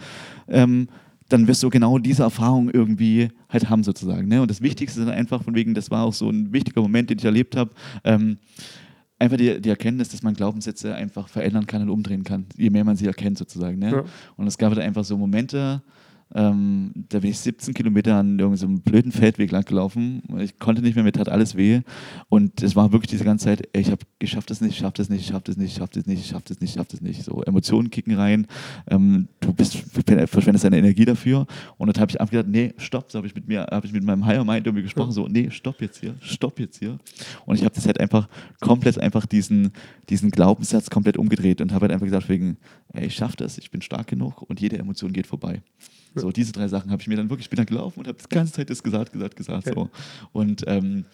ähm, 0.49 0.89
dann 1.29 1.49
wirst 1.49 1.63
du 1.63 1.71
genau 1.71 1.99
diese 1.99 2.23
Erfahrung 2.23 2.71
irgendwie 2.71 3.29
halt 3.49 3.71
haben 3.71 3.83
sozusagen. 3.83 4.29
Ne? 4.29 4.43
Und 4.43 4.51
das 4.51 4.61
Wichtigste 4.61 5.01
ist 5.01 5.09
einfach 5.09 5.43
von 5.43 5.55
wegen, 5.55 5.75
das 5.75 5.91
war 5.91 6.05
auch 6.05 6.13
so 6.13 6.29
ein 6.29 6.53
wichtiger 6.53 6.83
Moment, 6.83 7.11
den 7.11 7.19
ich 7.19 7.25
erlebt 7.25 7.57
habe, 7.57 7.71
ähm, 8.05 8.39
einfach 9.25 9.37
die, 9.37 9.61
die 9.61 9.69
Erkenntnis, 9.69 10.11
dass 10.11 10.23
man 10.23 10.35
Glaubenssätze 10.35 10.95
einfach 10.95 11.29
verändern 11.29 11.67
kann 11.67 11.83
und 11.83 11.91
umdrehen 11.91 12.25
kann, 12.25 12.47
je 12.57 12.71
mehr 12.71 12.85
man 12.85 12.97
sie 12.97 13.07
erkennt 13.07 13.39
sozusagen. 13.39 13.79
Ne? 13.79 13.91
Ja. 13.91 14.05
Und 14.37 14.47
es 14.47 14.59
gab 14.59 14.71
halt 14.71 14.81
einfach 14.81 15.05
so 15.05 15.17
Momente, 15.17 15.83
ähm, 16.35 16.93
da 17.09 17.21
bin 17.21 17.31
ich 17.31 17.39
17 17.39 17.75
Kilometer 17.75 18.17
an 18.17 18.39
irgendeinem 18.39 18.77
so 18.77 18.83
blöden 18.83 19.13
Feldweg 19.13 19.53
lang 19.53 19.65
gelaufen. 19.65 20.23
Ich 20.41 20.59
konnte 20.59 20.83
nicht 20.83 20.97
mehr, 20.97 21.05
mir 21.05 21.13
tat 21.13 21.29
alles 21.29 21.57
weh. 21.57 21.83
Und 22.29 22.61
es 22.61 22.75
war 22.75 22.91
wirklich 22.91 23.11
diese 23.11 23.25
ganze 23.25 23.45
Zeit, 23.45 23.69
ey, 23.73 23.83
ich 23.83 23.91
habe 23.91 24.05
geschafft 24.19 24.51
es 24.51 24.61
nicht, 24.61 24.73
ich 24.73 24.79
schaffe 24.79 24.95
das 24.97 25.09
nicht, 25.09 25.21
ich 25.21 25.27
schaffe 25.29 25.45
das 25.45 25.57
nicht, 25.57 25.71
ich 25.71 25.77
schaffe 25.77 25.93
das 25.95 26.07
nicht, 26.07 26.21
ich 26.21 26.27
schaffe 26.27 26.45
das 26.49 26.61
nicht, 26.61 26.71
ich 26.71 26.75
schaffe 26.75 26.89
das 26.91 27.01
nicht. 27.01 27.23
So 27.23 27.43
Emotionen 27.45 27.91
kicken 27.91 28.17
rein. 28.17 28.49
Ähm, 28.89 29.29
du 29.39 29.53
bist, 29.53 29.77
verschwendest 30.27 30.65
deine 30.65 30.79
Energie 30.79 31.05
dafür. 31.05 31.47
Und 31.79 31.87
dann 31.87 32.01
habe 32.01 32.11
ich 32.11 32.21
abgedacht, 32.21 32.49
nee, 32.49 32.75
stopp. 32.79 33.13
So 33.13 33.19
habe 33.19 33.29
ich 33.29 33.35
mit 33.37 33.47
mir, 33.47 33.69
habe 33.71 33.87
ich 33.87 33.93
mit 33.93 34.03
meinem 34.03 34.27
Higher 34.27 34.45
Mind 34.45 34.67
irgendwie 34.67 34.83
gesprochen, 34.83 35.13
so, 35.13 35.29
nee, 35.29 35.51
stopp 35.51 35.81
jetzt 35.81 36.01
hier, 36.01 36.17
stopp 36.21 36.59
jetzt 36.59 36.81
hier. 36.81 36.99
Und 37.47 37.57
ich 37.57 37.65
habe 37.65 37.75
das 37.75 37.87
halt 37.87 38.01
einfach 38.01 38.29
komplett 38.61 38.99
einfach 38.99 39.27
diesen, 39.27 39.71
diesen 40.09 40.33
Glaubenssatz 40.33 40.91
komplett 40.91 41.17
umgedreht 41.17 41.61
und 41.61 41.73
habe 41.73 41.83
halt 41.83 41.93
einfach 41.93 42.07
gesagt, 42.07 42.29
wegen, 42.29 42.57
ey, 42.93 43.07
ich 43.07 43.15
schaffe 43.15 43.37
das, 43.37 43.57
ich 43.59 43.71
bin 43.71 43.83
stark 43.83 44.09
genug 44.09 44.43
und 44.43 44.61
jede 44.61 44.79
Emotion 44.79 45.13
geht 45.13 45.29
vorbei. 45.29 45.63
So, 46.15 46.31
diese 46.31 46.53
drei 46.53 46.69
Sachen 46.69 46.91
habe 46.91 47.03
ich 47.03 47.09
mir 47.09 47.17
dann 47.17 47.31
wirklich, 47.31 47.47
ich 47.47 47.51
bin 47.51 47.57
dann 47.57 47.67
gelaufen 47.67 48.01
und 48.01 48.09
habe 48.09 48.19
die 48.19 48.35
ganze 48.35 48.53
Zeit 48.53 48.71
das 48.71 48.83
gesagt, 48.83 49.13
gesagt, 49.13 49.37
gesagt. 49.37 49.67
So. 49.75 49.91
Und 50.33 50.65
ähm, 50.67 51.05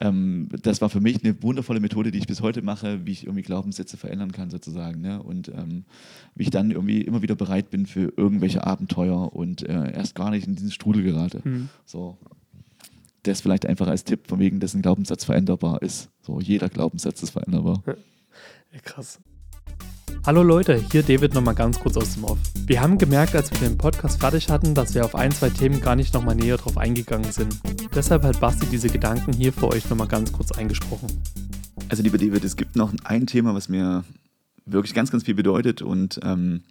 ähm, 0.00 0.48
das 0.62 0.80
war 0.80 0.88
für 0.88 1.00
mich 1.00 1.24
eine 1.24 1.40
wundervolle 1.42 1.80
Methode, 1.80 2.10
die 2.10 2.18
ich 2.18 2.26
bis 2.26 2.40
heute 2.40 2.62
mache, 2.62 3.06
wie 3.06 3.12
ich 3.12 3.24
irgendwie 3.24 3.42
Glaubenssätze 3.42 3.96
verändern 3.96 4.32
kann, 4.32 4.50
sozusagen. 4.50 5.00
Ne? 5.00 5.22
Und 5.22 5.48
ähm, 5.48 5.84
wie 6.34 6.44
ich 6.44 6.50
dann 6.50 6.70
irgendwie 6.70 7.02
immer 7.02 7.22
wieder 7.22 7.36
bereit 7.36 7.70
bin 7.70 7.86
für 7.86 8.12
irgendwelche 8.16 8.66
Abenteuer 8.66 9.32
und 9.32 9.62
äh, 9.62 9.92
erst 9.92 10.14
gar 10.14 10.30
nicht 10.30 10.46
in 10.46 10.54
diesen 10.54 10.70
Strudel 10.70 11.02
gerate. 11.02 11.40
Mhm. 11.44 11.68
So. 11.84 12.18
Das 13.22 13.40
vielleicht 13.40 13.64
einfach 13.66 13.86
als 13.86 14.04
Tipp, 14.04 14.28
von 14.28 14.38
wegen, 14.38 14.60
dass 14.60 14.74
ein 14.74 14.82
Glaubenssatz 14.82 15.24
veränderbar 15.24 15.80
ist. 15.80 16.10
So, 16.20 16.40
jeder 16.40 16.68
Glaubenssatz 16.68 17.22
ist 17.22 17.30
veränderbar. 17.30 17.82
Ja, 17.86 18.80
krass. 18.82 19.18
Hallo 20.26 20.42
Leute, 20.42 20.82
hier 20.90 21.02
David 21.02 21.34
nochmal 21.34 21.54
ganz 21.54 21.78
kurz 21.78 21.98
aus 21.98 22.14
dem 22.14 22.24
Off. 22.24 22.38
Wir 22.64 22.80
haben 22.80 22.96
gemerkt, 22.96 23.36
als 23.36 23.50
wir 23.50 23.58
den 23.58 23.76
Podcast 23.76 24.20
fertig 24.20 24.48
hatten, 24.48 24.74
dass 24.74 24.94
wir 24.94 25.04
auf 25.04 25.14
ein, 25.14 25.30
zwei 25.32 25.50
Themen 25.50 25.82
gar 25.82 25.96
nicht 25.96 26.14
nochmal 26.14 26.34
näher 26.34 26.56
drauf 26.56 26.78
eingegangen 26.78 27.30
sind. 27.30 27.60
Deshalb 27.94 28.22
hat 28.22 28.40
Basti 28.40 28.64
diese 28.64 28.88
Gedanken 28.88 29.34
hier 29.34 29.52
für 29.52 29.68
euch 29.68 29.86
nochmal 29.90 30.08
ganz 30.08 30.32
kurz 30.32 30.50
eingesprochen. 30.52 31.08
Also 31.90 32.02
lieber 32.02 32.16
David, 32.16 32.42
es 32.42 32.56
gibt 32.56 32.74
noch 32.74 32.94
ein 33.04 33.26
Thema, 33.26 33.54
was 33.54 33.68
mir 33.68 34.02
wirklich 34.64 34.94
ganz, 34.94 35.10
ganz 35.10 35.24
viel 35.24 35.34
bedeutet 35.34 35.82
und 35.82 36.18
ähm, 36.22 36.62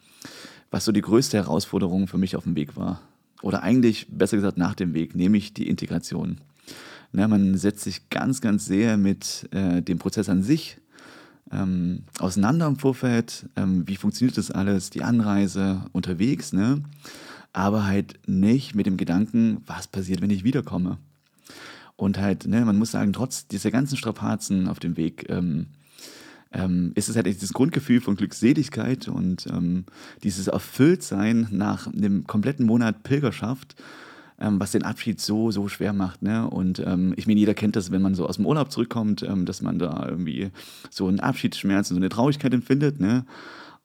was 0.71 0.85
so 0.85 0.91
die 0.91 1.01
größte 1.01 1.37
Herausforderung 1.37 2.07
für 2.07 2.17
mich 2.17 2.35
auf 2.35 2.45
dem 2.45 2.55
Weg 2.55 2.75
war. 2.75 3.01
Oder 3.43 3.61
eigentlich, 3.61 4.07
besser 4.09 4.37
gesagt, 4.37 4.57
nach 4.57 4.73
dem 4.73 4.95
Weg, 4.95 5.15
nämlich 5.15 5.53
die 5.53 5.69
Integration. 5.69 6.39
Na, 7.11 7.27
man 7.27 7.55
setzt 7.55 7.83
sich 7.83 8.09
ganz, 8.09 8.41
ganz 8.41 8.65
sehr 8.65 8.97
mit 8.97 9.47
äh, 9.51 9.83
dem 9.83 9.99
Prozess 9.99 10.27
an 10.27 10.41
sich 10.41 10.79
ähm, 11.53 12.03
auseinander 12.19 12.67
im 12.67 12.77
Vorfeld, 12.77 13.47
ähm, 13.55 13.87
wie 13.87 13.95
funktioniert 13.95 14.37
das 14.37 14.51
alles, 14.51 14.89
die 14.89 15.03
Anreise 15.03 15.85
unterwegs, 15.91 16.53
ne? 16.53 16.81
aber 17.53 17.85
halt 17.85 18.19
nicht 18.27 18.75
mit 18.75 18.87
dem 18.87 18.97
Gedanken, 18.97 19.61
was 19.67 19.87
passiert, 19.87 20.21
wenn 20.21 20.31
ich 20.31 20.43
wiederkomme. 20.43 20.97
Und 21.95 22.17
halt, 22.17 22.47
ne, 22.47 22.65
man 22.65 22.77
muss 22.77 22.91
sagen, 22.91 23.13
trotz 23.13 23.47
dieser 23.47 23.69
ganzen 23.69 23.97
Strapazen 23.97 24.67
auf 24.67 24.79
dem 24.79 24.97
Weg, 24.97 25.29
ähm, 25.29 25.67
ähm, 26.51 26.91
ist 26.95 27.09
es 27.09 27.15
halt 27.15 27.27
dieses 27.27 27.53
Grundgefühl 27.53 28.01
von 28.01 28.15
Glückseligkeit 28.15 29.07
und 29.07 29.47
ähm, 29.47 29.85
dieses 30.23 30.47
Erfülltsein 30.47 31.47
nach 31.51 31.87
einem 31.87 32.25
kompletten 32.25 32.65
Monat 32.65 33.03
Pilgerschaft, 33.03 33.75
ähm, 34.43 34.59
was 34.59 34.71
den 34.71 34.83
Abschied 34.83 35.21
so, 35.21 35.49
so 35.51 35.69
schwer 35.69 35.93
macht. 35.93 36.21
Ne? 36.21 36.47
Und 36.47 36.79
ähm, 36.85 37.13
ich 37.15 37.25
meine, 37.25 37.39
jeder 37.39 37.53
kennt 37.53 37.75
das, 37.75 37.91
wenn 37.91 38.01
man 38.01 38.13
so 38.13 38.27
aus 38.27 38.35
dem 38.35 38.45
Urlaub 38.45 38.71
zurückkommt, 38.71 39.23
ähm, 39.23 39.45
dass 39.45 39.61
man 39.61 39.79
da 39.79 40.05
irgendwie 40.07 40.51
so 40.91 41.07
einen 41.07 41.21
Abschiedsschmerz 41.21 41.89
und 41.89 41.95
so 41.95 42.01
eine 42.01 42.09
Traurigkeit 42.09 42.53
empfindet. 42.53 42.99
Ne? 42.99 43.25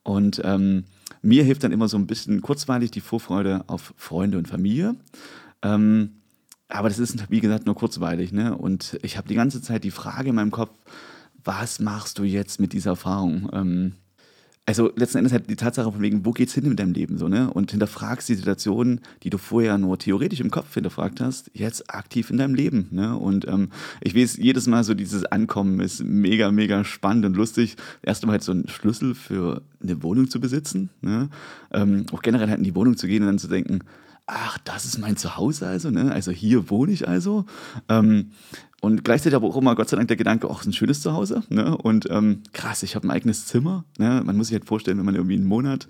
Und 0.03 0.41
ähm, 0.43 0.83
mir 1.21 1.43
hilft 1.43 1.63
dann 1.63 1.71
immer 1.71 1.87
so 1.87 1.97
ein 1.97 2.07
bisschen 2.07 2.41
kurzweilig 2.41 2.91
die 2.91 3.01
Vorfreude 3.01 3.63
auf 3.67 3.93
Freunde 3.95 4.37
und 4.37 4.47
Familie. 4.47 4.95
Ähm, 5.61 6.15
aber 6.67 6.89
das 6.89 6.99
ist, 6.99 7.31
wie 7.31 7.39
gesagt, 7.39 7.65
nur 7.65 7.75
kurzweilig. 7.75 8.33
Ne? 8.33 8.55
Und 8.55 8.99
ich 9.01 9.17
habe 9.17 9.29
die 9.29 9.35
ganze 9.35 9.61
Zeit 9.61 9.83
die 9.85 9.91
Frage 9.91 10.29
in 10.29 10.35
meinem 10.35 10.51
Kopf, 10.51 10.71
was 11.43 11.79
machst 11.79 12.19
du 12.19 12.23
jetzt 12.23 12.59
mit 12.59 12.73
dieser 12.73 12.91
Erfahrung? 12.91 13.97
Also 14.69 14.91
letzten 14.95 15.17
Endes 15.17 15.33
halt 15.33 15.49
die 15.49 15.55
Tatsache 15.55 15.91
von 15.91 15.99
wegen, 15.99 16.27
wo 16.27 16.31
geht's 16.31 16.53
hin 16.53 16.69
mit 16.69 16.77
deinem 16.77 16.93
Leben 16.93 17.17
so, 17.17 17.27
ne? 17.27 17.51
Und 17.51 17.71
hinterfragst 17.71 18.29
die 18.29 18.35
Situationen, 18.35 19.01
die 19.23 19.31
du 19.31 19.39
vorher 19.39 19.79
nur 19.79 19.97
theoretisch 19.97 20.41
im 20.41 20.51
Kopf 20.51 20.75
hinterfragt 20.75 21.21
hast, 21.21 21.49
jetzt 21.55 21.91
aktiv 21.91 22.29
in 22.29 22.37
deinem 22.37 22.53
Leben, 22.53 22.87
ne? 22.91 23.17
Und 23.17 23.47
ähm, 23.47 23.69
ich 23.99 24.15
weiß, 24.15 24.37
jedes 24.37 24.67
Mal 24.67 24.83
so 24.83 24.93
dieses 24.93 25.25
Ankommen 25.25 25.79
ist 25.79 26.03
mega, 26.03 26.51
mega 26.51 26.83
spannend 26.83 27.25
und 27.25 27.35
lustig. 27.35 27.77
Erstmal 28.03 28.33
halt 28.33 28.43
so 28.43 28.51
ein 28.51 28.67
Schlüssel 28.67 29.15
für 29.15 29.63
eine 29.81 30.03
Wohnung 30.03 30.29
zu 30.29 30.39
besitzen, 30.39 30.91
ne? 31.01 31.29
Ähm, 31.73 32.05
auch 32.11 32.21
generell 32.21 32.49
halt 32.49 32.59
in 32.59 32.63
die 32.63 32.75
Wohnung 32.75 32.95
zu 32.95 33.07
gehen 33.07 33.23
und 33.23 33.27
dann 33.27 33.39
zu 33.39 33.47
denken, 33.47 33.79
ach, 34.27 34.59
das 34.59 34.85
ist 34.85 34.99
mein 34.99 35.17
Zuhause 35.17 35.65
also, 35.65 35.89
ne? 35.89 36.11
Also 36.11 36.29
hier 36.29 36.69
wohne 36.69 36.91
ich 36.91 37.07
also. 37.07 37.45
Ähm, 37.87 38.33
und 38.81 39.03
gleichzeitig 39.03 39.35
aber 39.35 39.47
auch 39.47 39.57
immer 39.57 39.75
Gott 39.75 39.89
sei 39.89 39.97
Dank 39.97 40.07
der 40.07 40.17
Gedanke, 40.17 40.47
ach, 40.49 40.61
ist 40.61 40.67
ein 40.67 40.73
schönes 40.73 41.01
Zuhause. 41.01 41.43
Ne? 41.49 41.77
Und 41.77 42.09
ähm, 42.09 42.43
krass, 42.53 42.83
ich 42.83 42.95
habe 42.95 43.07
ein 43.07 43.11
eigenes 43.11 43.45
Zimmer. 43.45 43.83
Ne? 43.97 44.21
Man 44.25 44.37
muss 44.37 44.47
sich 44.47 44.55
halt 44.55 44.65
vorstellen, 44.65 44.97
wenn 44.97 45.05
man 45.05 45.15
irgendwie 45.15 45.35
einen 45.35 45.45
Monat 45.45 45.87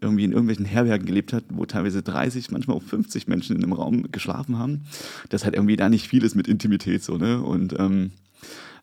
irgendwie 0.00 0.24
in 0.24 0.30
irgendwelchen 0.30 0.64
Herbergen 0.64 1.06
gelebt 1.06 1.32
hat, 1.32 1.44
wo 1.48 1.66
teilweise 1.66 2.02
30, 2.02 2.52
manchmal 2.52 2.76
auch 2.76 2.82
50 2.82 3.26
Menschen 3.26 3.56
in 3.56 3.64
einem 3.64 3.72
Raum 3.72 4.12
geschlafen 4.12 4.56
haben, 4.56 4.84
dass 5.28 5.44
halt 5.44 5.56
irgendwie 5.56 5.76
da 5.76 5.88
nicht 5.88 6.06
viel 6.06 6.22
ist 6.22 6.36
mit 6.36 6.46
Intimität 6.46 7.02
so, 7.02 7.16
ne? 7.16 7.42
Und 7.42 7.74
ähm, 7.78 8.12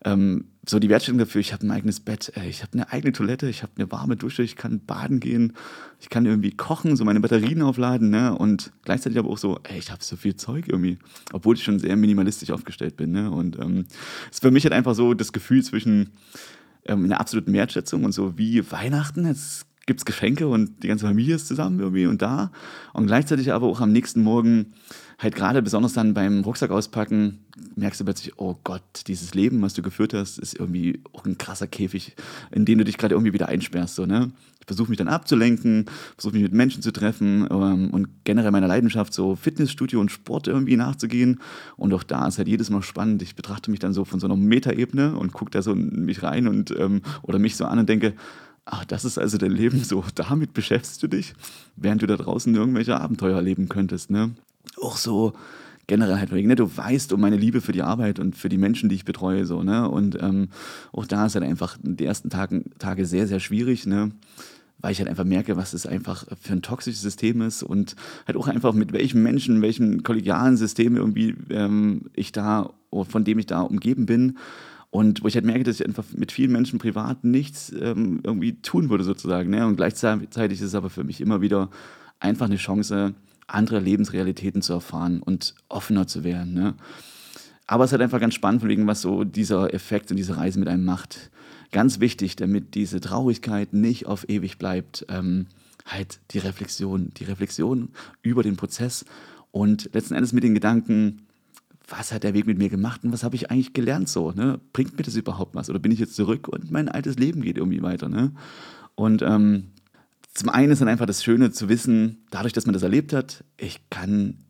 ähm, 0.06 0.46
so 0.68 0.80
die 0.80 0.90
Wertschätzung 0.90 1.18
dafür, 1.18 1.42
ich 1.42 1.52
habe 1.52 1.66
ein 1.66 1.72
eigenes 1.72 2.00
Bett, 2.00 2.32
äh, 2.38 2.48
ich 2.48 2.62
habe 2.62 2.74
eine 2.74 2.92
eigene 2.92 3.12
Toilette, 3.12 3.50
ich 3.50 3.64
habe 3.64 3.74
eine 3.76 3.92
warme 3.92 4.16
Dusche, 4.16 4.44
ich 4.44 4.56
kann 4.56 4.80
baden 4.80 5.20
gehen, 5.20 5.54
ich 6.00 6.10
kann 6.10 6.26
irgendwie 6.26 6.52
kochen, 6.52 6.96
so 6.96 7.04
meine 7.04 7.20
Batterien 7.20 7.62
aufladen, 7.62 8.10
ne? 8.12 8.36
Und 8.36 8.72
gleichzeitig 8.84 9.18
aber 9.18 9.30
auch 9.30 9.38
so, 9.38 9.60
ey, 9.64 9.80
ich 9.80 9.92
habe 9.92 10.04
so 10.04 10.16
viel 10.16 10.36
Zeug 10.36 10.68
irgendwie, 10.68 11.00
obwohl 11.34 11.56
ich 11.56 11.64
schon 11.64 11.80
sehr 11.80 11.96
minimalistisch 11.96 12.52
aufgestellt 12.52 12.98
bin, 12.98 13.12
ne? 13.12 13.32
Und 13.32 13.60
ähm, 13.60 13.86
es 14.30 14.38
ist 14.38 14.42
für 14.42 14.52
mich 14.52 14.64
halt 14.64 14.74
einfach 14.74 14.96
so 14.96 15.14
das 15.14 15.34
Gefühl 15.34 15.64
zwischen 15.64 16.12
ähm, 16.86 17.04
einer 17.04 17.20
absoluten 17.20 17.54
Wertschätzung 17.54 18.04
und 18.04 18.12
so 18.12 18.38
wie 18.38 18.72
Weihnachten, 18.72 19.26
jetzt 19.26 19.66
gibt 19.88 20.02
es 20.02 20.06
Geschenke 20.06 20.48
und 20.48 20.84
die 20.84 20.88
ganze 20.88 21.06
Familie 21.06 21.36
ist 21.36 21.48
zusammen 21.48 21.80
irgendwie 21.80 22.08
und 22.08 22.22
da. 22.22 22.52
Und 22.94 23.08
gleichzeitig 23.08 23.52
aber 23.52 23.68
auch 23.68 23.82
am 23.82 23.92
nächsten 23.92 24.22
Morgen 24.22 24.74
halt 25.20 25.36
gerade 25.36 25.62
besonders 25.62 25.94
dann 25.94 26.14
beim 26.14 26.42
Rucksack 26.42 26.72
auspacken, 26.72 27.46
merkst 27.76 28.00
du 28.00 28.06
plötzlich, 28.06 28.34
oh 28.38 28.56
Gott, 28.64 28.84
dieses 29.08 29.34
Leben, 29.34 29.62
was 29.62 29.74
du 29.74 29.82
geführt 29.82 30.14
hast, 30.14 30.38
ist 30.38 30.60
irgendwie 30.60 31.02
auch 31.14 31.26
ein 31.26 31.38
krasser 31.38 31.68
Käfig, 31.68 32.16
in 32.52 32.66
den 32.66 32.78
du 32.78 32.84
dich 32.84 32.98
gerade 32.98 33.16
irgendwie 33.16 33.34
wieder 33.34 33.48
einsperrst. 33.48 33.96
So, 33.96 34.06
ne? 34.06 34.32
Ich 34.60 34.68
versuche 34.68 34.90
mich 34.90 34.98
dann 34.98 35.08
abzulenken, 35.08 35.86
versuche 36.16 36.34
mich 36.34 36.44
mit 36.44 36.54
Menschen 36.54 36.82
zu 36.82 36.92
treffen 36.92 37.48
ähm, 37.52 37.92
und 37.92 38.08
generell 38.24 38.52
meiner 38.52 38.68
Leidenschaft, 38.68 39.14
so 39.14 39.36
Fitnessstudio 39.36 40.00
und 40.00 40.12
Sport 40.12 40.48
irgendwie 40.48 40.76
nachzugehen. 40.76 41.40
Und 41.78 41.94
auch 41.94 42.04
da 42.04 42.28
ist 42.28 42.38
halt 42.38 42.48
jedes 42.48 42.70
Mal 42.70 42.82
spannend. 42.82 43.22
Ich 43.22 43.36
betrachte 43.36 43.70
mich 43.70 43.80
dann 43.80 43.94
so 43.94 44.06
von 44.06 44.20
so 44.20 44.28
einer 44.28 44.36
Metaebene 44.36 45.16
und 45.16 45.34
gucke 45.34 45.52
da 45.52 45.62
so 45.62 45.72
in 45.72 46.06
mich 46.06 46.24
rein 46.24 46.48
und 46.48 46.72
ähm, 46.78 47.04
oder 47.22 47.40
mich 47.40 47.56
so 47.56 47.66
an 47.66 47.80
und 47.80 47.88
denke, 47.88 48.16
ach, 48.66 48.84
das 48.86 49.06
ist 49.06 49.18
also 49.18 49.38
dein 49.38 49.52
Leben 49.52 49.84
so, 49.84 50.04
damit 50.16 50.54
beschäftigst 50.54 51.02
du 51.04 51.08
dich, 51.08 51.34
während 51.76 52.02
du 52.02 52.08
da 52.08 52.18
draußen 52.18 52.54
irgendwelche 52.54 53.00
Abenteuer 53.00 53.36
erleben 53.36 53.70
könntest, 53.70 54.10
ne? 54.10 54.32
Auch 54.82 54.98
so 54.98 55.34
generell 55.88 56.18
halt 56.18 56.32
wegen, 56.32 56.48
ne, 56.48 56.56
du 56.56 56.76
weißt 56.76 57.14
um 57.14 57.22
meine 57.22 57.38
Liebe 57.38 57.62
für 57.62 57.72
die 57.72 57.84
Arbeit 57.84 58.20
und 58.20 58.36
für 58.36 58.50
die 58.50 58.58
Menschen, 58.58 58.90
die 58.90 58.96
ich 58.96 59.06
betreue, 59.06 59.46
so, 59.46 59.64
ne, 59.64 59.90
und 59.90 60.22
ähm, 60.22 60.50
auch 60.92 61.06
da 61.06 61.28
ist 61.28 61.36
halt 61.36 61.46
einfach 61.46 61.78
die 61.82 62.06
ersten 62.06 62.30
Tagen, 62.30 62.72
Tage 62.80 63.06
sehr, 63.06 63.28
sehr 63.28 63.40
schwierig, 63.40 63.86
ne, 63.86 64.12
weil 64.80 64.92
ich 64.92 65.00
halt 65.00 65.10
einfach 65.10 65.24
merke, 65.26 65.58
was 65.58 65.74
es 65.74 65.86
einfach 65.86 66.26
für 66.42 66.54
ein 66.54 66.62
toxisches 66.62 67.02
System 67.02 67.42
ist 67.42 67.64
und 67.64 67.96
halt 68.28 68.38
auch 68.38 68.48
einfach 68.48 68.74
mit 68.74 68.94
welchen 68.94 69.22
Menschen, 69.24 69.62
welchen 69.62 70.04
kollegialen 70.04 70.58
System 70.58 70.96
irgendwie 70.96 71.36
ähm, 71.50 72.10
ich 72.14 72.32
da, 72.32 72.72
von 72.92 73.24
dem 73.24 73.40
ich 73.40 73.46
da 73.46 73.62
umgeben 73.62 74.06
bin 74.06 74.38
Und 74.96 75.24
wo 75.24 75.28
ich 75.28 75.36
halt 75.36 75.46
merke, 75.46 75.66
dass 75.66 75.82
ich 75.82 75.86
einfach 75.86 76.06
mit 76.16 76.32
vielen 76.32 76.54
Menschen 76.54 76.80
privat 76.80 77.26
nichts 77.26 77.70
ähm, 77.78 78.22
irgendwie 78.24 78.62
tun 78.62 78.90
würde, 78.90 79.04
sozusagen. 79.04 79.50
Ne? 79.50 79.68
Und 79.68 79.76
gleichzeitig 79.76 80.62
ist 80.62 80.68
es 80.68 80.74
aber 80.74 80.90
für 80.90 81.04
mich 81.04 81.20
immer 81.20 81.42
wieder 81.42 81.70
einfach 82.22 82.46
eine 82.46 82.56
Chance, 82.56 83.14
andere 83.48 83.80
Lebensrealitäten 83.80 84.62
zu 84.62 84.74
erfahren 84.74 85.22
und 85.22 85.56
offener 85.70 86.08
zu 86.08 86.24
werden. 86.24 86.54
Ne? 86.54 86.76
Aber 87.68 87.84
es 87.84 87.90
ist 87.90 87.94
halt 87.94 88.02
einfach 88.02 88.20
ganz 88.20 88.34
spannend, 88.34 88.62
von 88.62 88.70
wegen, 88.70 88.88
was 88.88 89.02
so 89.02 89.24
dieser 89.24 89.74
Effekt 89.74 90.12
und 90.12 90.18
diese 90.18 90.38
Reise 90.38 90.60
mit 90.60 90.68
einem 90.68 90.86
macht. 90.86 91.32
Ganz 91.72 92.00
wichtig, 92.00 92.36
damit 92.36 92.76
diese 92.76 93.02
Traurigkeit 93.02 93.74
nicht 93.74 94.06
auf 94.06 94.30
ewig 94.30 94.58
bleibt, 94.58 95.06
ähm, 95.10 95.48
halt 95.86 96.20
die 96.32 96.40
Reflexion, 96.40 97.12
die 97.18 97.26
Reflexion 97.26 97.90
über 98.22 98.44
den 98.44 98.56
Prozess 98.56 99.06
und 99.52 99.90
letzten 99.94 100.16
Endes 100.16 100.34
mit 100.34 100.44
den 100.44 100.54
Gedanken, 100.54 101.22
was 101.88 102.12
hat 102.12 102.24
der 102.24 102.34
Weg 102.34 102.48
mit 102.48 102.58
mir 102.58 102.70
gemacht 102.70 103.04
und 103.04 103.14
was 103.14 103.24
habe 103.24 103.36
ich 103.36 103.52
eigentlich 103.52 103.74
gelernt 103.74 104.10
so, 104.10 104.32
ne? 104.32 104.60
Bringt 104.74 104.98
mir 104.98 105.04
das 105.04 105.16
überhaupt 105.16 105.54
was? 105.54 105.70
Oder 105.70 105.80
bin 105.80 105.92
ich 105.92 106.00
jetzt 106.00 106.16
zurück 106.16 106.48
und 106.48 106.72
mein 106.72 106.90
altes 106.90 107.18
Leben 107.18 107.42
geht 107.42 107.58
irgendwie 107.58 107.84
weiter, 107.84 108.10
ne? 108.10 108.32
Und 108.96 109.22
ähm, 109.22 109.72
zum 110.36 110.50
einen 110.50 110.72
ist 110.72 110.82
dann 110.82 110.90
einfach 110.90 111.06
das 111.06 111.24
Schöne 111.24 111.52
zu 111.52 111.70
wissen, 111.70 112.26
dadurch, 112.30 112.54
dass 112.54 112.66
man 112.66 112.74
das 112.74 112.84
erlebt 112.84 113.14
hat, 113.14 113.44
ich 113.58 113.90
kann 113.90 114.46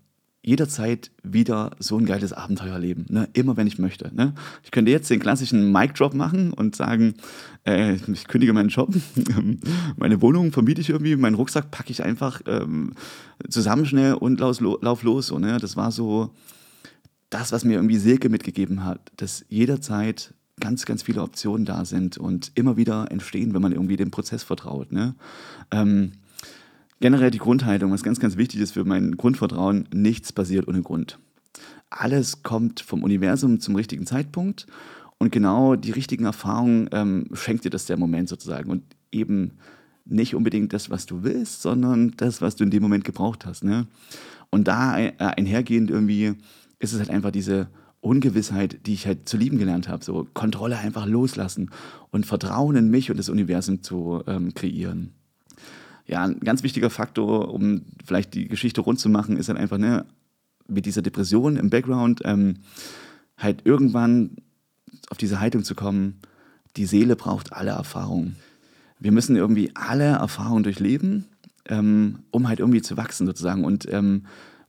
jederzeit 0.46 1.12
wieder 1.24 1.72
so 1.80 1.98
ein 1.98 2.06
geiles 2.06 2.32
Abenteuer 2.32 2.74
erleben. 2.74 3.06
Ne? 3.10 3.28
Immer 3.34 3.58
wenn 3.58 3.66
ich 3.66 3.80
möchte. 3.80 4.14
Ne? 4.14 4.36
Ich 4.64 4.70
könnte 4.70 4.92
jetzt 4.92 5.10
den 5.10 5.20
klassischen 5.20 5.72
Mic-Drop 5.72 6.14
machen 6.14 6.54
und 6.54 6.76
sagen, 6.76 7.16
äh, 7.66 7.96
ich 7.96 8.28
kündige 8.28 8.54
meinen 8.54 8.70
Job, 8.70 8.94
meine 9.98 10.22
Wohnung 10.22 10.52
vermiete 10.52 10.82
ich 10.82 10.90
irgendwie, 10.90 11.16
meinen 11.16 11.34
Rucksack 11.34 11.72
packe 11.72 11.92
ich 11.92 12.04
einfach 12.04 12.42
ähm, 12.46 12.94
zusammen 13.50 13.88
schnell 13.88 14.14
und 14.14 14.40
lauf, 14.40 14.60
lauf 14.60 15.02
los. 15.02 15.28
So, 15.28 15.40
ne? 15.40 15.58
Das 15.60 15.76
war 15.76 15.92
so 15.92 16.32
das, 17.32 17.52
was 17.52 17.66
mir 17.66 17.74
irgendwie 17.74 17.98
Silke 17.98 18.30
mitgegeben 18.30 18.86
hat, 18.86 19.12
dass 19.18 19.46
jederzeit 19.50 20.35
ganz, 20.60 20.86
ganz 20.86 21.04
viele 21.04 21.22
Optionen 21.22 21.66
da 21.66 21.86
sind 21.86 22.18
und 22.18 22.52
immer 22.56 22.78
wieder 22.78 23.12
entstehen, 23.12 23.54
wenn 23.54 23.62
man 23.62 23.74
irgendwie 23.74 23.98
dem 23.98 24.12
Prozess 24.12 24.44
vertraut. 24.44 24.92
Ne? 24.92 25.16
Ähm, 25.72 26.14
generell 27.00 27.32
die 27.32 27.40
Grundhaltung, 27.40 27.92
was 27.92 28.04
ganz, 28.04 28.20
ganz 28.20 28.38
wichtig 28.38 28.62
ist 28.62 28.72
für 28.72 28.86
mein 28.86 29.18
Grundvertrauen, 29.18 29.88
nichts 29.94 30.32
passiert 30.32 30.68
ohne 30.68 30.82
Grund. 30.82 31.20
Alles 31.90 32.44
kommt 32.44 32.80
vom 32.80 33.04
Universum 33.04 33.60
zum 33.60 33.76
richtigen 33.76 34.06
Zeitpunkt 34.06 34.66
und 35.18 35.32
genau 35.32 35.76
die 35.76 35.92
richtigen 35.92 36.26
Erfahrungen 36.26 36.90
ähm, 36.92 37.28
schenkt 37.34 37.66
dir 37.66 37.70
das 37.70 37.86
der 37.86 37.98
Moment 37.98 38.30
sozusagen 38.30 38.70
und 38.70 38.84
eben 39.12 39.58
nicht 40.06 40.36
unbedingt 40.36 40.72
das, 40.72 40.90
was 40.90 41.06
du 41.06 41.24
willst, 41.24 41.62
sondern 41.62 42.12
das, 42.18 42.42
was 42.42 42.56
du 42.56 42.64
in 42.64 42.70
dem 42.70 42.84
Moment 42.84 43.04
gebraucht 43.04 43.46
hast. 43.46 43.64
Ne? 43.64 43.88
Und 44.50 44.68
da 44.68 45.00
äh, 45.00 45.14
einhergehend 45.18 45.90
irgendwie 45.90 46.36
ist 46.80 46.94
es 46.94 47.00
halt 47.00 47.10
einfach 47.10 47.32
diese 47.32 47.68
Ungewissheit, 48.06 48.86
die 48.86 48.94
ich 48.94 49.08
halt 49.08 49.28
zu 49.28 49.36
lieben 49.36 49.58
gelernt 49.58 49.90
habe. 49.90 50.04
So 50.04 50.28
Kontrolle 50.34 50.78
einfach 50.78 51.06
loslassen 51.06 51.72
und 52.12 52.26
Vertrauen 52.26 52.76
in 52.76 52.90
mich 52.90 53.10
und 53.10 53.18
das 53.18 53.30
Universum 53.30 53.82
zu 53.82 54.24
ähm, 54.28 54.54
kreieren. 54.54 55.14
Ja, 56.08 56.24
ein 56.24 56.40
ganz 56.40 56.62
wichtiger 56.62 56.92
Faktor, 56.92 57.52
um 57.52 57.82
vielleicht 58.06 58.36
die 58.36 58.48
Geschichte 58.48 58.82
rund 58.82 59.00
zu 59.00 59.10
machen, 59.10 59.38
ist 59.38 59.50
halt 59.50 59.58
einfach, 59.58 59.80
ne, 59.80 60.06
mit 60.68 60.86
dieser 60.86 61.02
Depression 61.02 61.58
im 61.58 61.70
Background, 61.70 62.22
ähm, 62.26 62.58
halt 63.38 63.62
irgendwann 63.66 64.38
auf 65.10 65.18
diese 65.18 65.40
Haltung 65.40 65.64
zu 65.64 65.76
kommen, 65.76 66.20
die 66.78 66.86
Seele 66.86 67.16
braucht 67.16 67.54
alle 67.54 67.72
Erfahrungen. 67.72 68.36
Wir 69.00 69.12
müssen 69.12 69.36
irgendwie 69.36 69.72
alle 69.74 70.06
Erfahrungen 70.06 70.64
durchleben, 70.64 71.26
ähm, 71.68 72.20
um 72.32 72.48
halt 72.48 72.60
irgendwie 72.60 72.82
zu 72.82 72.98
wachsen 72.98 73.26
sozusagen. 73.26 73.66
Und 73.66 73.92
ähm, 73.92 74.26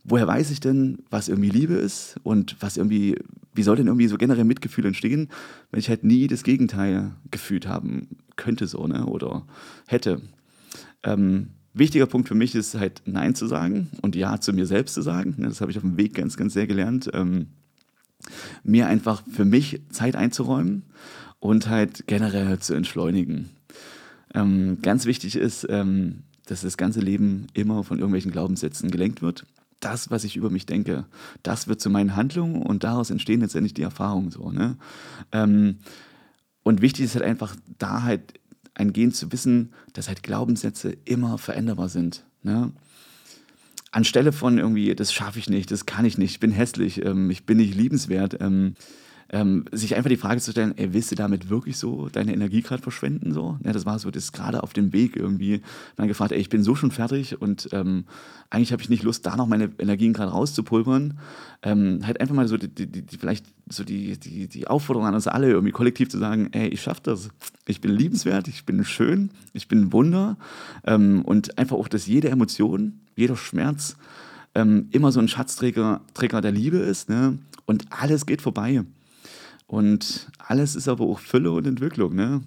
woher 0.09 0.27
weiß 0.27 0.51
ich 0.51 0.61
denn, 0.61 0.99
was 1.11 1.29
irgendwie 1.29 1.51
Liebe 1.51 1.75
ist 1.75 2.17
und 2.23 2.57
was 2.61 2.77
irgendwie, 2.77 3.17
wie 3.55 3.63
soll 3.63 3.77
denn 3.77 3.89
irgendwie 3.89 4.07
so 4.07 4.17
generell 4.17 4.45
Mitgefühl 4.45 4.87
entstehen, 4.87 5.29
wenn 5.71 5.81
ich 5.81 5.89
halt 5.89 6.05
nie 6.05 6.29
das 6.29 6.45
Gegenteil 6.45 7.13
gefühlt 7.31 7.67
haben 7.67 8.09
könnte 8.37 8.67
so, 8.67 8.87
ne, 8.87 9.07
oder 9.07 9.45
hätte. 9.87 10.23
Ähm, 11.03 11.49
wichtiger 11.75 12.07
Punkt 12.07 12.29
für 12.29 12.35
mich 12.35 12.55
ist 12.55 12.75
halt 12.77 13.03
Nein 13.07 13.35
zu 13.35 13.47
sagen 13.47 13.89
und 14.01 14.15
Ja 14.15 14.41
zu 14.41 14.53
mir 14.53 14.67
selbst 14.67 14.95
zu 14.95 15.03
sagen. 15.03 15.35
Ne, 15.39 15.49
das 15.49 15.61
habe 15.61 15.71
ich 15.71 15.77
auf 15.77 15.83
dem 15.83 15.97
Weg 15.97 16.15
ganz, 16.15 16.37
ganz 16.37 16.53
sehr 16.53 16.67
gelernt. 16.67 17.11
Ähm, 17.13 17.49
mir 18.63 18.87
einfach 18.87 19.23
für 19.31 19.45
mich 19.45 19.81
Zeit 19.91 20.15
einzuräumen 20.15 20.85
und 21.41 21.69
halt 21.69 22.07
generell 22.07 22.59
zu 22.61 22.75
entschleunigen. 22.75 23.51
Ähm, 24.35 24.79
ganz 24.83 25.05
wichtig 25.05 25.37
ist, 25.37 25.67
ähm, 25.69 26.23
dass 26.47 26.63
das 26.63 26.77
ganze 26.77 27.01
Leben 27.01 27.49
immer 27.55 27.83
von 27.83 27.99
irgendwelchen 27.99 28.31
Glaubenssätzen 28.31 28.91
gelenkt 28.91 29.21
wird 29.21 29.45
das, 29.81 30.11
was 30.11 30.25
ich 30.25 30.37
über 30.37 30.51
mich 30.51 30.67
denke, 30.67 31.07
das 31.43 31.69
wird 31.69 31.81
zu 31.81 31.91
meinen 31.91 32.17
Handlungen 32.17 32.63
und 32.63 32.85
daraus 32.85 33.11
entstehen 33.11 33.41
letztendlich 33.41 33.75
die 33.75 33.83
Erfahrungen 33.83 34.31
so. 34.31 34.51
Ne? 34.51 34.77
Ähm, 35.33 35.79
und 36.63 36.83
wichtig 36.83 37.05
ist 37.05 37.15
halt 37.15 37.25
einfach, 37.25 37.55
da 37.79 38.03
halt 38.03 38.41
eingehend 38.75 39.15
zu 39.15 39.33
wissen, 39.33 39.73
dass 39.93 40.09
halt 40.09 40.23
Glaubenssätze 40.23 40.97
immer 41.05 41.39
veränderbar 41.39 41.89
sind. 41.89 42.25
Ne? 42.43 42.73
Anstelle 43.91 44.33
von 44.33 44.59
irgendwie, 44.59 44.95
das 44.95 45.13
schaffe 45.13 45.39
ich 45.39 45.49
nicht, 45.49 45.71
das 45.71 45.87
kann 45.87 46.05
ich 46.05 46.19
nicht, 46.19 46.33
ich 46.33 46.41
bin 46.41 46.51
hässlich, 46.51 47.05
ähm, 47.05 47.31
ich 47.31 47.47
bin 47.47 47.59
nicht 47.59 47.75
liebenswert, 47.75 48.39
ähm, 48.41 48.75
ähm, 49.31 49.65
sich 49.73 49.97
einfach 49.97 50.11
die 50.11 50.17
Frage 50.17 50.41
zu 50.41 50.53
stellen, 50.53 50.75
ey, 50.77 50.93
willst 50.93 51.11
du 51.11 51.17
damit 51.17 51.49
wirklich 51.51 51.79
so 51.79 52.09
deine 52.09 52.33
Energie 52.33 52.63
gerade 52.63 52.83
verschwenden? 52.83 53.33
So? 53.33 53.59
Ja, 53.65 53.73
das 53.73 53.85
war 53.85 53.99
so, 53.99 54.11
das 54.11 54.33
gerade 54.33 54.63
auf 54.63 54.73
dem 54.73 54.93
Weg 54.93 55.17
irgendwie. 55.17 55.63
Dann 55.97 56.07
gefragt, 56.07 56.33
ey, 56.33 56.39
ich 56.39 56.49
bin 56.49 56.63
so 56.63 56.75
schon 56.75 56.93
fertig 56.93 57.41
und 57.41 57.69
ähm, 57.73 58.05
eigentlich 58.51 58.73
habe 58.73 58.83
ich 58.83 58.89
nicht 58.89 59.03
Lust, 59.03 59.27
da 59.27 59.37
noch 59.37 59.47
meine 59.47 59.71
Energien 59.79 60.13
gerade 60.13 60.31
rauszupulvern. 60.31 61.19
Ähm, 61.63 62.01
halt 62.05 62.21
einfach 62.21 62.35
mal 62.35 62.47
so 62.47 62.57
die, 62.57 62.69
die, 62.69 62.87
die, 62.87 63.19
vielleicht 63.19 63.47
so 63.69 63.83
die, 63.83 64.17
die, 64.19 64.47
die 64.47 64.67
Aufforderung 64.69 65.09
an 65.09 65.15
uns 65.15 65.27
alle, 65.27 65.51
irgendwie 65.51 65.73
kollektiv 65.73 66.09
zu 66.09 66.19
sagen, 66.19 66.49
ey, 66.53 66.69
ich 66.69 66.83
schaffe 66.83 67.01
das. 67.03 67.31
Ich 67.67 67.81
bin 67.81 67.91
liebenswert, 67.91 68.47
ich 68.47 68.65
bin 68.65 68.85
schön, 68.85 69.31
ich 69.53 69.67
bin 69.67 69.83
ein 69.83 69.93
Wunder. 69.93 70.37
Ähm, 70.85 71.23
und 71.25 71.59
einfach 71.59 71.77
auch, 71.77 71.89
dass 71.89 72.07
jede 72.07 72.29
Emotion, 72.29 73.01
jeder 73.17 73.37
Schmerz 73.37 73.97
ähm, 74.55 74.89
immer 74.93 75.11
so 75.11 75.19
ein 75.19 75.29
Schatzträger 75.29 76.01
Träger 76.15 76.41
der 76.41 76.53
Liebe 76.53 76.79
ist. 76.79 77.09
Ne? 77.09 77.39
Und 77.67 77.87
alles 77.91 78.27
geht 78.27 78.41
vorbei. 78.41 78.85
Und 79.67 80.29
alles 80.39 80.77
ist 80.77 80.89
aber 80.89 81.05
auch 81.05 81.19
Fülle 81.19 81.51
und 81.51 81.67
Entwicklung. 81.67 82.15
Ne? 82.15 82.43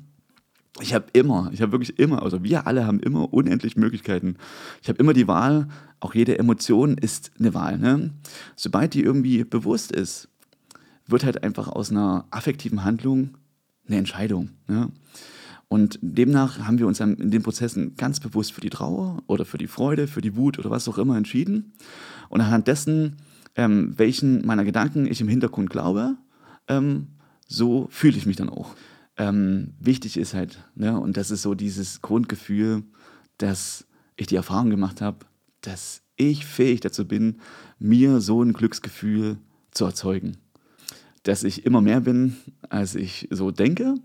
Ich 0.82 0.94
habe 0.94 1.08
immer, 1.14 1.50
ich 1.52 1.62
habe 1.62 1.74
wirklich 1.74 2.00
immer, 2.00 2.24
also 2.24 2.44
wir 2.44 2.66
alle 2.66 2.86
haben 2.86 3.00
immer 3.00 3.34
unendlich 3.34 3.76
Möglichkeiten. 3.76 4.38
Ich 4.82 4.88
habe 4.88 5.00
immer 5.00 5.14
die 5.14 5.28
Wahl, 5.28 5.68
auch 6.00 6.16
jede 6.16 6.38
Emotion 6.40 6.98
ist 6.98 7.32
eine 7.40 7.54
Wahl. 7.54 7.78
Ne? 7.78 8.12
Sobald 8.56 8.94
die 8.94 9.04
irgendwie 9.04 9.44
bewusst 9.44 9.92
ist, 9.92 10.30
wird 11.08 11.26
halt 11.26 11.44
einfach 11.44 11.68
aus 11.68 11.92
einer 11.92 12.26
affektiven 12.32 12.84
Handlung 12.84 13.32
eine 13.88 13.98
Entscheidung. 13.98 14.52
Ne? 14.68 14.90
Und 15.68 16.00
demnach 16.02 16.60
haben 16.60 16.80
wir 16.80 16.88
uns 16.88 17.00
in 17.00 17.32
den 17.32 17.44
Prozessen 17.44 17.96
ganz 17.96 18.20
bewusst 18.20 18.54
für 18.54 18.62
die 18.62 18.72
Trauer 18.72 19.22
oder 19.28 19.46
für 19.46 19.58
die 19.58 19.68
Freude, 19.68 20.08
für 20.08 20.22
die 20.22 20.36
Wut 20.36 20.58
oder 20.58 20.72
was 20.72 20.88
auch 20.88 20.98
immer 20.98 21.18
entschieden. 21.18 21.74
Und 22.30 22.42
anhand 22.42 22.68
dessen, 22.68 23.18
ähm, 23.56 23.94
welchen 23.98 24.46
meiner 24.46 24.66
Gedanken 24.66 25.06
ich 25.06 25.22
im 25.22 25.28
Hintergrund 25.28 25.70
glaube, 25.70 26.16
ähm, 26.70 27.08
so 27.48 27.88
fühle 27.90 28.18
ich 28.18 28.26
mich 28.26 28.38
dann 28.38 28.50
auch. 28.50 28.76
Ähm, 29.18 29.74
wichtig 29.80 30.16
ist 30.16 30.34
halt, 30.34 30.64
ne, 30.76 30.98
und 30.98 31.18
das 31.18 31.32
ist 31.32 31.42
so 31.42 31.56
dieses 31.56 32.02
Grundgefühl, 32.02 32.84
dass 33.38 33.86
ich 34.16 34.28
die 34.28 34.38
Erfahrung 34.38 34.70
gemacht 34.70 35.02
habe, 35.02 35.26
dass 35.62 36.02
ich 36.16 36.46
fähig 36.46 36.80
dazu 36.82 37.08
bin, 37.08 37.40
mir 37.80 38.22
so 38.22 38.42
ein 38.42 38.54
Glücksgefühl 38.54 39.38
zu 39.72 39.86
erzeugen. 39.86 40.38
Dass 41.24 41.44
ich 41.44 41.66
immer 41.66 41.82
mehr 41.82 42.02
bin, 42.02 42.38
als 42.70 42.96
ich 42.96 43.28
so 43.32 43.52
denke. 43.52 43.96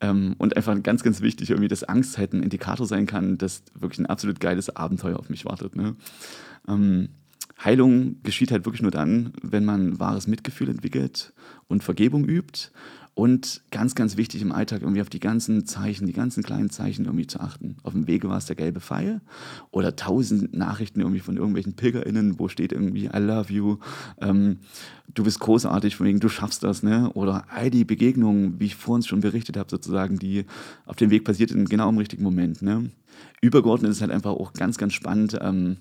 Ähm, 0.00 0.34
und 0.38 0.56
einfach 0.56 0.80
ganz, 0.82 1.02
ganz 1.02 1.20
wichtig, 1.20 1.50
irgendwie, 1.50 1.68
dass 1.68 1.84
Angst 1.84 2.18
halt 2.18 2.32
ein 2.32 2.42
Indikator 2.42 2.86
sein 2.86 3.06
kann, 3.06 3.38
dass 3.38 3.62
wirklich 3.74 4.00
ein 4.00 4.06
absolut 4.06 4.38
geiles 4.38 4.74
Abenteuer 4.74 5.18
auf 5.18 5.28
mich 5.28 5.44
wartet. 5.44 5.74
Ne? 5.74 5.96
Ähm, 6.68 7.08
Heilung 7.64 8.16
geschieht 8.22 8.50
halt 8.50 8.64
wirklich 8.64 8.82
nur 8.82 8.90
dann, 8.90 9.32
wenn 9.42 9.64
man 9.64 9.98
wahres 10.00 10.26
Mitgefühl 10.26 10.68
entwickelt 10.68 11.32
und 11.68 11.82
Vergebung 11.82 12.24
übt 12.24 12.70
und 13.14 13.62
ganz, 13.70 13.94
ganz 13.94 14.16
wichtig 14.16 14.40
im 14.40 14.52
Alltag 14.52 14.80
irgendwie 14.80 15.02
auf 15.02 15.10
die 15.10 15.20
ganzen 15.20 15.66
Zeichen, 15.66 16.06
die 16.06 16.14
ganzen 16.14 16.42
kleinen 16.42 16.70
Zeichen 16.70 17.04
irgendwie 17.04 17.26
zu 17.26 17.40
achten. 17.40 17.76
Auf 17.82 17.92
dem 17.92 18.06
Wege 18.06 18.28
war 18.30 18.38
es 18.38 18.46
der 18.46 18.56
gelbe 18.56 18.80
Pfeil 18.80 19.20
oder 19.70 19.96
tausend 19.96 20.54
Nachrichten 20.54 21.00
irgendwie 21.00 21.20
von 21.20 21.36
irgendwelchen 21.36 21.74
PilgerInnen, 21.74 22.38
wo 22.38 22.48
steht 22.48 22.72
irgendwie 22.72 23.06
I 23.06 23.18
love 23.18 23.52
you, 23.52 23.76
ähm, 24.18 24.60
du 25.12 25.24
bist 25.24 25.40
großartig, 25.40 25.96
von 25.96 26.06
wegen 26.06 26.20
du 26.20 26.30
schaffst 26.30 26.64
das, 26.64 26.82
ne? 26.82 27.10
Oder 27.12 27.44
all 27.50 27.70
die 27.70 27.84
Begegnungen, 27.84 28.58
wie 28.58 28.66
ich 28.66 28.76
vorhin 28.76 29.02
schon 29.02 29.20
berichtet 29.20 29.58
habe, 29.58 29.68
sozusagen, 29.70 30.18
die 30.18 30.46
auf 30.86 30.96
dem 30.96 31.10
Weg 31.10 31.24
passiert 31.24 31.50
sind, 31.50 31.68
genau 31.68 31.90
im 31.90 31.98
richtigen 31.98 32.22
Moment, 32.22 32.62
ne? 32.62 32.90
Übergeordnet 33.42 33.90
ist 33.90 34.00
halt 34.00 34.10
einfach 34.10 34.30
auch 34.30 34.54
ganz, 34.54 34.78
ganz 34.78 34.94
spannend, 34.94 35.38
ähm, 35.42 35.76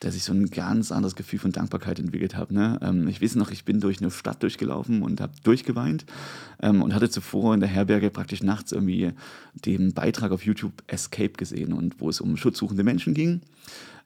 dass 0.00 0.16
ich 0.16 0.24
so 0.24 0.32
ein 0.32 0.46
ganz 0.46 0.92
anderes 0.92 1.14
Gefühl 1.14 1.38
von 1.38 1.52
Dankbarkeit 1.52 1.98
entwickelt 1.98 2.36
habe. 2.36 2.54
Ne? 2.54 2.78
Ähm, 2.82 3.06
ich 3.06 3.22
weiß 3.22 3.36
noch, 3.36 3.50
ich 3.50 3.64
bin 3.64 3.80
durch 3.80 4.00
eine 4.00 4.10
Stadt 4.10 4.42
durchgelaufen 4.42 5.02
und 5.02 5.20
habe 5.20 5.32
durchgeweint 5.44 6.06
ähm, 6.62 6.82
und 6.82 6.94
hatte 6.94 7.10
zuvor 7.10 7.54
in 7.54 7.60
der 7.60 7.68
Herberge 7.68 8.10
praktisch 8.10 8.42
nachts 8.42 8.72
irgendwie 8.72 9.12
den 9.54 9.92
Beitrag 9.92 10.32
auf 10.32 10.44
YouTube 10.44 10.82
Escape 10.86 11.32
gesehen 11.32 11.72
und 11.72 12.00
wo 12.00 12.08
es 12.08 12.20
um 12.20 12.36
schutzsuchende 12.36 12.82
Menschen 12.82 13.14
ging. 13.14 13.42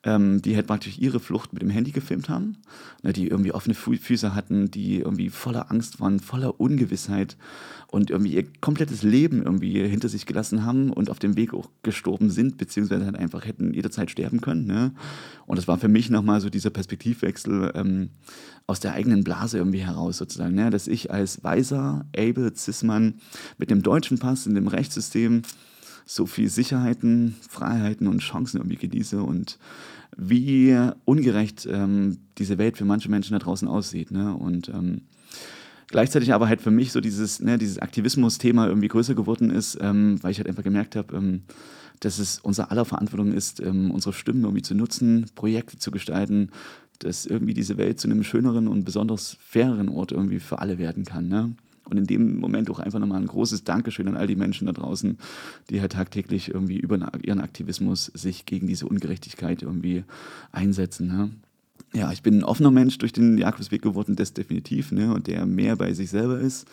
Ähm, 0.04 0.42
die 0.42 0.54
halt 0.54 0.66
praktisch 0.66 0.98
ihre 0.98 1.18
Flucht 1.18 1.52
mit 1.52 1.62
dem 1.62 1.70
Handy 1.70 1.90
gefilmt 1.90 2.28
haben, 2.28 2.58
ne, 3.02 3.12
die 3.12 3.28
irgendwie 3.28 3.52
offene 3.52 3.74
Füße 3.74 4.34
hatten, 4.34 4.70
die 4.70 4.98
irgendwie 4.98 5.30
voller 5.30 5.70
Angst 5.70 6.00
waren, 6.00 6.20
voller 6.20 6.60
Ungewissheit 6.60 7.36
und 7.88 8.10
irgendwie 8.10 8.34
ihr 8.34 8.44
komplettes 8.60 9.02
Leben 9.02 9.42
irgendwie 9.42 9.86
hinter 9.88 10.08
sich 10.08 10.26
gelassen 10.26 10.64
haben 10.64 10.92
und 10.92 11.08
auf 11.10 11.18
dem 11.18 11.36
Weg 11.36 11.54
auch 11.54 11.70
gestorben 11.82 12.28
sind, 12.28 12.58
beziehungsweise 12.58 13.06
halt 13.06 13.16
einfach 13.16 13.46
hätten 13.46 13.72
jederzeit 13.72 14.10
sterben 14.10 14.40
können. 14.40 14.66
Ne? 14.66 14.92
Und 15.46 15.56
das 15.56 15.68
war 15.68 15.78
für 15.78 15.88
mich 15.88 16.10
nochmal 16.10 16.40
so 16.40 16.50
dieser 16.50 16.70
Perspektivwechsel 16.70 17.72
ähm, 17.74 18.10
aus 18.66 18.80
der 18.80 18.92
eigenen 18.92 19.24
Blase 19.24 19.58
irgendwie 19.58 19.84
heraus 19.84 20.18
sozusagen, 20.18 20.54
ne? 20.54 20.70
dass 20.70 20.86
ich 20.86 21.10
als 21.10 21.44
weiser, 21.44 22.04
able 22.16 22.52
Cis-Mann 22.54 23.14
mit 23.56 23.70
dem 23.70 23.82
deutschen 23.82 24.18
Pass 24.18 24.46
in 24.46 24.54
dem 24.54 24.68
Rechtssystem 24.68 25.42
so 26.06 26.26
viel 26.26 26.48
Sicherheiten, 26.48 27.34
Freiheiten 27.48 28.06
und 28.06 28.18
Chancen 28.18 28.58
irgendwie 28.58 28.76
genieße 28.76 29.22
und 29.22 29.58
wie 30.16 30.76
ungerecht 31.04 31.66
ähm, 31.70 32.18
diese 32.38 32.58
Welt 32.58 32.76
für 32.76 32.84
manche 32.84 33.10
Menschen 33.10 33.32
da 33.32 33.38
draußen 33.38 33.66
aussieht. 33.66 34.10
Ne? 34.10 34.34
Und 34.34 34.68
ähm, 34.68 35.02
gleichzeitig 35.88 36.32
aber 36.32 36.48
halt 36.48 36.60
für 36.60 36.70
mich 36.70 36.92
so 36.92 37.00
dieses, 37.00 37.40
ne, 37.40 37.58
dieses 37.58 37.78
Aktivismus-Thema 37.78 38.66
irgendwie 38.66 38.88
größer 38.88 39.14
geworden 39.14 39.50
ist, 39.50 39.78
ähm, 39.80 40.22
weil 40.22 40.32
ich 40.32 40.38
halt 40.38 40.48
einfach 40.48 40.62
gemerkt 40.62 40.96
habe, 40.96 41.16
ähm, 41.16 41.42
dass 42.00 42.18
es 42.18 42.38
unser 42.38 42.70
aller 42.70 42.84
Verantwortung 42.84 43.32
ist, 43.32 43.60
ähm, 43.60 43.90
unsere 43.90 44.12
Stimmen 44.12 44.44
irgendwie 44.44 44.62
zu 44.62 44.74
nutzen, 44.74 45.26
Projekte 45.34 45.78
zu 45.78 45.90
gestalten, 45.90 46.50
dass 46.98 47.26
irgendwie 47.26 47.54
diese 47.54 47.76
Welt 47.76 47.98
zu 47.98 48.08
einem 48.08 48.22
schöneren 48.22 48.68
und 48.68 48.84
besonders 48.84 49.36
faireren 49.40 49.88
Ort 49.88 50.12
irgendwie 50.12 50.40
für 50.40 50.58
alle 50.58 50.78
werden 50.78 51.04
kann. 51.04 51.28
Ne? 51.28 51.54
Und 51.88 51.98
in 51.98 52.06
dem 52.06 52.38
Moment 52.38 52.70
auch 52.70 52.78
einfach 52.78 52.98
nochmal 52.98 53.20
ein 53.20 53.26
großes 53.26 53.64
Dankeschön 53.64 54.08
an 54.08 54.16
all 54.16 54.26
die 54.26 54.36
Menschen 54.36 54.66
da 54.66 54.72
draußen, 54.72 55.18
die 55.70 55.80
halt 55.80 55.92
tagtäglich 55.92 56.52
irgendwie 56.52 56.78
über 56.78 56.98
ihren 57.22 57.40
Aktivismus 57.40 58.06
sich 58.14 58.46
gegen 58.46 58.66
diese 58.66 58.86
Ungerechtigkeit 58.86 59.62
irgendwie 59.62 60.04
einsetzen. 60.50 61.08
Ne? 61.08 61.30
Ja, 61.92 62.10
ich 62.10 62.22
bin 62.22 62.38
ein 62.38 62.44
offener 62.44 62.70
Mensch 62.70 62.98
durch 62.98 63.12
den 63.12 63.36
Jakobsweg 63.36 63.82
geworden, 63.82 64.16
das 64.16 64.32
definitiv, 64.32 64.92
ne? 64.92 65.12
und 65.12 65.26
der 65.26 65.44
mehr 65.46 65.76
bei 65.76 65.92
sich 65.92 66.10
selber 66.10 66.40
ist. 66.40 66.66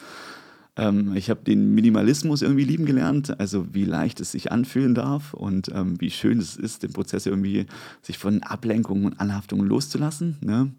Ähm, 0.78 1.16
ich 1.16 1.30
habe 1.30 1.44
den 1.44 1.74
Minimalismus 1.76 2.42
irgendwie 2.42 2.64
lieben 2.64 2.86
gelernt, 2.86 3.40
also 3.40 3.74
wie 3.74 3.86
leicht 3.86 4.20
es 4.22 4.32
sich 4.32 4.52
anfühlen 4.52 4.96
darf 4.96 5.34
und 5.34 5.70
ähm, 5.74 6.00
wie 6.00 6.12
schön 6.12 6.40
es 6.40 6.56
ist, 6.56 6.84
den 6.84 6.94
Prozess 6.94 7.26
irgendwie 7.26 7.66
sich 8.02 8.18
von 8.18 8.42
Ablenkungen 8.44 9.06
und 9.06 9.20
Anhaftungen 9.20 9.68
loszulassen. 9.68 10.38
Ne? 10.42 10.72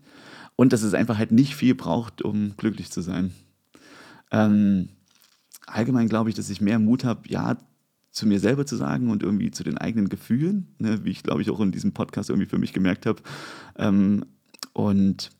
Und 0.56 0.72
dass 0.72 0.82
es 0.82 0.94
einfach 0.94 1.18
halt 1.18 1.32
nicht 1.32 1.54
viel 1.54 1.74
braucht, 1.74 2.22
um 2.22 2.54
glücklich 2.56 2.90
zu 2.90 3.02
sein. 3.02 3.32
Ähm, 4.32 4.88
allgemein 5.66 6.08
glaube 6.08 6.30
ich, 6.30 6.34
dass 6.34 6.50
ich 6.50 6.60
mehr 6.60 6.78
Mut 6.78 7.04
habe, 7.04 7.28
ja, 7.28 7.56
zu 8.10 8.26
mir 8.26 8.40
selber 8.40 8.66
zu 8.66 8.76
sagen 8.76 9.10
und 9.10 9.22
irgendwie 9.22 9.50
zu 9.50 9.64
den 9.64 9.78
eigenen 9.78 10.08
Gefühlen, 10.08 10.74
ne, 10.78 11.04
wie 11.04 11.10
ich 11.10 11.22
glaube 11.22 11.40
ich 11.40 11.50
auch 11.50 11.60
in 11.60 11.72
diesem 11.72 11.92
Podcast 11.92 12.28
irgendwie 12.28 12.48
für 12.48 12.58
mich 12.58 12.72
gemerkt 12.72 13.06
habe. 13.06 13.22
Ähm, 13.76 14.24
und 14.74 15.30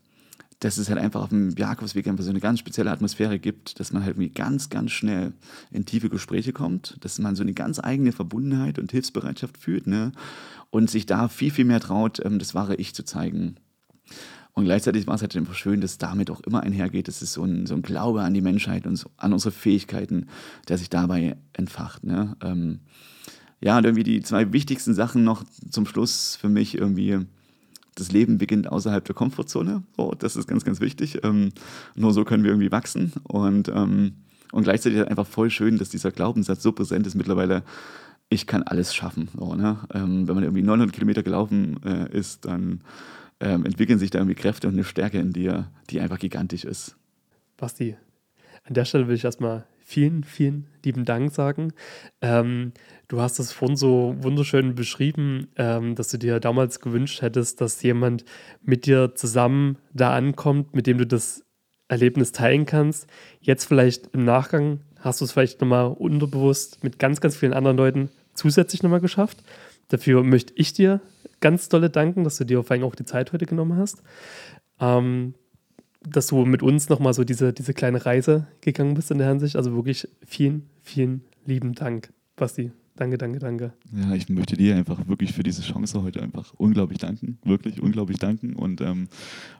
dass 0.60 0.77
es 0.77 0.89
halt 0.89 0.98
einfach 0.98 1.23
auf 1.23 1.31
dem 1.31 1.51
Jakobsweg 1.51 2.06
einfach 2.06 2.23
so 2.23 2.31
eine 2.31 2.40
ganz 2.40 2.60
spezielle 2.60 2.90
Atmosphäre 2.90 3.39
gibt, 3.39 3.81
dass 3.81 3.93
man 3.93 4.05
halt 4.05 4.12
irgendwie 4.12 4.31
ganz, 4.31 4.70
ganz 4.70 4.93
schnell 4.93 5.32
in 5.73 5.86
tiefe 5.86 6.09
Gespräche 6.09 6.52
kommt, 6.52 6.97
dass 7.01 7.19
man 7.19 7.35
so 7.35 7.43
eine 7.43 7.52
ganz 7.52 7.81
eigene 7.81 8.12
Verbundenheit 8.12 8.78
und 8.78 8.93
Hilfsbereitschaft 8.93 9.59
fühlt 9.59 9.89
ne? 9.89 10.12
und 10.70 10.89
sich 10.89 11.05
da 11.05 11.28
viel, 11.28 11.51
viel 11.51 11.64
mehr 11.64 11.81
traut, 11.81 12.24
ähm, 12.24 12.39
das 12.39 12.55
wahre 12.55 12.77
Ich 12.77 12.94
zu 12.94 13.05
zeigen. 13.05 13.56
Und 14.54 14.64
gleichzeitig 14.64 15.06
war 15.06 15.14
es 15.14 15.22
halt 15.22 15.34
einfach 15.36 15.54
schön, 15.54 15.80
dass 15.80 15.98
damit 15.98 16.30
auch 16.30 16.40
immer 16.40 16.62
einhergeht, 16.62 17.08
dass 17.08 17.22
es 17.22 17.32
so 17.32 17.44
ein, 17.44 17.66
so 17.66 17.74
ein 17.74 17.82
Glaube 17.82 18.22
an 18.22 18.34
die 18.34 18.42
Menschheit 18.42 18.86
und 18.86 18.96
so, 18.96 19.10
an 19.16 19.32
unsere 19.32 19.52
Fähigkeiten, 19.52 20.26
der 20.68 20.76
sich 20.76 20.90
dabei 20.90 21.36
entfacht. 21.54 22.04
Ne? 22.04 22.36
Ähm, 22.42 22.80
ja, 23.60 23.78
und 23.78 23.84
irgendwie 23.84 24.02
die 24.02 24.20
zwei 24.20 24.52
wichtigsten 24.52 24.92
Sachen 24.92 25.24
noch 25.24 25.44
zum 25.70 25.86
Schluss 25.86 26.36
für 26.36 26.50
mich 26.50 26.76
irgendwie, 26.76 27.20
das 27.94 28.12
Leben 28.12 28.36
beginnt 28.36 28.70
außerhalb 28.70 29.04
der 29.04 29.14
Komfortzone. 29.14 29.84
Oh, 29.96 30.12
das 30.18 30.36
ist 30.36 30.48
ganz, 30.48 30.64
ganz 30.64 30.80
wichtig. 30.80 31.20
Ähm, 31.24 31.52
nur 31.94 32.12
so 32.12 32.24
können 32.24 32.44
wir 32.44 32.50
irgendwie 32.50 32.72
wachsen. 32.72 33.12
Und, 33.22 33.68
ähm, 33.68 34.16
und 34.52 34.64
gleichzeitig 34.64 34.98
halt 34.98 35.08
einfach 35.08 35.26
voll 35.26 35.48
schön, 35.48 35.78
dass 35.78 35.88
dieser 35.88 36.10
Glaubenssatz 36.10 36.62
so 36.62 36.72
präsent 36.72 37.06
ist 37.06 37.14
mittlerweile, 37.14 37.62
ich 38.28 38.46
kann 38.46 38.62
alles 38.62 38.94
schaffen. 38.94 39.28
So, 39.38 39.54
ne? 39.54 39.78
ähm, 39.94 40.28
wenn 40.28 40.34
man 40.34 40.44
irgendwie 40.44 40.62
900 40.62 40.92
Kilometer 40.92 41.22
gelaufen 41.22 41.80
äh, 41.84 42.10
ist, 42.10 42.44
dann 42.44 42.82
ähm, 43.43 43.66
entwickeln 43.66 43.98
sich 43.98 44.10
da 44.10 44.20
irgendwie 44.20 44.40
Kräfte 44.40 44.69
und 44.69 44.74
eine 44.74 44.85
Stärke 44.85 45.19
in 45.19 45.32
dir, 45.32 45.70
die 45.90 46.01
einfach 46.01 46.19
gigantisch 46.19 46.64
ist. 46.64 46.97
Basti, 47.56 47.97
an 48.64 48.74
der 48.74 48.85
Stelle 48.85 49.09
will 49.09 49.16
ich 49.16 49.24
erstmal 49.24 49.66
vielen, 49.81 50.24
vielen 50.24 50.69
lieben 50.85 51.05
Dank 51.05 51.32
sagen. 51.32 51.73
Ähm, 52.20 52.73
du 53.09 53.20
hast 53.20 53.40
es 53.40 53.52
vorhin 53.52 53.77
so 53.77 54.14
wunderschön 54.19 54.74
beschrieben, 54.74 55.48
ähm, 55.56 55.97
dass 55.97 56.09
du 56.09 56.19
dir 56.19 56.40
damals 56.40 56.81
gewünscht 56.81 57.20
hättest, 57.20 57.60
dass 57.60 57.82
jemand 57.82 58.24
mit 58.62 58.86
dir 58.86 59.14
zusammen 59.14 59.77
da 59.93 60.14
ankommt, 60.14 60.74
mit 60.74 60.86
dem 60.86 60.98
du 60.98 61.06
das 61.06 61.44
Erlebnis 61.89 62.32
teilen 62.32 62.64
kannst. 62.64 63.06
Jetzt 63.40 63.64
vielleicht 63.64 64.14
im 64.14 64.24
Nachgang 64.24 64.81
hast 65.01 65.20
du 65.20 65.24
es 65.24 65.32
vielleicht 65.32 65.60
nochmal 65.60 65.89
unterbewusst 65.89 66.82
mit 66.85 66.98
ganz, 67.01 67.20
ganz 67.20 67.36
vielen 67.36 67.52
anderen 67.52 67.77
Leuten 67.77 68.09
zusätzlich 68.35 68.82
nochmal 68.82 69.01
geschafft. 69.01 69.43
Dafür 69.89 70.23
möchte 70.23 70.55
ich 70.56 70.73
dir 70.73 71.01
ganz 71.43 71.69
dolle 71.69 71.90
danken, 71.90 72.24
dass 72.24 72.39
du 72.39 72.44
dir 72.44 72.62
vor 72.62 72.73
allem 72.73 72.85
auch 72.85 72.94
die 72.94 73.05
Zeit 73.05 73.35
heute 73.35 73.44
genommen 73.44 73.77
hast. 73.77 74.02
Ähm, 74.81 75.35
dass 76.05 76.28
du 76.28 76.44
mit 76.44 76.62
uns 76.62 76.89
nochmal 76.89 77.14
so 77.14 77.23
diese, 77.23 77.52
diese 77.52 77.74
kleine 77.74 78.05
Reise 78.05 78.48
gegangen 78.60 78.94
bist 78.94 79.10
in 79.10 79.19
der 79.19 79.28
Hinsicht. 79.28 79.56
Also 79.56 79.74
wirklich 79.74 80.09
vielen, 80.24 80.69
vielen 80.82 81.23
lieben 81.44 81.74
Dank, 81.74 82.12
Basti. 82.35 82.73
Danke, 82.97 83.16
danke, 83.16 83.39
danke. 83.39 83.73
Ja, 83.90 84.14
ich 84.14 84.28
möchte 84.28 84.55
dir 84.55 84.77
einfach 84.77 85.09
wirklich 85.09 85.32
für 85.32 85.43
diese 85.43 85.62
Chance 85.62 86.02
heute 86.02 86.23
einfach 86.23 86.52
unglaublich 86.59 86.98
danken, 86.98 87.39
wirklich 87.43 87.81
unglaublich 87.81 88.19
danken 88.19 88.55
und 88.55 88.82
ähm, 88.82 89.09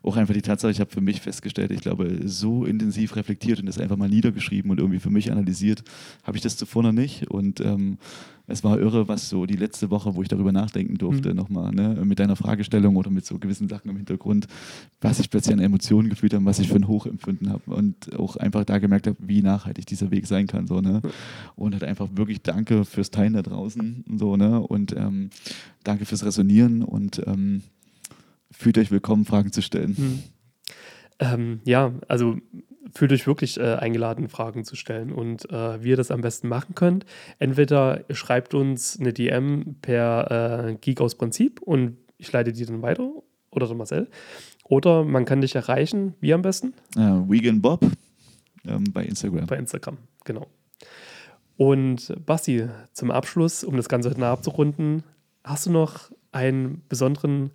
auch 0.03 0.17
einfach 0.19 0.35
die 0.35 0.43
Tatsache, 0.43 0.71
ich 0.71 0.81
habe 0.81 0.91
für 0.91 1.01
mich 1.01 1.23
festgestellt, 1.23 1.71
ich 1.71 1.81
glaube, 1.81 2.21
so 2.25 2.67
intensiv 2.67 3.17
reflektiert 3.17 3.59
und 3.59 3.67
das 3.67 3.79
einfach 3.79 3.97
mal 3.97 4.11
niedergeschrieben 4.11 4.71
und 4.71 4.79
irgendwie 4.79 5.01
für 5.01 5.09
mich 5.09 5.33
analysiert, 5.33 5.83
habe 6.25 6.37
ich 6.37 6.43
das 6.43 6.59
zuvor 6.59 6.83
noch 6.83 6.93
nicht 6.93 7.31
und 7.31 7.61
ähm, 7.61 7.97
es 8.47 8.65
war 8.65 8.79
irre, 8.79 9.09
was 9.09 9.29
so 9.29 9.47
die 9.47 9.57
letzte 9.57 9.91
Woche, 9.91 10.15
wo 10.15 10.23
ich 10.23 10.29
darüber 10.29 10.53
nachdenken 10.53 10.99
durfte, 10.99 11.31
mhm. 11.31 11.37
nochmal, 11.37 11.73
ne, 11.73 12.03
mit 12.05 12.19
deiner 12.19 12.37
Fragestellung 12.37 12.97
oder 12.97 13.11
mit 13.11 13.25
so 13.25 13.39
gewissen 13.39 13.69
Sachen 13.69 13.89
im 13.91 13.97
Hintergrund, 13.97 14.47
was 15.01 15.21
ich 15.21 15.31
plötzlich 15.31 15.55
an 15.55 15.61
Emotionen 15.63 16.11
gefühlt 16.11 16.35
habe, 16.35 16.45
was 16.45 16.59
ich 16.59 16.69
für 16.69 16.77
ein 16.77 16.89
Hoch 16.89 17.07
empfunden 17.07 17.51
habe 17.51 17.63
und 17.73 18.15
auch 18.19 18.37
einfach 18.37 18.65
da 18.65 18.79
gemerkt 18.79 19.07
habe, 19.07 19.17
wie 19.21 19.43
nachhaltig 19.43 19.87
dieser 19.87 20.11
Weg 20.11 20.27
sein 20.27 20.47
kann. 20.47 20.67
So, 20.67 20.81
ne? 20.81 21.01
Und 21.55 21.73
halt 21.73 21.85
einfach 21.85 22.09
wirklich 22.15 22.43
danke 22.43 22.85
fürs 22.85 23.11
Teilen 23.23 23.35
da 23.35 23.43
draußen 23.43 24.05
so, 24.16 24.36
ne? 24.36 24.61
und 24.61 24.97
ähm, 24.97 25.31
danke 25.85 26.07
fürs 26.07 26.24
Resonieren 26.24 26.82
und 26.82 27.23
ähm, 27.24 27.62
fühlt 28.51 28.78
euch 28.78 28.90
willkommen, 28.90 29.24
Fragen 29.24 29.53
zu 29.53 29.62
stellen. 29.62 29.94
Mhm. 29.97 30.23
Ähm, 31.20 31.61
ja, 31.65 31.93
also 32.09 32.36
fühlt 32.93 33.12
euch 33.12 33.28
wirklich 33.28 33.61
äh, 33.61 33.77
eingeladen, 33.77 34.28
Fragen 34.28 34.65
zu 34.65 34.74
stellen. 34.74 35.12
Und 35.12 35.49
äh, 35.51 35.82
wie 35.85 35.90
ihr 35.90 35.97
das 35.97 36.11
am 36.11 36.20
besten 36.20 36.49
machen 36.49 36.74
könnt, 36.74 37.07
entweder 37.39 38.05
ihr 38.09 38.16
schreibt 38.16 38.55
uns 38.55 38.99
eine 38.99 39.12
DM 39.12 39.77
per 39.81 40.70
äh, 40.70 40.74
Geek 40.81 41.01
aus 41.01 41.15
Prinzip 41.15 41.62
und 41.62 41.97
ich 42.19 42.32
leite 42.32 42.53
die 42.53 42.66
dann 42.66 42.82
weiter 42.82 43.09
oder 43.51 43.69
der 43.69 43.77
Marcel. 43.77 44.09
Oder 44.65 45.05
man 45.05 45.24
kann 45.27 45.40
dich 45.40 45.55
erreichen, 45.55 46.15
wie 46.20 46.35
am 46.35 46.43
besten? 46.43 46.74
Uh, 46.97 47.31
Vegan 47.31 47.61
Bob 47.61 47.85
ähm, 48.66 48.85
bei 48.93 49.05
Instagram. 49.05 49.47
Bei 49.47 49.59
Instagram, 49.59 49.99
genau. 50.24 50.49
Und 51.57 52.15
Basti, 52.27 52.66
zum 52.93 53.11
Abschluss, 53.11 53.65
um 53.65 53.77
das 53.77 53.89
Ganze 53.89 54.11
heute 54.11 54.27
abzurunden, 54.27 55.03
hast 55.45 55.66
du 55.66 55.70
noch 55.70 56.11
einen 56.33 56.83
besonderen 56.89 57.51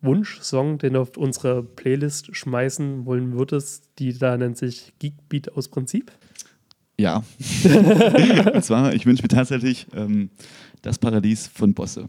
Wunschsong, 0.00 0.78
den 0.78 0.94
du 0.94 1.00
auf 1.00 1.16
unsere 1.16 1.62
Playlist 1.62 2.34
schmeißen 2.34 3.06
wollen 3.06 3.32
würdest, 3.32 3.90
die 3.98 4.16
da 4.16 4.36
nennt 4.36 4.58
sich 4.58 4.92
Geekbeat 4.98 5.52
aus 5.52 5.68
Prinzip? 5.68 6.10
Ja. 6.98 7.24
und 8.54 8.64
zwar, 8.64 8.94
ich 8.94 9.06
wünsche 9.06 9.22
mir 9.22 9.28
tatsächlich 9.28 9.86
ähm, 9.94 10.30
das 10.82 10.98
Paradies 10.98 11.46
von 11.46 11.74
Bosse. 11.74 12.08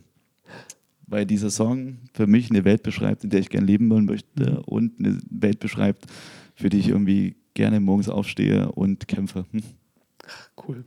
Weil 1.06 1.26
dieser 1.26 1.52
Song 1.52 1.98
für 2.14 2.26
mich 2.26 2.50
eine 2.50 2.66
Welt 2.66 2.84
beschreibt, 2.84 3.24
in 3.24 3.30
der 3.30 3.40
ich 3.40 3.50
gerne 3.50 3.68
leben 3.68 3.90
wollen 3.90 4.06
möchte 4.06 4.52
mhm. 4.52 4.58
und 4.66 5.00
eine 5.00 5.20
Welt 5.30 5.60
beschreibt, 5.60 6.06
für 6.56 6.70
die 6.70 6.80
ich 6.80 6.90
irgendwie 6.90 7.36
gerne 7.54 7.80
morgens 7.80 8.10
aufstehe 8.10 8.72
und 8.72 9.08
kämpfe. 9.08 9.46
Cool. 10.58 10.86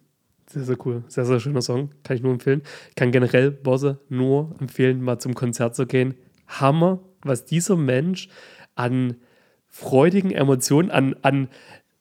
Sehr, 0.56 0.64
sehr 0.64 0.86
cool. 0.86 1.04
Sehr, 1.06 1.26
sehr 1.26 1.38
schöner 1.38 1.60
Song. 1.60 1.90
Kann 2.02 2.16
ich 2.16 2.22
nur 2.22 2.32
empfehlen. 2.32 2.62
Ich 2.88 2.94
kann 2.94 3.12
generell 3.12 3.50
Bosse 3.50 4.00
nur 4.08 4.54
empfehlen, 4.58 5.02
mal 5.02 5.18
zum 5.18 5.34
Konzert 5.34 5.76
zu 5.76 5.86
gehen. 5.86 6.14
Hammer, 6.48 7.00
was 7.20 7.44
dieser 7.44 7.76
Mensch 7.76 8.30
an 8.74 9.16
freudigen 9.68 10.30
Emotionen, 10.30 10.90
an, 10.90 11.14
an 11.20 11.48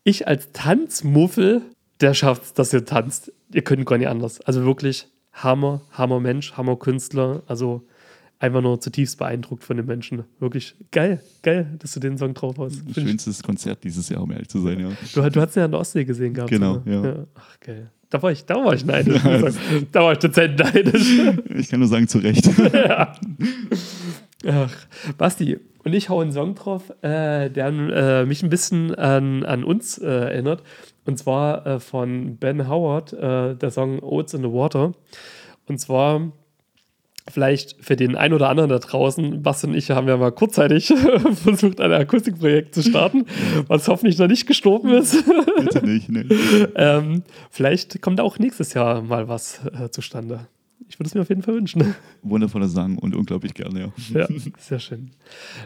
ich 0.05 0.25
als 0.25 0.53
Tanzmuffel, 0.53 1.63
der 1.99 2.13
schafft 2.13 2.57
dass 2.57 2.71
ihr 2.71 2.85
tanzt. 2.85 3.33
Ihr 3.53 3.63
könnt 3.63 3.85
gar 3.85 3.97
nicht 3.97 4.07
anders. 4.07 4.39
Also 4.39 4.63
wirklich 4.63 5.09
Hammer, 5.33 5.81
Hammer 5.91 6.21
Mensch, 6.21 6.53
Hammer 6.53 6.77
Künstler. 6.77 7.43
Also 7.47 7.85
einfach 8.39 8.61
nur 8.61 8.79
zutiefst 8.79 9.17
beeindruckt 9.17 9.65
von 9.65 9.75
den 9.75 9.85
Menschen. 9.85 10.23
Wirklich 10.39 10.75
geil, 10.91 11.21
geil, 11.43 11.75
dass 11.79 11.91
du 11.91 11.99
den 11.99 12.17
Song 12.17 12.33
drauf 12.33 12.55
hast. 12.57 12.81
Schönstes 12.93 13.43
Konzert 13.43 13.83
dieses 13.83 14.07
Jahr, 14.07 14.21
um 14.21 14.31
ehrlich 14.31 14.47
zu 14.47 14.61
sein, 14.61 14.79
ja. 14.79 14.89
Du, 15.13 15.29
du 15.29 15.41
hast 15.41 15.57
ihn 15.57 15.59
ja 15.59 15.65
an 15.65 15.71
der 15.71 15.79
Ostsee 15.81 16.05
gesehen 16.05 16.33
gehabt. 16.33 16.51
Genau, 16.51 16.81
ja. 16.85 17.03
ja. 17.03 17.27
Ach, 17.35 17.59
geil. 17.59 17.91
Da 18.15 18.23
war 18.23 18.31
ich, 18.31 18.45
da 18.45 18.55
war 18.63 18.73
ich 18.73 18.85
neidisch. 18.85 19.21
da 19.91 20.03
war 20.03 20.13
ich 20.13 20.19
total 20.19 20.55
neidisch. 20.55 21.19
Ich 21.53 21.67
kann 21.67 21.81
nur 21.81 21.89
sagen, 21.89 22.07
zu 22.07 22.19
Recht. 22.19 22.49
ja. 22.73 23.13
Ach, 24.47 24.73
Basti, 25.17 25.59
und 25.83 25.93
ich 25.93 26.07
hau 26.07 26.21
einen 26.21 26.31
Song 26.31 26.55
drauf, 26.55 26.91
äh, 27.01 27.49
der 27.49 27.67
äh, 27.67 28.25
mich 28.25 28.41
ein 28.41 28.49
bisschen 28.49 28.95
an, 28.95 29.43
an 29.43 29.65
uns 29.65 29.97
äh, 29.97 30.07
erinnert. 30.07 30.63
Und 31.03 31.19
zwar 31.19 31.81
von 31.81 32.37
Ben 32.37 32.69
Howard, 32.69 33.11
der 33.11 33.69
Song 33.69 34.01
Oats 34.01 34.33
in 34.33 34.41
the 34.41 34.51
Water. 34.51 34.93
Und 35.67 35.77
zwar 35.79 36.31
vielleicht 37.27 37.83
für 37.83 37.95
den 37.95 38.15
einen 38.15 38.33
oder 38.33 38.49
anderen 38.49 38.69
da 38.69 38.79
draußen, 38.79 39.41
Basti 39.41 39.67
und 39.67 39.75
ich 39.75 39.89
haben 39.91 40.07
ja 40.07 40.17
mal 40.17 40.31
kurzzeitig 40.31 40.87
versucht, 41.43 41.81
ein 41.81 41.91
Akustikprojekt 41.91 42.75
zu 42.75 42.83
starten, 42.83 43.25
was 43.67 43.87
hoffentlich 43.87 44.17
noch 44.19 44.27
nicht 44.27 44.45
gestorben 44.45 44.89
ist. 44.89 45.23
Bitte 45.59 45.85
nicht, 45.85 46.09
ne? 46.09 46.25
ähm, 46.75 47.23
vielleicht 47.49 48.01
kommt 48.01 48.21
auch 48.21 48.37
nächstes 48.37 48.73
Jahr 48.73 49.01
mal 49.01 49.27
was 49.27 49.61
äh, 49.65 49.89
zustande. 49.89 50.47
Ich 50.87 50.99
würde 50.99 51.07
es 51.07 51.15
mir 51.15 51.21
auf 51.21 51.29
jeden 51.29 51.41
Fall 51.41 51.55
wünschen. 51.55 51.95
Wundervoller 52.21 52.67
Sang 52.67 52.99
und 52.99 53.15
unglaublich 53.15 53.55
gerne, 53.55 53.91
ja. 54.13 54.19
Ja, 54.19 54.27
sehr 54.59 54.79
schön. 54.79 55.11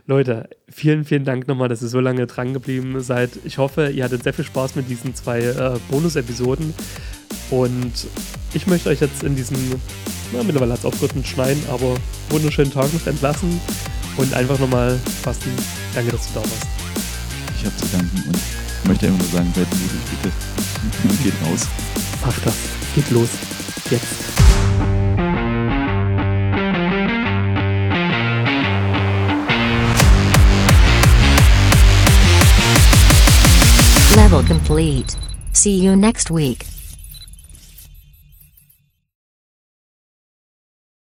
Leute, 0.07 0.49
vielen, 0.69 1.03
vielen 1.03 1.25
Dank 1.25 1.47
nochmal, 1.47 1.67
dass 1.67 1.81
ihr 1.81 1.89
so 1.89 1.99
lange 1.99 2.25
dran 2.25 2.53
geblieben 2.53 3.01
seid. 3.01 3.31
Ich 3.43 3.57
hoffe, 3.57 3.89
ihr 3.89 4.05
hattet 4.05 4.23
sehr 4.23 4.33
viel 4.33 4.45
Spaß 4.45 4.75
mit 4.75 4.89
diesen 4.89 5.15
zwei 5.15 5.41
äh, 5.41 5.77
Bonus-Episoden. 5.89 6.73
Und 7.49 7.93
ich 8.53 8.67
möchte 8.67 8.89
euch 8.89 8.99
jetzt 9.01 9.23
in 9.23 9.35
diesem, 9.35 9.57
na, 10.31 10.43
mittlerweile 10.43 10.73
hat 10.73 10.79
es 10.79 10.85
aufgehört 10.85 11.15
mit 11.15 11.27
Schneien, 11.27 11.61
aber 11.69 11.95
wunderschönen 12.29 12.71
Tag 12.71 12.93
noch 12.93 13.07
entlassen. 13.07 13.59
Und 14.17 14.33
einfach 14.33 14.59
nochmal, 14.59 14.99
Basti, 15.23 15.49
danke, 15.95 16.11
dass 16.11 16.27
du 16.27 16.33
da 16.35 16.41
warst. 16.41 16.67
Ich 17.57 17.65
habe 17.65 17.75
zu 17.77 17.85
danken 17.87 18.23
und 18.27 18.87
möchte 18.87 19.07
einfach 19.07 19.19
nur 19.19 19.31
sagen, 19.31 19.51
seid 19.55 19.67
mutig, 19.69 19.99
bitte. 20.21 21.23
Geht 21.23 21.33
raus. 21.45 21.67
Macht 22.25 22.45
das. 22.45 22.55
Geht 22.95 23.09
los. 23.11 23.29
Jetzt. 23.89 24.05
Level 34.15 34.43
complete. 34.43 35.15
See 35.53 35.71
you 35.71 35.95
next 35.95 36.29
week. 36.29 36.78